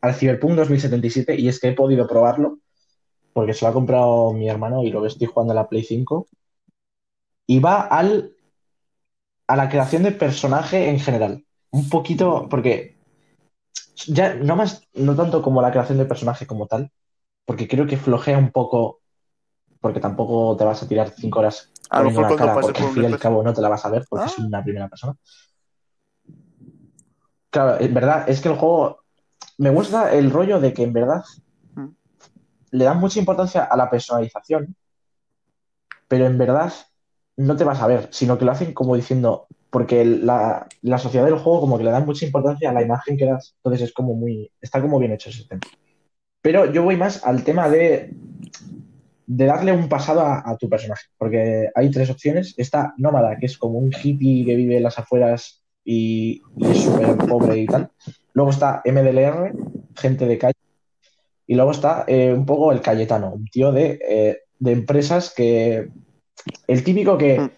al 0.00 0.14
Cyberpunk 0.14 0.52
2077. 0.52 1.34
Y 1.40 1.48
es 1.48 1.58
que 1.58 1.70
he 1.70 1.72
podido 1.72 2.06
probarlo 2.06 2.60
porque 3.32 3.52
se 3.52 3.64
lo 3.64 3.70
ha 3.70 3.74
comprado 3.74 4.32
mi 4.32 4.48
hermano 4.48 4.84
y 4.84 4.92
lo 4.92 5.04
estoy 5.04 5.26
jugando 5.26 5.54
en 5.54 5.56
la 5.56 5.68
Play 5.68 5.82
5. 5.82 6.28
Y 7.48 7.58
va 7.58 7.80
al, 7.80 8.36
a 9.48 9.56
la 9.56 9.68
creación 9.68 10.04
de 10.04 10.12
personaje 10.12 10.88
en 10.88 11.00
general. 11.00 11.44
Un 11.72 11.88
poquito, 11.88 12.46
porque 12.48 12.96
ya 14.06 14.34
no 14.34 14.54
más, 14.54 14.86
no 14.94 15.16
tanto 15.16 15.42
como 15.42 15.62
la 15.62 15.72
creación 15.72 15.98
de 15.98 16.04
personaje 16.04 16.46
como 16.46 16.68
tal, 16.68 16.92
porque 17.44 17.66
creo 17.66 17.88
que 17.88 17.96
flojea 17.96 18.38
un 18.38 18.52
poco, 18.52 19.00
porque 19.80 19.98
tampoco 19.98 20.56
te 20.56 20.62
vas 20.62 20.80
a 20.80 20.86
tirar 20.86 21.10
cinco 21.10 21.40
horas 21.40 21.71
A 21.92 22.02
lo 22.02 22.10
mejor 22.10 22.22
cuando 22.28 22.36
cara, 22.36 22.54
pase 22.54 22.66
porque 22.66 22.78
por 22.80 22.82
al 22.84 22.88
un 22.88 22.94
fin 22.94 23.02
y 23.02 23.06
al 23.06 23.12
espejo. 23.14 23.22
cabo 23.34 23.42
no 23.42 23.52
te 23.54 23.60
la 23.60 23.68
vas 23.68 23.84
a 23.84 23.90
ver, 23.90 24.04
porque 24.08 24.24
Ah. 24.24 24.28
es 24.28 24.38
una 24.38 24.62
primera 24.62 24.88
persona. 24.88 25.14
Claro, 27.50 27.80
en 27.80 27.92
verdad, 27.94 28.28
es 28.28 28.40
que 28.40 28.48
el 28.48 28.54
juego 28.56 29.00
me 29.58 29.70
gusta 29.70 30.12
el 30.12 30.30
rollo 30.30 30.58
de 30.60 30.72
que 30.72 30.82
en 30.84 30.92
verdad 30.92 31.22
Mm. 31.74 31.88
le 32.70 32.84
dan 32.84 32.98
mucha 32.98 33.18
importancia 33.18 33.64
a 33.64 33.76
la 33.76 33.90
personalización, 33.90 34.74
pero 36.08 36.26
en 36.26 36.38
verdad 36.38 36.72
no 37.36 37.56
te 37.56 37.64
vas 37.64 37.80
a 37.80 37.86
ver, 37.86 38.08
sino 38.10 38.38
que 38.38 38.44
lo 38.44 38.52
hacen 38.52 38.72
como 38.74 38.94
diciendo, 38.96 39.46
porque 39.70 40.04
la, 40.04 40.66
la 40.82 40.98
sociedad 40.98 41.24
del 41.26 41.38
juego 41.38 41.60
como 41.60 41.78
que 41.78 41.84
le 41.84 41.90
dan 41.90 42.04
mucha 42.06 42.24
importancia 42.26 42.70
a 42.70 42.72
la 42.74 42.82
imagen 42.82 43.16
que 43.16 43.26
das, 43.26 43.54
entonces 43.58 43.88
es 43.88 43.94
como 43.94 44.14
muy, 44.14 44.50
está 44.60 44.80
como 44.80 44.98
bien 44.98 45.12
hecho 45.12 45.30
ese 45.30 45.44
tema. 45.46 45.60
Pero 46.42 46.70
yo 46.72 46.82
voy 46.82 46.96
más 46.96 47.24
al 47.24 47.44
tema 47.44 47.68
de, 47.68 48.14
de 49.26 49.46
darle 49.46 49.72
un 49.72 49.88
pasado 49.88 50.20
a, 50.20 50.42
a 50.44 50.56
tu 50.56 50.68
personaje, 50.68 51.06
porque 51.16 51.70
hay 51.74 51.90
tres 51.90 52.10
opciones. 52.10 52.54
Está 52.56 52.94
Nómada, 52.98 53.36
que 53.38 53.46
es 53.46 53.58
como 53.58 53.78
un 53.78 53.92
hippie 53.92 54.44
que 54.44 54.56
vive 54.56 54.76
en 54.76 54.82
las 54.82 54.98
afueras 54.98 55.62
y, 55.84 56.42
y 56.56 56.70
es 56.70 56.82
súper 56.82 57.16
pobre 57.16 57.58
y 57.58 57.66
tal. 57.66 57.90
Luego 58.34 58.50
está 58.50 58.82
MDLR, 58.84 59.52
gente 59.96 60.26
de 60.26 60.38
calle. 60.38 60.58
Y 61.46 61.54
luego 61.54 61.72
está 61.72 62.04
eh, 62.06 62.32
un 62.32 62.46
poco 62.46 62.72
el 62.72 62.80
Cayetano, 62.80 63.32
un 63.34 63.46
tío 63.46 63.72
de, 63.72 63.98
eh, 64.08 64.38
de 64.58 64.72
empresas 64.72 65.32
que. 65.34 65.88
El 66.66 66.82
típico 66.82 67.14
Mm. 67.14 67.18
que 67.18 67.50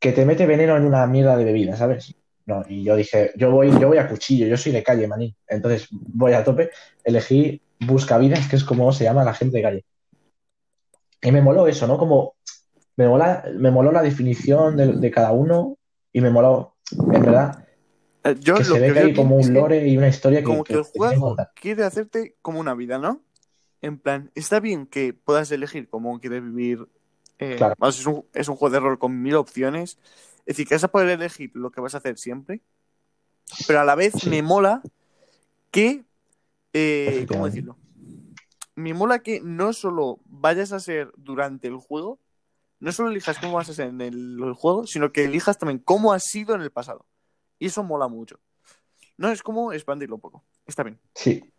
que 0.00 0.12
te 0.12 0.24
mete 0.24 0.46
veneno 0.46 0.76
en 0.76 0.84
una 0.84 1.06
mierda 1.06 1.36
de 1.36 1.44
bebida, 1.44 1.76
¿sabes? 1.76 2.14
No, 2.46 2.64
y 2.66 2.82
yo 2.82 2.96
dije, 2.96 3.32
yo 3.36 3.50
voy, 3.50 3.70
yo 3.78 3.88
voy 3.88 3.98
a 3.98 4.08
cuchillo, 4.08 4.46
yo 4.46 4.56
soy 4.56 4.72
de 4.72 4.82
calle, 4.82 5.06
maní. 5.06 5.36
Entonces 5.46 5.88
voy 5.90 6.32
a 6.32 6.42
tope, 6.42 6.70
elegí 7.04 7.60
Buscavidas, 7.78 8.48
que 8.48 8.56
es 8.56 8.64
como 8.64 8.92
se 8.92 9.04
llama 9.04 9.24
la 9.24 9.34
gente 9.34 9.58
de 9.58 9.62
calle. 9.62 9.84
Y 11.22 11.32
me 11.32 11.42
moló 11.42 11.66
eso, 11.66 11.86
¿no? 11.86 11.98
Como 11.98 12.34
me, 12.96 13.08
mola, 13.08 13.44
me 13.56 13.70
moló 13.70 13.92
la 13.92 14.02
definición 14.02 14.76
de, 14.76 14.92
de 14.94 15.10
cada 15.10 15.32
uno 15.32 15.76
y 16.12 16.20
me 16.20 16.30
moló, 16.30 16.76
en 16.92 17.08
verdad, 17.22 17.64
Eh, 18.24 18.36
Yo 18.40 18.54
que 18.56 18.64
lo 18.64 18.74
se 18.74 18.80
ve 18.80 18.86
que 18.88 18.92
que 18.94 18.98
hay 19.00 19.14
como 19.14 19.36
un 19.36 19.54
lore 19.54 19.86
y 19.88 19.96
una 19.96 20.08
historia 20.08 20.40
que, 20.40 20.46
como 20.46 20.64
que 20.64 20.74
el 20.74 20.82
juego 20.82 21.36
quiere 21.54 21.84
hacerte 21.84 22.36
como 22.42 22.60
una 22.60 22.74
vida, 22.74 22.98
¿no? 22.98 23.22
En 23.82 23.98
plan, 23.98 24.30
está 24.34 24.60
bien 24.60 24.86
que 24.86 25.14
puedas 25.14 25.50
elegir 25.52 25.88
cómo 25.88 26.20
quieres 26.20 26.42
vivir. 26.42 26.86
eh, 27.38 27.56
Claro. 27.56 27.74
es, 27.88 28.04
un, 28.06 28.24
es 28.34 28.48
un 28.48 28.56
juego 28.56 28.72
de 28.74 28.80
rol 28.80 28.98
con 28.98 29.22
mil 29.22 29.34
opciones. 29.36 29.98
Es 30.40 30.56
decir, 30.56 30.66
que 30.68 30.74
vas 30.74 30.84
a 30.84 30.88
poder 30.88 31.08
elegir 31.08 31.50
lo 31.54 31.70
que 31.70 31.80
vas 31.80 31.94
a 31.94 31.98
hacer 31.98 32.18
siempre. 32.18 32.60
Pero 33.66 33.80
a 33.80 33.84
la 33.84 33.94
vez 33.94 34.14
Sí. 34.14 34.28
me 34.30 34.42
mola 34.42 34.82
que. 35.70 36.04
eh, 36.74 37.26
¿Cómo 37.28 37.46
decirlo? 37.46 37.76
Me 38.80 38.94
mola 38.94 39.18
que 39.18 39.40
no 39.42 39.72
solo 39.74 40.20
vayas 40.24 40.72
a 40.72 40.80
ser 40.80 41.12
durante 41.16 41.68
el 41.68 41.76
juego, 41.76 42.18
no 42.78 42.92
solo 42.92 43.10
elijas 43.10 43.38
cómo 43.38 43.54
vas 43.54 43.68
a 43.68 43.74
ser 43.74 43.88
en 43.88 44.00
el, 44.00 44.54
juego, 44.54 44.86
sino 44.86 45.12
que 45.12 45.24
elijas 45.24 45.58
también 45.58 45.78
cómo 45.78 46.14
has 46.14 46.24
sido 46.24 46.54
en 46.54 46.62
el 46.62 46.70
pasado. 46.70 47.04
Y 47.58 47.66
eso 47.66 47.84
mola 47.84 48.08
mucho. 48.08 48.40
No 49.18 49.30
es 49.30 49.42
como 49.42 49.74
expandirlo 49.74 50.14
un 50.14 50.22
poco. 50.22 50.44
Está 50.66 50.82
bien. 50.82 50.98
Sí, 51.14 51.52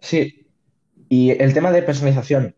sí. 0.00 0.48
Y 1.08 1.30
el 1.30 1.54
tema 1.54 1.70
de 1.70 1.82
personalización 1.82 2.56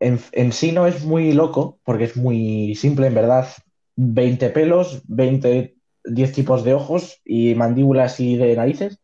en, 0.00 0.18
en 0.32 0.52
sí 0.52 0.72
no 0.72 0.86
es 0.86 1.04
muy 1.04 1.34
loco, 1.34 1.78
porque 1.84 2.04
es 2.04 2.16
muy 2.16 2.74
simple, 2.74 3.06
en 3.06 3.14
verdad. 3.14 3.48
20 3.96 4.48
pelos, 4.48 5.02
20, 5.08 5.76
10 6.04 6.32
tipos 6.32 6.64
de 6.64 6.72
ojos 6.72 7.20
y 7.22 7.54
mandíbulas 7.54 8.18
y 8.18 8.36
de 8.36 8.56
narices. 8.56 9.01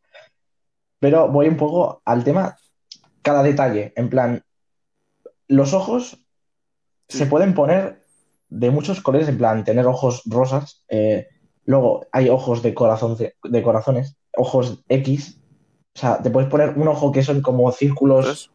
Pero 1.00 1.28
voy 1.28 1.48
un 1.48 1.56
poco 1.56 2.02
al 2.04 2.24
tema, 2.24 2.56
cada 3.22 3.42
detalle. 3.42 3.92
En 3.96 4.08
plan, 4.08 4.42
los 5.48 5.72
ojos 5.72 6.24
Sí. 7.08 7.18
se 7.18 7.26
pueden 7.26 7.54
poner 7.54 8.02
de 8.50 8.70
muchos 8.70 9.00
colores, 9.00 9.28
en 9.28 9.38
plan, 9.38 9.64
tener 9.64 9.86
ojos 9.86 10.22
rosas. 10.26 10.84
eh, 10.88 11.28
luego 11.64 12.06
hay 12.12 12.28
ojos 12.30 12.62
de, 12.62 12.72
corazón, 12.74 13.16
de 13.18 13.62
corazones, 13.62 14.16
ojos 14.36 14.82
X. 14.88 15.38
O 15.94 15.98
sea, 15.98 16.22
te 16.22 16.30
puedes 16.30 16.48
poner 16.48 16.70
un 16.78 16.88
ojo 16.88 17.12
que 17.12 17.22
son 17.22 17.42
como 17.42 17.70
círculos 17.72 18.50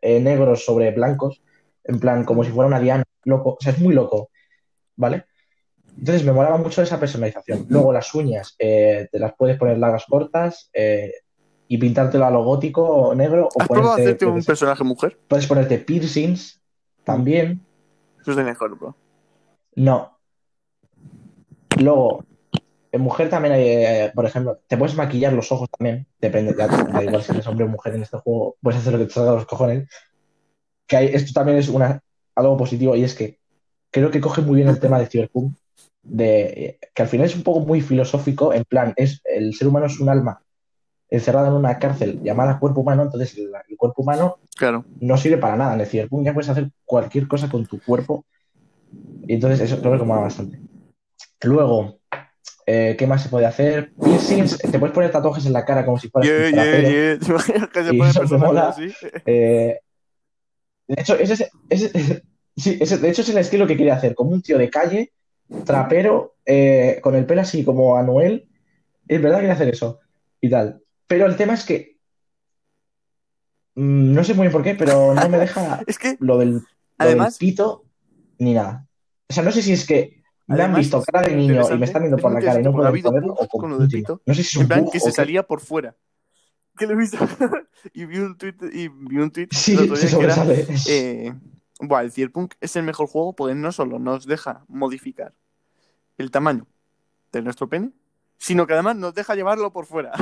eh, 0.00 0.20
negros 0.20 0.64
sobre 0.64 0.90
blancos, 0.90 1.42
en 1.84 2.00
plan, 2.00 2.24
como 2.24 2.44
si 2.44 2.50
fuera 2.50 2.68
una 2.68 2.80
diana, 2.80 3.04
loco. 3.24 3.56
O 3.58 3.58
sea, 3.60 3.72
es 3.72 3.78
muy 3.80 3.92
loco, 3.94 4.30
¿vale? 4.96 5.24
Entonces 5.98 6.24
me 6.24 6.32
molaba 6.32 6.56
mucho 6.58 6.80
esa 6.82 7.00
personalización. 7.00 7.66
Luego 7.68 7.92
las 7.92 8.14
uñas, 8.14 8.54
eh, 8.58 9.08
te 9.10 9.18
las 9.18 9.34
puedes 9.36 9.58
poner 9.58 9.78
largas, 9.78 10.04
cortas, 10.06 10.70
eh, 10.72 11.12
y 11.68 11.78
pintártelo 11.78 12.24
a 12.24 12.30
lo 12.30 12.44
gótico 12.44 12.82
o 12.82 13.14
negro, 13.14 13.48
o 13.52 13.60
¿Has 13.60 13.68
probado 13.68 13.94
ponerte, 13.94 14.02
hacerte 14.02 14.26
un 14.26 14.44
personaje 14.44 14.84
mujer? 14.84 15.18
puedes 15.28 15.46
ponerte 15.46 15.78
piercings 15.78 16.60
también. 17.04 17.64
Eso 18.20 18.32
es 18.32 18.36
de 18.36 18.44
mejor, 18.44 18.78
bro. 18.78 18.96
No. 19.74 20.18
Luego, 21.78 22.24
en 22.92 23.00
mujer 23.00 23.28
también 23.28 23.54
hay, 23.54 23.62
eh, 23.64 24.12
por 24.14 24.26
ejemplo, 24.26 24.60
te 24.66 24.76
puedes 24.76 24.96
maquillar 24.96 25.32
los 25.32 25.50
ojos 25.52 25.68
también. 25.70 26.06
Depende, 26.20 26.54
ya 26.56 26.66
da 26.66 27.04
igual 27.04 27.22
si 27.22 27.32
eres 27.32 27.46
hombre 27.46 27.64
o 27.64 27.68
mujer 27.68 27.94
en 27.94 28.02
este 28.02 28.18
juego, 28.18 28.56
puedes 28.62 28.80
hacer 28.80 28.92
lo 28.92 28.98
que 28.98 29.06
te 29.06 29.12
salga 29.12 29.30
de 29.30 29.36
los 29.36 29.46
cojones. 29.46 29.88
Que 30.86 30.96
hay, 30.96 31.06
esto 31.08 31.32
también 31.34 31.58
es 31.58 31.68
una, 31.68 32.00
algo 32.34 32.56
positivo 32.56 32.94
y 32.94 33.04
es 33.04 33.14
que 33.14 33.38
creo 33.90 34.10
que 34.10 34.20
coge 34.20 34.40
muy 34.40 34.56
bien 34.56 34.68
el 34.68 34.80
tema 34.80 34.98
de 34.98 35.06
Cyberpunk, 35.06 35.56
de, 36.02 36.40
eh, 36.42 36.78
que 36.94 37.02
al 37.02 37.08
final 37.08 37.26
es 37.26 37.34
un 37.34 37.42
poco 37.42 37.60
muy 37.60 37.80
filosófico, 37.80 38.52
en 38.52 38.64
plan, 38.64 38.94
es 38.96 39.20
el 39.24 39.54
ser 39.54 39.68
humano 39.68 39.86
es 39.86 39.98
un 39.98 40.08
alma 40.08 40.45
encerrada 41.08 41.48
en 41.48 41.54
una 41.54 41.78
cárcel 41.78 42.20
llamada 42.22 42.58
cuerpo 42.58 42.80
humano, 42.80 43.02
entonces 43.02 43.36
el, 43.38 43.50
el 43.68 43.76
cuerpo 43.76 44.02
humano 44.02 44.38
Claro. 44.56 44.84
no 45.00 45.16
sirve 45.16 45.38
para 45.38 45.56
nada. 45.56 45.74
En 45.74 45.80
el 45.80 45.86
Cyberpunk 45.86 46.24
ya 46.24 46.32
puedes 46.34 46.48
hacer 46.50 46.70
cualquier 46.84 47.28
cosa 47.28 47.48
con 47.48 47.64
tu 47.66 47.80
cuerpo. 47.80 48.24
Y 49.28 49.34
entonces 49.34 49.60
eso 49.60 49.80
creo 49.80 49.98
que 49.98 50.04
mola 50.04 50.22
bastante. 50.22 50.58
Luego, 51.42 51.98
eh, 52.66 52.96
¿qué 52.98 53.06
más 53.06 53.22
se 53.22 53.28
puede 53.28 53.46
hacer? 53.46 53.92
Piercings, 54.02 54.58
te 54.58 54.78
puedes 54.78 54.94
poner 54.94 55.10
tatuajes 55.10 55.46
en 55.46 55.52
la 55.52 55.64
cara 55.64 55.84
como 55.84 55.98
si 55.98 56.08
fueras 56.08 56.28
Yeah, 56.30 56.50
yeah, 56.50 56.80
yeah. 56.80 57.18
¿Te 57.18 57.30
imaginas 57.30 57.68
que 57.72 57.84
se 57.84 57.94
Y 57.94 58.00
eso 58.00 58.38
mola. 58.38 58.68
así? 58.68 58.88
Eh, 59.26 59.78
de 60.88 61.00
hecho, 61.00 61.16
ese, 61.18 61.32
es- 61.68 61.94
ese- 61.94 62.22
sí, 62.56 62.78
ese- 62.80 62.98
de 62.98 63.08
hecho 63.10 63.22
es 63.22 63.28
el 63.28 63.38
estilo 63.38 63.66
que 63.66 63.76
quería 63.76 63.94
hacer, 63.94 64.14
como 64.14 64.30
un 64.30 64.42
tío 64.42 64.58
de 64.58 64.70
calle, 64.70 65.12
trapero, 65.64 66.34
eh, 66.44 66.98
con 67.02 67.14
el 67.14 67.26
pelo 67.26 67.42
así 67.42 67.64
como 67.64 67.96
Anuel. 67.96 68.48
Es 69.08 69.20
verdad 69.20 69.38
que 69.38 69.42
quería 69.42 69.54
hacer 69.54 69.68
eso 69.68 70.00
y 70.40 70.48
tal. 70.50 70.80
Pero 71.06 71.26
el 71.26 71.36
tema 71.36 71.54
es 71.54 71.64
que 71.64 71.98
mm, 73.74 74.12
no 74.12 74.24
sé 74.24 74.34
muy 74.34 74.42
bien 74.42 74.52
por 74.52 74.62
qué, 74.62 74.74
pero 74.74 75.14
no 75.14 75.28
me 75.28 75.38
deja 75.38 75.80
Es 75.86 75.98
que, 75.98 76.16
lo 76.20 76.38
del, 76.38 76.54
lo 76.54 76.62
además, 76.98 77.38
del 77.38 77.48
pito 77.48 77.84
ni 78.38 78.54
nada. 78.54 78.86
O 79.28 79.32
sea, 79.32 79.42
no 79.42 79.52
sé 79.52 79.62
si 79.62 79.72
es 79.72 79.86
que 79.86 80.22
me 80.46 80.62
han 80.62 80.74
visto 80.74 81.02
cara 81.02 81.26
de 81.26 81.34
muy 81.34 81.48
niño 81.48 81.62
y 81.72 81.78
me 81.78 81.86
están 81.86 82.02
viendo 82.02 82.18
por 82.18 82.32
la 82.32 82.40
cara 82.40 82.60
y 82.60 82.62
no 82.62 82.72
ponerlo 82.72 83.34
bugs 83.34 83.40
o 83.40 83.48
con 83.48 83.70
lo 83.70 83.78
del 83.78 83.88
pito. 83.88 84.22
No 84.24 84.34
sé 84.34 84.42
si 84.42 84.48
es 84.48 84.56
en 84.56 84.62
un 84.62 84.68
plan 84.68 84.84
bug 84.84 84.92
que 84.92 85.00
se 85.00 85.12
salía 85.12 85.42
por 85.46 85.60
fuera. 85.60 85.96
Que 86.78 86.86
lo 86.86 86.92
he 86.92 86.96
visto. 86.96 87.16
y 87.94 88.04
vi 88.04 88.18
un 88.18 88.36
tweet, 88.36 88.56
y 88.70 88.88
vi 88.88 89.16
un 89.16 89.30
tweet 89.30 89.48
Sí, 89.50 89.74
se 89.74 89.88
que 89.88 90.24
era, 90.24 90.34
sobresale. 90.34 90.66
eh, 90.90 91.32
buah, 91.80 92.02
el 92.02 92.12
Cyberpunk 92.12 92.52
es 92.60 92.76
el 92.76 92.82
mejor 92.82 93.06
juego 93.06 93.34
porque 93.34 93.54
no 93.54 93.72
solo 93.72 93.98
nos 93.98 94.26
deja 94.26 94.62
modificar 94.68 95.32
el 96.18 96.30
tamaño 96.30 96.66
de 97.32 97.40
nuestro 97.40 97.70
pene, 97.70 97.92
sino 98.36 98.66
que 98.66 98.74
además 98.74 98.96
nos 98.96 99.14
deja 99.14 99.34
llevarlo 99.34 99.72
por 99.72 99.86
fuera. 99.86 100.12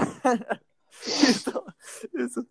Eso- 2.13 2.47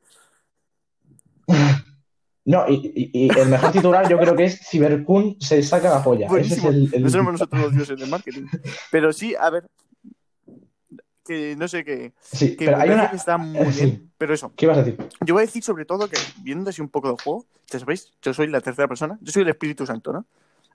No, 2.45 2.65
y, 2.67 2.73
y- 3.13 3.25
y 3.27 3.39
el 3.39 3.47
mejor 3.49 3.71
titular 3.71 4.09
yo 4.09 4.17
creo 4.17 4.35
que 4.35 4.45
es 4.45 4.59
Cyberpunk 4.69 5.37
se 5.41 5.63
saca 5.63 5.89
la 5.89 6.03
polla. 6.03 6.27
Ese 6.37 6.55
es 6.55 6.63
el, 6.65 6.89
el 6.93 7.03
No 7.03 7.09
somos 7.09 7.33
nosotros 7.33 7.61
los 7.61 7.73
dioses 7.73 7.99
del 7.99 8.09
marketing. 8.09 8.47
Pero 8.91 9.13
sí, 9.13 9.33
a 9.35 9.49
ver, 9.49 9.65
que 11.25 11.55
no 11.55 11.69
sé 11.69 11.85
qué, 11.85 12.11
Sí, 12.21 12.57
que 12.57 12.65
pero 12.65 12.77
hay 12.79 12.89
una. 12.89 13.09
que 13.09 13.15
está 13.15 13.37
muy 13.37 13.57
eh, 13.65 13.71
sí. 13.71 13.85
bien. 13.85 14.11
Pero 14.17 14.33
eso, 14.33 14.51
¿Qué 14.57 14.65
ibas 14.65 14.77
a 14.77 14.83
decir? 14.83 14.99
Yo 15.25 15.33
voy 15.35 15.43
a 15.43 15.45
decir 15.45 15.63
sobre 15.63 15.85
todo 15.85 16.09
que, 16.09 16.17
viendo 16.41 16.69
así 16.69 16.81
un 16.81 16.89
poco 16.89 17.07
del 17.07 17.17
juego, 17.21 17.45
ya 17.67 17.79
sabéis, 17.79 18.11
yo 18.21 18.33
soy 18.33 18.47
la 18.47 18.59
tercera 18.59 18.89
persona, 18.89 19.17
yo 19.21 19.31
soy 19.31 19.43
el 19.43 19.49
Espíritu 19.49 19.85
Santo, 19.85 20.11
¿no? 20.11 20.25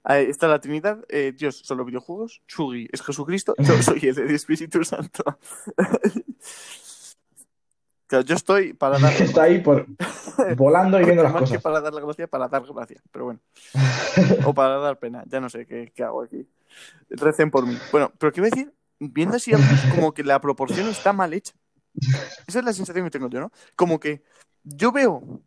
Ahí 0.04 0.24
está 0.24 0.48
la 0.48 0.60
Trinidad, 0.60 1.04
eh, 1.10 1.34
Dios 1.36 1.56
son 1.64 1.76
los 1.76 1.86
videojuegos, 1.86 2.40
Chugi 2.46 2.88
es 2.90 3.02
Jesucristo, 3.02 3.54
yo 3.58 3.82
soy 3.82 4.00
el, 4.08 4.18
el 4.18 4.34
Espíritu 4.34 4.82
Santo. 4.84 5.22
Claro, 8.09 8.24
yo 8.24 8.35
estoy 8.35 8.72
para 8.72 8.98
dar 8.98 9.12
Está 9.12 9.43
ahí 9.44 9.60
por, 9.60 9.86
volando 10.56 11.01
y 11.01 11.05
viendo 11.05 11.22
las 11.22 11.32
más 11.32 11.43
que 11.43 11.48
cosas. 11.51 11.62
para 11.62 11.80
dar 11.80 11.94
la 11.94 12.01
gracia, 12.01 12.26
para 12.26 12.48
dar 12.48 12.64
gracia, 12.66 13.01
pero 13.12 13.26
bueno. 13.26 13.40
O 14.47 14.55
para 14.55 14.78
dar 14.78 14.98
pena, 14.98 15.22
ya 15.26 15.40
no 15.40 15.48
sé 15.48 15.66
qué, 15.66 15.93
qué 15.94 16.02
hago 16.02 16.22
aquí. 16.22 16.48
Recen 17.10 17.51
por 17.51 17.66
mí. 17.66 17.78
Bueno, 17.93 18.10
pero 18.18 18.32
¿qué 18.32 18.40
iba 18.40 18.48
a 18.48 18.51
decir? 18.51 18.74
Viendo 18.98 19.36
así 19.36 19.52
como 19.94 20.12
que 20.12 20.24
la 20.24 20.40
proporción 20.40 20.89
está 20.89 21.12
mal 21.12 21.32
hecha. 21.32 21.55
Esa 22.47 22.59
es 22.59 22.64
la 22.64 22.72
sensación 22.72 23.05
que 23.05 23.10
tengo 23.10 23.28
yo, 23.28 23.40
¿no? 23.40 23.52
Como 23.76 24.01
que 24.01 24.22
yo 24.64 24.90
veo, 24.90 25.43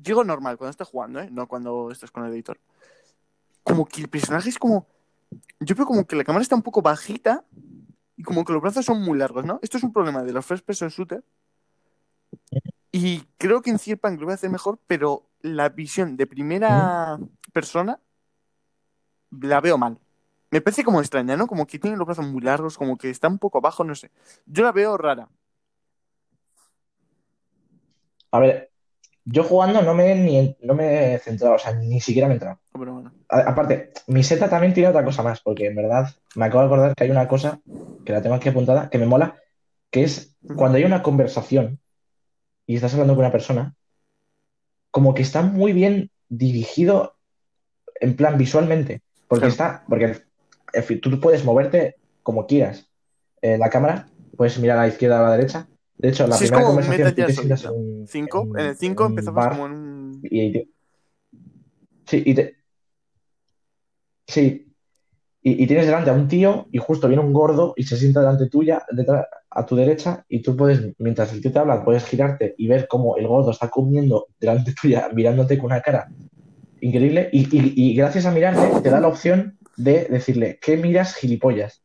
llego 0.00 0.24
normal 0.24 0.56
cuando 0.56 0.70
estás 0.70 0.88
jugando, 0.88 1.20
¿eh? 1.20 1.28
No 1.30 1.46
cuando 1.46 1.90
estás 1.90 2.10
con 2.10 2.24
el 2.24 2.32
editor. 2.32 2.58
Como 3.62 3.84
que 3.84 4.00
el 4.02 4.08
personaje 4.08 4.48
es 4.48 4.58
como, 4.58 4.86
yo 5.60 5.74
veo 5.74 5.86
como 5.86 6.06
que 6.06 6.16
la 6.16 6.24
cámara 6.24 6.42
está 6.42 6.54
un 6.54 6.62
poco 6.62 6.82
bajita 6.82 7.44
y 8.16 8.22
como 8.22 8.44
que 8.44 8.52
los 8.52 8.62
brazos 8.62 8.84
son 8.84 9.02
muy 9.02 9.18
largos, 9.18 9.44
¿no? 9.44 9.58
Esto 9.62 9.76
es 9.78 9.82
un 9.82 9.92
problema 9.92 10.22
de 10.22 10.32
los 10.32 10.44
first 10.46 10.64
person 10.64 10.88
shooter. 10.88 11.24
Y 12.92 13.22
creo 13.38 13.60
que 13.62 13.70
en 13.70 13.78
Cyberpunk 13.78 14.20
lo 14.20 14.26
voy 14.26 14.32
a 14.32 14.34
hacer 14.36 14.50
mejor, 14.50 14.78
pero 14.86 15.28
la 15.40 15.68
visión 15.68 16.16
de 16.16 16.26
primera 16.26 17.18
persona 17.52 18.00
la 19.40 19.60
veo 19.60 19.78
mal. 19.78 19.98
Me 20.50 20.60
parece 20.60 20.84
como 20.84 21.00
extraña, 21.00 21.36
¿no? 21.36 21.46
Como 21.48 21.66
que 21.66 21.78
tiene 21.78 21.96
los 21.96 22.06
brazos 22.06 22.26
muy 22.26 22.40
largos, 22.40 22.78
como 22.78 22.96
que 22.96 23.10
está 23.10 23.26
un 23.28 23.38
poco 23.38 23.58
abajo, 23.58 23.82
no 23.82 23.94
sé. 23.94 24.10
Yo 24.46 24.62
la 24.62 24.70
veo 24.70 24.96
rara. 24.96 25.28
A 28.30 28.38
ver, 28.38 28.70
yo 29.24 29.42
jugando 29.44 29.82
no 29.82 29.94
me, 29.94 30.14
ni, 30.14 30.56
no 30.62 30.74
me 30.74 31.14
he 31.14 31.18
centrado, 31.18 31.54
o 31.54 31.58
sea, 31.58 31.74
ni 31.74 32.00
siquiera 32.00 32.28
me 32.28 32.34
he 32.34 32.36
entrado. 32.36 32.60
Pero 32.72 32.92
bueno. 32.94 33.12
A- 33.28 33.50
aparte, 33.50 33.92
mi 34.06 34.22
seta 34.22 34.48
también 34.48 34.74
tiene 34.74 34.88
otra 34.88 35.04
cosa 35.04 35.22
más, 35.22 35.40
porque 35.40 35.66
en 35.66 35.76
verdad 35.76 36.08
me 36.36 36.44
acabo 36.44 36.60
de 36.60 36.66
acordar 36.66 36.94
que 36.94 37.04
hay 37.04 37.10
una 37.10 37.26
cosa 37.26 37.60
que 38.04 38.12
la 38.12 38.22
tengo 38.22 38.36
aquí 38.36 38.48
apuntada 38.48 38.90
que 38.90 38.98
me 38.98 39.06
mola, 39.06 39.40
que 39.90 40.04
es 40.04 40.36
cuando 40.56 40.78
hay 40.78 40.84
una 40.84 41.02
conversación 41.02 41.80
y 42.66 42.76
estás 42.76 42.92
hablando 42.94 43.14
con 43.14 43.24
una 43.24 43.32
persona, 43.32 43.74
como 44.90 45.14
que 45.14 45.22
está 45.22 45.42
muy 45.42 45.72
bien 45.72 46.10
dirigido 46.28 47.16
en 48.00 48.16
plan 48.16 48.38
visualmente, 48.38 49.02
porque 49.28 49.48
Claro. 49.48 49.52
está, 49.52 49.84
porque 49.88 50.22
tú 51.02 51.20
puedes 51.20 51.44
moverte 51.44 51.96
como 52.22 52.46
quieras. 52.46 52.88
En 53.42 53.60
la 53.60 53.70
cámara 53.70 54.08
puedes 54.36 54.58
mirar 54.58 54.78
a 54.78 54.82
la 54.82 54.88
izquierda 54.88 55.20
o 55.20 55.26
a 55.26 55.30
la 55.30 55.36
derecha. 55.36 55.68
De 55.96 56.08
hecho, 56.08 56.26
la 56.26 56.36
Sí, 56.36 56.46
primera 56.46 56.64
conversación 56.66 57.14
tú 57.14 57.22
te 57.24 57.32
sientas 57.32 57.64
en, 57.64 58.06
Cinco. 58.06 58.48
en- 58.54 58.60
En 58.60 58.66
el 58.66 58.76
5 58.76 59.04
en 59.04 59.06
un 59.06 59.10
empezabas 59.12 59.44
bar 59.44 59.52
como 59.52 59.66
en 59.66 59.72
un. 59.72 60.20
y 60.22 60.52
te- 60.52 60.68
sí, 62.06 62.22
y 62.26 62.34
te, 62.34 62.56
Sí. 64.26 64.60
Y, 65.42 65.62
y 65.62 65.66
tienes 65.66 65.84
delante 65.86 66.08
a 66.10 66.14
un 66.14 66.26
tío 66.26 66.66
y 66.72 66.78
justo 66.78 67.06
viene 67.06 67.22
un 67.22 67.32
gordo 67.34 67.74
y 67.76 67.82
se 67.82 67.98
sienta 67.98 68.20
delante 68.20 68.48
tuya, 68.48 68.82
detrás, 68.90 69.26
a 69.54 69.64
tu 69.66 69.76
derecha, 69.76 70.24
y 70.28 70.42
tú 70.42 70.56
puedes, 70.56 70.92
mientras 70.98 71.32
el 71.32 71.40
tío 71.40 71.52
te 71.52 71.58
habla, 71.58 71.84
puedes 71.84 72.04
girarte 72.04 72.54
y 72.58 72.66
ver 72.68 72.86
cómo 72.88 73.16
el 73.16 73.26
gordo 73.28 73.50
está 73.52 73.68
comiendo 73.70 74.26
delante 74.40 74.74
tuya, 74.80 75.08
mirándote 75.14 75.56
con 75.58 75.66
una 75.66 75.80
cara 75.80 76.08
increíble. 76.80 77.30
Y, 77.32 77.40
y- 77.56 77.72
y 77.76 77.94
gracias 77.94 78.26
a 78.26 78.30
mirarle, 78.30 78.80
te 78.82 78.90
da 78.90 79.00
la 79.00 79.08
opción 79.08 79.58
de 79.76 80.04
decirle, 80.10 80.58
¿qué 80.60 80.76
miras, 80.76 81.14
gilipollas? 81.16 81.82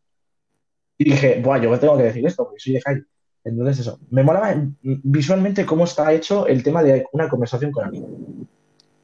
Y 0.98 1.06
dije, 1.06 1.40
Buah, 1.42 1.62
yo 1.62 1.80
tengo 1.80 1.96
que 1.98 2.04
decir 2.04 2.26
esto, 2.28 2.44
porque 2.44 2.60
soy 2.60 2.74
de 2.74 2.82
calle. 2.82 3.04
Entonces, 3.46 3.80
eso. 3.80 4.00
Me 4.10 4.22
molaba 4.22 4.54
visualmente 4.82 5.66
cómo 5.66 5.86
está 5.86 6.12
hecho 6.12 6.46
el 6.48 6.62
tema 6.62 6.84
de 6.84 7.06
una 7.14 7.30
conversación 7.30 7.72
con 7.72 7.86
amigos. 7.86 8.10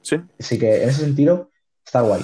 Sí. 0.01 0.17
Así 0.37 0.59
que 0.59 0.83
en 0.83 0.89
ese 0.89 1.01
sentido, 1.05 1.49
está 1.85 2.01
guay. 2.01 2.21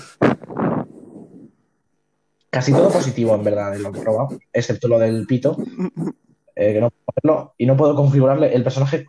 Casi 2.49 2.73
todo 2.73 2.89
positivo, 2.91 3.33
en 3.33 3.43
verdad, 3.45 3.71
de 3.71 3.79
lo 3.79 3.91
que 3.93 3.99
he 3.99 4.03
probado, 4.03 4.37
excepto 4.51 4.89
lo 4.89 4.99
del 4.99 5.25
pito, 5.25 5.55
eh, 6.55 6.73
que 6.73 6.81
no 6.81 6.89
puedo 6.89 7.05
hacerlo, 7.07 7.55
y 7.57 7.65
no 7.65 7.77
puedo 7.77 7.95
configurarle 7.95 8.53
el 8.53 8.63
personaje 8.63 9.05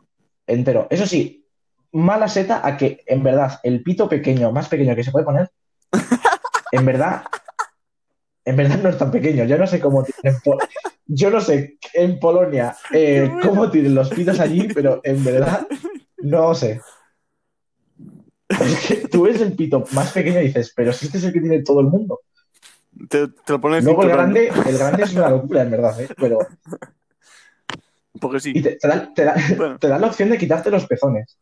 entero. 0.47 0.87
Eso 0.91 1.07
sí, 1.07 1.47
mala 1.93 2.29
seta 2.29 2.67
a 2.67 2.77
que, 2.77 3.03
en 3.07 3.23
verdad, 3.23 3.61
el 3.63 3.83
pito 3.83 4.09
pequeño, 4.09 4.53
más 4.53 4.69
pequeño 4.69 4.97
que 4.97 5.05
se 5.05 5.11
puede 5.11 5.25
poner, 5.25 5.51
en 6.73 6.85
verdad, 6.85 7.25
en 8.45 8.57
verdad 8.57 8.79
no 8.83 8.89
es 8.89 8.99
tan 8.99 9.11
pequeño. 9.11 9.45
Yo 9.45 9.59
no 9.59 9.67
sé 9.67 9.81
cómo 9.81 10.05
tienen 10.05 10.41
yo 11.07 11.31
no 11.31 11.41
sé 11.41 11.79
en 11.93 12.19
Polonia 12.19 12.75
eh, 12.93 13.29
bueno. 13.29 13.49
cómo 13.49 13.71
tienen 13.71 13.95
los 13.95 14.09
pitos 14.09 14.41
allí, 14.41 14.69
pero 14.73 15.01
en 15.05 15.23
verdad 15.23 15.67
no 16.19 16.55
sé. 16.55 16.81
Es 18.49 18.87
que 18.87 18.97
tú 19.09 19.23
ves 19.23 19.41
el 19.41 19.55
pito 19.55 19.85
más 19.93 20.13
pequeño 20.13 20.41
y 20.41 20.47
dices, 20.47 20.73
pero 20.75 20.93
si 20.93 21.07
este 21.07 21.19
es 21.19 21.25
el 21.25 21.33
que 21.33 21.41
tiene 21.41 21.63
todo 21.63 21.81
el 21.81 21.87
mundo. 21.87 22.21
Te, 23.09 23.29
te 23.29 23.53
lo 23.53 23.61
pones 23.61 23.85
Luego 23.85 24.03
el 24.05 24.11
grande, 24.11 24.49
el 24.67 24.79
grande 24.79 25.03
es 25.03 25.15
una 25.15 25.31
locura, 25.31 25.63
en 25.63 25.71
verdad, 25.71 26.01
¿eh? 26.01 26.09
Pero 26.17 26.39
Porque 28.23 28.41
sí. 28.41 28.53
y 28.55 28.63
te, 28.63 28.77
te 28.77 28.89
dan, 28.89 29.13
te 29.13 29.25
dan- 29.25 29.37
Bueno, 29.59 29.79
te 29.79 29.89
dan 29.89 30.01
la 30.01 30.07
opción 30.07 30.31
de 30.31 30.39
quitarte 30.39 30.71
los 30.71 30.87
pezones. 30.87 31.37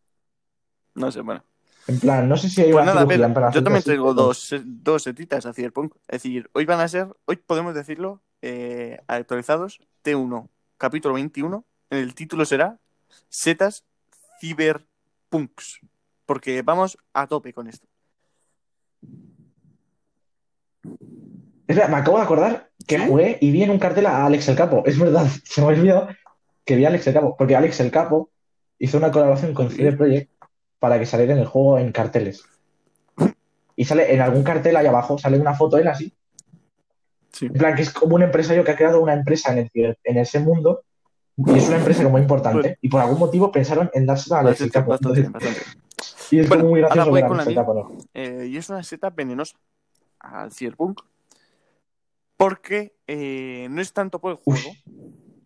no 0.95 1.13
sé, 1.13 1.21
bueno. 1.21 1.45
En 1.87 1.99
plan, 2.01 2.29
no 2.29 2.37
sé 2.37 2.49
si 2.49 2.61
hay 2.63 2.73
Pues 2.73 2.83
una 2.85 2.95
nada, 2.95 3.33
para 3.35 3.51
yo 3.51 3.63
también 3.63 3.83
traigo 3.85 4.15
dos, 4.15 4.39
se- 4.39 4.63
dos 4.65 5.03
setitas 5.05 5.45
a 5.47 5.53
Cyberpunk. 5.53 5.95
Es 6.09 6.23
decir, 6.23 6.49
hoy 6.53 6.65
van 6.65 6.81
a 6.81 6.89
ser, 6.89 7.09
hoy 7.27 7.37
podemos 7.37 7.75
decirlo, 7.75 8.23
eh, 8.43 8.99
actualizados, 9.09 9.81
T1, 10.05 10.49
capítulo 10.79 11.15
21. 11.15 11.65
El 11.91 12.15
título 12.15 12.45
será 12.45 12.79
Setas 13.29 13.85
Cyberpunks. 14.41 15.81
Porque 16.27 16.63
vamos 16.63 16.97
a 17.13 17.27
tope 17.27 17.53
con 17.53 17.67
esto. 17.67 17.87
Espera, 21.67 21.89
me 21.89 21.97
acabo 21.97 22.17
de 22.19 22.25
acordar 22.25 22.71
que 22.87 22.99
¿Sí? 22.99 23.05
jugué 23.07 23.39
y 23.41 23.51
vi 23.53 23.63
en 23.63 23.71
un 23.71 23.79
cartel 23.79 24.07
a 24.07 24.25
Alex 24.27 24.49
el 24.49 24.57
Capo. 24.57 24.83
Es 24.87 24.99
verdad, 24.99 25.27
se 25.45 25.61
me 25.61 25.67
ha 25.67 25.71
olvidado 25.71 26.09
que 26.71 26.77
vi 26.77 26.85
a 26.85 26.89
Alex 26.89 27.05
el 27.09 27.15
Capo, 27.15 27.37
porque 27.37 27.57
Alex 27.57 27.81
el 27.81 27.91
Capo 27.91 28.31
hizo 28.79 28.97
una 28.97 29.11
colaboración 29.11 29.55
con. 29.55 29.71
CD 29.73 29.91
Projekt 29.93 30.31
para 30.79 31.01
que 31.01 31.05
saliera 31.05 31.33
en 31.33 31.41
el 31.41 31.47
juego 31.47 31.79
en 31.81 31.91
carteles. 31.91 32.45
Y 33.75 33.85
sale 33.87 34.15
en 34.15 34.21
algún 34.21 34.45
cartel 34.45 34.77
ahí 34.77 34.87
abajo, 34.87 35.19
sale 35.19 35.41
una 35.41 35.53
foto 35.55 35.75
de 35.75 35.83
él 35.83 35.89
así. 35.89 36.15
Sí. 37.33 37.47
En 37.47 37.55
plan, 37.55 37.75
que 37.75 37.83
es 37.83 37.91
como 37.93 38.15
un 38.15 38.23
empresario 38.23 38.63
que 38.63 38.71
ha 38.71 38.77
creado 38.77 39.01
una 39.03 39.15
empresa 39.15 39.51
en, 39.53 39.59
el 39.59 39.71
ciber- 39.73 39.99
en 40.05 40.19
ese 40.19 40.39
mundo 40.39 40.85
y 41.37 41.59
es 41.59 41.67
una 41.67 41.79
empresa 41.79 42.05
como 42.05 42.21
importante. 42.21 42.61
Pues- 42.69 42.79
Y 42.83 42.89
por 42.89 43.01
algún 43.01 43.19
motivo 43.19 43.51
pensaron 43.51 43.91
en 43.93 44.07
dársela 44.07 44.37
a 44.37 44.41
Alex 44.43 44.61
el 44.61 44.71
Capo. 44.71 44.91
bastante, 44.91 45.23
Entonces, 45.23 45.57
bastante. 45.57 45.81
y 46.31 46.39
es 46.39 46.49
Bueno, 46.49 46.63
como 46.63 46.71
muy 46.71 46.81
gracioso 46.83 47.11
ver 47.11 47.25
Alex 47.25 47.47
el. 47.49 47.55
Capo, 47.57 47.75
¿no? 47.75 47.99
Eh, 48.15 48.47
y 48.49 48.57
es 48.57 48.69
una 48.71 48.85
seta 48.85 49.11
venenosa 49.11 49.57
al 50.21 50.53
Cyberpunk. 50.53 51.01
Porque 52.37 52.95
eh, 53.09 53.67
no 53.71 53.83
es 53.83 53.93
tanto 53.93 54.21
por 54.21 54.31
el 54.31 54.37
juego. 54.39 54.71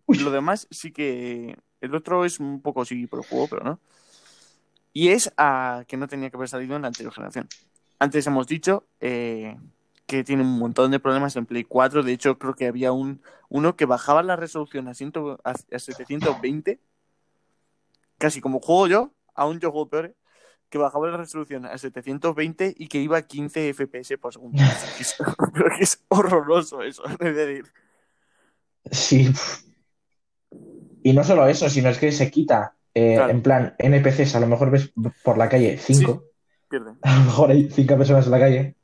Uy. 0.05 0.19
Lo 0.19 0.31
demás 0.31 0.67
sí 0.71 0.91
que. 0.91 1.57
El 1.81 1.93
otro 1.93 2.25
es 2.25 2.39
un 2.39 2.61
poco 2.61 2.85
sí 2.85 3.07
por 3.07 3.19
el 3.19 3.25
juego, 3.25 3.47
pero 3.47 3.63
no. 3.63 3.79
Y 4.93 5.09
es 5.09 5.31
a 5.37 5.83
que 5.87 5.97
no 5.97 6.07
tenía 6.07 6.29
que 6.29 6.37
haber 6.37 6.49
salido 6.49 6.75
en 6.75 6.83
la 6.83 6.87
anterior 6.87 7.13
generación. 7.13 7.47
Antes 7.99 8.25
hemos 8.27 8.47
dicho 8.47 8.85
eh, 9.01 9.57
que 10.07 10.23
tiene 10.23 10.43
un 10.43 10.57
montón 10.57 10.91
de 10.91 10.99
problemas 10.99 11.35
en 11.35 11.45
Play 11.45 11.63
4. 11.63 12.03
De 12.03 12.13
hecho, 12.13 12.37
creo 12.37 12.55
que 12.55 12.67
había 12.67 12.91
un, 12.91 13.21
uno 13.49 13.75
que 13.75 13.85
bajaba 13.85 14.23
la 14.23 14.35
resolución 14.35 14.87
a, 14.87 14.93
100 14.93 15.13
a, 15.43 15.51
a 15.51 15.79
720. 15.79 16.79
Casi 18.17 18.41
como 18.41 18.59
juego 18.61 18.87
yo, 18.87 19.11
aún 19.33 19.59
yo 19.59 19.71
juego 19.71 19.89
peor. 19.89 20.15
Que 20.69 20.77
bajaba 20.77 21.07
la 21.09 21.17
resolución 21.17 21.65
a 21.65 21.77
720 21.77 22.73
y 22.77 22.87
que 22.87 22.99
iba 22.99 23.17
a 23.17 23.21
15 23.21 23.73
FPS 23.73 24.17
por 24.17 24.33
segundo. 24.33 24.61
Pero 25.53 25.69
que 25.77 25.83
es 25.83 26.03
horroroso 26.07 26.81
eso. 26.81 27.03
Es 27.05 27.35
decir, 27.35 27.71
Sí. 28.91 29.31
Y 31.05 31.13
no 31.13 31.23
solo 31.23 31.45
eso, 31.47 31.69
sino 31.69 31.89
es 31.89 31.99
que 31.99 32.11
se 32.11 32.31
quita, 32.31 32.73
eh, 32.95 33.13
Claro. 33.17 33.29
en 33.31 33.43
plan, 33.43 33.75
NPCs, 33.77 34.33
a 34.35 34.39
lo 34.39 34.47
mejor 34.47 34.71
ves 34.71 34.91
por 35.23 35.37
la 35.37 35.47
calle 35.47 35.77
cinco, 35.77 36.23
pierde. 36.67 36.93
a 37.03 37.15
lo 37.19 37.25
mejor 37.25 37.51
hay 37.51 37.69
cinco 37.69 37.95
personas 37.95 38.25
en 38.25 38.31
la 38.31 38.39
calle, 38.39 38.75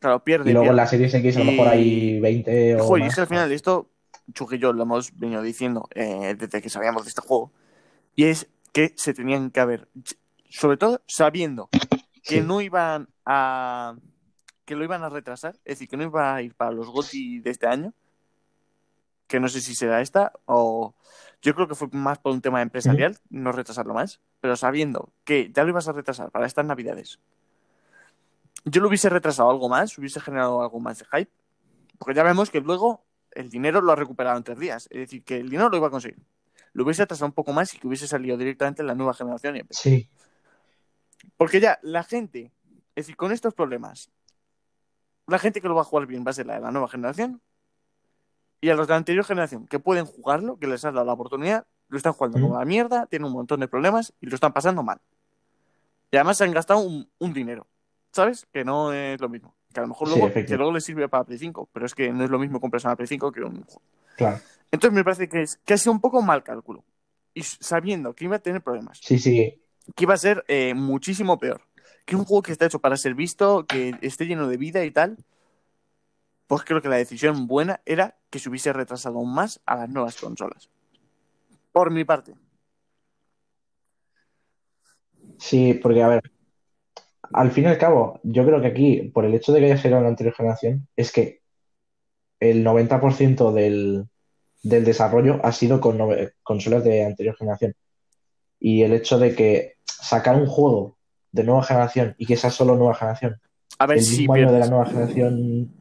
Claro, 0.00 0.24
pierde. 0.24 0.50
y 0.50 0.52
luego 0.54 0.70
en 0.70 0.76
la 0.76 0.88
serie 0.88 1.06
X 1.06 1.36
a 1.36 1.38
lo 1.38 1.44
Y- 1.44 1.50
mejor 1.52 1.68
hay 1.68 2.18
20 2.18 2.74
o 2.74 2.84
Joder, 2.84 3.00
y 3.00 3.04
más. 3.04 3.10
es 3.10 3.14
que 3.14 3.20
al 3.20 3.26
final 3.28 3.52
esto, 3.52 3.90
Chuck 4.34 4.54
y 4.54 4.58
yo 4.58 4.72
lo 4.72 4.82
hemos 4.82 5.16
venido 5.16 5.40
diciendo 5.40 5.88
eh, 5.94 6.34
desde 6.36 6.60
que 6.60 6.68
sabíamos 6.68 7.04
de 7.04 7.10
este 7.10 7.20
juego, 7.20 7.52
y 8.16 8.24
es 8.24 8.48
que 8.72 8.92
se 8.96 9.14
tenían 9.14 9.52
que 9.52 9.60
haber, 9.60 9.86
sobre 10.50 10.78
todo 10.78 11.00
sabiendo 11.06 11.68
que 12.24 12.40
Sí. 12.40 12.40
no 12.40 12.60
iban 12.60 13.06
a 13.24 13.94
que 14.64 14.74
lo 14.74 14.82
iban 14.82 15.04
a 15.04 15.08
retrasar, 15.10 15.54
es 15.64 15.76
decir, 15.78 15.88
que 15.88 15.96
no 15.96 16.02
iba 16.02 16.34
a 16.34 16.42
ir 16.42 16.54
para 16.56 16.72
los 16.72 16.88
GOTY 16.88 17.38
de 17.38 17.50
este 17.50 17.68
año, 17.68 17.94
que 19.28 19.38
no 19.38 19.48
sé 19.48 19.60
si 19.60 19.74
será 19.76 20.00
esta, 20.00 20.32
o 20.46 20.94
yo 21.42 21.54
creo 21.54 21.68
que 21.68 21.74
fue 21.74 21.88
más 21.92 22.18
por 22.18 22.32
un 22.32 22.40
tema 22.40 22.62
empresarial, 22.62 23.18
no 23.30 23.52
retrasarlo 23.52 23.94
más, 23.94 24.20
pero 24.40 24.56
sabiendo 24.56 25.12
que 25.24 25.50
ya 25.52 25.62
lo 25.62 25.70
ibas 25.70 25.88
a 25.88 25.92
retrasar 25.92 26.30
para 26.30 26.46
estas 26.46 26.64
navidades, 26.64 27.20
yo 28.64 28.80
lo 28.80 28.88
hubiese 28.88 29.08
retrasado 29.08 29.50
algo 29.50 29.68
más, 29.68 29.96
hubiese 29.98 30.20
generado 30.20 30.62
algo 30.62 30.80
más 30.80 30.98
de 30.98 31.04
hype, 31.06 31.30
porque 31.98 32.14
ya 32.14 32.22
vemos 32.22 32.50
que 32.50 32.60
luego 32.60 33.04
el 33.32 33.50
dinero 33.50 33.80
lo 33.80 33.92
ha 33.92 33.96
recuperado 33.96 34.36
en 34.36 34.44
tres 34.44 34.58
días, 34.58 34.88
es 34.90 34.98
decir, 34.98 35.22
que 35.22 35.36
el 35.36 35.48
dinero 35.48 35.68
lo 35.68 35.76
iba 35.76 35.86
a 35.86 35.90
conseguir. 35.90 36.18
Lo 36.72 36.84
hubiese 36.84 37.02
atrasado 37.02 37.26
un 37.26 37.32
poco 37.32 37.52
más 37.52 37.72
y 37.74 37.78
que 37.78 37.86
hubiese 37.86 38.06
salido 38.06 38.36
directamente 38.36 38.82
en 38.82 38.88
la 38.88 38.94
nueva 38.94 39.14
generación 39.14 39.56
y. 39.56 39.62
Sí, 39.70 40.08
Porque 41.36 41.60
ya 41.60 41.78
la 41.82 42.02
gente, 42.02 42.52
es 42.94 43.06
decir, 43.06 43.16
con 43.16 43.32
estos 43.32 43.54
problemas, 43.54 44.10
la 45.26 45.38
gente 45.38 45.60
que 45.60 45.68
lo 45.68 45.74
va 45.74 45.82
a 45.82 45.84
jugar 45.84 46.06
bien 46.06 46.24
va 46.26 46.30
a 46.30 46.34
ser 46.34 46.46
la 46.46 46.54
de 46.54 46.60
la 46.60 46.70
nueva 46.70 46.88
generación. 46.88 47.40
Y 48.60 48.70
a 48.70 48.74
los 48.74 48.86
de 48.88 48.92
la 48.92 48.96
anterior 48.98 49.24
generación 49.24 49.66
que 49.66 49.78
pueden 49.78 50.04
jugarlo, 50.06 50.58
que 50.58 50.66
les 50.66 50.84
han 50.84 50.94
dado 50.94 51.06
la 51.06 51.12
oportunidad, 51.12 51.66
lo 51.88 51.96
están 51.96 52.12
jugando 52.12 52.38
Ujú. 52.38 52.48
como 52.48 52.58
la 52.58 52.64
mierda, 52.64 53.06
tienen 53.06 53.26
un 53.26 53.32
montón 53.32 53.60
de 53.60 53.68
problemas 53.68 54.12
y 54.20 54.26
lo 54.26 54.34
están 54.34 54.52
pasando 54.52 54.82
mal. 54.82 55.00
Y 56.10 56.16
además 56.16 56.38
se 56.38 56.44
han 56.44 56.52
gastado 56.52 56.80
un, 56.80 57.08
un 57.18 57.32
dinero, 57.32 57.66
¿sabes? 58.12 58.46
Que 58.52 58.64
no 58.64 58.92
es 58.92 59.20
lo 59.20 59.28
mismo. 59.28 59.54
Que 59.72 59.80
a 59.80 59.82
lo 59.82 59.88
mejor 59.88 60.08
luego, 60.08 60.32
que 60.32 60.56
luego 60.56 60.72
les 60.72 60.84
sirve 60.84 61.08
para 61.08 61.24
Play 61.24 61.38
5, 61.38 61.68
pero 61.72 61.86
es 61.86 61.94
que 61.94 62.10
no 62.10 62.24
es 62.24 62.30
lo 62.30 62.38
mismo 62.38 62.60
comprarse 62.60 62.88
una 62.88 62.96
Play 62.96 63.06
5 63.06 63.30
que 63.32 63.42
un 63.42 63.62
juego. 63.64 63.82
claro. 64.16 64.40
Entonces 64.70 64.94
me 64.94 65.04
parece 65.04 65.28
que, 65.28 65.42
es, 65.42 65.58
que 65.64 65.74
ha 65.74 65.78
sido 65.78 65.92
un 65.92 66.00
poco 66.00 66.20
mal 66.22 66.42
cálculo. 66.42 66.84
Y 67.34 67.42
sabiendo 67.42 68.14
que 68.14 68.24
iba 68.24 68.36
a 68.36 68.40
tener 68.40 68.60
problemas 68.62 68.98
Sí, 69.02 69.18
sí, 69.18 69.62
que 69.94 70.04
iba 70.04 70.14
a 70.14 70.18
ser 70.18 70.44
eh, 70.48 70.74
muchísimo 70.74 71.38
peor. 71.38 71.62
Que 72.04 72.16
un 72.16 72.24
juego 72.24 72.42
que 72.42 72.52
está 72.52 72.66
hecho 72.66 72.78
para 72.78 72.96
ser 72.96 73.14
visto, 73.14 73.64
que 73.66 73.94
esté 74.00 74.26
lleno 74.26 74.48
de 74.48 74.56
vida 74.56 74.84
y 74.84 74.90
tal. 74.90 75.18
Pues 76.48 76.64
creo 76.64 76.82
que 76.82 76.88
la 76.88 76.96
decisión 76.96 77.46
buena 77.46 77.80
era 77.86 78.16
que 78.30 78.40
se 78.40 78.48
hubiese 78.48 78.72
retrasado 78.72 79.18
aún 79.18 79.32
más 79.32 79.60
a 79.66 79.76
las 79.76 79.88
nuevas 79.88 80.16
consolas. 80.16 80.68
Por 81.70 81.92
mi 81.92 82.04
parte. 82.04 82.34
sí, 85.38 85.74
porque 85.74 86.02
a 86.02 86.08
ver, 86.08 86.22
al 87.32 87.52
fin 87.52 87.64
y 87.64 87.66
al 87.68 87.78
cabo, 87.78 88.20
yo 88.24 88.44
creo 88.44 88.60
que 88.60 88.66
aquí, 88.66 89.02
por 89.14 89.24
el 89.24 89.34
hecho 89.34 89.52
de 89.52 89.60
que 89.60 89.66
haya 89.66 89.76
salido 89.76 89.98
en 89.98 90.04
la 90.04 90.08
anterior 90.08 90.34
generación, 90.34 90.88
es 90.96 91.12
que 91.12 91.42
el 92.40 92.64
90% 92.64 93.52
del, 93.52 94.08
del 94.62 94.84
desarrollo 94.84 95.40
ha 95.44 95.52
sido 95.52 95.80
con 95.80 95.98
consolas 96.42 96.82
de 96.82 97.04
anterior 97.04 97.36
generación. 97.36 97.74
Y 98.58 98.82
el 98.82 98.92
hecho 98.94 99.18
de 99.18 99.34
que 99.34 99.74
sacar 99.84 100.36
un 100.36 100.46
juego 100.46 100.96
de 101.30 101.44
nueva 101.44 101.62
generación 101.62 102.14
y 102.18 102.26
que 102.26 102.36
sea 102.36 102.50
solo 102.50 102.74
nueva 102.74 102.94
generación, 102.94 103.40
A 103.78 103.86
ver 103.86 103.98
el 103.98 104.04
mismo 104.04 104.34
año 104.34 104.50
de 104.50 104.58
la 104.58 104.66
nueva 104.66 104.86
generación, 104.86 105.77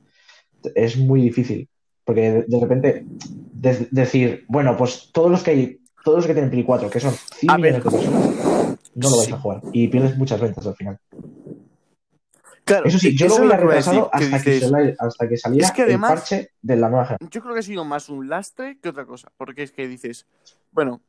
es 0.75 0.97
muy 0.97 1.21
difícil. 1.21 1.69
Porque 2.03 2.31
de, 2.31 2.43
de 2.47 2.59
repente 2.59 3.05
de- 3.07 3.87
decir, 3.91 4.45
bueno, 4.47 4.77
pues 4.77 5.09
todos 5.11 5.29
los 5.29 5.43
que 5.43 5.51
hay, 5.51 5.81
todos 6.03 6.19
los 6.19 6.27
que 6.27 6.33
tienen 6.33 6.49
Play 6.49 6.63
4, 6.63 6.89
que 6.89 6.99
son 7.01 7.13
100 7.13 7.49
A 7.51 7.57
ver. 7.57 7.73
millones 7.73 7.83
de 7.83 7.91
personas, 7.91 8.77
no 8.95 9.09
lo 9.09 9.17
vais 9.17 9.27
Sí. 9.27 9.33
a 9.33 9.37
jugar. 9.39 9.61
Y 9.73 9.87
pierdes 9.89 10.17
muchas 10.17 10.39
ventas 10.39 10.65
al 10.65 10.75
final. 10.75 10.99
Claro, 12.63 12.85
Eso 12.85 12.99
sí, 12.99 13.15
yo 13.15 13.27
eso 13.27 13.39
lo 13.39 13.45
hubiera 13.45 13.57
decir, 13.57 13.93
retrasado 13.93 14.09
que 14.11 14.25
hasta 14.25 14.43
que, 14.43 14.95
hasta 14.99 15.29
que 15.29 15.37
saliera 15.37 15.67
Es 15.67 15.71
que 15.73 15.81
además- 15.83 16.11
el 16.11 16.15
parche 16.17 16.51
de 16.61 16.75
la 16.75 16.89
nueva 16.89 17.05
generación. 17.05 17.29
Yo 17.29 17.41
creo 17.41 17.53
que 17.53 17.59
ha 17.59 17.63
sido 17.63 17.85
más 17.85 18.09
un 18.09 18.27
lastre 18.27 18.77
que 18.81 18.89
otra 18.89 19.05
cosa. 19.05 19.29
Porque 19.37 19.63
es 19.63 19.71
que 19.71 19.87
dices, 19.87 20.25
bueno, 20.73 20.99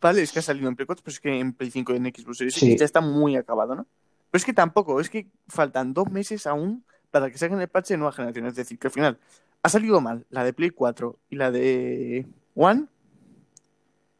vale, 0.00 0.22
es 0.22 0.30
que 0.30 0.38
ha 0.38 0.42
salido 0.42 0.68
en 0.68 0.76
Play 0.76 0.86
4, 0.86 1.02
pero 1.04 1.12
es 1.12 1.18
que 1.20 1.40
en 1.40 1.52
Play 1.54 1.70
5 1.72 1.92
y 1.92 1.96
en 1.96 2.04
Xbox 2.06 2.38
Series 2.38 2.54
Sí. 2.54 2.76
Ya 2.76 2.84
está 2.84 3.00
muy 3.00 3.34
acabado, 3.36 3.74
¿no? 3.74 3.86
Pero 4.30 4.38
es 4.38 4.44
que 4.44 4.52
tampoco, 4.52 5.00
es 5.00 5.10
que 5.10 5.26
faltan 5.48 5.92
dos 5.92 6.08
meses 6.10 6.46
aún 6.46 6.84
para 7.10 7.30
que 7.30 7.38
saquen 7.38 7.60
el 7.60 7.68
parche 7.68 7.94
de 7.94 7.98
nueva 7.98 8.12
generación. 8.12 8.46
Es 8.46 8.54
decir, 8.54 8.78
que 8.78 8.86
al 8.88 8.92
final 8.92 9.18
ha 9.62 9.68
salido 9.68 10.00
mal 10.00 10.24
la 10.30 10.44
de 10.44 10.52
Play 10.52 10.70
4 10.70 11.16
y 11.30 11.36
la 11.36 11.50
de 11.50 12.26
One. 12.54 12.86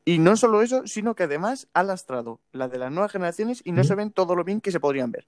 Y 0.05 0.19
no 0.19 0.35
solo 0.37 0.62
eso, 0.62 0.87
sino 0.87 1.15
que 1.15 1.25
además 1.25 1.69
ha 1.75 1.83
lastrado 1.83 2.41
la 2.53 2.69
de 2.69 2.79
las 2.79 2.91
nuevas 2.91 3.12
generaciones 3.12 3.61
y 3.65 3.73
no 3.73 3.85
se 3.85 3.95
ven 3.95 4.11
todo 4.11 4.35
lo 4.35 4.45
bien 4.45 4.61
que 4.61 4.73
se 4.73 4.81
podrían 4.81 5.12
ver. 5.12 5.27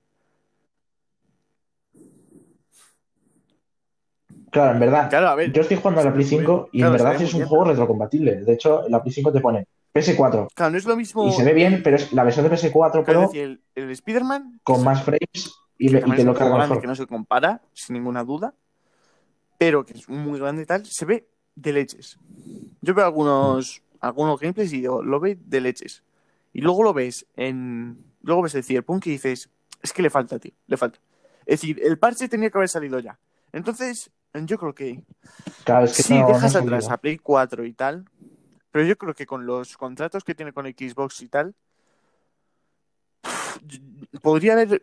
Claro, 4.50 4.72
en 4.72 4.80
verdad, 4.80 5.08
Claro, 5.08 5.28
a 5.28 5.34
ver. 5.34 5.50
yo 5.52 5.62
estoy 5.62 5.78
jugando 5.78 6.00
a 6.02 6.04
la 6.04 6.12
Play 6.12 6.26
se 6.26 6.36
ve 6.36 6.40
5 6.42 6.68
y 6.72 6.78
en 6.78 6.80
claro, 6.88 6.92
verdad 6.92 7.18
ve 7.18 7.24
es 7.24 7.32
un 7.32 7.38
bien, 7.40 7.48
juego 7.48 7.64
retrocompatible. 7.64 8.36
De 8.42 8.52
hecho, 8.52 8.82
la 8.88 9.02
Play 9.02 9.12
5 9.14 9.32
te 9.32 9.40
pone 9.40 9.66
PS4 9.94 10.48
Claro, 10.54 10.72
no 10.72 10.78
es 10.78 10.84
lo 10.84 10.96
mismo. 10.96 11.26
y 11.28 11.32
se 11.32 11.44
ve 11.44 11.52
bien, 11.54 11.80
pero 11.82 11.96
es 11.96 12.12
la 12.12 12.24
versión 12.24 12.46
de 12.48 12.54
PS4 12.54 12.70
Claro, 12.90 13.04
Pro 13.04 13.20
decir, 13.22 13.42
el, 13.42 13.62
el 13.74 13.90
Spider-Man. 13.90 14.60
con 14.62 14.84
más 14.84 15.02
frames 15.04 15.54
y, 15.86 15.88
le- 15.88 15.98
y 16.00 16.02
te 16.02 16.16
es 16.20 16.24
lo 16.24 16.34
carga 16.34 16.54
grande 16.56 16.68
mejor. 16.68 16.80
que 16.82 16.86
no 16.86 16.94
se 16.94 17.06
compara, 17.06 17.62
sin 17.72 17.94
ninguna 17.94 18.24
duda, 18.24 18.54
pero 19.58 19.84
que 19.84 19.94
es 19.94 20.08
muy 20.08 20.38
grande 20.38 20.62
y 20.62 20.66
tal, 20.66 20.86
se 20.86 21.04
ve 21.04 21.28
de 21.54 21.72
leches. 21.72 22.18
Yo 22.80 22.94
veo 22.94 23.04
algunos, 23.04 23.82
algunos 24.00 24.40
gameplays 24.40 24.72
y 24.72 24.80
digo, 24.80 25.02
lo 25.02 25.20
ve 25.20 25.38
de 25.44 25.60
leches. 25.60 26.02
Y 26.52 26.60
luego 26.60 26.82
lo 26.82 26.92
ves 26.92 27.26
en. 27.36 27.96
Luego 28.22 28.42
ves 28.42 28.54
el 28.54 28.64
Cyberpunk 28.64 29.06
y 29.06 29.10
dices, 29.10 29.48
es 29.82 29.92
que 29.92 30.02
le 30.02 30.10
falta, 30.10 30.38
tío, 30.38 30.52
le 30.66 30.76
falta. 30.76 31.00
Es 31.46 31.60
decir, 31.60 31.80
el 31.82 31.98
parche 31.98 32.28
tenía 32.28 32.50
que 32.50 32.58
haber 32.58 32.68
salido 32.68 32.98
ya. 33.00 33.18
Entonces, 33.52 34.10
yo 34.34 34.58
creo 34.58 34.74
que 34.74 35.02
Claro, 35.64 35.84
es 35.86 35.96
que 35.96 36.02
sí, 36.02 36.14
no- 36.14 36.20
no 36.20 36.26
dejas 36.28 36.54
ha 36.56 36.58
atrás 36.60 36.88
a 36.90 36.96
Play 36.98 37.18
4 37.18 37.64
y 37.64 37.72
tal, 37.72 38.04
pero 38.70 38.84
yo 38.84 38.96
creo 38.96 39.14
que 39.14 39.26
con 39.26 39.44
los 39.46 39.76
contratos 39.76 40.24
que 40.24 40.34
tiene 40.34 40.52
con 40.52 40.66
Xbox 40.66 41.20
y 41.22 41.28
tal, 41.28 41.54
podría 44.22 44.54
haber. 44.54 44.82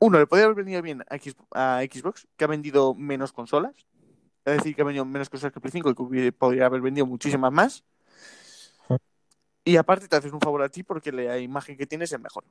Uno, 0.00 0.18
le 0.18 0.26
podría 0.26 0.46
haber 0.46 0.56
venido 0.64 0.82
bien 0.82 1.04
a, 1.08 1.16
X- 1.16 1.36
a 1.52 1.82
Xbox, 1.82 2.26
que 2.36 2.44
ha 2.44 2.48
vendido 2.48 2.94
menos 2.94 3.32
consolas. 3.32 3.74
Es 4.44 4.56
decir, 4.56 4.74
que 4.74 4.82
ha 4.82 4.86
vendido 4.86 5.04
menos 5.04 5.28
consolas 5.28 5.52
que 5.52 5.60
Play 5.60 5.70
5 5.72 5.90
y 5.90 5.94
que 5.94 6.32
podría 6.32 6.66
haber 6.66 6.80
vendido 6.80 7.06
muchísimas 7.06 7.52
más. 7.52 7.84
Y 9.62 9.76
aparte 9.76 10.08
te 10.08 10.16
haces 10.16 10.32
un 10.32 10.40
favor 10.40 10.62
a 10.62 10.70
ti 10.70 10.82
porque 10.82 11.12
la 11.12 11.38
imagen 11.38 11.76
que 11.76 11.86
tienes 11.86 12.12
es 12.12 12.18
mejor. 12.20 12.44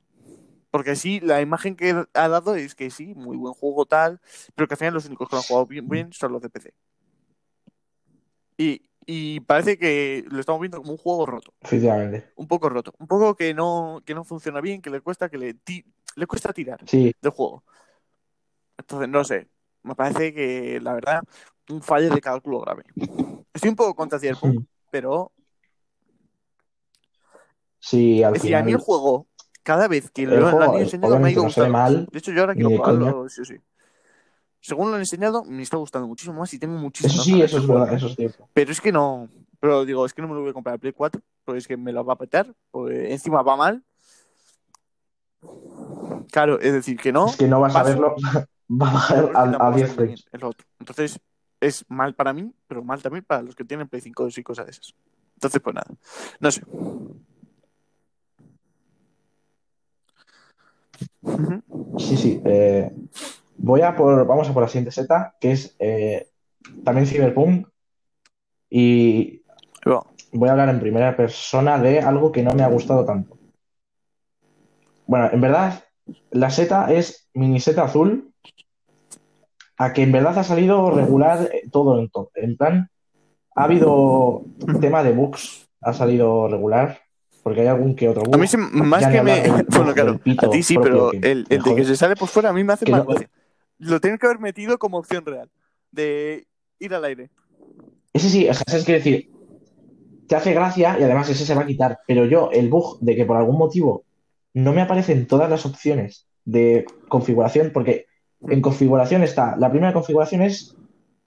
Porque 0.70 0.94
sí, 0.94 1.18
la 1.18 1.40
imagen 1.40 1.74
que 1.74 2.04
ha 2.14 2.28
dado 2.28 2.54
es 2.54 2.76
que 2.76 2.90
sí, 2.90 3.14
muy 3.16 3.36
buen 3.36 3.52
juego 3.52 3.84
tal, 3.84 4.20
pero 4.54 4.68
que 4.68 4.74
al 4.74 4.78
final 4.78 4.94
los 4.94 5.06
únicos 5.06 5.28
que 5.28 5.34
lo 5.34 5.40
han 5.40 5.46
jugado 5.48 5.66
bien, 5.66 5.88
bien 5.88 6.12
son 6.12 6.32
los 6.32 6.40
de 6.40 6.48
PC. 6.48 6.72
Y, 8.56 8.82
y 9.06 9.40
parece 9.40 9.76
que 9.78 10.24
lo 10.30 10.38
estamos 10.38 10.60
viendo 10.60 10.78
como 10.78 10.92
un 10.92 10.98
juego 10.98 11.26
roto, 11.26 11.52
Efectivamente. 11.60 12.30
un 12.36 12.46
poco 12.46 12.68
roto, 12.68 12.94
un 12.98 13.08
poco 13.08 13.34
que 13.34 13.52
no, 13.54 14.00
que 14.06 14.14
no 14.14 14.22
funciona 14.22 14.60
bien, 14.60 14.80
que 14.80 14.90
le 14.90 15.00
cuesta, 15.00 15.28
que 15.28 15.38
le, 15.38 15.54
le 16.16 16.26
cuesta 16.26 16.52
tirar 16.52 16.80
Sí, 16.86 17.14
del 17.20 17.32
juego. 17.32 17.62
Entonces, 18.78 19.08
no 19.08 19.24
sé, 19.24 19.48
me 19.82 19.94
parece 19.94 20.32
que 20.34 20.80
la 20.80 20.94
verdad, 20.94 21.22
un 21.68 21.82
fallo 21.82 22.10
de 22.10 22.20
cálculo 22.20 22.60
grave. 22.60 22.84
Estoy 23.52 23.70
un 23.70 23.76
poco 23.76 23.94
contra 23.94 24.18
Cyberpunk, 24.18 24.60
Mm. 24.60 24.64
pero 24.90 25.32
sí, 27.78 28.22
al 28.22 28.34
es 28.34 28.42
decir, 28.42 28.56
a 28.56 28.62
mí 28.62 28.72
el 28.72 28.78
final 28.78 28.84
juego, 28.84 29.26
cada 29.62 29.88
vez 29.88 30.10
que 30.10 30.22
El 30.22 30.30
lo, 30.40 30.50
juego, 30.50 30.62
han 30.62 30.70
ido 30.74 30.80
enseñando, 30.82 31.18
me 31.18 31.28
ha 31.28 31.30
ido 31.32 31.44
no 31.44 31.68
mal, 31.68 32.06
De 32.10 32.18
hecho, 32.18 32.32
yo 32.32 32.40
ahora 32.40 32.54
quiero 32.54 32.70
probarlo, 32.70 33.28
sí 33.28 33.44
sí. 33.44 33.56
Según 34.62 34.88
lo 34.90 34.94
han 34.94 35.00
enseñado, 35.00 35.44
me 35.44 35.62
está 35.62 35.78
gustando 35.78 36.06
muchísimo 36.06 36.38
más 36.38 36.52
y 36.52 36.58
tengo 36.58 36.76
muchísimas 36.78 37.14
eso 37.14 37.24
sí, 37.24 37.40
eso 37.40 37.58
es 37.58 37.66
verdad, 37.66 37.94
eso 37.94 38.08
es 38.08 38.16
cierto. 38.16 38.48
Pero 38.52 38.72
es 38.72 38.80
que 38.80 38.92
no. 38.92 39.28
Pero 39.58 39.84
digo, 39.84 40.04
es 40.04 40.12
que 40.12 40.22
no 40.22 40.28
me 40.28 40.34
lo 40.34 40.40
voy 40.40 40.50
a 40.50 40.52
comprar 40.52 40.74
a 40.74 40.78
Play 40.78 40.92
4, 40.92 41.20
porque 41.44 41.58
es 41.58 41.66
que 41.66 41.76
me 41.76 41.92
lo 41.92 42.04
va 42.04 42.14
a 42.14 42.18
petar, 42.18 42.54
encima 42.90 43.42
va 43.42 43.56
mal. 43.56 43.84
Claro, 46.30 46.60
es 46.60 46.72
decir, 46.72 46.98
que 46.98 47.12
no. 47.12 47.26
Es 47.26 47.36
que 47.36 47.48
no 47.48 47.60
vas 47.60 47.74
a 47.74 47.82
verlo, 47.82 48.14
va 48.70 48.88
a 48.88 48.92
bajar 48.92 49.30
a, 49.34 49.42
a 49.42 49.50
tampoco 49.50 49.64
va 49.64 49.68
a 49.68 49.76
10 49.76 49.88
salir 49.88 49.98
muy 49.98 50.06
bien, 50.06 50.18
frames. 50.18 50.28
es 50.32 50.40
lo 50.40 50.48
otro. 50.48 50.66
Entonces, 50.78 51.20
es 51.60 51.84
mal 51.88 52.14
para 52.14 52.32
mí, 52.32 52.52
pero 52.66 52.82
mal 52.82 53.02
también 53.02 53.24
para 53.24 53.42
los 53.42 53.54
que 53.54 53.64
tienen 53.64 53.88
Play 53.88 54.00
5 54.00 54.28
y 54.34 54.42
cosas 54.42 54.66
de 54.66 54.72
esas. 54.72 54.94
Entonces, 55.34 55.60
pues 55.60 55.74
nada. 55.74 55.90
No 56.40 56.50
sé. 56.50 56.62
Sí, 61.98 62.16
sí. 62.16 62.42
eh, 62.44 62.90
voy 63.56 63.82
a 63.82 63.94
por, 63.96 64.26
vamos 64.26 64.48
a 64.48 64.54
por 64.54 64.62
la 64.62 64.68
siguiente 64.68 64.90
seta, 64.90 65.36
que 65.40 65.52
es 65.52 65.76
eh, 65.78 66.30
también 66.84 67.06
Cyberpunk. 67.06 67.68
Y 68.68 69.42
voy 70.32 70.48
a 70.48 70.52
hablar 70.52 70.68
en 70.68 70.80
primera 70.80 71.16
persona 71.16 71.78
de 71.78 72.00
algo 72.00 72.30
que 72.30 72.42
no 72.42 72.52
me 72.52 72.62
ha 72.62 72.68
gustado 72.68 73.04
tanto. 73.04 73.39
Bueno, 75.10 75.28
en 75.32 75.40
verdad, 75.40 75.82
la 76.30 76.50
seta 76.50 76.92
es 76.92 77.28
mini 77.34 77.58
seta 77.58 77.82
azul, 77.82 78.32
a 79.76 79.92
que 79.92 80.02
en 80.04 80.12
verdad 80.12 80.38
ha 80.38 80.44
salido 80.44 80.88
regular 80.92 81.50
eh, 81.52 81.68
todo 81.72 81.98
en 81.98 82.08
todo. 82.10 82.30
En 82.36 82.56
plan, 82.56 82.88
ha 83.56 83.64
habido 83.64 84.42
tema 84.80 85.02
de 85.02 85.10
bugs, 85.10 85.68
ha 85.80 85.92
salido 85.94 86.46
regular, 86.46 87.00
porque 87.42 87.62
hay 87.62 87.66
algún 87.66 87.96
que 87.96 88.08
otro 88.08 88.22
bug. 88.22 88.36
A 88.36 88.38
mí, 88.38 88.46
se- 88.46 88.56
más 88.56 89.00
ya 89.00 89.10
que 89.10 89.20
me. 89.20 89.40
del 89.40 89.66
Bueno, 89.68 89.94
claro, 89.94 90.20
a 90.38 90.50
ti 90.50 90.62
sí, 90.62 90.78
pero 90.78 91.10
que 91.10 91.16
el, 91.28 91.44
el 91.48 91.60
de 91.60 91.74
que 91.74 91.84
se 91.84 91.96
sale 91.96 92.14
por 92.14 92.28
fuera 92.28 92.50
a 92.50 92.52
mí 92.52 92.62
me 92.62 92.72
hace 92.74 92.84
Que 92.84 92.92
más 92.92 93.00
no- 93.00 93.06
gracia. 93.06 93.28
Lo 93.78 94.00
tienen 94.00 94.16
que 94.16 94.26
haber 94.26 94.38
metido 94.38 94.78
como 94.78 94.98
opción 94.98 95.26
real. 95.26 95.50
De 95.90 96.46
ir 96.78 96.94
al 96.94 97.04
aire. 97.04 97.30
Ese 98.12 98.28
sí, 98.28 98.48
o 98.48 98.54
sea, 98.54 98.62
¿sabes 98.68 98.84
qué 98.84 98.92
decir? 98.92 99.28
Te 100.28 100.36
hace 100.36 100.54
gracia 100.54 100.96
y 101.00 101.02
además 101.02 101.28
ese 101.30 101.44
se 101.44 101.54
va 101.56 101.62
a 101.62 101.66
quitar. 101.66 101.98
Pero 102.06 102.26
yo, 102.26 102.50
el 102.52 102.68
bug 102.68 103.00
de 103.00 103.16
que 103.16 103.24
por 103.24 103.36
algún 103.38 103.58
motivo 103.58 104.04
no 104.54 104.72
me 104.72 104.82
aparecen 104.82 105.26
todas 105.26 105.48
las 105.48 105.64
opciones 105.66 106.26
de 106.44 106.84
configuración, 107.08 107.70
porque 107.72 108.06
en 108.48 108.60
configuración 108.60 109.22
está, 109.22 109.56
la 109.56 109.70
primera 109.70 109.92
configuración 109.92 110.42
es 110.42 110.76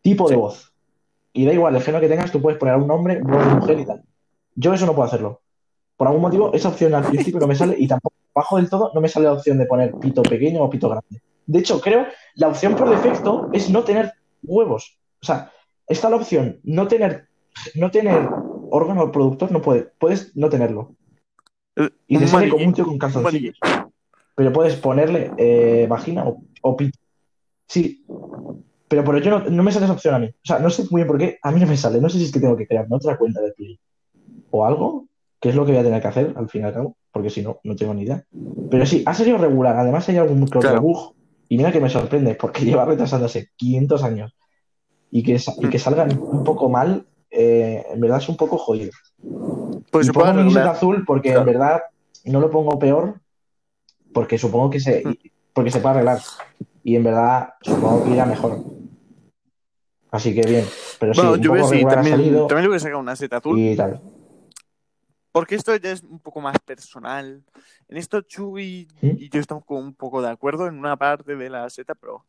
tipo 0.01 0.27
de 0.27 0.35
Sí. 0.35 0.41
voz. 0.41 0.73
Y 1.33 1.45
da 1.45 1.53
igual 1.53 1.75
el 1.75 1.81
género 1.81 2.01
que 2.01 2.09
tengas, 2.09 2.31
tú 2.31 2.41
puedes 2.41 2.59
poner 2.59 2.75
a 2.75 2.77
un 2.77 2.89
hombre, 2.91 3.21
voz 3.21 3.45
de 3.45 3.53
mujer 3.53 3.79
y 3.79 3.85
tal. 3.85 4.03
Yo 4.55 4.73
eso 4.73 4.85
no 4.85 4.93
puedo 4.93 5.07
hacerlo. 5.07 5.41
Por 5.97 6.07
algún 6.07 6.21
motivo, 6.21 6.53
esa 6.53 6.69
opción 6.69 6.93
al 6.93 7.05
principio 7.05 7.39
no 7.39 7.47
me 7.47 7.55
sale 7.55 7.75
y 7.77 7.87
tampoco 7.87 8.15
abajo 8.35 8.57
del 8.57 8.69
todo 8.69 8.91
no 8.93 9.01
me 9.01 9.07
sale 9.09 9.25
la 9.27 9.33
opción 9.33 9.57
de 9.57 9.65
poner 9.65 9.93
pito 9.99 10.21
pequeño 10.23 10.63
o 10.63 10.69
pito 10.69 10.89
grande. 10.89 11.21
De 11.45 11.59
hecho, 11.59 11.79
creo 11.81 12.05
la 12.35 12.47
opción 12.47 12.75
por 12.75 12.89
defecto 12.89 13.49
es 13.53 13.69
no 13.69 13.83
tener 13.83 14.13
huevos. 14.43 14.97
O 15.21 15.25
sea, 15.25 15.51
está 15.87 16.09
la 16.09 16.15
opción 16.17 16.59
no 16.63 16.87
tener, 16.87 17.27
no 17.75 17.91
tener 17.91 18.29
órgano 18.71 19.11
productor, 19.11 19.51
no 19.51 19.61
puede, 19.61 19.91
puedes 19.99 20.35
no 20.35 20.49
tenerlo. 20.49 20.95
Y 22.07 22.17
te 22.17 22.23
Un 22.23 22.29
sale 22.29 22.49
como 22.49 22.59
manillín, 22.59 22.67
un 22.69 22.73
tío 22.73 22.85
con 22.85 22.97
calzoncillos. 22.97 23.57
Pero 24.35 24.53
puedes 24.53 24.75
ponerle 24.75 25.31
eh, 25.37 25.85
vagina 25.89 26.25
o, 26.27 26.41
o 26.61 26.77
pito. 26.77 26.97
Sí. 27.67 28.05
Pero, 28.87 29.03
pero 29.03 29.17
yo 29.19 29.31
no, 29.39 29.49
no 29.49 29.63
me 29.63 29.71
sale 29.71 29.85
esa 29.85 29.93
opción 29.93 30.15
a 30.15 30.19
mí. 30.19 30.27
O 30.27 30.45
sea, 30.45 30.59
no 30.59 30.69
sé 30.69 30.83
muy 30.91 30.99
bien 30.99 31.07
por 31.07 31.17
qué. 31.17 31.37
A 31.41 31.51
mí 31.51 31.59
no 31.59 31.67
me 31.67 31.77
sale. 31.77 31.99
No 31.99 32.09
sé 32.09 32.19
si 32.19 32.25
es 32.25 32.31
que 32.31 32.39
tengo 32.39 32.55
que 32.57 32.67
crearme 32.67 32.95
otra 32.95 33.17
cuenta 33.17 33.41
de 33.41 33.51
Play 33.53 33.79
o 34.51 34.65
algo, 34.65 35.07
que 35.39 35.49
es 35.49 35.55
lo 35.55 35.65
que 35.65 35.71
voy 35.71 35.81
a 35.81 35.83
tener 35.83 36.01
que 36.01 36.07
hacer 36.07 36.33
al 36.35 36.47
fin 36.49 36.61
y 36.61 36.65
al 36.65 36.73
cabo, 36.73 36.95
porque 37.11 37.29
si 37.31 37.41
no, 37.41 37.59
no 37.63 37.75
tengo 37.75 37.93
ni 37.93 38.03
idea. 38.03 38.23
Pero 38.69 38.85
sí, 38.85 39.03
ha 39.05 39.13
salido 39.13 39.37
regular. 39.39 39.75
Además, 39.77 40.07
hay 40.09 40.17
algún 40.17 40.43
otro 40.43 40.61
Claro. 40.61 40.81
bug. 40.81 41.15
Y 41.49 41.57
mira 41.57 41.71
que 41.71 41.79
me 41.81 41.89
sorprende, 41.89 42.35
porque 42.35 42.65
lleva 42.65 42.85
retrasándose 42.85 43.49
500 43.55 44.03
años. 44.03 44.35
Y 45.11 45.23
que, 45.23 45.39
y 45.59 45.69
que 45.69 45.79
salgan 45.79 46.17
un 46.19 46.43
poco 46.43 46.69
mal, 46.69 47.05
eh, 47.29 47.83
en 47.91 47.99
verdad 47.99 48.17
es 48.19 48.29
un 48.29 48.37
poco 48.37 48.57
jodido. 48.57 48.91
Pues 49.91 50.05
y 50.05 50.07
se 50.07 50.13
pongo 50.13 50.25
mi 50.33 50.33
set 50.33 50.43
regular. 50.45 50.67
azul 50.67 51.03
porque 51.05 51.29
Claro. 51.29 51.39
en 51.41 51.45
verdad 51.45 51.81
no 52.25 52.39
lo 52.39 52.49
pongo 52.49 52.77
peor, 52.79 53.19
porque 54.13 54.37
supongo 54.37 54.69
que 54.69 54.79
se, 54.79 55.03
Mm. 55.05 55.13
porque 55.53 55.71
se 55.71 55.79
puede 55.79 55.95
arreglar. 55.95 56.19
Y 56.83 56.95
en 56.95 57.03
verdad 57.03 57.53
supongo 57.61 58.03
que 58.03 58.11
irá 58.11 58.25
mejor. 58.25 58.59
Así 60.11 60.33
que 60.35 60.41
bien. 60.47 60.65
Pero 60.99 61.13
sí, 61.13 61.21
Bueno, 61.21 61.33
un 61.35 61.41
yo 61.41 61.51
veo 61.53 61.67
sí, 61.67 61.83
también, 61.85 62.15
salido 62.17 62.47
también 62.47 62.63
le 62.63 62.67
voy 62.69 62.77
a 62.77 62.79
sacar 62.79 62.97
una 62.97 63.15
seta 63.15 63.37
azul. 63.37 63.57
y 63.59 63.75
tal. 63.75 63.99
Porque 65.31 65.55
esto 65.55 65.75
ya 65.75 65.91
es 65.91 66.03
un 66.03 66.19
poco 66.19 66.39
más 66.41 66.57
personal. 66.59 67.43
En 67.87 67.97
esto 67.97 68.21
Chu 68.21 68.59
y, 68.59 68.87
¿Mm? 69.01 69.07
y 69.17 69.29
yo 69.29 69.39
estamos 69.39 69.65
como 69.65 69.79
un 69.79 69.95
poco 69.95 70.21
de 70.21 70.29
acuerdo 70.29 70.67
en 70.67 70.77
una 70.77 70.95
parte 70.97 71.35
de 71.35 71.49
la 71.49 71.67
seta, 71.71 71.95
pero, 71.95 72.25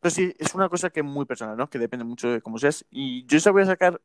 pero 0.00 0.10
sí, 0.10 0.34
es 0.38 0.52
una 0.56 0.68
cosa 0.68 0.90
que 0.90 1.00
es 1.00 1.06
muy 1.06 1.24
personal, 1.26 1.56
¿no? 1.56 1.70
Que 1.70 1.78
depende 1.78 2.04
mucho 2.04 2.28
de 2.28 2.40
cómo 2.42 2.58
seas. 2.58 2.84
Y 2.90 3.24
yo 3.26 3.38
esa 3.38 3.52
voy 3.52 3.62
a 3.62 3.66
sacar 3.66 4.00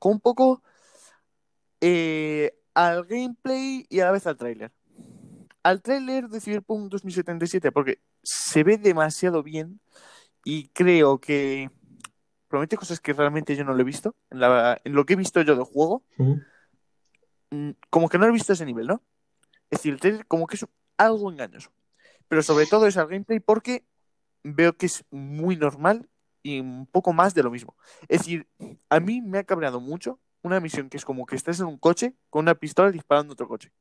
con 0.00 0.12
un 0.14 0.20
poco 0.20 0.62
eh, 1.82 2.54
al 2.74 3.04
gameplay 3.04 3.84
y 3.90 4.00
a 4.00 4.06
la 4.06 4.12
vez 4.12 4.26
al 4.26 4.36
tráiler. 4.38 4.72
Al 5.62 5.82
tráiler 5.82 6.28
de 6.28 6.40
Cyberpunk 6.40 6.90
2077, 6.90 7.70
porque 7.72 8.00
se 8.22 8.64
ve 8.64 8.78
demasiado 8.78 9.42
bien 9.42 9.80
y 10.44 10.68
creo 10.68 11.18
que 11.20 11.70
promete 12.48 12.76
cosas 12.76 13.00
que 13.00 13.12
realmente 13.12 13.54
yo 13.56 13.64
no 13.64 13.74
lo 13.74 13.80
he 13.80 13.84
visto. 13.84 14.14
En, 14.30 14.40
la- 14.40 14.80
en 14.84 14.94
lo 14.94 15.04
que 15.04 15.12
he 15.12 15.16
visto 15.16 15.40
yo 15.42 15.54
del 15.54 15.64
juego, 15.64 16.02
¿Mm? 17.50 17.70
como 17.90 18.08
que 18.08 18.18
no 18.18 18.26
he 18.26 18.30
visto 18.32 18.52
ese 18.52 18.64
nivel, 18.64 18.86
¿no? 18.86 19.02
Es 19.70 19.78
decir, 19.80 19.92
el 19.94 20.00
trailer 20.00 20.26
como 20.26 20.46
que 20.46 20.56
es 20.56 20.66
algo 20.96 21.30
engañoso. 21.30 21.70
Pero 22.28 22.42
sobre 22.42 22.66
todo 22.66 22.86
es 22.86 22.96
al 22.96 23.08
gameplay 23.08 23.40
porque 23.40 23.84
veo 24.42 24.76
que 24.76 24.86
es 24.86 25.04
muy 25.10 25.56
normal 25.56 26.08
y 26.42 26.60
un 26.60 26.86
poco 26.86 27.12
más 27.12 27.34
de 27.34 27.42
lo 27.42 27.50
mismo. 27.50 27.76
Es 28.08 28.20
decir, 28.20 28.48
a 28.88 29.00
mí 29.00 29.20
me 29.20 29.38
ha 29.38 29.44
cabreado 29.44 29.80
mucho 29.80 30.18
una 30.42 30.60
misión 30.60 30.88
que 30.88 30.96
es 30.96 31.04
como 31.04 31.26
que 31.26 31.36
estás 31.36 31.60
en 31.60 31.66
un 31.66 31.78
coche 31.78 32.14
con 32.30 32.42
una 32.42 32.54
pistola 32.54 32.90
disparando 32.90 33.32
a 33.32 33.34
otro 33.34 33.48
coche. 33.48 33.72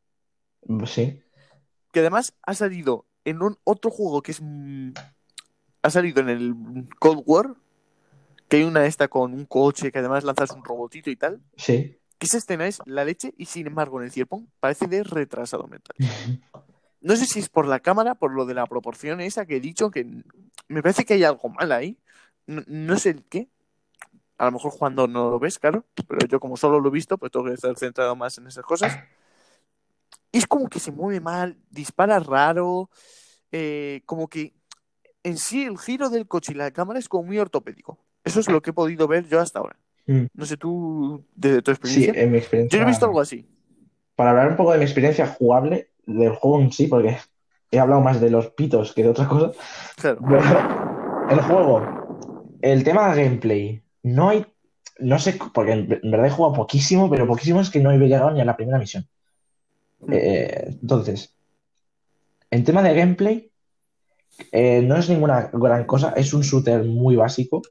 Sí. 0.86 1.22
Que 1.92 2.00
además 2.00 2.34
ha 2.44 2.54
salido 2.54 3.06
en 3.26 3.42
un 3.42 3.58
otro 3.64 3.92
juego 3.92 4.22
que 4.22 4.32
es 4.32 4.40
mm, 4.42 4.92
ha 5.82 5.90
salido 5.90 6.22
en 6.22 6.30
el 6.30 6.56
Cold 7.00 7.24
War, 7.26 7.56
que 8.48 8.58
hay 8.58 8.64
una 8.64 8.86
esta 8.86 9.08
con 9.08 9.34
un 9.34 9.46
coche 9.46 9.92
que 9.92 10.00
además 10.00 10.24
lanzas 10.24 10.52
un 10.52 10.64
robotito 10.64 11.10
y 11.10 11.16
tal. 11.16 11.42
Sí. 11.58 11.98
Que 12.18 12.28
esa 12.28 12.38
escena 12.38 12.68
es 12.68 12.80
la 12.86 13.04
leche 13.04 13.34
y 13.38 13.46
sin 13.46 13.68
embargo 13.68 14.00
en 14.00 14.06
el 14.06 14.12
Cyberpunk 14.12 14.48
parece 14.60 14.88
de 14.88 15.04
retrasado 15.04 15.68
mental. 15.68 15.96
No 17.04 17.16
sé 17.16 17.26
si 17.26 17.40
es 17.40 17.50
por 17.50 17.68
la 17.68 17.80
cámara, 17.80 18.14
por 18.14 18.32
lo 18.32 18.46
de 18.46 18.54
la 18.54 18.68
proporción 18.68 19.22
esa 19.22 19.48
que 19.48 19.56
he 19.56 19.60
dicho, 19.60 19.90
que 19.90 20.06
me 20.68 20.84
parece 20.84 21.04
que 21.04 21.16
hay 21.16 21.24
algo 21.24 21.50
mal 21.50 21.72
ahí. 21.72 21.98
No, 22.46 22.62
no 22.68 22.96
sé 23.00 23.10
el 23.10 23.24
qué. 23.24 23.50
A 24.42 24.46
lo 24.46 24.54
mejor 24.54 24.74
cuando 24.76 25.08
no 25.08 25.30
lo 25.30 25.38
ves, 25.40 25.60
claro. 25.60 25.86
Pero 26.08 26.26
yo 26.28 26.40
como 26.40 26.58
solo 26.58 26.80
lo 26.80 26.90
he 26.90 26.92
visto, 26.92 27.16
pues 27.18 27.32
tengo 27.32 27.46
que 27.46 27.54
estar 27.54 27.78
centrado 27.78 28.16
más 28.16 28.38
en 28.40 28.48
esas 28.48 28.66
cosas. 28.66 28.98
Y 30.32 30.40
es 30.40 30.48
como 30.48 30.68
que 30.68 30.80
se 30.80 30.92
mueve 30.92 31.20
mal, 31.20 31.58
dispara 31.70 32.20
raro, 32.20 32.90
eh, 33.52 34.02
como 34.08 34.28
que 34.28 34.54
en 35.24 35.38
sí 35.38 35.64
el 35.64 35.78
giro 35.78 36.10
del 36.10 36.28
coche 36.28 36.54
y 36.54 36.56
la 36.56 36.72
cámara 36.72 36.98
es 36.98 37.08
como 37.08 37.26
muy 37.26 37.38
ortopédico. 37.38 38.00
Eso 38.24 38.40
es 38.40 38.50
lo 38.50 38.62
que 38.64 38.72
he 38.72 38.74
podido 38.74 39.08
ver 39.08 39.28
yo 39.28 39.40
hasta 39.40 39.60
ahora. 39.60 39.78
Mm. 40.08 40.26
No 40.34 40.46
sé 40.48 40.58
tú, 40.58 41.24
desde 41.36 41.62
tu 41.62 41.72
Sí, 41.72 41.76
experiencia. 41.76 42.24
en 42.24 42.32
mi 42.32 42.38
experiencia. 42.40 42.80
yo 42.80 42.84
he 42.84 42.88
visto 42.88 43.06
algo 43.06 43.22
así. 43.22 43.46
Para 44.16 44.32
hablar 44.32 44.48
un 44.48 44.56
poco 44.56 44.72
de 44.72 44.80
mi 44.80 44.86
experiencia 44.86 45.28
jugable 45.28 45.92
del 46.08 46.34
juego 46.34 46.62
en 46.62 46.72
sí, 46.72 46.88
porque 46.88 47.16
he 47.70 47.78
hablado 47.80 48.02
más 48.02 48.20
de 48.20 48.32
los 48.32 48.50
pitos 48.52 48.94
que 48.94 49.04
de 49.04 49.10
otra 49.10 49.28
cosa. 49.28 49.52
Claro. 49.98 50.18
Bueno, 50.22 51.28
el 51.30 51.42
juego, 51.42 52.58
el 52.62 52.84
tema 52.84 53.14
de 53.14 53.24
gameplay, 53.24 53.84
no 54.04 54.30
hay, 54.30 54.46
no 55.00 55.20
sé, 55.20 55.38
porque 55.54 55.74
en 55.74 55.88
verdad 55.88 56.28
he 56.28 56.32
jugado 56.32 56.56
poquísimo, 56.56 57.10
pero 57.10 57.28
poquísimo 57.28 57.62
es 57.62 57.70
que 57.70 57.80
no 57.80 57.92
he 57.92 57.98
llegado 57.98 58.32
ni 58.32 58.42
a 58.42 58.46
la 58.46 58.56
primera 58.58 58.80
misión. 58.80 59.08
Eh, 60.12 60.76
entonces, 60.82 61.36
en 62.50 62.64
tema 62.64 62.82
de 62.82 62.96
gameplay, 62.96 63.52
eh, 64.52 64.82
no 64.82 64.98
es 64.98 65.10
ninguna 65.10 65.50
gran 65.54 65.86
cosa, 65.86 66.14
es 66.16 66.34
un 66.34 66.42
shooter 66.42 66.84
muy 66.84 67.16
básico. 67.16 67.62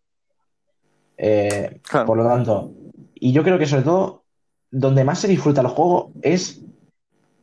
Eh, 1.23 1.81
Claro. 1.83 2.07
por 2.07 2.17
lo 2.17 2.25
tanto, 2.25 2.73
y 3.15 3.33
yo 3.33 3.43
creo 3.43 3.59
que 3.59 3.67
sobre 3.67 3.83
todo, 3.83 4.25
donde 4.71 5.05
más 5.05 5.19
se 5.19 5.29
disfruta 5.29 5.61
el 5.61 5.67
juego 5.67 6.13
es 6.23 6.63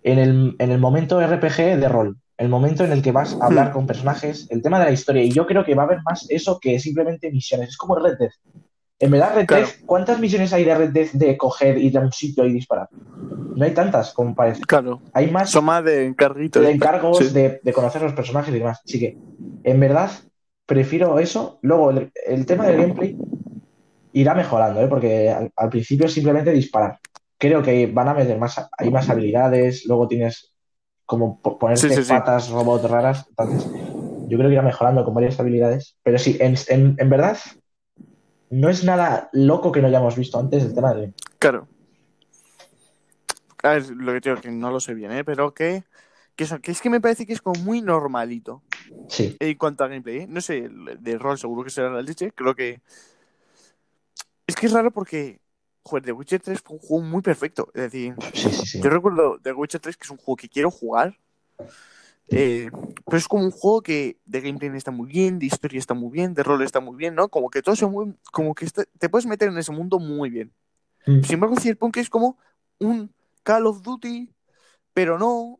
en 0.01 0.17
el, 0.17 0.55
en 0.57 0.71
el 0.71 0.79
momento 0.79 1.21
RPG 1.21 1.77
de 1.79 1.87
rol, 1.89 2.17
el 2.37 2.49
momento 2.49 2.83
en 2.85 2.91
el 2.91 3.01
que 3.03 3.11
vas 3.11 3.37
a 3.39 3.45
hablar 3.45 3.69
Hmm. 3.69 3.73
con 3.73 3.87
personajes, 3.87 4.47
el 4.49 4.61
tema 4.63 4.79
de 4.79 4.85
la 4.85 4.91
historia, 4.91 5.23
y 5.23 5.31
yo 5.31 5.45
creo 5.45 5.63
que 5.63 5.75
va 5.75 5.83
a 5.83 5.85
haber 5.85 5.99
más 6.03 6.25
eso 6.29 6.57
que 6.59 6.79
simplemente 6.79 7.31
misiones, 7.31 7.69
es 7.69 7.77
como 7.77 7.99
Red 7.99 8.17
Dead. 8.17 8.31
En 8.99 9.11
verdad, 9.11 9.35
Red 9.35 9.45
Claro. 9.45 9.67
¿cuántas 9.85 10.19
misiones 10.19 10.51
hay 10.53 10.63
de 10.63 10.73
Red 10.75 10.89
Dead 10.89 11.07
de 11.13 11.37
coger, 11.37 11.77
ir 11.77 11.97
a 11.97 12.01
un 12.01 12.11
sitio 12.11 12.45
y 12.45 12.53
disparar? 12.53 12.89
No 13.55 13.63
hay 13.63 13.71
tantas 13.71 14.11
como 14.13 14.33
parece. 14.33 14.61
Claro. 14.61 15.01
Hay 15.13 15.29
más 15.29 15.51
Son 15.51 15.65
más 15.65 15.83
de 15.83 16.05
encarguitos. 16.05 16.63
de 16.63 16.71
encargos, 16.71 17.17
Sí. 17.19 17.29
de, 17.33 17.59
de 17.63 17.73
conocer 17.73 18.01
los 18.01 18.13
personajes 18.13 18.53
y 18.53 18.57
demás. 18.59 18.79
Así 18.83 18.99
que, 18.99 19.17
en 19.63 19.79
verdad, 19.79 20.09
prefiero 20.65 21.19
eso. 21.19 21.59
Luego, 21.61 21.91
el, 21.91 22.11
el 22.25 22.45
tema 22.47 22.65
del 22.65 22.81
gameplay 22.81 23.15
irá 24.13 24.33
mejorando, 24.33 24.81
¿eh? 24.81 24.87
porque 24.87 25.29
al, 25.29 25.51
al 25.55 25.69
principio 25.69 26.07
es 26.07 26.13
simplemente 26.13 26.51
disparar. 26.51 26.97
Creo 27.37 27.61
que 27.61 27.85
van 27.85 28.07
a 28.07 28.15
meter 28.15 28.37
más, 28.39 28.59
hay 28.77 28.89
más 28.89 29.09
habilidades, 29.11 29.85
luego 29.85 30.07
tienes 30.07 30.55
como 31.05 31.39
po- 31.39 31.59
ponerte 31.59 31.87
Sí, 31.89 31.95
sí, 31.95 32.03
sí. 32.03 32.09
patas 32.11 32.49
robot 32.49 32.83
raras. 32.85 33.25
Entonces, 33.29 33.69
yo 34.27 34.37
creo 34.37 34.49
que 34.49 34.53
irá 34.53 34.63
mejorando 34.63 35.05
con 35.05 35.13
varias 35.13 35.39
habilidades. 35.39 35.97
Pero 36.03 36.17
sí, 36.17 36.35
en, 36.39 36.55
en- 36.69 36.95
en 36.97 37.09
verdad, 37.11 37.37
no 38.49 38.69
es 38.69 38.83
nada 38.83 39.29
loco 39.33 39.71
que 39.71 39.81
no 39.81 39.87
hayamos 39.87 40.15
visto 40.15 40.39
antes 40.39 40.63
el 40.63 40.73
tema 40.73 40.93
del 40.93 41.13
Claro. 41.39 41.67
A 43.63 43.69
ver, 43.71 43.89
lo 43.89 44.13
que 44.13 44.19
digo, 44.19 44.41
que 44.41 44.51
no 44.51 44.71
lo 44.71 44.79
sé 44.79 44.93
bien, 44.93 45.11
¿eh? 45.11 45.23
Pero 45.23 45.53
que, 45.53 45.83
que, 46.35 46.43
eso, 46.43 46.59
que 46.59 46.71
es 46.71 46.81
que 46.81 46.89
me 46.89 47.01
parece 47.01 47.25
que 47.25 47.33
es 47.33 47.41
como 47.41 47.59
muy 47.61 47.81
normalito 47.81 48.63
Sí, 49.09 49.35
en 49.39 49.57
cuanto 49.57 49.83
a 49.83 49.87
gameplay, 49.87 50.19
¿eh? 50.19 50.27
No 50.27 50.41
sé, 50.41 50.69
de 50.69 51.17
rol 51.17 51.37
seguro 51.37 51.63
que 51.63 51.69
será 51.69 51.89
la 51.89 52.01
leche, 52.01 52.31
creo 52.31 52.55
que... 52.55 52.81
Es 54.45 54.55
que 54.55 54.67
es 54.67 54.71
raro 54.71 54.91
porque, 54.91 55.41
joder, 55.83 56.05
The 56.05 56.11
Witcher 56.13 56.41
3 56.41 56.61
fue 56.61 56.77
un 56.77 56.81
juego 56.81 57.03
muy 57.03 57.21
perfecto. 57.21 57.69
Es 57.73 57.83
decir, 57.83 58.15
sí, 58.33 58.49
sí, 58.49 58.65
sí. 58.65 58.81
yo 58.81 58.89
recuerdo 58.89 59.39
The 59.41 59.51
Witcher 59.51 59.81
3 59.81 59.97
que 59.97 60.05
es 60.05 60.11
un 60.11 60.17
juego 60.17 60.37
que 60.37 60.47
quiero 60.47 60.71
jugar, 60.71 61.17
eh, 62.29 62.69
pero 63.05 63.17
es 63.17 63.27
como 63.27 63.43
un 63.43 63.51
juego 63.51 63.81
que 63.81 64.17
de 64.25 64.41
gameplay 64.41 64.69
está 64.75 64.91
muy 64.91 65.07
bien, 65.07 65.39
de 65.39 65.45
historia 65.45 65.79
está 65.79 65.93
muy 65.93 66.11
bien, 66.11 66.33
de 66.33 66.43
rol 66.43 66.61
está 66.61 66.79
muy 66.79 66.95
bien, 66.95 67.15
¿no? 67.15 67.29
Como 67.29 67.49
que 67.49 67.61
todo 67.61 67.75
se 67.75 67.85
mueve, 67.85 68.13
como 68.31 68.53
que 68.53 68.65
está- 68.65 68.85
te 68.99 69.09
puedes 69.09 69.25
meter 69.25 69.49
en 69.49 69.57
ese 69.57 69.71
mundo 69.71 69.99
muy 69.99 70.29
bien. 70.29 70.51
Mm. 71.05 71.21
Sin 71.23 71.33
embargo, 71.35 71.55
Cyberpunk 71.59 71.97
es 71.97 72.09
como 72.09 72.37
un 72.79 73.11
Call 73.43 73.65
of 73.65 73.81
Duty, 73.81 74.29
pero 74.93 75.17
no, 75.17 75.59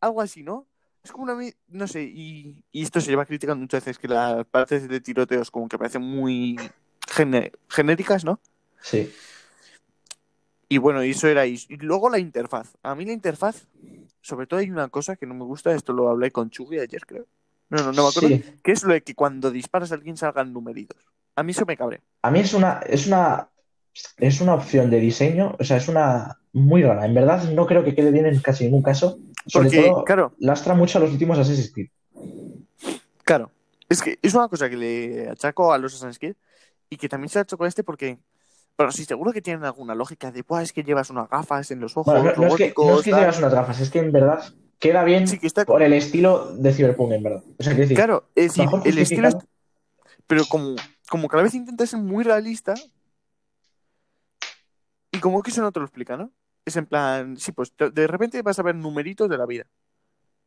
algo 0.00 0.20
así, 0.20 0.42
¿no? 0.42 0.66
Es 1.02 1.12
como 1.12 1.24
una, 1.24 1.38
no 1.68 1.86
sé, 1.86 2.02
y, 2.02 2.62
y 2.72 2.82
esto 2.82 3.00
se 3.00 3.10
lleva 3.10 3.24
criticando 3.24 3.60
muchas 3.62 3.84
veces, 3.84 3.98
que 3.98 4.08
las 4.08 4.44
partes 4.46 4.86
de 4.88 5.00
tiroteos 5.00 5.50
como 5.50 5.68
que 5.68 5.78
parecen 5.78 6.02
muy 6.02 6.56
gene- 7.08 7.52
genéricas, 7.68 8.24
¿no? 8.24 8.40
Sí. 8.82 9.10
Y 10.72 10.78
bueno, 10.78 11.02
eso 11.02 11.26
era, 11.26 11.46
y, 11.46 11.58
luego 11.80 12.08
la 12.08 12.20
interfaz. 12.20 12.76
A 12.84 12.94
mí 12.94 13.04
la 13.04 13.12
interfaz, 13.12 13.66
sobre 14.20 14.46
todo 14.46 14.60
hay 14.60 14.70
una 14.70 14.88
cosa 14.88 15.16
que 15.16 15.26
no 15.26 15.34
me 15.34 15.44
gusta, 15.44 15.74
esto 15.74 15.92
lo 15.92 16.08
hablé 16.08 16.30
con 16.30 16.48
Chugui 16.48 16.78
ayer, 16.78 17.04
creo. 17.04 17.26
No, 17.70 17.78
no, 17.78 17.92
no 17.92 18.04
me 18.04 18.08
acuerdo. 18.08 18.28
Sí. 18.28 18.44
Que 18.62 18.70
es 18.70 18.84
lo 18.84 18.92
de 18.92 19.02
que 19.02 19.16
cuando 19.16 19.50
disparas 19.50 19.90
a 19.90 19.96
alguien 19.96 20.16
salgan 20.16 20.52
numeritos. 20.52 20.96
A 21.34 21.42
mí 21.42 21.50
eso 21.50 21.66
me 21.66 21.76
cabrea. 21.76 22.00
A 22.22 22.30
mí 22.30 22.38
es 22.38 22.54
una, 22.54 22.80
es 22.86 23.08
una, 23.08 23.48
es 24.18 24.40
una 24.40 24.54
opción 24.54 24.90
de 24.90 25.00
diseño, 25.00 25.56
o 25.58 25.64
sea, 25.64 25.76
es 25.76 25.88
una 25.88 26.38
muy 26.52 26.84
rara. 26.84 27.04
En 27.04 27.14
verdad 27.14 27.50
no 27.50 27.66
creo 27.66 27.82
que 27.82 27.96
quede 27.96 28.12
bien 28.12 28.26
en 28.26 28.38
casi 28.40 28.64
ningún 28.64 28.82
caso. 28.82 29.18
Sobre 29.46 29.70
Porque, 29.70 29.88
todo, 29.88 30.04
claro, 30.04 30.34
lastra 30.38 30.74
mucho 30.74 30.98
a 30.98 31.00
los 31.00 31.10
últimos 31.10 31.36
Assassin's 31.36 31.72
Creed. 31.72 31.88
Claro. 33.24 33.50
Es 33.88 34.02
que 34.02 34.20
es 34.22 34.34
una 34.34 34.48
cosa 34.48 34.70
que 34.70 34.76
le 34.76 35.28
achaco 35.30 35.72
a 35.72 35.78
los 35.78 35.94
Assassin's 35.94 36.20
Creed 36.20 36.36
y 36.88 36.96
que 36.96 37.08
también 37.08 37.28
se 37.28 37.40
ha 37.40 37.42
hecho 37.42 37.58
con 37.58 37.66
este 37.66 37.82
porque, 37.82 38.18
bueno, 38.80 38.92
sí, 38.92 39.04
seguro 39.04 39.30
que 39.30 39.42
tienen 39.42 39.62
alguna 39.62 39.94
lógica 39.94 40.32
de, 40.32 40.40
Buah, 40.40 40.62
es 40.62 40.72
que 40.72 40.82
llevas 40.82 41.10
unas 41.10 41.28
gafas 41.28 41.70
en 41.70 41.80
los 41.80 41.98
ojos, 41.98 42.14
Bueno, 42.14 42.32
no, 42.34 42.44
no 42.44 42.48
es 42.48 42.54
que, 42.54 42.72
no 42.74 42.98
es 42.98 43.04
que 43.04 43.10
tal". 43.10 43.20
llevas 43.20 43.38
unas 43.38 43.52
gafas, 43.52 43.78
es 43.78 43.90
que 43.90 43.98
en 43.98 44.10
verdad 44.10 44.42
queda 44.78 45.04
bien 45.04 45.28
Sí, 45.28 45.38
que 45.38 45.46
está... 45.46 45.66
por 45.66 45.82
el 45.82 45.92
estilo 45.92 46.56
de 46.56 46.72
Cyberpunk, 46.72 47.12
en 47.12 47.22
verdad. 47.22 47.44
O 47.58 47.62
sea, 47.62 47.74
quiero 47.74 47.82
decir, 47.82 47.96
Claro, 47.98 48.30
es 48.34 48.54
decir, 48.54 48.66
el 48.86 48.96
estilo 48.96 49.28
es... 49.28 49.36
Pero 50.26 50.46
como, 50.46 50.76
como 51.10 51.28
cada 51.28 51.42
vez 51.42 51.52
intenta 51.52 51.84
ser 51.84 52.00
muy 52.00 52.24
realista 52.24 52.72
y 55.12 55.18
como 55.18 55.42
que 55.42 55.50
eso 55.50 55.60
no 55.60 55.72
te 55.72 55.80
lo 55.80 55.84
explica, 55.84 56.16
¿no? 56.16 56.32
Es 56.64 56.74
en 56.78 56.86
plan, 56.86 57.36
sí, 57.36 57.52
pues 57.52 57.74
de 57.76 58.06
repente 58.06 58.40
vas 58.40 58.58
a 58.60 58.62
ver 58.62 58.76
numeritos 58.76 59.28
de 59.28 59.36
la 59.36 59.44
vida. 59.44 59.66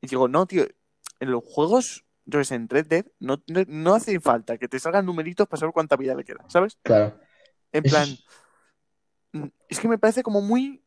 Y 0.01 0.07
digo, 0.07 0.27
no, 0.27 0.47
tío, 0.47 0.65
en 1.19 1.29
los 1.29 1.43
juegos, 1.45 2.03
yo 2.25 2.41
en 2.49 2.67
Red 2.67 2.87
Dead, 2.87 3.05
no, 3.19 3.43
no, 3.45 3.61
no 3.67 3.93
hace 3.93 4.19
falta 4.19 4.57
que 4.57 4.67
te 4.67 4.79
salgan 4.79 5.05
numeritos 5.05 5.47
para 5.47 5.59
saber 5.59 5.73
cuánta 5.73 5.97
vida 5.97 6.15
le 6.15 6.23
queda, 6.23 6.43
¿sabes? 6.47 6.79
claro. 6.81 7.13
En 7.73 7.83
plan, 7.83 8.03
es- 8.03 8.23
mm, 9.33 9.47
es 9.69 9.79
que 9.79 9.87
me 9.87 9.97
parece 9.97 10.23
como 10.23 10.41
muy, 10.41 10.81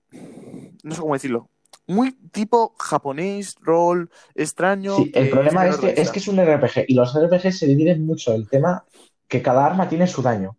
no 0.83 0.95
sé 0.95 1.01
cómo 1.01 1.15
decirlo, 1.15 1.51
muy 1.87 2.13
tipo 2.31 2.75
japonés, 2.79 3.57
rol, 3.61 4.11
extraño. 4.35 4.97
Sí, 4.97 5.13
el 5.15 5.25
que 5.27 5.31
problema 5.31 5.67
es 5.67 5.75
es 5.75 5.81
que, 5.81 6.01
es 6.03 6.11
que 6.11 6.19
es 6.21 6.29
un 6.29 6.39
RPG 6.39 6.85
y 6.89 6.95
los 6.95 7.15
RPG 7.15 7.53
se 7.53 7.67
dividen 7.67 8.07
mucho 8.07 8.35
el 8.35 8.49
tema 8.49 8.85
que 9.29 9.43
cada 9.43 9.67
arma 9.67 9.89
tiene 9.89 10.07
su 10.07 10.23
daño. 10.23 10.57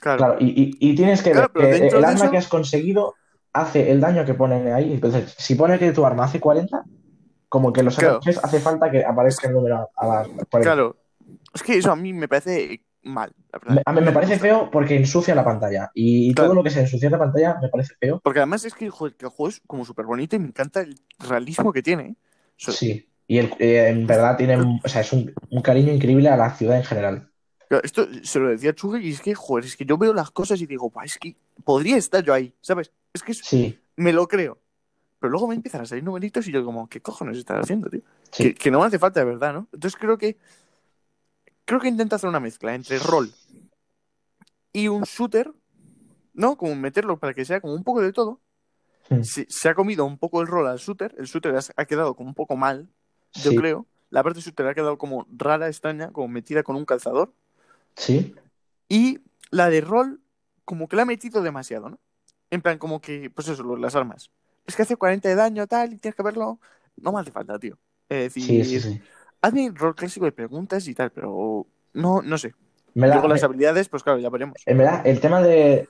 Claro, 0.00 0.18
Claro, 0.18 0.36
y, 0.40 0.46
y- 0.80 0.90
y 0.90 0.94
tienes 0.94 1.22
que 1.22 1.32
Claro, 1.32 1.50
ver 1.54 1.80
que 1.80 1.88
el 1.88 2.04
arma 2.04 2.14
eso- 2.24 2.30
que 2.30 2.36
has 2.38 2.48
conseguido 2.48 3.14
hace 3.52 3.90
el 3.90 4.00
daño 4.00 4.24
que 4.24 4.34
ponen 4.34 4.72
ahí. 4.72 4.92
Entonces, 4.92 5.34
si 5.38 5.54
pone 5.54 5.78
que 5.78 5.92
tu 5.92 6.04
arma 6.04 6.24
hace 6.24 6.38
40, 6.38 6.84
como 7.48 7.72
que 7.72 7.82
los 7.82 7.96
Claro. 7.96 8.16
RPGs 8.20 8.44
hace 8.44 8.60
falta 8.60 8.90
que 8.90 9.04
aparezca 9.04 9.48
el 9.48 9.54
número 9.54 9.88
a 9.96 10.06
las 10.06 10.28
40. 10.50 10.60
claro. 10.60 10.96
Es 11.54 11.62
que 11.62 11.78
eso 11.78 11.90
a 11.90 11.96
mí 11.96 12.12
me 12.12 12.28
parece 12.28 12.82
mal, 13.06 13.32
la 13.52 13.58
verdad. 13.58 13.74
Me- 13.76 13.82
a 13.84 13.92
mí 13.92 14.00
me 14.00 14.12
parece 14.12 14.38
feo 14.38 14.70
porque 14.70 14.96
ensucia 14.96 15.34
la 15.34 15.44
pantalla. 15.44 15.90
Y 15.94 16.34
Claro. 16.34 16.48
todo 16.48 16.54
lo 16.56 16.62
que 16.64 16.70
se 16.70 16.80
ensucia 16.80 17.06
en 17.06 17.12
la 17.12 17.18
pantalla 17.18 17.58
me 17.60 17.68
parece 17.68 17.94
feo. 17.98 18.20
Porque 18.22 18.40
además 18.40 18.64
es 18.64 18.74
que, 18.74 18.90
joder, 18.90 19.14
que 19.14 19.26
el 19.26 19.30
juego 19.30 19.48
es 19.50 19.60
como 19.66 19.84
súper 19.84 20.06
bonito 20.06 20.36
y 20.36 20.38
me 20.40 20.48
encanta 20.48 20.80
el 20.80 20.98
realismo 21.18 21.72
que 21.72 21.82
tiene. 21.82 22.02
¿eh? 22.04 22.14
O 22.18 22.54
sea, 22.58 22.74
Sí. 22.74 23.08
Y 23.28 23.38
el- 23.38 23.52
eh, 23.58 23.88
en 23.88 24.06
verdad 24.06 24.36
tiene, 24.36 24.56
un- 24.56 24.80
o 24.84 24.88
sea, 24.88 25.00
es 25.00 25.12
un, 25.12 25.32
un 25.50 25.62
cariño 25.62 25.92
increíble 25.92 26.28
a 26.28 26.36
la 26.36 26.54
ciudad 26.54 26.76
en 26.76 26.84
general. 26.84 27.30
Esto 27.82 28.06
se 28.22 28.38
lo 28.38 28.48
decía 28.48 28.72
Chugue 28.72 29.00
y 29.00 29.10
es 29.10 29.20
que, 29.20 29.34
joder, 29.34 29.64
es 29.64 29.76
que 29.76 29.84
yo 29.84 29.98
veo 29.98 30.14
las 30.14 30.30
cosas 30.30 30.60
y 30.60 30.66
digo, 30.66 30.88
"Buah, 30.90 31.04
es 31.04 31.18
que 31.18 31.34
podría 31.64 31.96
estar 31.96 32.22
yo 32.22 32.32
ahí, 32.32 32.54
¿sabes? 32.60 32.92
Es 33.12 33.24
que 33.24 33.32
es- 33.32 33.38
Sí, 33.44 33.80
me 33.96 34.12
lo 34.12 34.28
creo. 34.28 34.58
Pero 35.18 35.30
luego 35.32 35.48
me 35.48 35.56
empiezan 35.56 35.80
a 35.80 35.86
salir 35.86 36.04
numeritos 36.04 36.46
y 36.46 36.52
yo 36.52 36.64
como, 36.64 36.88
¿qué 36.88 37.00
cojones 37.00 37.36
estás 37.38 37.60
haciendo, 37.64 37.90
tío? 37.90 38.02
sí. 38.30 38.44
Que, 38.44 38.54
que 38.54 38.70
no 38.70 38.78
me 38.80 38.86
hace 38.86 39.00
falta 39.00 39.18
de 39.18 39.26
verdad, 39.26 39.52
¿no? 39.54 39.66
Entonces 39.72 39.98
creo 39.98 40.16
que 40.16 40.36
creo 41.66 41.80
que 41.80 41.88
intenta 41.88 42.16
hacer 42.16 42.30
una 42.30 42.40
mezcla 42.40 42.74
entre 42.74 42.98
rol 42.98 43.30
y 44.72 44.88
un 44.88 45.02
shooter, 45.04 45.52
¿no? 46.34 46.56
Como 46.56 46.74
meterlo 46.74 47.18
para 47.18 47.32
que 47.32 47.44
sea 47.46 47.60
como 47.60 47.74
un 47.74 47.82
poco 47.82 48.02
de 48.02 48.12
todo. 48.12 48.40
Se, 49.22 49.46
se 49.48 49.68
ha 49.68 49.74
comido 49.74 50.04
un 50.04 50.18
poco 50.18 50.42
el 50.42 50.48
rol 50.48 50.66
al 50.66 50.78
shooter, 50.78 51.14
el 51.16 51.26
shooter 51.26 51.54
ha, 51.76 51.84
quedado 51.86 52.14
como 52.14 52.28
un 52.28 52.34
poco 52.34 52.56
mal, 52.56 52.88
yo 53.34 53.52
Sí, 53.52 53.56
creo. 53.56 53.86
La 54.10 54.22
parte 54.22 54.40
shooter 54.40 54.66
ha 54.66 54.74
quedado 54.74 54.98
como 54.98 55.26
rara, 55.30 55.68
extraña, 55.68 56.10
como 56.10 56.28
metida 56.28 56.62
con 56.62 56.76
un 56.76 56.84
calzador. 56.84 57.32
sí, 57.96 58.34
Y 58.88 59.20
la 59.50 59.70
de 59.70 59.80
rol, 59.80 60.20
como 60.64 60.88
que 60.88 60.96
la 60.96 61.02
ha 61.02 61.06
metido 61.06 61.40
demasiado, 61.40 61.88
¿no? 61.88 61.98
En 62.50 62.60
plan, 62.62 62.78
como 62.78 63.00
que, 63.00 63.30
pues 63.30 63.48
eso, 63.48 63.76
las 63.76 63.94
armas. 63.94 64.30
Es 64.66 64.76
que 64.76 64.82
hace 64.82 64.96
40 64.96 65.28
de 65.28 65.36
daño, 65.36 65.66
tal, 65.66 65.94
y 65.94 65.96
tienes 65.96 66.16
que 66.16 66.22
verlo. 66.22 66.60
No 66.96 67.12
me 67.12 67.20
hace 67.20 67.30
falta, 67.30 67.58
tío. 67.58 67.78
Es 68.08 68.34
decir, 68.34 68.64
sí, 68.64 69.00
hazme 69.46 69.70
rol 69.74 69.94
clásico 69.94 70.24
de 70.26 70.32
preguntas 70.32 70.86
y 70.88 70.94
tal, 70.94 71.10
pero 71.10 71.66
no, 71.94 72.22
no 72.22 72.38
sé. 72.38 72.54
Me 72.94 73.08
Luego 73.08 73.28
las 73.28 73.42
me- 73.42 73.46
habilidades, 73.46 73.88
pues 73.88 74.02
claro, 74.02 74.18
ya 74.18 74.30
veremos. 74.30 74.56
en 74.64 74.78
verdad, 74.78 75.06
el 75.06 75.20
tema 75.20 75.42
de 75.42 75.88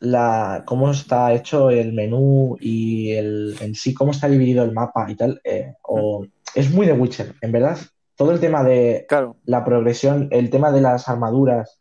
la 0.00 0.62
cómo 0.64 0.90
está 0.90 1.32
hecho 1.34 1.70
el 1.70 1.92
menú 1.92 2.56
y 2.60 3.12
el 3.12 3.56
en 3.60 3.74
sí 3.74 3.92
cómo 3.92 4.12
está 4.12 4.28
dividido 4.28 4.64
el 4.64 4.72
mapa 4.72 5.10
y 5.10 5.16
tal, 5.16 5.40
eh, 5.44 5.74
o, 5.82 6.26
es 6.54 6.70
muy 6.70 6.86
de 6.86 6.94
Witcher. 6.94 7.34
En 7.42 7.52
verdad, 7.52 7.78
todo 8.16 8.32
el 8.32 8.40
tema 8.40 8.64
de 8.64 9.04
Claro, 9.08 9.36
la 9.44 9.64
progresión, 9.64 10.28
el 10.30 10.50
tema 10.50 10.72
de 10.72 10.80
las 10.80 11.08
armaduras, 11.08 11.80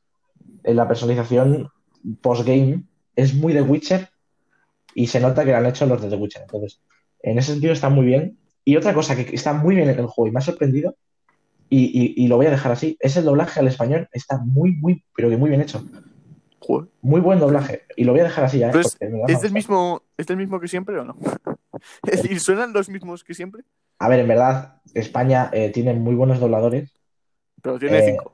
eh, 0.63 0.73
la 0.73 0.87
personalización 0.87 1.69
post-game, 2.21 2.83
es 3.15 3.33
muy 3.33 3.53
de 3.53 3.61
Witcher 3.61 4.09
y 4.93 5.07
se 5.07 5.19
nota 5.19 5.45
que 5.45 5.51
lo 5.51 5.57
han 5.57 5.65
hecho 5.65 5.85
los 5.85 6.01
de 6.01 6.09
The 6.09 6.15
Witcher. 6.15 6.41
Entonces, 6.41 6.81
en 7.21 7.37
ese 7.37 7.53
sentido 7.53 7.73
está 7.73 7.89
muy 7.89 8.05
bien. 8.05 8.38
Y 8.65 8.75
otra 8.75 8.93
cosa 8.93 9.15
que 9.15 9.33
está 9.35 9.53
muy 9.53 9.75
bien 9.75 9.89
en 9.89 9.99
el 9.99 10.05
juego 10.07 10.27
y 10.27 10.31
me 10.31 10.39
ha 10.39 10.41
sorprendido, 10.41 10.95
y, 11.69 11.85
y- 11.85 12.25
y 12.25 12.27
lo 12.27 12.37
voy 12.37 12.47
a 12.47 12.51
dejar 12.51 12.71
así, 12.71 12.97
es 12.99 13.15
el 13.17 13.25
doblaje 13.25 13.59
al 13.59 13.67
español. 13.67 14.07
Está 14.11 14.37
muy, 14.39 14.71
muy, 14.73 15.03
pero 15.15 15.29
que 15.29 15.37
muy 15.37 15.49
bien 15.49 15.61
hecho. 15.61 15.83
joder. 16.59 16.89
Muy 17.01 17.21
buen 17.21 17.39
doblaje. 17.39 17.83
Y 17.95 18.03
lo 18.03 18.11
voy 18.11 18.21
a 18.21 18.25
dejar 18.25 18.43
así 18.45 18.59
ya. 18.59 18.69
¿eh? 18.69 18.79
Es- 18.79 18.97
¿Es 19.27 19.41
del 19.41 19.51
mismo, 19.53 20.03
¿Es 20.17 20.27
del 20.27 20.37
mismo 20.37 20.59
que 20.59 20.67
siempre 20.67 20.97
o 20.99 21.03
no? 21.05 21.15
Es 22.03 22.21
decir, 22.23 22.39
¿suenan 22.39 22.73
los 22.73 22.89
mismos 22.89 23.23
que 23.23 23.33
siempre? 23.33 23.63
A 23.99 24.09
ver, 24.09 24.19
en 24.19 24.27
verdad, 24.27 24.81
España 24.93 25.49
eh, 25.53 25.69
tiene 25.71 25.93
muy 25.93 26.15
buenos 26.15 26.39
dobladores 26.39 26.91
Pero 27.61 27.77
tiene 27.79 27.99
Eh, 27.99 28.05
cinco. 28.05 28.33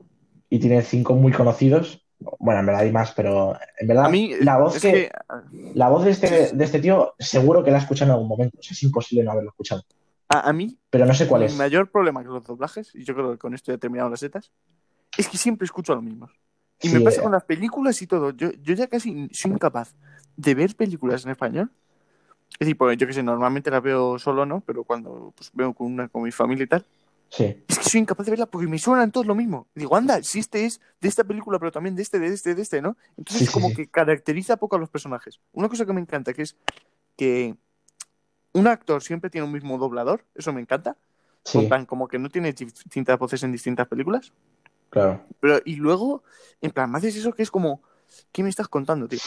y 0.50 0.58
tiene 0.58 0.82
cinco 0.82 1.14
muy 1.14 1.32
conocidos. 1.32 2.02
Bueno, 2.38 2.60
en 2.60 2.66
verdad 2.66 2.82
hay 2.82 2.92
más, 2.92 3.12
pero 3.12 3.56
en 3.78 3.86
verdad 3.86 4.06
A 4.06 4.08
mí, 4.08 4.32
la 4.40 4.58
voz 4.58 4.80
que... 4.80 5.10
la 5.74 5.88
voz 5.90 6.04
de 6.04 6.10
este, 6.12 6.52
de 6.56 6.64
este 6.64 6.78
tío 6.80 7.14
seguro 7.18 7.62
que 7.62 7.70
la 7.70 7.78
he 7.78 7.80
escuchado 7.80 8.10
en 8.10 8.14
algún 8.14 8.28
momento. 8.28 8.58
O 8.58 8.62
sea, 8.62 8.72
es 8.72 8.82
imposible 8.82 9.22
no 9.24 9.32
haberlo 9.32 9.50
escuchado. 9.50 9.82
A, 10.28 10.48
a 10.48 10.52
mí, 10.52 10.78
Pero 10.90 11.06
no 11.06 11.14
sé 11.14 11.26
cuál 11.28 11.42
mi 11.42 11.46
es. 11.46 11.56
mayor 11.56 11.90
problema 11.90 12.22
con 12.24 12.34
los 12.34 12.44
doblajes, 12.44 12.94
y 12.94 13.04
yo 13.04 13.14
creo 13.14 13.32
que 13.32 13.38
con 13.38 13.54
esto 13.54 13.70
ya 13.72 13.76
he 13.76 13.78
terminado 13.78 14.10
las 14.10 14.20
setas, 14.20 14.50
es 15.16 15.28
que 15.28 15.38
siempre 15.38 15.64
escucho 15.64 15.92
a 15.92 15.96
los 15.96 16.04
mismos. 16.04 16.30
Y 16.82 16.88
me 16.90 16.98
Sí, 16.98 17.04
pasa 17.04 17.20
eh, 17.20 17.22
con 17.22 17.32
las 17.32 17.44
películas 17.44 18.00
y 18.02 18.06
todo. 18.06 18.30
Yo, 18.30 18.50
yo 18.62 18.74
ya 18.74 18.86
casi 18.88 19.28
soy 19.32 19.52
incapaz 19.52 19.94
de 20.36 20.54
ver 20.54 20.74
películas 20.76 21.24
en 21.24 21.30
español. 21.30 21.70
Es 22.52 22.58
decir, 22.60 22.76
pues 22.76 22.96
yo 22.98 23.06
que 23.06 23.12
sé, 23.12 23.22
normalmente 23.22 23.70
las 23.70 23.82
veo 23.82 24.18
solo, 24.18 24.44
¿no? 24.46 24.60
Pero 24.60 24.84
cuando 24.84 25.32
pues, 25.36 25.50
veo 25.54 25.72
con 25.74 25.86
una 25.88 26.08
con 26.08 26.22
mi 26.22 26.32
familia 26.32 26.64
y 26.64 26.66
tal, 26.66 26.86
sí. 27.30 27.64
es 27.68 27.78
que 27.78 27.84
soy 27.84 28.00
incapaz 28.00 28.26
de 28.26 28.30
verla 28.32 28.46
porque 28.46 28.66
me 28.68 28.78
suenan 28.78 29.10
todos 29.12 29.26
lo 29.26 29.34
mismo. 29.34 29.68
Digo, 29.74 29.96
anda, 29.96 30.22
si 30.22 30.38
este 30.38 30.64
es 30.66 30.80
de 31.00 31.08
esta 31.08 31.24
película, 31.24 31.58
pero 31.58 31.72
también 31.72 31.96
de 31.96 32.02
este, 32.02 32.18
de 32.18 32.28
este, 32.28 32.54
de 32.54 32.62
este, 32.62 32.82
¿no? 32.82 32.96
Entonces 33.16 33.38
Sí, 33.38 33.44
es 33.44 33.50
sí, 33.50 33.54
como 33.54 33.68
sí. 33.70 33.74
que 33.76 33.88
caracteriza 33.88 34.56
poco 34.58 34.76
a 34.76 34.78
los 34.78 34.90
personajes. 34.90 35.40
Una 35.52 35.68
cosa 35.68 35.86
que 35.86 35.92
me 35.92 36.00
encanta, 36.00 36.32
que 36.34 36.42
es 36.42 36.56
que 37.16 37.56
un 38.58 38.66
actor 38.66 39.02
siempre 39.02 39.30
tiene 39.30 39.46
un 39.46 39.52
mismo 39.52 39.78
doblador, 39.78 40.24
eso 40.34 40.52
me 40.52 40.60
encanta. 40.60 40.96
Sí, 41.44 41.60
En 41.60 41.66
plan, 41.66 41.86
como 41.86 42.08
que 42.08 42.18
no 42.18 42.28
tiene 42.30 42.52
distintas 42.52 43.18
voces 43.18 43.42
en 43.44 43.52
distintas 43.52 43.88
películas. 43.88 44.32
claro. 44.90 45.26
Pero, 45.40 45.60
y 45.64 45.76
luego, 45.76 46.22
en 46.60 46.70
plan, 46.70 46.90
me 46.90 46.98
haces 46.98 47.16
eso 47.16 47.32
que 47.32 47.42
es 47.42 47.50
como, 47.50 47.82
¿qué 48.32 48.42
me 48.42 48.48
estás 48.48 48.68
contando, 48.68 49.08
tío? 49.08 49.20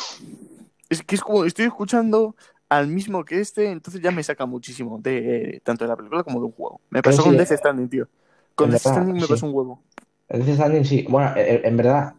Es 0.89 1.03
que 1.03 1.15
es 1.15 1.22
como, 1.22 1.45
estoy 1.45 1.65
escuchando 1.65 2.35
al 2.69 2.88
mismo 2.88 3.26
que 3.26 3.39
este, 3.39 3.72
entonces 3.72 4.01
ya 4.01 4.11
me 4.11 4.23
saca 4.23 4.45
muchísimo 4.45 4.99
de 4.99 5.61
tanto 5.65 5.85
de 5.85 5.89
la 5.89 5.97
película 5.97 6.23
como 6.23 6.39
de 6.39 6.45
un 6.47 6.51
juego. 6.51 6.81
Me 6.89 7.03
pasó 7.03 7.23
sí, 7.23 7.23
con 7.23 7.35
eh, 7.35 7.38
Death 7.38 7.51
Stranding, 7.53 7.89
tío. 7.89 8.07
Con 8.56 8.72
Death 8.72 8.81
verdad, 8.84 8.88
Stranding 8.88 9.19
me 9.19 9.27
sí. 9.27 9.27
pasó 9.27 9.45
un 9.47 9.53
huevo. 9.56 9.84
El 10.30 10.45
Death 10.45 10.56
Stranding, 10.56 10.85
sí. 10.85 11.06
Bueno, 11.10 11.34
eh, 11.38 11.61
en 11.65 11.77
verdad, 11.77 12.15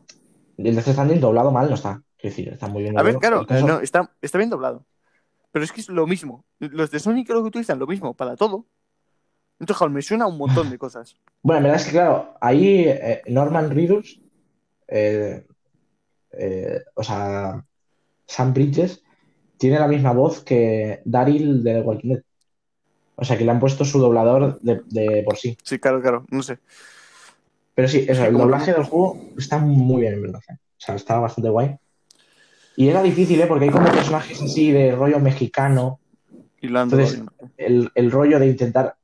el 0.58 0.74
Death 0.76 0.88
Stranding 0.88 1.20
doblado 1.20 1.52
mal 1.52 1.68
no 1.68 1.76
está. 1.76 2.02
Quiero 2.18 2.36
decir, 2.36 2.54
está 2.54 2.68
muy 2.68 2.82
bien 2.84 2.94
A 2.94 3.02
ver, 3.02 3.18
doblado. 3.18 3.18
claro, 3.18 3.38
El 3.38 3.46
caso- 3.46 3.66
no, 3.66 3.80
está, 3.80 4.14
está 4.22 4.38
bien 4.38 4.50
doblado. 4.50 4.86
Pero 5.52 5.64
es 5.64 5.72
que 5.72 5.80
es 5.80 5.88
lo 5.88 6.06
mismo. 6.06 6.44
Los 6.58 6.90
de 6.90 7.00
Sony 7.00 7.24
creo 7.26 7.42
que 7.42 7.48
utilizan 7.48 7.78
lo 7.78 7.86
mismo 7.86 8.14
para 8.14 8.36
todo. 8.36 8.66
Entonces, 9.58 9.76
joder, 9.76 9.92
me 9.92 10.02
suena 10.02 10.26
un 10.26 10.38
montón 10.38 10.70
de 10.70 10.78
cosas. 10.78 11.16
Bueno, 11.42 11.58
en 11.58 11.62
verdad 11.64 11.80
es 11.80 11.86
que, 11.86 11.92
claro, 11.92 12.34
ahí 12.40 12.84
eh, 12.86 13.22
Norman 13.26 13.70
Reedus, 13.70 14.20
eh, 14.88 15.46
eh, 16.32 16.80
o 16.94 17.02
sea, 17.02 17.64
Sam 18.26 18.54
Bridges, 18.54 19.02
tiene 19.58 19.78
la 19.78 19.88
misma 19.88 20.12
voz 20.12 20.42
que 20.42 21.02
Daryl 21.04 21.62
de 21.62 21.74
The 21.74 21.80
Walking 21.82 22.08
Dead. 22.08 22.22
O 23.16 23.24
sea, 23.24 23.36
que 23.36 23.44
le 23.44 23.50
han 23.50 23.60
puesto 23.60 23.84
su 23.84 23.98
doblador 23.98 24.58
de, 24.60 24.80
de 24.86 25.22
por 25.24 25.36
sí. 25.36 25.58
Sí, 25.62 25.78
claro, 25.78 26.00
claro, 26.00 26.24
no 26.30 26.42
sé. 26.42 26.58
Pero 27.74 27.88
sí, 27.88 28.06
eso, 28.08 28.24
el 28.24 28.36
doblaje 28.36 28.72
del 28.72 28.84
juego 28.84 29.18
está 29.36 29.58
muy 29.58 30.02
bien, 30.02 30.14
en 30.14 30.22
verdad. 30.22 30.40
O 30.48 30.54
sea, 30.78 30.94
está 30.94 31.18
bastante 31.18 31.50
guay. 31.50 31.76
Y 32.80 32.88
era 32.88 33.02
difícil, 33.02 33.38
¿eh? 33.40 33.46
Porque 33.46 33.66
hay 33.66 33.70
como 33.70 33.90
personajes 33.92 34.40
así 34.42 34.72
de 34.72 34.92
rollo 34.92 35.18
mexicano. 35.20 36.00
Entonces-. 36.94 37.20
El, 37.58 37.90
el 37.94 38.10
rollo 38.10 38.38
de 38.38 38.46
intentar, 38.46 38.94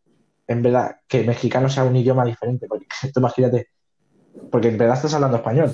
en 0.47 0.63
verdad, 0.63 0.97
que 1.07 1.25
mexicano 1.25 1.69
sea 1.69 1.85
un 1.85 1.95
idioma 1.97 2.25
diferente. 2.25 2.67
Porque 2.69 2.87
tú 3.13 3.21
imagínate, 3.21 3.69
porque 4.51 4.69
en 4.69 4.79
verdad 4.79 4.97
estás 4.97 5.13
hablando 5.15 5.37
español. 5.37 5.71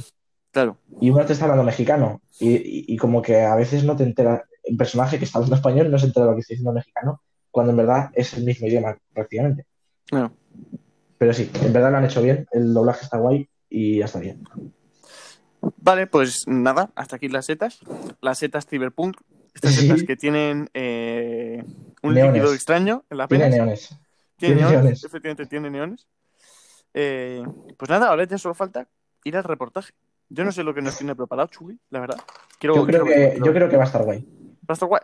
Claro. 0.51 0.77
y 1.01 1.09
uno 1.11 1.25
te 1.25 1.33
está 1.33 1.47
hablando 1.47 1.65
mexicano 1.65 2.21
y, 2.39 2.51
y- 2.51 2.85
y 2.89 2.97
como 2.99 3.23
que 3.23 3.41
a 3.41 3.55
veces 3.57 3.85
no 3.85 3.97
te 3.97 4.03
entera, 4.05 4.45
el 4.65 4.77
personaje 4.77 5.19
que 5.19 5.25
está 5.25 5.39
hablando 5.39 5.57
español 5.57 5.91
no 5.91 5.99
se 5.99 6.07
entera 6.07 6.27
de 6.27 6.31
lo 6.33 6.37
que 6.37 6.41
está 6.43 6.53
diciendo 6.53 6.73
mexicano, 6.75 7.23
cuando 7.51 7.71
en 7.71 7.79
verdad 7.79 8.11
es 8.15 8.35
el 8.35 8.45
mismo 8.45 8.67
idioma 8.67 8.99
prácticamente. 9.15 9.65
Bueno, 10.11 10.31
Pero 11.19 11.33
sí, 11.33 11.51
en 11.63 11.73
verdad 11.73 11.91
lo 11.93 11.97
han 11.99 12.05
hecho 12.05 12.21
bien, 12.21 12.47
el 12.53 12.75
doblaje 12.75 13.05
está 13.05 13.17
guay 13.17 13.49
y 13.71 13.99
ya 14.01 14.05
está 14.05 14.19
bien. 14.21 14.43
Vale, 15.77 16.07
pues 16.07 16.47
nada, 16.47 16.91
hasta 16.95 17.17
aquí 17.17 17.29
las 17.29 17.47
setas. 17.47 17.81
Las 18.21 18.39
setas 18.39 18.67
Cyberpunk. 18.67 19.17
Estas 19.55 19.75
Sí. 19.75 19.83
setas 19.87 20.03
que 20.05 20.17
tienen 20.17 20.71
eh, 20.75 21.63
un 22.03 22.15
Neones. 22.15 22.35
líquido 22.35 22.55
extraño 22.55 23.05
en 23.11 23.19
las 23.19 23.29
Tiene 23.29 23.45
venas. 23.45 23.57
neones. 23.59 23.89
Tiene 24.37 24.55
tiene 24.57 24.61
neones, 24.63 24.83
neones. 24.85 25.05
efectivamente 25.05 25.47
tiene 25.47 25.71
neones. 25.71 26.07
Eh, 26.95 27.43
pues 27.77 27.89
nada, 27.91 28.09
ahora 28.09 28.25
ya 28.25 28.39
solo 28.39 28.55
falta 28.55 28.89
ir 29.25 29.37
al 29.37 29.45
reportaje. 29.45 29.93
Yo 30.29 30.45
no 30.45 30.53
sé 30.53 30.63
lo 30.65 30.73
que 30.75 30.81
nos 30.83 30.97
tiene 30.97 31.15
preparado, 31.15 31.49
Chuy, 31.49 31.79
la 31.91 32.01
verdad. 32.01 32.19
Quiero, 32.59 32.75
Yo 32.77 32.87
creo 32.87 33.05
quiero 33.05 33.21
que, 33.21 33.31
quiero 33.33 33.47
yo 33.47 33.53
creo 33.53 33.69
que 33.69 33.77
va 33.77 33.83
a 33.85 33.87
estar 33.87 34.03
guay. 34.03 34.21
Va 34.21 34.67
a 34.69 34.73
estar 34.73 34.89
guay. 34.89 35.03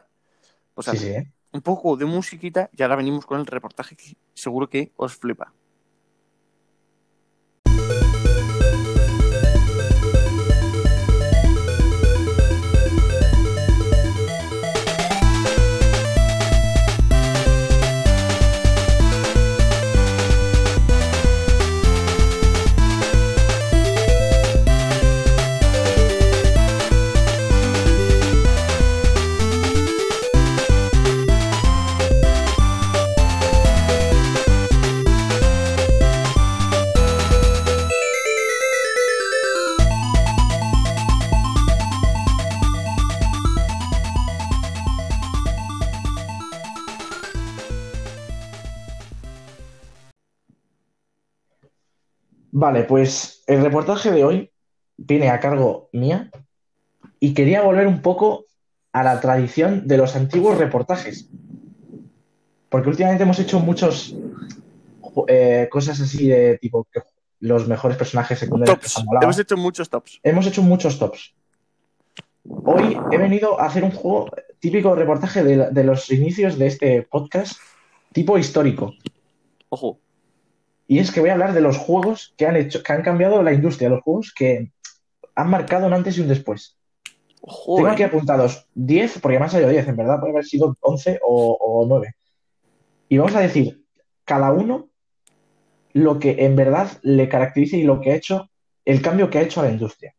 Pues 0.74 0.86
Sí, 0.86 0.90
ahora, 0.90 1.01
sí, 1.01 1.09
¿eh? 1.09 1.32
un 1.52 1.60
poco 1.60 1.97
de 1.97 2.05
musiquita 2.06 2.70
y 2.72 2.82
ahora 2.82 2.97
venimos 2.97 3.26
con 3.26 3.39
el 3.40 3.47
reportaje 3.47 3.97
que 3.97 4.16
seguro 4.35 4.68
que 4.68 4.93
os 4.97 5.14
flipa. 5.16 5.52
Vale, 52.60 52.82
pues 52.82 53.44
el 53.47 53.62
reportaje 53.62 54.10
de 54.10 54.24
hoy 54.24 54.51
viene 54.97 55.30
a 55.30 55.39
cargo 55.39 55.90
mía 55.93 56.28
y 57.20 57.32
quería 57.32 57.62
volver 57.62 57.86
un 57.86 58.02
poco 58.02 58.47
a 58.90 59.05
la 59.05 59.20
tradición 59.20 59.86
de 59.86 59.97
los 59.97 60.16
antiguos 60.16 60.59
reportajes. 60.59 61.30
Porque 62.68 62.89
últimamente 62.89 63.22
hemos 63.22 63.39
hecho 63.39 63.60
muchos 63.60 64.16
eh, 65.28 65.68
cosas 65.70 66.01
así 66.01 66.26
de 66.26 66.59
tipo 66.59 66.85
que 66.93 67.02
los 67.39 67.68
mejores 67.68 67.97
personajes 67.97 68.40
secundarios 68.40 68.76
Tops. 68.80 69.05
Hemos 69.22 69.39
hecho 69.39 69.56
muchos 69.56 69.89
tops. 69.89 70.20
Hemos 70.24 70.47
hecho 70.48 70.62
muchos 70.62 70.98
tops. 70.98 71.35
Hoy 72.64 72.98
he 73.12 73.18
venido 73.18 73.60
a 73.60 73.66
hacer 73.66 73.85
un 73.85 73.93
juego 73.93 74.30
típico 74.59 74.97
reportaje 74.97 75.44
de, 75.44 75.70
de 75.70 75.85
los 75.85 76.10
inicios 76.10 76.59
de 76.59 76.66
este 76.66 77.02
podcast, 77.02 77.60
tipo 78.12 78.36
histórico. 78.36 78.94
Ojo. 79.68 80.01
Y 80.89 80.98
es 80.98 81.12
que 81.12 81.20
voy 81.20 81.28
a 81.28 81.35
hablar 81.35 81.52
de 81.52 81.60
los 81.60 81.77
juegos 81.77 82.35
que 82.36 82.47
han 82.47 82.56
hecho, 82.56 82.82
que 82.82 82.93
han 82.93 83.02
cambiado 83.02 83.43
la 83.43 83.52
industria, 83.52 83.90
los 83.90 84.02
juegos 84.02 84.32
que 84.35 84.73
han 85.35 85.51
marcado 85.51 85.86
un 85.86 85.93
antes 85.93 86.16
y 86.16 86.23
un 86.23 86.28
después. 86.28 86.78
Tengo 87.77 87.89
aquí 87.89 88.02
apuntados 88.02 88.66
10, 88.74 89.20
porque 89.20 89.39
me 89.39 89.44
han 89.44 89.51
salido 89.51 89.70
10, 89.70 89.86
en 89.86 89.97
verdad, 89.97 90.19
puede 90.19 90.32
haber 90.32 90.44
sido 90.44 90.77
11 90.81 91.20
o, 91.23 91.52
o 91.60 91.86
9. 91.86 92.15
Y 93.10 93.19
vamos 93.19 93.36
a 93.36 93.40
decir, 93.40 93.85
cada 94.24 94.51
uno 94.51 94.89
lo 95.93 96.19
que 96.19 96.44
en 96.44 96.56
verdad 96.56 96.89
le 97.02 97.28
caracteriza 97.28 97.77
y 97.77 97.82
lo 97.82 98.01
que 98.01 98.12
ha 98.12 98.16
hecho, 98.16 98.51
el 98.85 99.02
cambio 99.02 99.31
que 99.31 99.39
ha 99.39 99.43
hecho 99.43 99.60
a 99.60 99.65
la 99.65 99.70
industria. 99.70 100.15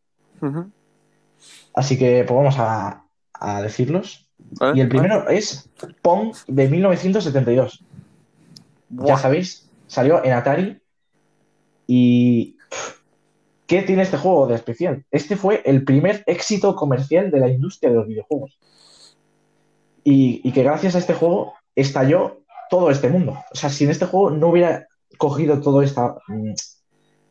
Así 1.73 1.97
que 1.97 2.23
pues 2.27 2.35
vamos 2.35 2.55
a, 2.57 3.05
a 3.33 3.61
decirlos. 3.61 4.29
Y 4.73 4.81
el 4.81 4.89
primero 4.89 5.27
es 5.29 5.69
Pong 6.01 6.35
de 6.47 6.67
1972. 6.67 7.83
Buah. 8.89 9.07
Ya 9.07 9.17
sabéis, 9.17 9.68
salió 9.89 10.23
en 10.23 10.31
Atari 10.33 10.79
Y 11.87 12.55
¿qué 13.65 13.81
tiene 13.81 14.03
este 14.03 14.17
juego 14.17 14.45
de 14.47 14.55
especial? 14.55 15.03
Este 15.11 15.35
fue 15.35 15.61
el 15.65 15.83
primer 15.83 16.23
éxito 16.27 16.75
comercial 16.75 17.31
de 17.31 17.39
la 17.39 17.49
industria 17.49 17.89
de 17.89 17.95
los 17.97 18.07
videojuegos. 18.07 18.57
Y, 20.03 20.41
y 20.43 20.51
que 20.53 20.63
gracias 20.63 20.95
a 20.95 20.99
este 20.99 21.13
juego 21.15 21.53
estalló 21.75 22.41
todo 22.69 22.91
este 22.91 23.09
mundo. 23.09 23.33
O 23.51 23.55
sea, 23.55 23.69
si 23.69 23.83
en 23.85 23.89
este 23.89 24.05
juego 24.05 24.29
no 24.31 24.47
hubiera 24.49 24.87
cogido 25.17 25.59
todo 25.59 25.81
esta 25.81 26.15
mm, 26.27 26.53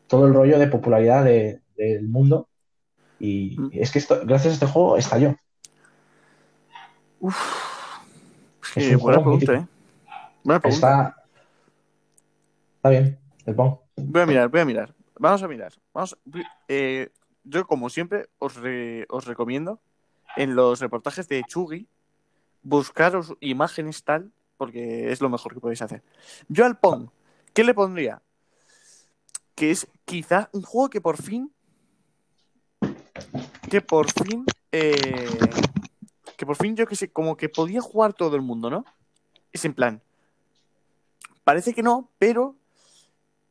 todo 0.07 0.27
el 0.27 0.33
rollo 0.33 0.59
de 0.59 0.67
popularidad 0.67 1.23
de- 1.23 1.61
del 1.77 2.07
mundo. 2.09 2.47
Y 3.19 3.55
Mm. 3.57 3.69
es 3.73 3.91
que 3.91 3.99
esto, 3.99 4.19
gracias 4.25 4.51
a 4.51 4.53
este 4.55 4.65
juego 4.65 4.97
estalló. 4.97 5.35
Sí, 8.73 8.79
Es 8.81 8.95
un 8.95 9.01
buena 9.01 9.19
pregunta. 9.21 9.53
¿eh? 9.53 9.67
Buena 10.43 10.59
pregunta. 10.61 10.87
Está, 10.87 11.18
está 12.79 12.89
bien, 12.89 13.19
el 13.45 13.55
Pong. 13.55 13.75
Voy 13.97 14.21
a 14.21 14.25
mirar, 14.25 14.47
voy 14.47 14.61
a 14.61 14.65
mirar. 14.65 14.95
Vamos 15.19 15.43
a 15.43 15.47
mirar. 15.49 15.73
Vamos, 15.93 16.17
eh, 16.69 17.09
yo, 17.43 17.67
como 17.67 17.89
siempre, 17.89 18.29
os, 18.39 18.55
re- 18.55 19.05
os 19.09 19.25
recomiendo 19.25 19.81
en 20.37 20.55
los 20.55 20.79
reportajes 20.79 21.27
de 21.27 21.43
Chugi 21.43 21.87
buscaros 22.63 23.33
imágenes 23.41 24.03
tal, 24.03 24.31
porque 24.55 25.11
es 25.11 25.19
lo 25.19 25.29
mejor 25.29 25.53
que 25.53 25.59
podéis 25.59 25.81
hacer. 25.81 26.03
Yo 26.47 26.65
al 26.65 26.77
Pong, 26.79 27.09
¿qué 27.53 27.65
le 27.65 27.73
pondría? 27.73 28.21
Que 29.55 29.71
es 29.71 29.87
quizá 30.05 30.49
un 30.53 30.61
juego 30.61 30.89
que 30.89 31.01
por 31.01 31.21
fin. 31.21 31.51
Que 33.69 33.81
por 33.81 34.09
fin. 34.09 34.45
eh, 34.71 35.27
que 36.37 36.45
por 36.45 36.55
fin 36.55 36.77
yo 36.77 36.87
que 36.87 36.95
sé, 36.95 37.11
como 37.11 37.35
que 37.35 37.49
podía 37.49 37.81
jugar 37.81 38.13
todo 38.13 38.37
el 38.37 38.41
mundo, 38.41 38.69
¿no? 38.69 38.85
Es 39.51 39.65
en 39.65 39.73
plan. 39.73 40.01
Parece 41.43 41.73
que 41.73 41.83
no, 41.83 42.09
pero 42.17 42.55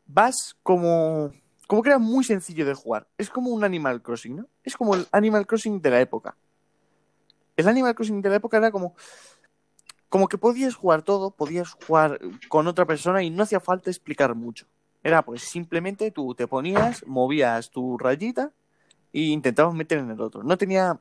vas 0.09 0.57
como. 0.63 1.31
Como 1.69 1.83
que 1.83 1.91
era 1.91 1.99
muy 1.99 2.25
sencillo 2.25 2.65
de 2.65 2.75
jugar. 2.75 3.07
Es 3.19 3.29
como 3.29 3.51
un 3.51 3.63
Animal 3.63 4.03
Crossing, 4.03 4.37
¿no? 4.37 4.47
Es 4.65 4.75
como 4.75 4.95
el 4.95 5.07
Animal 5.13 5.47
Crossing 5.47 5.81
de 5.83 5.91
la 5.91 6.01
época. 6.01 6.35
El 7.57 7.69
Animal 7.69 7.95
Crossing 7.95 8.23
de 8.23 8.31
la 8.31 8.37
época 8.37 8.57
era 8.57 8.73
como. 8.73 8.97
Como 10.09 10.27
que 10.27 10.39
podías 10.39 10.75
jugar 10.75 11.03
todo, 11.03 11.31
podías 11.31 11.73
jugar 11.73 12.19
con 12.49 12.67
otra 12.67 12.87
persona 12.87 13.23
y 13.23 13.29
no 13.29 13.43
hacía 13.43 13.61
falta 13.61 13.91
explicar 13.91 14.35
mucho. 14.35 14.67
Era 15.03 15.23
pues 15.23 15.43
simplemente 15.43 16.11
tú 16.11 16.35
te 16.35 16.47
ponías, 16.49 17.07
movías 17.07 17.71
tu 17.71 17.99
rayita 17.99 18.51
e 19.13 19.21
intentabas 19.21 19.75
meter 19.75 19.99
en 19.99 20.11
el 20.11 20.21
otro. 20.21 20.43
No 20.43 20.57
tenía. 20.57 20.99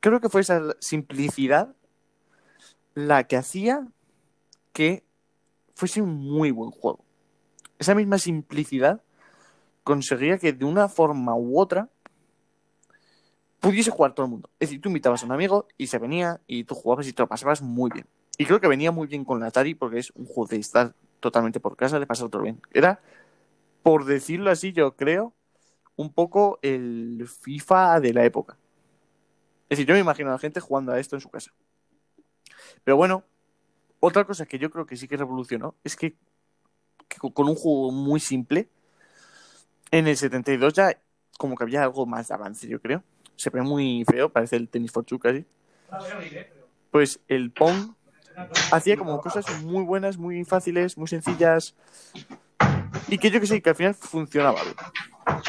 Creo 0.00 0.20
que 0.20 0.30
fue 0.30 0.40
esa 0.40 0.74
simplicidad 0.80 1.74
la 2.94 3.24
que 3.24 3.36
hacía 3.36 3.86
que 4.72 5.04
fuese 5.74 6.00
un 6.00 6.16
muy 6.16 6.50
buen 6.50 6.70
juego. 6.70 7.04
Esa 7.80 7.94
misma 7.94 8.18
simplicidad 8.18 9.02
conseguía 9.82 10.38
que 10.38 10.52
de 10.52 10.66
una 10.66 10.86
forma 10.86 11.34
u 11.34 11.58
otra 11.58 11.88
pudiese 13.58 13.90
jugar 13.90 14.14
todo 14.14 14.26
el 14.26 14.30
mundo. 14.32 14.50
Es 14.60 14.68
decir, 14.68 14.82
tú 14.82 14.90
invitabas 14.90 15.22
a 15.22 15.26
un 15.26 15.32
amigo 15.32 15.66
y 15.78 15.86
se 15.86 15.98
venía 15.98 16.42
y 16.46 16.64
tú 16.64 16.74
jugabas 16.74 17.08
y 17.08 17.14
te 17.14 17.22
lo 17.22 17.26
pasabas 17.26 17.62
muy 17.62 17.90
bien. 17.90 18.06
Y 18.36 18.44
creo 18.44 18.60
que 18.60 18.68
venía 18.68 18.92
muy 18.92 19.06
bien 19.06 19.24
con 19.24 19.40
la 19.40 19.46
Atari 19.46 19.74
porque 19.74 19.98
es 19.98 20.10
un 20.14 20.26
juego 20.26 20.46
de 20.46 20.58
estar 20.58 20.94
totalmente 21.20 21.58
por 21.58 21.74
casa, 21.74 21.98
de 21.98 22.06
pasar 22.06 22.28
todo 22.28 22.42
bien. 22.42 22.60
Era, 22.72 23.00
por 23.82 24.04
decirlo 24.04 24.50
así, 24.50 24.72
yo 24.72 24.94
creo, 24.94 25.34
un 25.96 26.12
poco 26.12 26.58
el 26.60 27.26
FIFA 27.26 28.00
de 28.00 28.12
la 28.12 28.26
época. 28.26 28.58
Es 29.70 29.78
decir, 29.78 29.86
yo 29.86 29.94
me 29.94 30.00
imagino 30.00 30.28
a 30.28 30.32
la 30.32 30.38
gente 30.38 30.60
jugando 30.60 30.92
a 30.92 31.00
esto 31.00 31.16
en 31.16 31.22
su 31.22 31.30
casa. 31.30 31.52
Pero 32.84 32.98
bueno, 32.98 33.24
otra 34.00 34.26
cosa 34.26 34.44
que 34.44 34.58
yo 34.58 34.70
creo 34.70 34.84
que 34.84 34.96
sí 34.96 35.08
que 35.08 35.16
revolucionó 35.16 35.76
es 35.82 35.96
que, 35.96 36.16
con 37.18 37.48
un 37.48 37.54
juego 37.54 37.90
muy 37.90 38.20
simple, 38.20 38.68
en 39.90 40.06
el 40.06 40.16
72 40.16 40.72
ya 40.72 40.96
como 41.38 41.56
que 41.56 41.64
había 41.64 41.82
algo 41.82 42.04
más 42.06 42.28
de 42.28 42.34
avance, 42.34 42.68
yo 42.68 42.80
creo. 42.80 43.02
Se 43.36 43.48
ve 43.48 43.62
muy 43.62 44.04
feo, 44.06 44.28
parece 44.28 44.56
el 44.56 44.68
tenis 44.68 44.92
for 44.92 45.04
two 45.04 45.18
casi. 45.18 45.46
Pues 46.90 47.20
el 47.28 47.50
Pong 47.50 47.94
hacía 48.70 48.96
como 48.96 49.20
cosas 49.20 49.62
muy 49.62 49.82
buenas, 49.82 50.18
muy 50.18 50.44
fáciles, 50.44 50.98
muy 50.98 51.08
sencillas. 51.08 51.74
Y 53.08 53.18
que 53.18 53.30
yo 53.30 53.40
que 53.40 53.46
sé, 53.46 53.62
que 53.62 53.70
al 53.70 53.76
final 53.76 53.94
funcionaba 53.94 54.62
bien. 54.62 54.74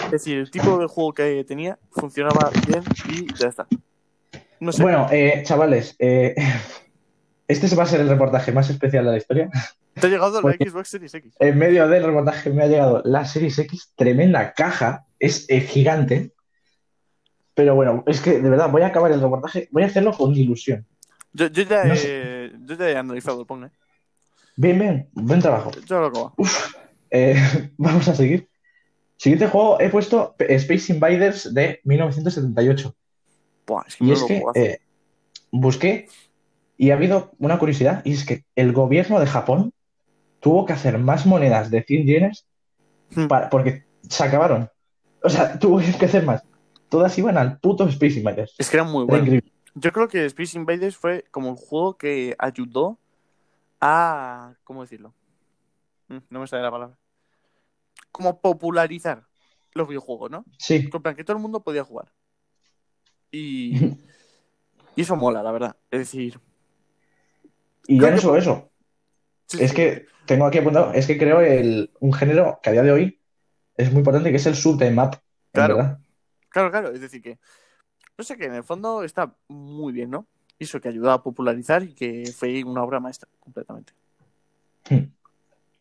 Es 0.06 0.12
decir, 0.12 0.38
el 0.38 0.52
tipo 0.52 0.78
de 0.78 0.88
juego 0.88 1.14
que 1.14 1.44
tenía 1.44 1.78
funcionaba 1.92 2.50
bien 2.68 2.84
y 3.10 3.34
ya 3.34 3.50
está. 3.50 3.68
Bueno, 4.60 5.08
eh, 5.12 5.42
chavales, 5.44 5.96
eh, 6.00 6.36
este 7.48 7.76
va 7.76 7.84
a 7.84 7.88
ser 7.88 8.02
el 8.02 8.10
reportaje 8.10 8.52
más 8.52 8.70
especial 8.70 9.06
de 9.06 9.12
la 9.12 9.18
historia. 9.18 9.50
Te 9.94 10.08
ha 10.08 10.10
llegado 10.10 10.42
la 10.42 10.54
Xbox 10.54 10.90
Series 10.90 11.14
X. 11.14 11.36
En 11.40 11.58
medio 11.58 11.88
del 11.88 12.04
reportaje 12.04 12.50
me 12.50 12.64
ha 12.64 12.68
llegado 12.68 13.02
la 13.06 13.26
Series 13.26 13.58
X, 13.60 13.94
tremenda 13.96 14.54
caja, 14.54 15.06
es 15.20 15.48
gigante. 15.48 16.34
Pero 17.54 17.76
bueno, 17.76 18.04
es 18.08 18.22
que 18.22 18.40
de 18.40 18.50
verdad 18.50 18.70
voy 18.70 18.82
a 18.82 18.88
acabar 18.88 19.12
el 19.12 19.22
reportaje, 19.22 19.68
voy 19.72 19.84
a 19.84 19.88
hacerlo 19.88 20.14
con 20.14 20.36
ilusión. 20.36 20.86
Yo, 21.34 21.48
yo 21.48 21.64
ya 21.64 21.86
No 21.86 21.94
he, 21.94 22.52
yo 22.66 22.76
ya 22.76 22.90
he 22.90 22.96
analizado 22.96 23.42
el 23.42 23.48
Pong, 23.48 23.66
¿eh? 23.66 23.72
Bien, 24.56 24.78
bien, 24.78 25.10
buen 25.14 25.42
trabajo. 25.42 25.72
Yo 25.86 26.00
lo 26.00 26.08
acabo. 26.08 26.36
Eh, 27.10 27.36
vamos 27.78 28.08
a 28.08 28.16
seguir. 28.16 28.48
Siguiente 29.18 29.48
juego 29.48 29.80
he 29.80 29.90
puesto 29.90 30.36
Space 30.40 30.94
Invaders 30.94 31.54
de 31.54 31.80
1978. 31.84 32.96
Buah, 33.68 33.84
es 33.88 33.96
que 33.96 34.06
Y 34.06 34.12
es 34.12 34.24
que 34.24 34.44
eh, 34.56 34.80
busqué 35.52 36.08
y 36.78 36.90
ha 36.90 36.96
habido 36.96 37.32
una 37.38 37.60
curiosidad, 37.60 38.02
y 38.06 38.14
es 38.14 38.26
que 38.26 38.44
el 38.56 38.74
gobierno 38.74 39.20
de 39.20 39.28
Japón 39.28 39.74
tuvo 40.42 40.66
que 40.66 40.74
hacer 40.74 40.98
más 40.98 41.26
monedas 41.26 41.72
de 41.72 41.84
100 41.84 42.06
yenes 42.06 42.46
Hmm. 43.16 43.28
para- 43.28 43.50
porque 43.50 43.86
se 44.08 44.24
acabaron. 44.24 44.70
O 45.24 45.30
sea, 45.30 45.58
tuvo 45.60 45.80
que 45.80 46.06
hacer 46.06 46.26
más. 46.26 46.44
Todas 46.90 47.18
iban 47.18 47.38
al 47.38 47.60
puto 47.60 47.88
Space 47.88 48.18
Invaders. 48.20 48.56
Es 48.58 48.70
que 48.70 48.78
era 48.78 48.84
muy 48.84 49.04
Era 49.04 49.10
bueno. 49.10 49.24
increíble. 49.24 49.52
Yo 49.76 49.92
creo 49.94 50.08
que 50.10 50.26
Space 50.26 50.58
Invaders 50.58 50.98
fue 50.98 51.24
como 51.32 51.50
el 51.52 51.56
juego 51.56 51.98
que 51.98 52.36
ayudó 52.40 53.00
a. 53.80 54.54
¿Cómo 54.66 54.82
decirlo? 54.82 55.14
Mm, 56.10 56.18
No 56.30 56.40
me 56.42 56.48
sale 56.48 56.64
la 56.64 56.72
palabra. 56.72 56.98
Como 58.12 58.42
popularizar 58.42 59.24
los 59.74 59.88
videojuegos, 59.88 60.30
¿no? 60.32 60.44
Sí, 60.58 60.90
En 60.94 61.02
plan, 61.02 61.16
que 61.16 61.24
todo 61.24 61.38
el 61.38 61.42
mundo 61.42 61.62
podía 61.64 61.84
jugar. 61.84 62.12
Y. 63.32 63.74
Y 64.94 65.04
eso 65.04 65.16
mola, 65.16 65.42
la 65.42 65.54
verdad. 65.54 65.78
Es 65.90 66.00
decir. 66.00 66.38
y 67.88 67.98
ya 68.00 68.12
no 68.12 68.18
solo 68.18 68.38
eso. 68.38 68.71
Sí, 69.52 69.64
Es 69.64 69.72
sí. 69.72 69.76
que 69.76 70.06
tengo 70.26 70.46
aquí 70.46 70.58
apuntado, 70.60 70.94
es 70.94 71.08
que 71.08 71.18
creo 71.18 71.42
el, 71.42 71.92
un 72.00 72.14
género 72.14 72.60
que 72.64 72.70
a 72.70 72.74
día 72.74 72.84
de 72.84 72.92
hoy 72.92 73.22
es 73.78 73.92
muy 73.92 74.00
importante, 74.00 74.30
que 74.32 74.38
es 74.38 74.46
el 74.46 74.56
sub 74.56 74.82
map, 74.92 75.16
en 75.16 75.20
Claro. 75.54 75.76
verdad. 75.78 76.00
Claro, 76.50 76.72
claro. 76.72 76.92
Es 76.92 77.02
decir, 77.02 77.22
que. 77.22 77.40
No 78.18 78.24
sé, 78.24 78.38
que 78.38 78.46
en 78.46 78.54
el 78.56 78.64
fondo 78.64 79.04
está 79.04 79.36
muy 79.48 79.94
bien, 79.94 80.12
¿no? 80.12 80.28
Y 80.60 80.66
Eso 80.66 80.80
que 80.80 80.90
ayudó 80.90 81.12
a 81.12 81.24
popularizar 81.24 81.84
y 81.84 81.94
que 81.94 82.32
fue 82.36 82.64
una 82.64 82.84
obra 82.84 83.00
maestra, 83.00 83.28
completamente. 83.40 83.94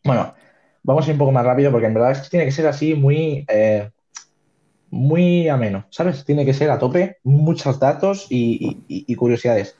Bueno, 0.04 0.34
vamos 0.82 1.04
a 1.04 1.08
ir 1.08 1.12
un 1.14 1.18
poco 1.18 1.32
más 1.32 1.44
rápido 1.44 1.70
porque 1.70 1.86
en 1.86 1.94
verdad 1.94 2.12
es 2.12 2.20
que 2.22 2.30
tiene 2.30 2.46
que 2.46 2.52
ser 2.52 2.66
así 2.66 2.94
muy, 2.94 3.44
eh, 3.48 3.90
muy 4.90 5.48
ameno, 5.48 5.86
¿sabes? 5.90 6.24
Tiene 6.24 6.44
que 6.46 6.54
ser 6.54 6.70
a 6.70 6.78
tope, 6.78 7.18
muchos 7.22 7.78
datos 7.78 8.26
y, 8.30 8.78
y- 8.88 9.04
y 9.06 9.14
curiosidades. 9.14 9.76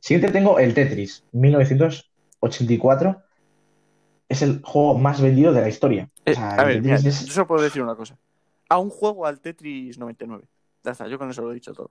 Siguiente 0.00 0.32
tengo 0.32 0.58
el 0.58 0.74
Tetris, 0.74 1.24
1984. 2.42 3.22
Es 4.28 4.42
el 4.42 4.62
juego 4.62 4.98
más 4.98 5.20
vendido 5.20 5.52
de 5.52 5.60
la 5.60 5.68
historia. 5.68 6.10
O 6.26 6.30
Eh, 6.30 6.34
sea, 6.34 6.54
a 6.54 6.62
el 6.62 6.66
ver, 6.68 6.82
mira, 6.82 6.96
Tetris 6.96 7.20
es- 7.20 7.26
yo 7.26 7.32
solo 7.34 7.46
puedo 7.46 7.62
decir 7.62 7.82
una 7.82 7.94
cosa. 7.94 8.18
A 8.68 8.78
un 8.78 8.88
juego 8.90 9.26
al 9.26 9.40
Tetris 9.40 9.98
99. 9.98 10.44
Ya 10.84 10.92
está, 10.92 11.06
yo 11.06 11.18
con 11.18 11.30
eso 11.30 11.42
lo 11.42 11.50
he 11.52 11.54
dicho 11.54 11.72
todo. 11.74 11.90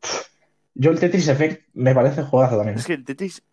Yo 0.73 0.91
el 0.91 0.99
Tetris 0.99 1.27
Effect 1.27 1.67
me 1.73 1.93
parece 1.93 2.23
juegazo 2.23 2.57
también. 2.57 2.77
Es 2.77 2.85
que 2.85 2.93
el 2.93 3.05
Tetris 3.05 3.43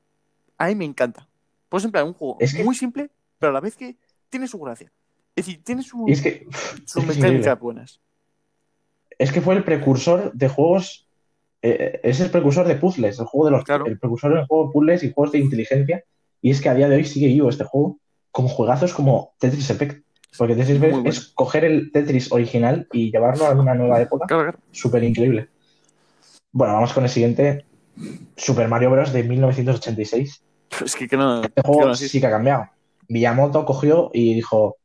a 0.56 0.68
mí 0.68 0.74
me 0.74 0.84
encanta. 0.86 1.28
Pues 1.68 1.84
en 1.84 1.92
plan, 1.92 2.06
un 2.06 2.14
juego 2.14 2.36
Es 2.40 2.54
que- 2.54 2.64
muy 2.64 2.74
simple, 2.74 3.10
pero 3.38 3.50
a 3.50 3.52
la 3.52 3.60
vez 3.60 3.76
que 3.76 3.96
tiene 4.30 4.48
su 4.48 4.58
gracia. 4.58 4.90
Es 5.36 5.46
decir, 5.46 5.62
tiene 5.62 5.82
su, 5.82 6.06
Y 6.08 6.12
es 6.12 6.22
que, 6.22 6.46
sus 6.86 7.04
mecánicas 7.04 7.60
buenas. 7.60 8.00
es 9.18 9.30
que 9.32 9.40
fue 9.40 9.54
el 9.54 9.64
precursor 9.64 10.32
de 10.32 10.48
juegos. 10.48 11.04
eh, 11.60 11.98
es 12.04 12.20
el 12.20 12.30
precursor 12.30 12.68
de 12.68 12.76
puzzles, 12.76 13.18
el 13.18 13.26
juego 13.26 13.46
de 13.46 13.50
los, 13.50 13.64
Claro. 13.64 13.84
el 13.86 13.98
precursor 13.98 14.32
de 14.32 14.46
juegos 14.46 14.68
de 14.68 14.72
puzzles 14.72 15.02
y 15.02 15.12
juegos 15.12 15.32
de 15.32 15.38
inteligencia. 15.40 16.04
Y 16.40 16.50
es 16.50 16.60
que 16.60 16.68
a 16.68 16.74
día 16.74 16.88
de 16.88 16.96
hoy 16.96 17.04
sigue 17.04 17.28
vivo 17.28 17.48
este 17.48 17.64
juego 17.64 17.98
con 18.30 18.48
juegazos 18.48 18.94
como 18.94 19.34
Tetris 19.38 19.70
Effect. 19.70 20.04
Porque 20.36 20.54
Tetris 20.54 20.76
Effect 20.76 20.92
bueno. 20.92 21.08
es 21.08 21.28
coger 21.34 21.64
el 21.64 21.90
Tetris 21.90 22.30
original 22.30 22.86
y 22.92 23.10
llevarlo 23.10 23.46
a 23.46 23.52
una 23.52 23.74
nueva 23.74 24.00
época. 24.00 24.54
Súper 24.70 25.02
increíble. 25.02 25.48
Bueno, 26.52 26.74
vamos 26.74 26.92
con 26.92 27.04
el 27.04 27.10
siguiente. 27.10 27.64
Super 28.36 28.68
Mario 28.68 28.90
Bros. 28.90 29.12
de 29.12 29.24
1986. 29.24 30.42
Es 30.84 30.94
que, 30.94 31.08
que 31.08 31.16
no. 31.16 31.42
Este 31.42 31.62
que 31.62 31.66
juego 31.66 31.88
no, 31.88 31.94
sí. 31.94 32.20
que 32.20 32.26
ha 32.26 32.30
cambiado. 32.30 32.68
Miyamoto 33.08 33.64
cogió 33.64 34.10
y 34.14 34.34
dijo: 34.34 34.76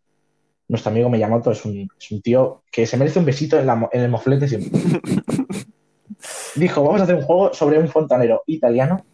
Nuestro 0.67 0.91
amigo 0.91 1.09
Miyamoto 1.09 1.51
es 1.51 1.63
un, 1.65 1.89
es 1.99 2.11
un 2.11 2.21
tío 2.21 2.63
que 2.71 2.87
se 2.87 2.97
merece 2.97 3.19
un 3.19 3.25
besito 3.25 3.59
en, 3.59 3.67
la 3.67 3.87
en 3.91 4.01
el 4.01 4.09
moflete 4.09 4.47
siempre. 4.47 4.71
Dijo: 6.55 6.83
Vamos 6.83 7.01
a 7.01 7.03
hacer 7.03 7.15
un 7.15 7.23
juego 7.23 7.53
sobre 7.53 7.77
un 7.77 7.87
fontanero 7.87 8.41
italiano 8.47 9.05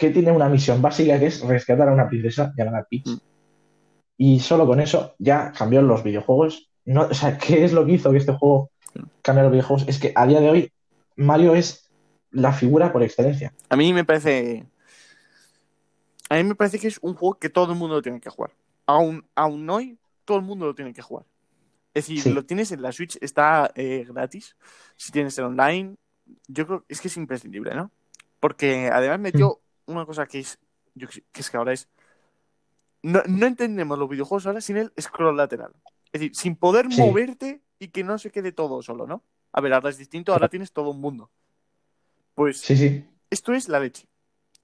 que 0.00 0.10
tiene 0.10 0.32
una 0.32 0.48
misión 0.48 0.82
básica 0.82 1.18
que 1.20 1.26
es 1.26 1.40
rescatar 1.42 1.88
a 1.88 1.92
una 1.92 2.08
princesa 2.08 2.52
llamada 2.56 2.86
Peach. 2.90 3.06
Mm. 3.06 3.20
Y 4.16 4.40
solo 4.40 4.66
con 4.66 4.80
eso 4.80 5.14
ya 5.18 5.52
cambió 5.52 5.80
los 5.82 6.02
videojuegos 6.02 6.70
no, 6.84 7.02
o 7.02 7.14
sea, 7.14 7.38
¿qué 7.38 7.64
es 7.64 7.72
lo 7.72 7.84
que 7.86 7.92
hizo 7.92 8.10
que 8.10 8.18
este 8.18 8.32
juego 8.32 8.70
cambiara 9.22 9.48
los 9.48 9.52
videojuegos? 9.52 9.88
Es 9.88 9.98
que 9.98 10.12
a 10.14 10.26
día 10.26 10.40
de 10.40 10.50
hoy 10.50 10.72
Mario 11.16 11.54
es 11.54 11.88
la 12.30 12.52
figura 12.52 12.92
por 12.92 13.02
excelencia. 13.02 13.52
A 13.68 13.76
mí 13.76 13.92
me 13.92 14.04
parece. 14.04 14.66
A 16.28 16.36
mí 16.36 16.44
me 16.44 16.54
parece 16.54 16.78
que 16.78 16.88
es 16.88 16.98
un 17.02 17.14
juego 17.14 17.38
que 17.38 17.50
todo 17.50 17.72
el 17.72 17.78
mundo 17.78 17.96
lo 17.96 18.02
tiene 18.02 18.20
que 18.20 18.30
jugar. 18.30 18.52
Aún, 18.86 19.24
aún 19.34 19.68
hoy, 19.68 19.98
todo 20.24 20.38
el 20.38 20.44
mundo 20.44 20.66
lo 20.66 20.74
tiene 20.74 20.92
que 20.92 21.02
jugar. 21.02 21.26
Es 21.92 22.06
decir, 22.06 22.22
Sí. 22.22 22.32
lo 22.32 22.44
tienes 22.44 22.70
en 22.70 22.82
la 22.82 22.92
Switch, 22.92 23.18
está 23.20 23.72
eh, 23.74 24.06
gratis. 24.08 24.56
Si 24.96 25.10
tienes 25.12 25.36
el 25.38 25.44
online, 25.44 25.96
yo 26.46 26.66
creo 26.66 26.84
es 26.88 27.00
que 27.00 27.08
es 27.08 27.16
imprescindible, 27.16 27.74
¿no? 27.74 27.90
Porque 28.38 28.90
además 28.92 29.18
metió 29.18 29.60
una 29.92 30.06
cosa 30.06 30.26
que 30.26 30.40
es. 30.40 30.58
Yo, 30.94 31.08
que 31.08 31.40
es 31.40 31.50
que 31.50 31.56
ahora 31.56 31.72
es. 31.72 31.88
No, 33.02 33.22
no 33.26 33.46
entendemos 33.46 33.98
los 33.98 34.08
videojuegos 34.08 34.46
ahora 34.46 34.60
sin 34.60 34.76
el 34.76 34.92
scroll 35.00 35.36
lateral. 35.36 35.72
Es 36.12 36.20
decir, 36.20 36.34
sin 36.36 36.56
poder 36.56 36.86
Sí. 36.90 37.00
moverte 37.00 37.60
y 37.78 37.88
que 37.88 38.04
no 38.04 38.18
se 38.18 38.30
quede 38.30 38.52
todo 38.52 38.82
solo, 38.82 39.06
¿no? 39.06 39.22
A 39.52 39.60
ver, 39.60 39.72
ahora 39.72 39.90
es 39.90 39.96
distinto, 39.98 40.32
ahora 40.32 40.48
tienes 40.48 40.72
todo 40.72 40.90
un 40.90 41.00
mundo. 41.00 41.30
Pues 42.34 42.60
Sí, 42.60 42.76
sí. 42.76 43.04
esto 43.30 43.52
es 43.52 43.68
la 43.68 43.80
leche. 43.80 44.06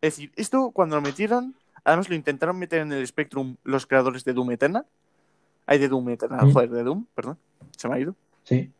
Es 0.00 0.16
decir, 0.16 0.32
esto 0.36 0.70
cuando 0.70 0.96
lo 0.96 1.02
metieron, 1.02 1.54
además 1.84 2.08
lo 2.08 2.14
intentaron 2.14 2.58
meter 2.58 2.80
en 2.82 2.92
el 2.92 3.06
Spectrum 3.06 3.56
los 3.64 3.86
creadores 3.86 4.24
de 4.24 4.32
Doom 4.34 4.50
Eternal. 4.52 4.86
Hay 5.66 5.78
de 5.78 5.88
Doom 5.88 6.10
Eternal, 6.10 6.46
Mm. 6.46 6.52
joder, 6.52 6.70
de 6.70 6.82
Doom, 6.82 7.06
perdón, 7.14 7.38
se 7.76 7.88
me 7.88 7.94
ha 7.94 7.98
ido. 8.00 8.14
Sí, 8.44 8.70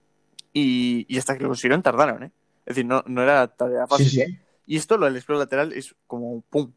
Y, 0.52 1.04
y 1.08 1.18
hasta 1.18 1.36
que 1.36 1.42
lo 1.42 1.48
consiguieron 1.50 1.82
tardaron, 1.82 2.22
¿eh? 2.22 2.30
Es 2.64 2.76
decir, 2.76 2.86
no, 2.86 3.02
no 3.06 3.22
era 3.22 3.46
tarea 3.48 3.84
sí, 3.84 3.90
fácil. 3.90 4.08
sí. 4.10 4.38
Y 4.66 4.76
esto, 4.76 4.96
lo 4.96 5.06
del 5.06 5.20
scroll 5.20 5.38
lateral, 5.38 5.72
es 5.72 5.94
como, 6.06 6.42
¡pum! 6.50 6.72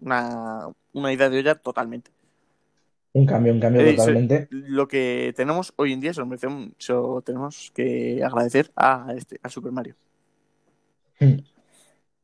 Una, 0.00 0.68
una 0.92 1.12
idea 1.12 1.28
de 1.30 1.38
olla 1.38 1.54
totalmente. 1.54 2.10
Un 3.12 3.26
cambio, 3.26 3.52
un 3.52 3.60
cambio 3.60 3.82
Eh, 3.82 3.94
totalmente. 3.94 4.48
Lo 4.50 4.86
que 4.88 5.32
tenemos 5.36 5.72
hoy 5.76 5.92
en 5.92 6.00
día 6.00 6.14
se 6.14 6.20
lo, 6.20 6.26
merecemos- 6.26 6.72
se 6.78 6.92
lo 6.92 7.22
tenemos 7.22 7.70
que 7.74 8.22
agradecer 8.24 8.70
a, 8.76 9.12
este, 9.16 9.38
a 9.42 9.48
Super 9.48 9.72
Mario. 9.72 9.94
Mm. 11.18 11.34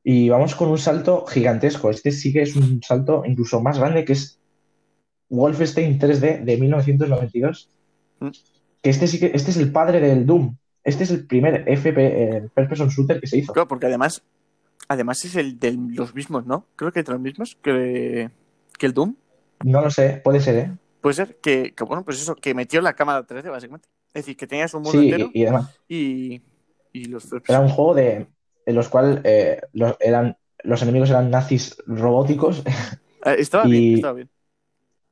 Y 0.04 0.28
vamos 0.28 0.54
con 0.54 0.68
un 0.68 0.78
salto 0.78 1.26
gigantesco. 1.26 1.90
Este 1.90 2.12
sí 2.12 2.32
que 2.32 2.42
es 2.42 2.54
un 2.54 2.80
salto 2.82 3.24
incluso 3.26 3.60
más 3.60 3.78
grande, 3.78 4.04
que 4.04 4.12
es 4.12 4.38
Wolfenstein 5.28 5.98
3D 5.98 6.44
de 6.44 6.56
1992. 6.56 7.68
Mm. 8.20 8.28
Que 8.80 8.90
este 8.90 9.08
sí 9.08 9.18
que 9.18 9.32
este 9.34 9.50
es 9.50 9.56
el 9.56 9.72
padre 9.72 10.00
del 10.00 10.24
Doom. 10.24 10.56
Este 10.84 11.02
es 11.02 11.10
el 11.10 11.26
primer 11.26 11.64
FP, 11.68 12.36
el 12.36 12.50
First 12.50 12.68
Person 12.68 12.88
Shooter 12.88 13.20
que 13.20 13.26
se 13.26 13.38
hizo. 13.38 13.52
Claro, 13.52 13.66
porque 13.66 13.86
además, 13.86 14.22
además 14.88 15.24
es 15.24 15.36
el 15.36 15.58
de 15.58 15.72
los 15.94 16.14
mismos, 16.14 16.46
¿no? 16.46 16.66
Creo 16.76 16.92
que 16.92 17.02
de 17.02 17.12
los 17.12 17.20
mismos 17.20 17.56
que, 17.62 18.30
que 18.78 18.86
el 18.86 18.94
Doom. 18.94 19.16
No 19.64 19.82
lo 19.82 19.90
sé, 19.90 20.20
puede 20.24 20.40
ser, 20.40 20.56
¿eh? 20.56 20.78
Puede 21.00 21.14
ser 21.14 21.36
que, 21.40 21.74
que, 21.74 21.84
bueno, 21.84 22.04
pues 22.04 22.20
eso, 22.20 22.34
que 22.36 22.54
metió 22.54 22.80
la 22.80 22.94
cámara 22.94 23.24
3D, 23.26 23.50
básicamente. 23.50 23.88
Es 24.08 24.24
decir, 24.24 24.36
que 24.36 24.46
tenías 24.46 24.74
un 24.74 24.82
mundo 24.82 25.00
Sí, 25.00 25.02
entero 25.02 25.34
y, 25.34 25.40
y 25.40 25.44
además 25.44 25.80
y, 25.88 26.42
y 26.92 27.04
los 27.06 27.30
era 27.46 27.60
un 27.60 27.68
juego 27.68 27.94
de, 27.94 28.28
en 28.66 28.74
los 28.74 28.88
cuales 28.88 29.20
eh, 29.24 29.60
los, 29.72 29.96
eran, 30.00 30.36
los 30.62 30.82
enemigos 30.82 31.10
eran 31.10 31.30
nazis 31.30 31.76
robóticos 31.86 32.62
Eh, 33.24 33.36
estaba 33.38 33.68
y- 33.68 33.68
bien, 33.68 33.90
estaba 33.92 34.14
bien. 34.14 34.30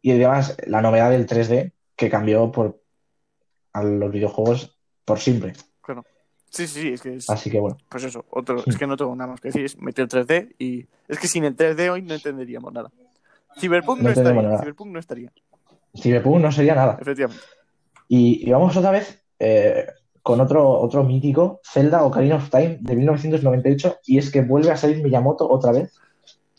y 0.02 0.12
además 0.12 0.56
la 0.66 0.82
novedad 0.82 1.10
del 1.10 1.26
3D 1.26 1.72
que 1.96 2.10
cambió 2.10 2.50
por, 2.52 2.82
a 3.74 3.82
los 3.84 4.12
videojuegos 4.12 4.78
por 5.04 5.20
siempre. 5.20 5.54
Sí, 6.54 6.68
sí, 6.68 6.80
sí, 6.82 6.88
es 6.92 7.02
que 7.02 7.14
es, 7.16 7.28
Así 7.30 7.50
que 7.50 7.58
bueno, 7.58 7.76
pues 7.88 8.04
eso, 8.04 8.24
otro, 8.30 8.62
es 8.64 8.78
que 8.78 8.86
no 8.86 8.96
tengo 8.96 9.14
nada 9.16 9.30
más 9.32 9.40
que 9.40 9.48
decir, 9.48 9.64
es 9.64 9.76
meter 9.78 10.04
el 10.04 10.08
3D 10.26 10.54
y 10.58 10.86
es 11.08 11.18
que 11.18 11.26
sin 11.26 11.44
el 11.44 11.56
3D 11.56 11.90
hoy 11.90 12.02
no 12.02 12.14
entenderíamos 12.14 12.72
nada. 12.72 12.92
Cyberpunk 13.58 13.98
no, 13.98 14.04
No 14.04 14.10
estaría, 14.10 14.42
nada. 14.42 14.58
Cyberpunk 14.58 14.90
no 14.92 14.98
estaría, 15.00 15.32
Cyberpunk 16.00 16.40
no 16.40 16.52
sería 16.52 16.74
nada. 16.76 16.96
efectivamente. 17.00 17.42
Y, 18.08 18.48
y 18.48 18.52
vamos 18.52 18.76
otra 18.76 18.92
vez 18.92 19.20
eh, 19.40 19.86
con 20.22 20.40
otro, 20.40 20.68
otro 20.80 21.02
mítico, 21.02 21.60
Zelda 21.64 22.04
Ocarina 22.04 22.36
of 22.36 22.48
Time 22.50 22.78
de 22.80 22.94
1998, 22.96 23.98
y 24.06 24.18
es 24.18 24.30
que 24.30 24.42
vuelve 24.42 24.70
a 24.70 24.76
salir 24.76 25.02
Miyamoto 25.02 25.48
otra 25.50 25.72
vez. 25.72 25.92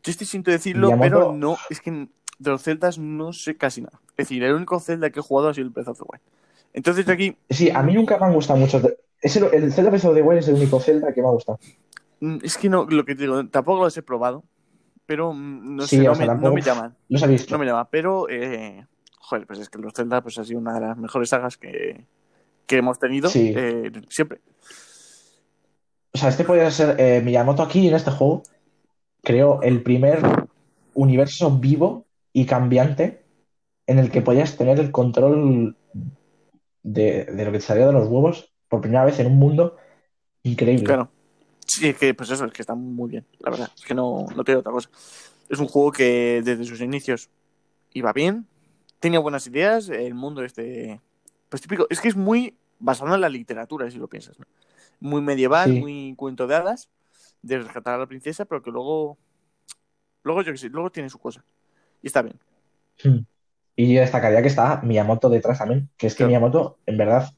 Yo 0.03 0.11
estoy 0.11 0.27
sin 0.27 0.43
decirlo, 0.43 0.89
Miyamoto- 0.89 0.99
pero 0.99 1.33
no, 1.33 1.57
es 1.69 1.79
que 1.79 1.91
de 1.91 2.49
los 2.51 2.61
Zeldas 2.61 2.97
no 2.99 3.31
sé 3.31 3.55
casi 3.55 3.81
nada. 3.81 3.99
Es 4.17 4.27
decir, 4.27 4.43
el 4.43 4.53
único 4.53 4.77
Zelda 4.81 5.09
que 5.09 5.19
he 5.19 5.23
jugado 5.23 5.49
ha 5.49 5.53
sido 5.53 5.67
el 5.67 5.71
Breath 5.73 5.87
of 5.87 5.97
the 5.99 6.03
Wild. 6.07 6.21
Entonces 6.73 7.05
de 7.05 7.13
aquí, 7.13 7.37
Sí, 7.49 7.69
a 7.69 7.81
mí 7.81 7.93
nunca 7.93 8.17
me 8.19 8.25
han 8.25 8.33
gustado 8.33 8.59
mucho. 8.59 8.81
Es 9.21 9.35
el, 9.37 9.45
el 9.53 9.71
Zelda 9.73 9.89
Breath 9.91 10.05
of 10.05 10.15
the 10.15 10.21
Wild 10.21 10.39
es 10.39 10.47
el 10.47 10.55
único 10.55 10.79
Zelda 10.79 11.13
que 11.13 11.21
me 11.21 11.27
ha 11.27 11.31
gustado. 11.31 11.59
mm, 12.19 12.37
es 12.43 12.57
que 12.57 12.69
no, 12.69 12.85
lo 12.85 13.05
que 13.05 13.15
te 13.15 13.23
digo, 13.23 13.47
tampoco 13.47 13.83
los 13.83 13.97
he 13.97 14.03
probado, 14.03 14.43
pero 15.05 15.33
mm, 15.33 15.75
no 15.75 15.83
Sí, 15.87 15.97
sé, 15.97 16.03
no, 16.03 16.15
sea, 16.15 16.33
me, 16.35 16.41
no 16.41 16.53
me 16.53 16.61
llaman, 16.61 16.95
Los 17.09 17.23
he 17.23 17.27
visto. 17.27 17.53
no 17.53 17.59
me 17.59 17.65
llama, 17.65 17.89
pero, 17.89 18.27
eh, 18.29 18.85
joder, 19.19 19.47
pues 19.47 19.59
es 19.59 19.69
que 19.69 19.79
los 19.79 19.93
Zelda 19.93 20.21
pues 20.21 20.37
ha 20.37 20.43
sido 20.43 20.59
una 20.59 20.73
de 20.75 20.81
las 20.81 20.97
mejores 20.97 21.29
sagas 21.29 21.57
que, 21.57 22.05
que 22.67 22.77
hemos 22.77 22.99
tenido 22.99 23.29
Sí. 23.29 23.53
eh, 23.55 23.91
siempre. 24.09 24.41
O 26.13 26.17
sea, 26.17 26.29
este 26.29 26.43
podría 26.45 26.71
ser 26.71 26.95
eh, 26.99 27.21
Miyamoto 27.23 27.61
aquí 27.63 27.87
en 27.87 27.93
este 27.95 28.11
juego. 28.11 28.43
Creó 29.21 29.61
el 29.63 29.83
primer 29.83 30.19
universo 30.93 31.51
vivo 31.57 32.05
y 32.31 32.45
cambiante 32.45 33.23
en 33.87 33.99
el 33.99 34.09
que 34.11 34.21
podías 34.21 34.55
tener 34.55 34.79
el 34.79 34.91
control 34.91 35.75
de, 36.83 37.25
de 37.25 37.45
lo 37.45 37.51
que 37.51 37.57
te 37.57 37.65
salía 37.65 37.87
de 37.87 37.93
los 37.93 38.07
huevos 38.07 38.53
por 38.69 38.81
primera 38.81 39.05
vez 39.05 39.19
en 39.19 39.27
un 39.27 39.37
mundo 39.37 39.77
increíble. 40.43 40.85
Claro. 40.85 41.09
Sí, 41.65 41.89
es 41.89 41.97
que, 41.97 42.13
pues 42.13 42.29
eso, 42.29 42.45
es 42.45 42.53
que 42.53 42.61
está 42.61 42.75
muy 42.75 43.09
bien, 43.09 43.25
la 43.39 43.49
verdad. 43.51 43.69
Es 43.75 43.83
que 43.85 43.95
no, 43.95 44.25
no 44.35 44.43
tiene 44.43 44.59
otra 44.59 44.71
cosa. 44.71 44.89
Es 45.49 45.59
un 45.59 45.67
juego 45.67 45.91
que 45.91 46.41
desde 46.43 46.63
sus 46.65 46.79
inicios 46.81 47.29
iba 47.93 48.13
bien, 48.13 48.45
tenía 48.99 49.19
buenas 49.19 49.47
ideas, 49.47 49.89
el 49.89 50.13
mundo 50.13 50.43
este. 50.43 51.01
Pues 51.49 51.61
típico, 51.61 51.87
es 51.89 51.99
que 52.01 52.07
es 52.07 52.15
muy 52.15 52.55
basado 52.79 53.13
en 53.15 53.21
la 53.21 53.29
literatura, 53.29 53.89
si 53.89 53.97
lo 53.97 54.07
piensas, 54.07 54.37
¿no? 54.39 54.45
Muy 54.99 55.21
medieval, 55.21 55.71
Sí. 55.71 55.79
muy 55.79 56.13
cuento 56.15 56.47
de 56.47 56.55
hadas, 56.55 56.89
de 57.41 57.59
rescatar 57.59 57.95
a 57.95 57.97
la 57.99 58.07
princesa, 58.07 58.45
pero 58.45 58.61
que 58.61 58.71
luego. 58.71 59.17
Luego, 60.23 60.41
yo 60.41 60.51
qué 60.51 60.57
sé, 60.57 60.69
luego 60.69 60.91
tiene 60.91 61.09
su 61.09 61.19
cosa. 61.19 61.43
Y 62.01 62.07
está 62.07 62.21
bien. 62.21 62.39
Hmm. 63.03 63.25
Y 63.75 63.93
yo 63.93 64.01
destacaría 64.01 64.41
que 64.41 64.47
está 64.47 64.81
Miyamoto 64.81 65.29
detrás 65.29 65.59
también, 65.59 65.89
que 65.97 66.07
es 66.07 66.13
que 66.13 66.19
Claro. 66.19 66.29
Miyamoto, 66.29 66.77
en 66.85 66.97
verdad, 66.97 67.33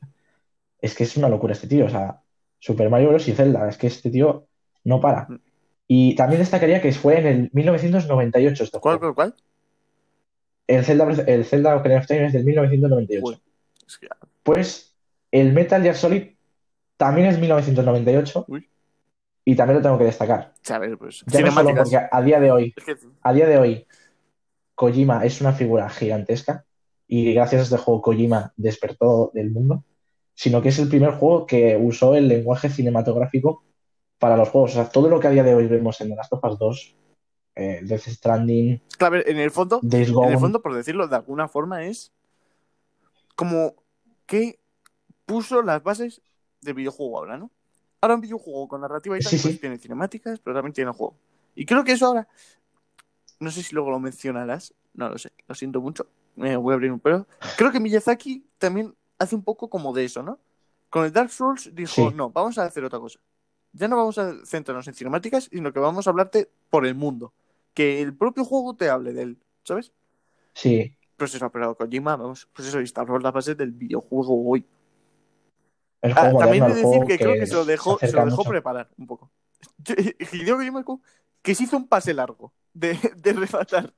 es 0.82 0.96
que 0.96 1.04
es 1.04 1.18
una 1.18 1.30
locura 1.30 1.54
este 1.54 1.68
tío. 1.68 1.86
O 1.86 1.90
sea, 1.90 2.22
Super 2.60 2.90
Mario 2.90 3.10
Bros. 3.10 3.28
y 3.28 3.34
Zelda, 3.34 3.68
es 3.70 3.78
que 3.78 3.88
este 3.88 4.10
tío 4.10 4.48
no 4.84 5.00
para. 5.02 5.28
Mm. 5.30 5.40
Y 5.88 6.16
también 6.16 6.40
destacaría 6.40 6.82
que 6.82 6.92
fue 6.92 7.20
en 7.20 7.28
el 7.28 7.50
1998 7.54 8.64
este 8.64 8.80
¿Cuál, 8.80 9.00
cuál, 9.00 9.14
cuál? 9.16 9.36
El 10.68 10.84
Zelda, 10.84 11.08
el 11.28 11.46
Zelda 11.46 11.76
Ocarina 11.78 12.02
of 12.02 12.08
Time 12.08 12.26
es 12.26 12.34
del 12.34 12.44
1998. 12.44 13.22
Joder. 13.22 13.40
Es 13.88 13.98
que- 13.98 14.08
Pues 14.44 14.96
el 15.32 15.54
Metal 15.54 15.82
Gear 15.82 15.96
Solid 15.96 16.24
también 16.98 17.28
es 17.28 17.40
1998 17.40 18.46
Uy. 18.50 18.70
y 19.46 19.56
también 19.56 19.78
lo 19.78 19.84
tengo 19.84 19.98
que 19.98 20.04
destacar. 20.06 20.54
pues. 21.00 21.24
Ya 21.28 21.40
no 21.42 21.52
solo 21.52 21.70
cinemáticas. 21.70 21.90
porque 21.90 22.08
a 22.12 22.22
día 22.22 22.40
de 22.40 22.52
hoy, 22.52 22.76
a 23.22 23.34
día 23.34 23.48
de 23.48 23.58
hoy, 23.58 23.88
Kojima 24.76 25.26
es 25.26 25.40
una 25.42 25.54
figura 25.54 25.90
gigantesca 25.90 26.66
y 27.08 27.34
gracias 27.34 27.62
a 27.62 27.64
este 27.64 27.78
juego 27.78 28.02
Kojima 28.02 28.52
despertó 28.58 29.32
del 29.34 29.52
mundo, 29.52 29.84
sino 30.38 30.62
que 30.62 30.70
es 30.70 30.78
el 30.78 30.88
primer 30.88 31.14
juego 31.14 31.48
que 31.48 31.76
usó 31.82 32.14
el 32.14 32.28
lenguaje 32.28 32.70
cinematográfico 32.70 33.64
para 34.20 34.38
los 34.38 34.50
juegos. 34.50 34.72
O 34.72 34.74
sea, 34.76 34.88
todo 34.88 35.10
lo 35.10 35.20
que 35.20 35.26
a 35.26 35.32
día 35.32 35.42
de 35.42 35.56
hoy 35.56 35.66
vemos 35.66 36.00
en 36.00 36.10
The 36.10 36.16
Last 36.16 36.32
of 36.32 36.44
Us 36.44 36.60
2, 36.60 36.96
eh, 37.56 37.80
Death 37.82 38.02
Stranding, 38.08 38.80
Claro, 39.00 39.18
en 39.26 39.38
el 39.40 39.50
fondo, 39.50 39.80
Days 39.82 40.10
En 40.10 40.30
el 40.30 40.38
fondo, 40.38 40.62
por 40.62 40.76
decirlo 40.76 41.08
de 41.08 41.16
alguna 41.16 41.48
forma, 41.48 41.86
es 41.86 42.12
como 43.36 43.74
que 44.28 44.60
puso 45.26 45.64
las 45.64 45.82
bases 45.82 46.22
del 46.62 46.76
videojuego 46.76 47.18
ahora, 47.18 47.38
¿no? 47.38 47.50
Ahora 48.00 48.14
un 48.14 48.22
videojuego 48.22 48.68
con 48.68 48.82
narrativa 48.82 49.18
y 49.18 49.22
tal, 49.22 49.32
Sí, 49.32 49.40
pues 49.42 49.56
sí. 49.56 49.60
tiene 49.60 49.80
cinemáticas, 49.80 50.40
pero 50.40 50.56
también 50.56 50.74
tiene 50.74 50.92
juego. 50.92 51.16
Y 51.56 51.66
creo 51.66 51.84
que 51.84 51.94
eso 51.94 52.06
ahora, 52.06 52.28
no 53.40 53.50
sé 53.50 53.64
si 53.64 53.74
luego 53.74 53.90
lo 53.90 54.00
mencionarás, 54.00 54.76
no 54.94 55.10
lo 55.10 55.18
sé, 55.18 55.32
lo 55.48 55.56
siento 55.56 55.82
mucho, 55.82 56.06
me 56.36 56.56
voy 56.58 56.74
a 56.74 56.76
abrir 56.76 56.92
un 56.92 57.00
pelo. 57.00 57.26
Creo 57.58 57.72
que 57.72 57.80
Miyazaki 57.80 58.46
también 58.60 58.94
hace 59.20 59.36
un 59.36 59.44
poco 59.44 59.70
como 59.70 59.94
de 59.94 60.06
eso, 60.06 60.24
¿no? 60.24 60.40
Con 60.90 61.06
el 61.06 61.12
Dark 61.14 61.30
Souls 61.32 61.72
dijo, 61.76 62.12
Sí. 62.12 62.12
no, 62.12 62.30
vamos 62.32 62.58
a 62.58 62.66
hacer 62.66 62.84
otra 62.86 63.00
cosa. 63.00 63.20
Ya 63.74 63.88
no 63.88 63.98
vamos 63.98 64.18
a 64.18 64.34
centrarnos 64.46 64.88
en 64.88 64.96
cinemáticas, 64.96 65.46
sino 65.46 65.74
que 65.74 65.80
vamos 65.80 66.08
a 66.08 66.12
hablarte 66.12 66.52
por 66.70 66.86
el 66.86 66.96
mundo. 66.96 67.34
Que 67.74 68.02
el 68.02 68.16
propio 68.16 68.46
juego 68.46 68.76
te 68.76 68.90
hable 68.90 69.14
de 69.14 69.24
él, 69.24 69.40
¿sabes? 69.64 69.94
sí, 70.54 70.98
Pues 71.18 71.34
eso, 71.36 71.52
pero 71.52 71.76
Kojima, 71.76 72.16
vamos, 72.16 72.48
pues 72.54 72.68
eso, 72.68 72.80
instauró 72.80 73.20
las 73.20 73.34
bases 73.34 73.58
del 73.58 73.72
videojuego 73.72 74.50
hoy. 74.50 74.66
el 76.02 76.14
Ah, 76.16 76.34
también 76.38 76.66
he 76.66 76.74
de 76.74 76.76
decir 76.76 76.88
juego 76.90 77.06
que 77.06 77.20
creo 77.20 77.38
que 77.38 77.46
se 77.48 77.56
lo 77.56 77.66
dejó, 77.66 78.00
se 78.04 78.16
lo 78.16 78.24
dejó 78.24 78.44
mucho. 78.44 78.52
preparar 78.52 78.90
un 78.98 79.08
poco. 79.08 79.32
Hideo 80.34 80.58
Kojima 80.58 80.84
que 81.42 81.56
se 81.56 81.64
hizo 81.64 81.78
un 81.78 81.88
pase 81.88 82.14
largo 82.14 82.54
de, 82.74 82.98
de 83.18 83.34
refatar. 83.34 83.94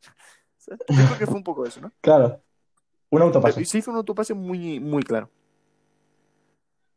Yo 0.89 1.05
creo 1.05 1.17
que 1.17 1.27
fue 1.27 1.37
un 1.37 1.43
poco 1.43 1.65
eso, 1.65 1.81
¿no? 1.81 1.91
Claro, 2.01 2.43
un 3.11 3.21
autopase. 3.21 3.63
Se 3.65 3.77
hizo 3.79 3.91
un 3.91 3.97
autopase 3.97 4.33
muy, 4.33 4.79
muy 4.79 5.03
claro. 5.03 5.29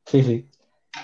Sí, 0.07 0.23
sí. 0.23 0.49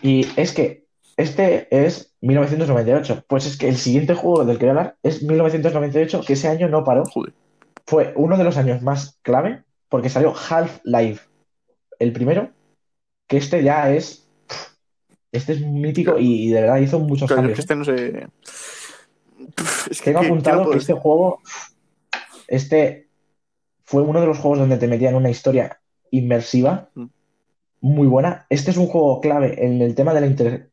Y 0.02 0.26
es 0.40 0.52
que 0.52 0.85
este 1.16 1.68
es 1.70 2.14
1998. 2.20 3.24
Pues 3.26 3.47
es 3.47 3.56
que 3.56 3.68
el 3.68 3.76
siguiente 3.76 4.14
juego 4.14 4.44
del 4.44 4.59
que 4.59 4.66
voy 4.66 4.68
a 4.68 4.78
hablar 4.78 4.97
es 5.02 5.22
1998, 5.22 6.22
que 6.26 6.32
ese 6.35 6.48
año 6.48 6.68
no 6.68 6.85
paró. 6.85 7.05
Joder. 7.06 7.32
Fue 7.86 8.12
uno 8.16 8.36
de 8.36 8.44
los 8.44 8.56
años 8.56 8.82
más 8.82 9.18
clave 9.22 9.64
porque 9.89 10.10
salió 10.10 10.35
Half-Life, 10.35 11.26
el 11.98 12.12
primero, 12.12 12.51
que 13.26 13.39
este 13.39 13.62
ya 13.62 13.90
es. 13.94 14.28
Este 15.32 15.52
es 15.55 15.60
mítico 15.60 16.18
y, 16.18 16.48
y 16.48 16.51
de 16.51 16.60
verdad 16.62 16.78
hizo 16.78 16.98
muchos 16.98 17.28
Claro, 17.28 17.43
cambios. 17.43 17.59
¿eh? 17.59 17.62
este 17.62 17.76
no 17.76 17.82
Es 19.90 20.01
que, 20.01 20.05
Tengo 20.05 20.20
¿qué- 20.20 20.26
qué 20.26 20.26
apuntado 20.26 20.64
no 20.64 20.70
que 20.70 20.78
este 20.78 20.93
juego, 20.94 21.40
este 22.47 23.07
fue 23.89 24.02
uno 24.02 24.20
de 24.20 24.27
los 24.27 24.36
juegos 24.39 24.59
donde 24.59 24.77
te 24.77 24.86
metían 24.86 25.15
una 25.15 25.31
historia 25.31 25.81
inmersiva, 26.10 26.90
Mm. 26.94 27.06
muy 27.81 28.06
buena. 28.06 28.44
Este 28.51 28.70
es 28.70 28.77
un 28.77 28.86
juego 28.86 29.19
clave 29.23 29.65
en 29.65 29.81
el 29.81 29.94
tema 29.94 30.12
de 30.12 30.20
la 30.20 30.27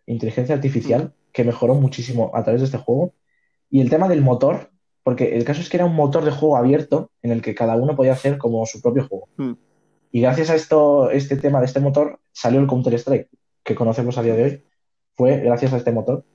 inteligencia 0.06 0.54
Mm. 0.54 0.58
artificial, 0.58 1.14
que 1.32 1.46
mejoró 1.46 1.76
muchísimo 1.76 2.30
a 2.34 2.44
través 2.44 2.60
de 2.60 2.66
este 2.66 2.78
juego. 2.78 3.14
Y 3.70 3.80
el 3.80 3.90
tema 3.90 4.10
del 4.10 4.22
motor, 4.22 4.70
porque 5.04 5.38
el 5.38 5.46
caso 5.46 5.62
es 5.62 5.70
que 5.70 5.78
era 5.78 5.86
un 5.86 5.96
motor 5.96 6.26
de 6.26 6.32
juego 6.32 6.58
abierto 6.58 7.10
en 7.22 7.32
el 7.32 7.42
que 7.42 7.56
cada 7.56 7.78
uno 7.78 7.96
podía 7.96 8.12
hacer 8.12 8.38
como 8.38 8.66
su 8.66 8.82
propio 8.82 9.08
juego. 9.08 9.30
Mm. 9.38 9.54
Y 10.12 10.20
gracias 10.20 10.50
a 10.50 10.56
esto, 10.56 11.10
este 11.10 11.38
tema 11.38 11.62
de 11.62 11.68
este 11.68 11.80
motor, 11.80 12.20
salió 12.34 12.60
el 12.60 12.68
Counter-Strike, 12.68 13.30
que 13.64 13.76
conocemos 13.76 14.18
a 14.18 14.24
día 14.24 14.36
de 14.36 14.44
hoy. 14.44 14.64
Fue 15.16 15.38
gracias 15.40 15.72
a 15.72 15.78
este 15.78 15.94
motor. 15.94 16.26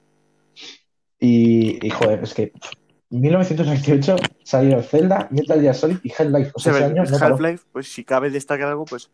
Y, 1.19 1.85
y, 1.87 1.91
joder, 1.91 2.23
es 2.23 2.33
que 2.33 2.53
1998 3.11 4.17
salió 4.45 4.83
Zelda, 4.83 5.29
Metal 5.31 5.61
Gear 5.61 5.75
Solid 5.75 5.99
y 6.03 6.13
Half-Life. 6.13 6.53
O 6.55 6.61
sea, 6.61 6.73
ese 6.73 6.85
año 6.85 7.05
no. 7.05 7.17
Half-Life, 7.17 7.65
pues 7.73 7.93
si 7.93 8.05
cabe 8.05 8.31
destacar 8.31 8.69
algo, 8.69 8.85
pues 8.85 9.11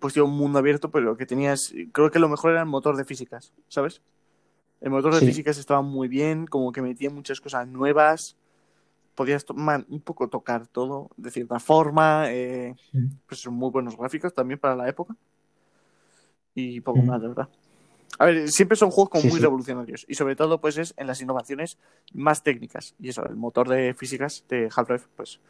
pues 0.00 0.14
tiene 0.14 0.28
un 0.28 0.36
mundo 0.36 0.58
abierto, 0.58 0.90
pero 0.90 1.04
lo 1.04 1.16
que 1.16 1.26
tenías, 1.26 1.72
creo 1.92 2.10
que 2.10 2.18
lo 2.18 2.28
mejor 2.28 2.50
era 2.52 2.60
el 2.60 2.66
motor 2.66 2.96
de 2.96 3.04
físicas, 3.04 3.52
¿sabes? 3.68 4.02
El 4.80 4.90
motor 4.90 5.14
de 5.14 5.20
Sí. 5.20 5.26
físicas 5.26 5.58
estaba 5.58 5.82
muy 5.82 6.08
bien, 6.08 6.46
como 6.46 6.72
que 6.72 6.82
metía 6.82 7.10
muchas 7.10 7.40
cosas 7.40 7.66
nuevas, 7.68 8.36
podías 9.14 9.44
man, 9.54 9.86
un 9.88 10.00
poco 10.00 10.28
tocar 10.28 10.66
todo 10.66 11.10
de 11.16 11.30
cierta 11.30 11.60
forma, 11.60 12.30
eh, 12.30 12.74
pues 13.26 13.40
son 13.40 13.54
muy 13.54 13.70
buenos 13.70 13.96
gráficos 13.96 14.34
también 14.34 14.58
para 14.58 14.74
la 14.74 14.88
época 14.88 15.16
y 16.54 16.80
poco 16.80 17.02
más, 17.02 17.20
de 17.20 17.28
verdad. 17.28 17.48
A 18.18 18.26
ver, 18.26 18.48
siempre 18.48 18.76
son 18.76 18.90
juegos 18.90 19.10
como 19.10 19.22
Sí, 19.22 19.28
muy 19.28 19.38
sí. 19.38 19.42
revolucionarios 19.42 20.04
y 20.08 20.14
sobre 20.14 20.36
todo 20.36 20.60
pues 20.60 20.78
es 20.78 20.94
en 20.96 21.06
las 21.06 21.20
innovaciones 21.20 21.78
más 22.12 22.42
técnicas 22.42 22.94
y 23.00 23.08
eso, 23.08 23.24
el 23.26 23.34
motor 23.36 23.68
de 23.68 23.92
físicas 23.94 24.44
de 24.48 24.68
Half-Life 24.74 25.06
pues 25.16 25.40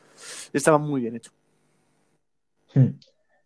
estaba 0.53 0.79
muy 0.79 1.03
bien 1.03 1.17
hecho. 1.17 1.31
Hmm. 2.75 2.99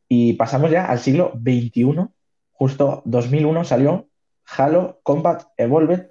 Y 0.08 0.34
pasamos 0.34 0.70
ya 0.70 0.86
al 0.86 0.98
siglo 1.00 1.32
XXI. 1.34 2.06
Justo 2.52 3.02
2001 3.04 3.64
salió 3.64 4.08
Halo 4.56 5.00
Combat 5.02 5.42
Evolved, 5.56 6.10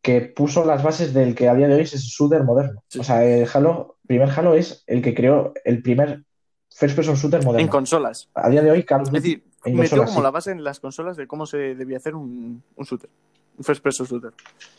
que 0.00 0.20
puso 0.22 0.64
las 0.64 0.82
bases 0.82 1.12
del 1.12 1.34
que 1.34 1.48
a 1.48 1.54
día 1.54 1.68
de 1.68 1.74
hoy 1.74 1.80
es 1.82 1.92
el 1.94 2.00
shooter 2.00 2.44
moderno. 2.44 2.84
Sí. 2.88 3.00
O 3.00 3.04
sea, 3.04 3.24
el 3.24 3.48
Halo, 3.52 3.96
primer 4.06 4.30
Halo 4.30 4.54
es 4.54 4.84
el 4.86 5.02
que 5.02 5.14
creó 5.14 5.52
el 5.64 5.82
primer 5.82 6.24
first 6.70 6.94
person 6.94 7.16
shooter 7.16 7.40
En 7.40 7.46
moderno. 7.46 7.70
consolas. 7.70 8.28
A 8.34 8.48
día 8.48 8.62
de 8.62 8.70
hoy, 8.70 8.84
Call 8.84 9.00
of 9.02 9.08
Es 9.08 9.12
Duty 9.14 9.20
decir, 9.28 9.44
en 9.44 9.47
metió 9.64 10.04
como 10.04 10.18
sí. 10.18 10.22
la 10.22 10.30
base 10.30 10.50
en 10.52 10.64
las 10.64 10.80
consolas 10.80 11.16
de 11.16 11.26
cómo 11.26 11.46
se 11.46 11.74
debía 11.74 11.96
hacer 11.98 12.14
un, 12.14 12.62
un 12.76 12.84
shooter. 12.84 13.10
Un 13.56 13.64
first 13.64 13.82
person 13.82 14.06
shooter. 14.06 14.32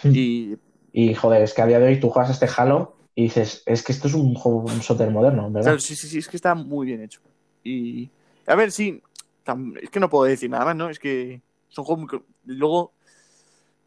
Hmm. 0.03 0.11
Y 0.14 0.57
Y 0.93 1.14
joder, 1.14 1.41
es 1.43 1.53
que 1.53 1.61
a 1.61 1.65
día 1.68 1.80
de 1.80 1.88
hoy 1.88 1.99
tú 1.99 2.10
juegas 2.10 2.31
este 2.31 2.47
Halo 2.57 2.95
y 3.14 3.23
dices, 3.23 3.61
es 3.65 3.84
que 3.84 3.91
esto 3.91 4.07
es 4.07 4.14
un 4.14 4.34
juego, 4.34 4.60
un 4.60 4.80
shooter 4.80 5.10
moderno, 5.11 5.51
¿verdad? 5.51 5.64
claro, 5.72 5.80
sí, 5.80 5.95
sí, 5.95 6.07
sí, 6.07 6.18
es 6.19 6.27
que 6.30 6.38
está 6.38 6.56
muy 6.56 6.88
bien 6.88 7.01
hecho. 7.03 7.19
Y 7.64 8.10
a 8.47 8.56
ver, 8.56 8.72
sí, 8.72 9.01
tam- 9.45 9.77
es 9.81 9.89
que 9.89 9.99
no 9.99 10.10
puedo 10.10 10.23
decir 10.23 10.49
nada 10.49 10.65
más, 10.65 10.76
¿no? 10.76 10.89
Es 10.89 10.97
que 10.99 11.41
son 11.68 11.84
juegos 11.85 12.06
muy... 12.11 12.22
Luego, 12.45 12.93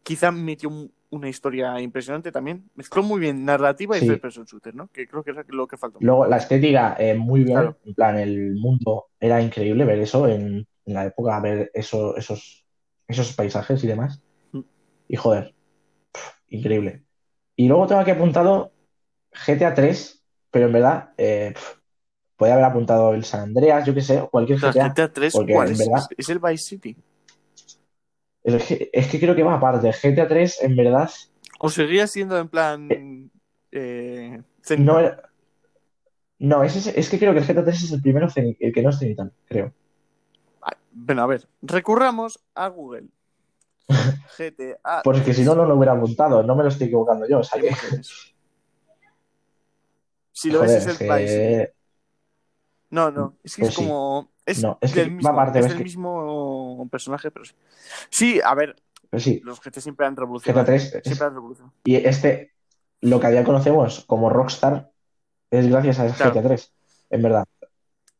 quizá 0.03 0.31
metió 0.31 0.69
un- 0.69 0.91
una 1.09 1.29
historia 1.29 1.79
impresionante 1.81 2.31
también. 2.31 2.69
Mezcló 2.75 3.03
muy 3.03 3.19
bien 3.19 3.45
narrativa 3.45 3.97
y 3.97 4.01
Sí. 4.01 4.07
first 4.07 4.21
person 4.21 4.45
shooter, 4.45 4.73
¿no? 4.75 4.87
Que 4.87 5.07
creo 5.07 5.23
que 5.23 5.31
es 5.31 5.37
lo 5.49 5.67
que 5.67 5.77
faltó. 5.77 5.99
Luego, 6.01 6.25
la 6.25 6.37
estética, 6.37 6.95
eh, 6.99 7.13
muy 7.15 7.43
bien. 7.43 7.57
Claro. 7.57 7.77
En 7.85 7.93
plan, 7.93 8.17
el 8.17 8.55
mundo 8.55 9.05
era 9.19 9.41
increíble 9.41 9.85
ver 9.85 9.99
eso 9.99 10.27
en, 10.27 10.65
en 10.85 10.93
la 10.93 11.05
época, 11.05 11.39
ver 11.39 11.71
eso, 11.73 12.15
esos, 12.17 12.65
esos 13.07 13.33
paisajes 13.33 13.83
y 13.83 13.87
demás. 13.87 14.21
Mm. 14.51 14.61
Y 15.07 15.15
joder, 15.15 15.53
increíble. 16.49 17.03
Y 17.55 17.67
luego 17.67 17.87
tengo 17.87 18.01
aquí 18.01 18.11
apuntado 18.11 18.71
GTA 19.31 19.73
3, 19.73 20.23
pero 20.51 20.67
en 20.67 20.73
verdad, 20.73 21.09
eh, 21.17 21.53
podía 22.35 22.53
haber 22.53 22.65
apuntado 22.65 23.13
el 23.13 23.23
San 23.23 23.41
Andreas, 23.41 23.85
yo 23.85 23.93
qué 23.93 24.01
sé, 24.01 24.27
cualquier 24.31 24.59
GTA. 24.59 24.89
GTA 24.89 25.13
3, 25.13 25.33
porque 25.33 25.53
¿cuál 25.53 25.67
en 25.67 25.73
es? 25.73 25.79
verdad- 25.79 26.07
Es 26.17 26.29
el 26.29 26.39
Vice 26.39 26.63
City. 26.63 26.97
El 28.43 28.59
G- 28.59 28.89
es 28.91 29.07
que 29.07 29.19
creo 29.19 29.35
que 29.35 29.43
va 29.43 29.55
aparte. 29.55 29.91
GTA 29.91 30.27
3, 30.27 30.61
en 30.61 30.75
verdad, 30.75 31.09
¿O 31.59 31.69
seguía 31.69 32.07
siendo 32.07 32.37
en 32.37 32.49
plan... 32.49 33.31
Eh, 33.71 34.41
no 34.77 34.99
era. 34.99 35.29
No, 36.39 36.61
ese 36.63 36.79
es, 36.79 36.87
es 36.87 37.09
que 37.09 37.17
creo 37.17 37.31
que 37.33 37.39
el 37.39 37.45
GTA 37.45 37.63
3 37.63 37.83
es 37.83 37.91
el 37.93 38.01
primero, 38.01 38.27
el 38.35 38.73
que 38.73 38.81
no 38.81 38.89
es 38.89 38.99
cenital, 38.99 39.31
creo. 39.45 39.73
Bueno, 40.93 41.23
a 41.23 41.25
ver, 41.27 41.47
recurramos 41.61 42.39
a 42.55 42.67
Google. 42.67 43.07
GTA. 44.37 45.01
Porque 45.03 45.33
si 45.33 45.43
no, 45.43 45.55
no 45.55 45.65
lo 45.65 45.75
hubiera 45.75 45.93
apuntado, 45.93 46.43
no 46.43 46.55
me 46.55 46.63
lo 46.63 46.69
estoy 46.69 46.87
equivocando 46.87 47.27
yo. 47.27 47.39
O 47.39 47.43
sea 47.43 47.59
que, 47.59 47.67
imágenes. 47.67 48.33
Si 50.31 50.49
lo 50.49 50.59
joder, 50.59 50.75
ves 50.79 50.87
es 50.87 51.01
el 51.01 51.07
que- 51.07 51.73
No, 52.89 53.11
no, 53.11 53.35
es 53.43 53.55
que 53.55 53.61
Pues 53.61 53.69
es 53.69 53.75
sí. 53.75 53.81
como. 53.81 54.31
Es 54.45 54.61
No, 54.61 54.77
es 54.81 54.93
que 54.93 54.99
del 55.01 55.09
va 55.11 55.15
mismo, 55.15 55.29
aparte, 55.31 55.59
es 55.59 55.67
del 55.67 55.77
que- 55.77 55.83
mismo 55.83 56.87
personaje, 56.91 57.31
pero 57.31 57.45
sí. 57.45 57.53
Sí, 58.09 58.41
a 58.43 58.53
ver, 58.55 58.75
Pero 59.09 59.21
sí, 59.21 59.39
los 59.43 59.59
GT 59.61 59.79
siempre 59.81 60.05
han 60.05 60.15
GTA 60.15 60.21
revolucionado. 60.21 60.65
3 60.65 60.93
es- 60.95 61.01
Siempre 61.03 61.27
han 61.27 61.33
revolucionado. 61.33 61.73
y 61.85 61.95
este, 61.95 62.51
lo 63.01 63.19
que 63.19 63.33
ya 63.33 63.43
conocemos 63.43 64.03
como 64.05 64.29
Rockstar, 64.29 64.91
es 65.49 65.67
gracias 65.69 65.99
a 65.99 66.13
Claro. 66.13 66.31
GTA 66.33 66.43
3, 66.43 66.73
en 67.09 67.21
verdad. 67.21 67.45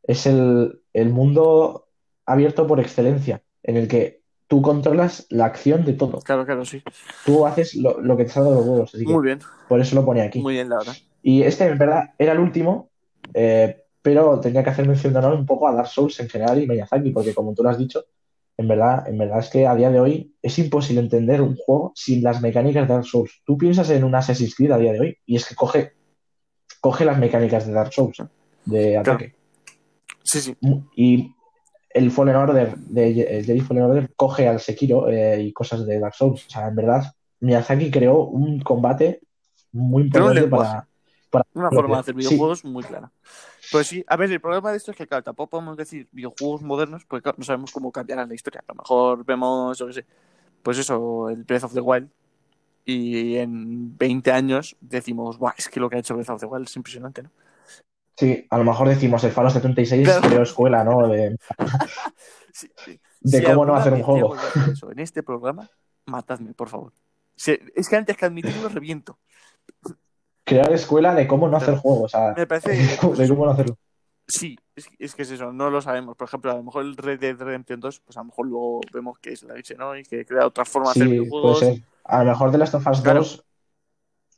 Es 0.02 0.26
el, 0.26 0.82
el 0.92 1.10
mundo 1.10 1.83
abierto 2.26 2.66
por 2.66 2.80
excelencia, 2.80 3.42
en 3.62 3.76
el 3.76 3.88
que 3.88 4.22
tú 4.46 4.62
controlas 4.62 5.26
la 5.30 5.46
acción 5.46 5.84
de 5.84 5.94
todo. 5.94 6.18
Claro, 6.20 6.44
claro, 6.44 6.64
sí. 6.64 6.82
Tú 7.24 7.46
haces 7.46 7.74
lo, 7.76 8.00
lo 8.00 8.16
que 8.16 8.24
te 8.24 8.30
salga 8.30 8.50
de 8.50 8.56
los 8.56 8.66
huevos, 8.66 8.94
así 8.94 9.04
que 9.04 9.12
Muy 9.12 9.24
bien, 9.24 9.40
por 9.68 9.80
eso 9.80 9.94
lo 9.96 10.04
pone 10.04 10.22
aquí. 10.22 10.40
muy 10.40 10.54
bien, 10.54 10.68
la 10.68 10.78
verdad. 10.78 10.94
Y 11.22 11.42
este, 11.42 11.64
en 11.66 11.78
verdad, 11.78 12.10
era 12.18 12.32
el 12.32 12.38
último, 12.38 12.90
eh, 13.32 13.82
pero 14.02 14.38
tenía 14.40 14.62
que 14.62 14.70
hacer 14.70 14.86
mención 14.86 15.12
de 15.12 15.18
honor 15.20 15.34
un 15.34 15.46
poco 15.46 15.66
a 15.66 15.72
Dark 15.72 15.88
Souls 15.88 16.20
en 16.20 16.28
general 16.28 16.62
y 16.62 16.66
Miyazaki, 16.66 17.10
porque 17.10 17.34
como 17.34 17.54
tú 17.54 17.62
lo 17.62 17.70
has 17.70 17.78
dicho, 17.78 18.04
en 18.56 18.68
verdad, 18.68 19.08
en 19.08 19.18
verdad 19.18 19.38
es 19.40 19.48
que 19.48 19.66
a 19.66 19.74
día 19.74 19.90
de 19.90 19.98
hoy 19.98 20.34
es 20.42 20.58
imposible 20.58 21.00
entender 21.00 21.40
un 21.40 21.56
juego 21.56 21.92
sin 21.94 22.22
las 22.22 22.40
mecánicas 22.40 22.86
de 22.86 22.94
Dark 22.94 23.06
Souls. 23.06 23.42
Tú 23.44 23.56
piensas 23.58 23.90
en 23.90 24.04
un 24.04 24.14
Assassin's 24.14 24.54
Creed 24.54 24.70
a 24.72 24.78
día 24.78 24.92
de 24.92 25.00
hoy 25.00 25.18
y 25.26 25.36
es 25.36 25.48
que 25.48 25.54
coge, 25.54 25.94
coge 26.80 27.04
las 27.04 27.18
mecánicas 27.18 27.66
de 27.66 27.72
Dark 27.72 27.92
Souls, 27.92 28.22
de 28.66 28.98
ataque. 28.98 29.34
Sí, 30.22 30.40
sí. 30.40 30.56
Y 30.94 31.34
el 31.94 32.10
Fallen 32.10 32.36
Order, 32.36 32.76
de 32.76 33.38
el 33.38 33.46
Jedi 33.46 33.60
Fallen 33.60 33.84
Order, 33.84 34.12
coge 34.16 34.48
al 34.48 34.60
Sekiro 34.60 35.08
eh, 35.08 35.40
y 35.40 35.52
cosas 35.52 35.86
de 35.86 36.00
Dark 36.00 36.14
Souls. 36.14 36.44
O 36.46 36.50
sea, 36.50 36.66
en 36.66 36.74
verdad, 36.74 37.04
Miyazaki 37.40 37.90
creó 37.90 38.24
un 38.24 38.60
combate 38.60 39.20
muy 39.72 40.02
importante 40.02 40.48
para, 40.48 40.88
para 41.30 41.46
Una 41.54 41.70
forma 41.70 41.96
de 41.96 42.00
hacer 42.00 42.14
Sí. 42.14 42.18
videojuegos 42.18 42.64
muy 42.64 42.82
clara. 42.82 43.10
Pues 43.70 43.86
sí, 43.86 44.04
a 44.08 44.16
ver, 44.16 44.30
el 44.30 44.40
problema 44.40 44.72
de 44.72 44.76
esto 44.76 44.90
es 44.90 44.96
que, 44.96 45.06
claro, 45.06 45.22
tampoco 45.22 45.50
podemos 45.50 45.76
decir 45.76 46.08
videojuegos 46.10 46.62
modernos, 46.62 47.04
porque 47.04 47.22
claro, 47.22 47.38
no 47.38 47.44
sabemos 47.44 47.70
cómo 47.70 47.92
cambiarán 47.92 48.28
la 48.28 48.34
historia. 48.34 48.62
A 48.66 48.72
lo 48.72 48.82
mejor 48.82 49.24
vemos, 49.24 49.78
yo 49.78 49.86
qué 49.86 49.92
sé, 49.92 50.06
pues 50.62 50.78
eso, 50.78 51.30
el 51.30 51.44
Breath 51.44 51.64
of 51.64 51.74
the 51.74 51.80
Wild, 51.80 52.08
y 52.84 53.36
en 53.36 53.96
20 53.96 54.32
años 54.32 54.76
decimos, 54.80 55.38
Buah, 55.38 55.54
es 55.56 55.68
que 55.68 55.80
lo 55.80 55.88
que 55.88 55.96
ha 55.96 56.00
hecho 56.00 56.14
Breath 56.14 56.30
of 56.30 56.40
the 56.40 56.46
Wild 56.46 56.66
es 56.66 56.76
impresionante, 56.76 57.22
¿no? 57.22 57.30
Sí, 58.16 58.46
a 58.50 58.58
lo 58.58 58.64
mejor 58.64 58.88
decimos 58.88 59.24
el 59.24 59.32
Faro 59.32 59.50
76 59.50 60.06
Claro. 60.06 60.28
creó 60.28 60.42
escuela, 60.42 60.84
¿no? 60.84 61.08
De, 61.08 61.36
Sí, 62.52 62.68
sí. 62.84 63.00
de 63.20 63.38
Si 63.38 63.44
cómo 63.44 63.64
no 63.66 63.74
hacer 63.74 63.92
un 63.92 64.02
juego. 64.02 64.36
eso 64.70 64.90
en 64.92 65.00
este 65.00 65.22
programa, 65.24 65.68
matadme, 66.06 66.54
por 66.54 66.68
favor. 66.68 66.92
Si- 67.36 67.58
Es 67.74 67.88
que 67.88 67.96
antes 67.96 68.16
que 68.16 68.26
admitirlo, 68.26 68.68
reviento. 68.68 69.18
Crear 70.44 70.72
escuela 70.72 71.14
de 71.14 71.26
cómo 71.26 71.48
no 71.48 71.56
hacer 71.56 71.76
juegos. 71.76 72.14
O 72.14 72.18
sea, 72.18 72.34
Me 72.36 72.46
parece. 72.46 72.70
de 73.16 73.28
cómo 73.28 73.46
no 73.46 73.50
hacerlo. 73.52 73.76
Sí, 74.26 74.56
es, 74.76 74.86
es 74.98 75.14
que 75.14 75.22
es 75.22 75.30
eso, 75.32 75.52
no 75.52 75.68
lo 75.68 75.82
sabemos. 75.82 76.16
Por 76.16 76.28
ejemplo, 76.28 76.50
a 76.52 76.54
lo 76.54 76.62
mejor 76.62 76.84
el 76.84 76.96
Red 76.96 77.18
Dead 77.20 77.36
Redemption 77.36 77.80
2, 77.80 78.00
pues 78.00 78.16
a 78.16 78.20
lo 78.20 78.26
mejor 78.26 78.46
luego 78.46 78.80
vemos 78.92 79.18
que 79.18 79.32
es 79.32 79.42
la 79.42 79.54
leche, 79.54 79.74
¿no? 79.74 79.96
Y 79.96 80.02
que 80.04 80.24
crea 80.24 80.46
otra 80.46 80.64
forma 80.64 80.88
de 80.88 80.90
hacer 80.92 81.02
Sí, 81.02 81.08
puede 81.08 81.20
videojuegos. 81.20 81.58
ser. 81.58 81.82
A 82.04 82.22
lo 82.24 82.30
mejor 82.30 82.50
de 82.52 82.58
Last 82.58 82.74
of 82.74 82.86
Us 82.86 83.00
Claro. 83.00 83.18
2 83.20 83.44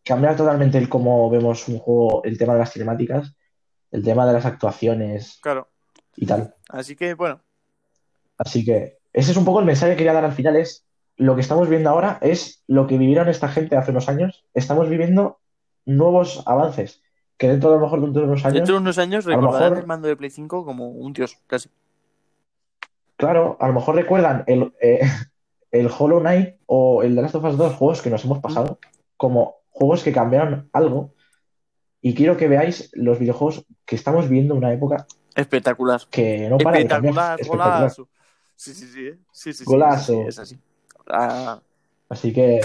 cambia 0.05 0.35
totalmente 0.37 0.79
el 0.79 0.89
cómo 0.89 1.29
vemos 1.31 1.69
un 1.69 1.79
juego, 1.79 2.23
el 2.25 2.39
tema 2.39 2.55
de 2.55 2.61
las 2.61 2.73
cinemáticas, 2.73 3.35
el 3.93 4.03
tema 4.05 4.27
de 4.27 4.33
las 4.33 4.45
actuaciones 4.47 5.39
Claro. 5.43 5.69
y 6.17 6.27
tal. 6.27 6.55
Así 6.69 6.97
que, 6.97 7.15
bueno, 7.15 7.41
Así 8.39 8.65
que 8.65 8.99
ese 9.13 9.31
es 9.31 9.37
un 9.37 9.45
poco 9.47 9.61
el 9.61 9.65
mensaje 9.67 9.93
que 9.93 9.99
quería 9.99 10.13
dar 10.13 10.25
al 10.27 10.33
final, 10.33 10.57
es 10.57 10.85
lo 11.17 11.35
que 11.35 11.41
estamos 11.41 11.69
viendo 11.71 11.89
ahora 11.89 12.19
es 12.21 12.63
lo 12.67 12.87
que 12.87 12.99
vivieron 12.99 13.29
esta 13.29 13.49
gente 13.49 13.75
hace 13.77 13.91
unos 13.91 14.09
años. 14.11 14.45
Estamos 14.53 14.91
viviendo 14.91 15.39
nuevos 15.87 16.43
avances, 16.47 17.01
que 17.39 17.49
dentro 17.49 17.71
de 17.71 17.77
lo 17.77 17.83
mejor 17.83 18.03
dentro 18.03 18.21
de 18.23 18.29
unos 18.29 18.45
años, 18.45 18.55
dentro 18.55 18.75
de 18.75 18.81
unos 18.81 18.99
años 18.99 19.25
recordarán 19.25 19.71
mejor- 19.71 19.79
el 19.79 19.87
mando 19.87 20.09
de 20.09 20.17
Play 20.17 20.29
5 20.31 20.65
como 20.67 20.89
un 20.91 21.15
dios, 21.15 21.39
casi. 21.47 21.71
claro, 23.17 23.57
a 23.61 23.69
lo 23.69 23.75
mejor 23.75 23.95
recuerdan 23.95 24.45
el, 24.47 24.73
eh, 24.81 25.01
el 25.71 25.91
Hollow 25.97 26.21
Knight 26.21 26.57
o 26.67 27.03
el 27.03 27.15
The 27.15 27.23
Last 27.23 27.35
of 27.37 27.45
Us 27.45 27.57
2, 27.57 27.75
juegos 27.75 28.03
que 28.03 28.11
nos 28.11 28.25
hemos 28.25 28.41
pasado, 28.41 28.79
como 29.17 29.57
juegos 29.71 30.03
que 30.03 30.13
cambiaron 30.13 30.69
algo. 30.73 31.15
Y 32.09 32.15
quiero 32.15 32.37
que 32.37 32.47
veáis 32.47 32.89
los 32.93 33.19
videojuegos 33.19 33.65
que 33.85 33.97
estamos 33.97 34.29
viendo 34.29 34.55
en 34.55 34.59
una 34.59 34.73
época 34.73 35.07
Espectacular. 35.35 36.03
que 36.09 36.49
no 36.49 36.57
para 36.59 36.79
de 36.79 36.87
cambiar. 36.87 37.11
Espectacular, 37.15 37.41
Espectacular. 37.41 37.79
golazo. 37.81 38.09
Sí, 38.55 38.75
sí, 38.75 38.87
sí. 38.87 39.07
¿eh? 39.09 39.19
sí, 39.33 39.53
sí, 39.53 39.65
Golazo. 39.65 40.23
Es 40.29 40.39
así. 40.39 40.55
Es 40.55 40.61
así. 40.61 40.61
Ah, 41.09 41.61
Así 42.09 42.33
que 42.33 42.61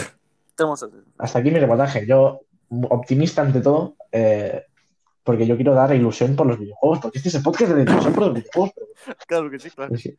tenemos... 0.54 0.86
hasta 1.18 1.40
aquí 1.40 1.50
mi 1.50 1.60
reportaje. 1.60 2.06
Yo, 2.06 2.42
optimista 2.90 3.42
ante 3.42 3.62
todo, 3.62 3.96
eh, 4.12 4.64
porque 5.24 5.48
yo 5.48 5.56
quiero 5.56 5.74
dar 5.74 5.92
ilusión 5.96 6.36
por 6.36 6.46
los 6.46 6.60
videojuegos, 6.60 7.00
porque 7.00 7.18
este 7.18 7.30
es 7.30 7.36
el 7.36 7.42
podcast 7.42 7.72
de 7.72 7.82
ilusión 7.82 8.14
por 8.14 8.24
los 8.28 8.34
videojuegos. 8.36 8.72
pero- 8.76 9.18
Claro 9.28 9.50
que 9.50 9.58
sí, 9.58 9.72
claro. 9.72 9.90
pues 9.90 10.02
sí. 10.02 10.16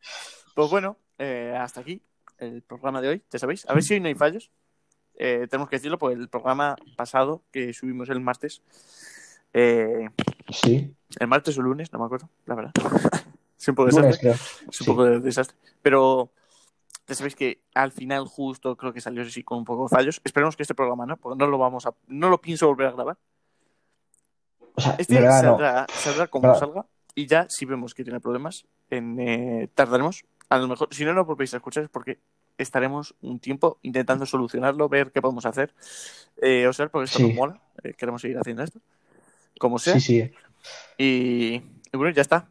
Pues 0.53 0.69
bueno, 0.69 0.97
eh, 1.17 1.55
hasta 1.57 1.79
aquí 1.79 2.01
el 2.39 2.61
programa 2.61 2.99
de 3.01 3.07
hoy, 3.07 3.23
ya 3.31 3.39
sabéis. 3.39 3.65
A 3.69 3.73
ver 3.73 3.83
si 3.83 3.93
hoy 3.93 4.01
no 4.01 4.07
hay 4.09 4.15
fallos. 4.15 4.51
Eh, 5.15 5.47
tenemos 5.49 5.69
que 5.69 5.75
decirlo, 5.77 5.97
pues 5.99 6.17
el 6.17 6.27
programa 6.27 6.75
pasado 6.97 7.43
que 7.51 7.71
subimos 7.73 8.09
el 8.09 8.19
martes, 8.19 8.63
eh, 9.53 10.09
Sí, 10.49 10.93
el 11.19 11.27
martes 11.27 11.57
o 11.57 11.61
lunes, 11.61 11.91
no 11.93 11.99
me 11.99 12.05
acuerdo, 12.05 12.29
la 12.45 12.55
verdad. 12.55 12.71
es 13.59 13.67
un 13.67 13.75
poco 13.75 13.89
lunes, 13.89 14.19
desastre. 14.19 14.19
creo. 14.19 14.33
Es 14.33 14.81
un 14.81 14.85
Sí. 14.85 14.85
poco 14.85 15.03
de 15.05 15.19
desastre. 15.19 15.57
Pero 15.81 16.31
ya 17.07 17.15
sabéis 17.15 17.35
que 17.35 17.61
al 17.73 17.91
final 17.91 18.25
justo 18.27 18.75
creo 18.75 18.93
que 18.93 19.01
salió 19.01 19.21
así 19.23 19.43
con 19.43 19.59
un 19.59 19.65
poco 19.65 19.83
de 19.83 19.89
fallos. 19.95 20.21
Esperemos 20.23 20.55
que 20.55 20.63
este 20.63 20.75
programa 20.75 21.05
no, 21.05 21.17
porque 21.17 21.37
no 21.37 21.47
lo 21.47 21.57
vamos 21.57 21.85
a, 21.85 21.93
no 22.07 22.29
lo 22.29 22.39
pienso 22.41 22.67
volver 22.67 22.87
a 22.87 22.91
grabar. 22.91 23.17
O 24.75 24.81
sea, 24.81 24.95
Este 24.97 25.13
de 25.15 25.21
verdad, 25.21 25.43
no. 25.43 25.49
saldrá, 25.51 25.85
saldrá 25.93 26.27
como 26.27 26.47
Verdad. 26.47 26.59
salga 26.59 26.85
y 27.15 27.27
ya 27.27 27.45
si 27.47 27.65
vemos 27.65 27.93
que 27.93 28.03
tiene 28.03 28.19
problemas, 28.19 28.65
en, 28.89 29.19
eh, 29.19 29.69
tardaremos. 29.75 30.25
A 30.49 30.57
lo 30.57 30.67
mejor, 30.67 30.87
si 30.91 31.05
no 31.05 31.13
lo 31.13 31.25
volvéis 31.25 31.53
a 31.53 31.57
escuchar 31.57 31.83
es 31.83 31.89
porque 31.89 32.19
estaremos 32.57 33.15
un 33.21 33.39
tiempo 33.39 33.79
intentando 33.83 34.25
solucionarlo, 34.25 34.89
ver 34.89 35.11
qué 35.11 35.21
podemos 35.21 35.45
hacer. 35.45 35.73
Eh, 36.41 36.67
o 36.67 36.73
sea, 36.73 36.87
porque 36.89 37.05
esto 37.05 37.19
Sí. 37.19 37.27
nos 37.27 37.35
mola, 37.35 37.61
eh, 37.83 37.93
queremos 37.93 38.21
seguir 38.21 38.37
haciendo 38.37 38.63
esto. 38.63 38.79
Como 39.59 39.79
sea. 39.79 39.95
Sí, 39.95 40.01
sí. 40.01 40.31
Y, 40.97 41.61
y 41.91 41.97
bueno, 41.97 42.13
ya 42.13 42.21
está. 42.21 42.47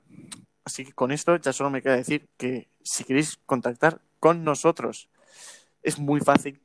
Así 0.64 0.84
que 0.84 0.92
con 0.92 1.10
esto 1.10 1.34
ya 1.36 1.52
solo 1.52 1.70
me 1.70 1.82
queda 1.82 1.96
decir 1.96 2.28
que 2.36 2.68
si 2.82 3.02
queréis 3.04 3.38
contactar 3.46 4.00
con 4.20 4.44
nosotros, 4.44 5.08
es 5.82 5.98
muy 5.98 6.20
fácil. 6.20 6.60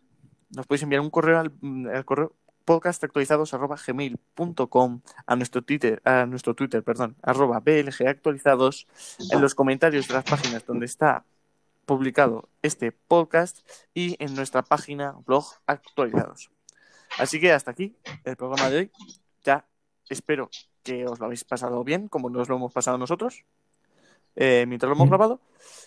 Nos 0.50 0.68
podéis 0.68 0.84
enviar 0.84 1.02
un 1.02 1.10
correo 1.10 1.40
al, 1.40 1.52
al 1.94 2.06
correo 2.06 2.34
podcastactualizados@gmail.com 2.66 5.02
a 5.26 5.36
nuestro 5.36 5.62
Twitter, 5.62 6.02
a 6.04 6.26
nuestro 6.26 6.54
Twitter, 6.54 6.84
perdón, 6.84 7.16
arroba 7.22 7.62
blgactualizados 7.62 8.88
en 9.32 9.40
los 9.42 9.56
comentarios 9.56 10.10
de 10.10 10.14
las 10.14 10.26
páginas 10.26 10.66
donde 10.66 10.86
está 10.86 11.24
publicado 11.86 12.50
este 12.62 12.92
podcast 12.92 13.60
y 13.94 14.18
en 14.24 14.36
nuestra 14.36 14.64
página 14.64 15.16
blog 15.26 15.46
actualizados. 15.66 16.52
Así 17.18 17.40
que 17.40 17.54
hasta 17.54 17.72
aquí 17.72 17.96
el 18.26 18.36
programa 18.36 18.70
de 18.70 18.78
hoy. 18.78 18.92
Espero 20.10 20.50
que 20.84 21.06
os 21.06 21.20
lo 21.20 21.26
habéis 21.26 21.44
pasado 21.44 21.84
bien, 21.84 22.08
como 22.08 22.30
nos 22.30 22.50
lo 22.50 22.56
hemos 22.56 22.74
pasado 22.74 22.98
nosotros, 22.98 23.44
eh, 24.36 24.66
mientras 24.68 24.90
lo 24.90 24.96
hemos 24.96 25.10
grabado. 25.10 25.42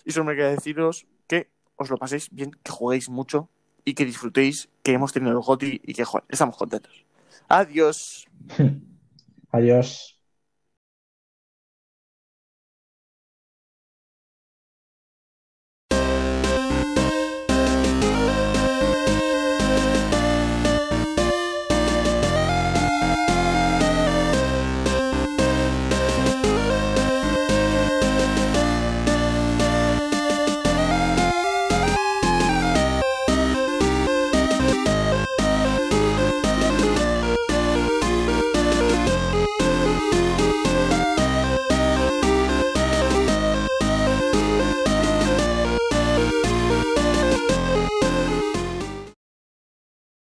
Y 0.05 0.11
solo 0.11 0.25
me 0.25 0.35
queda 0.35 0.51
deciros 0.51 1.07
que 1.27 1.49
os 1.75 1.89
lo 1.89 1.97
paséis 1.97 2.29
bien, 2.31 2.51
que 2.63 2.71
juguéis 2.71 3.09
mucho 3.09 3.49
y 3.83 3.93
que 3.93 4.05
disfrutéis, 4.05 4.69
que 4.83 4.93
hemos 4.93 5.13
tenido 5.13 5.31
el 5.31 5.39
GOTI 5.39 5.81
y 5.83 5.93
que 5.93 6.05
joder, 6.05 6.25
estamos 6.29 6.55
contentos. 6.55 7.05
Adiós. 7.47 8.27
Adiós. 9.51 10.20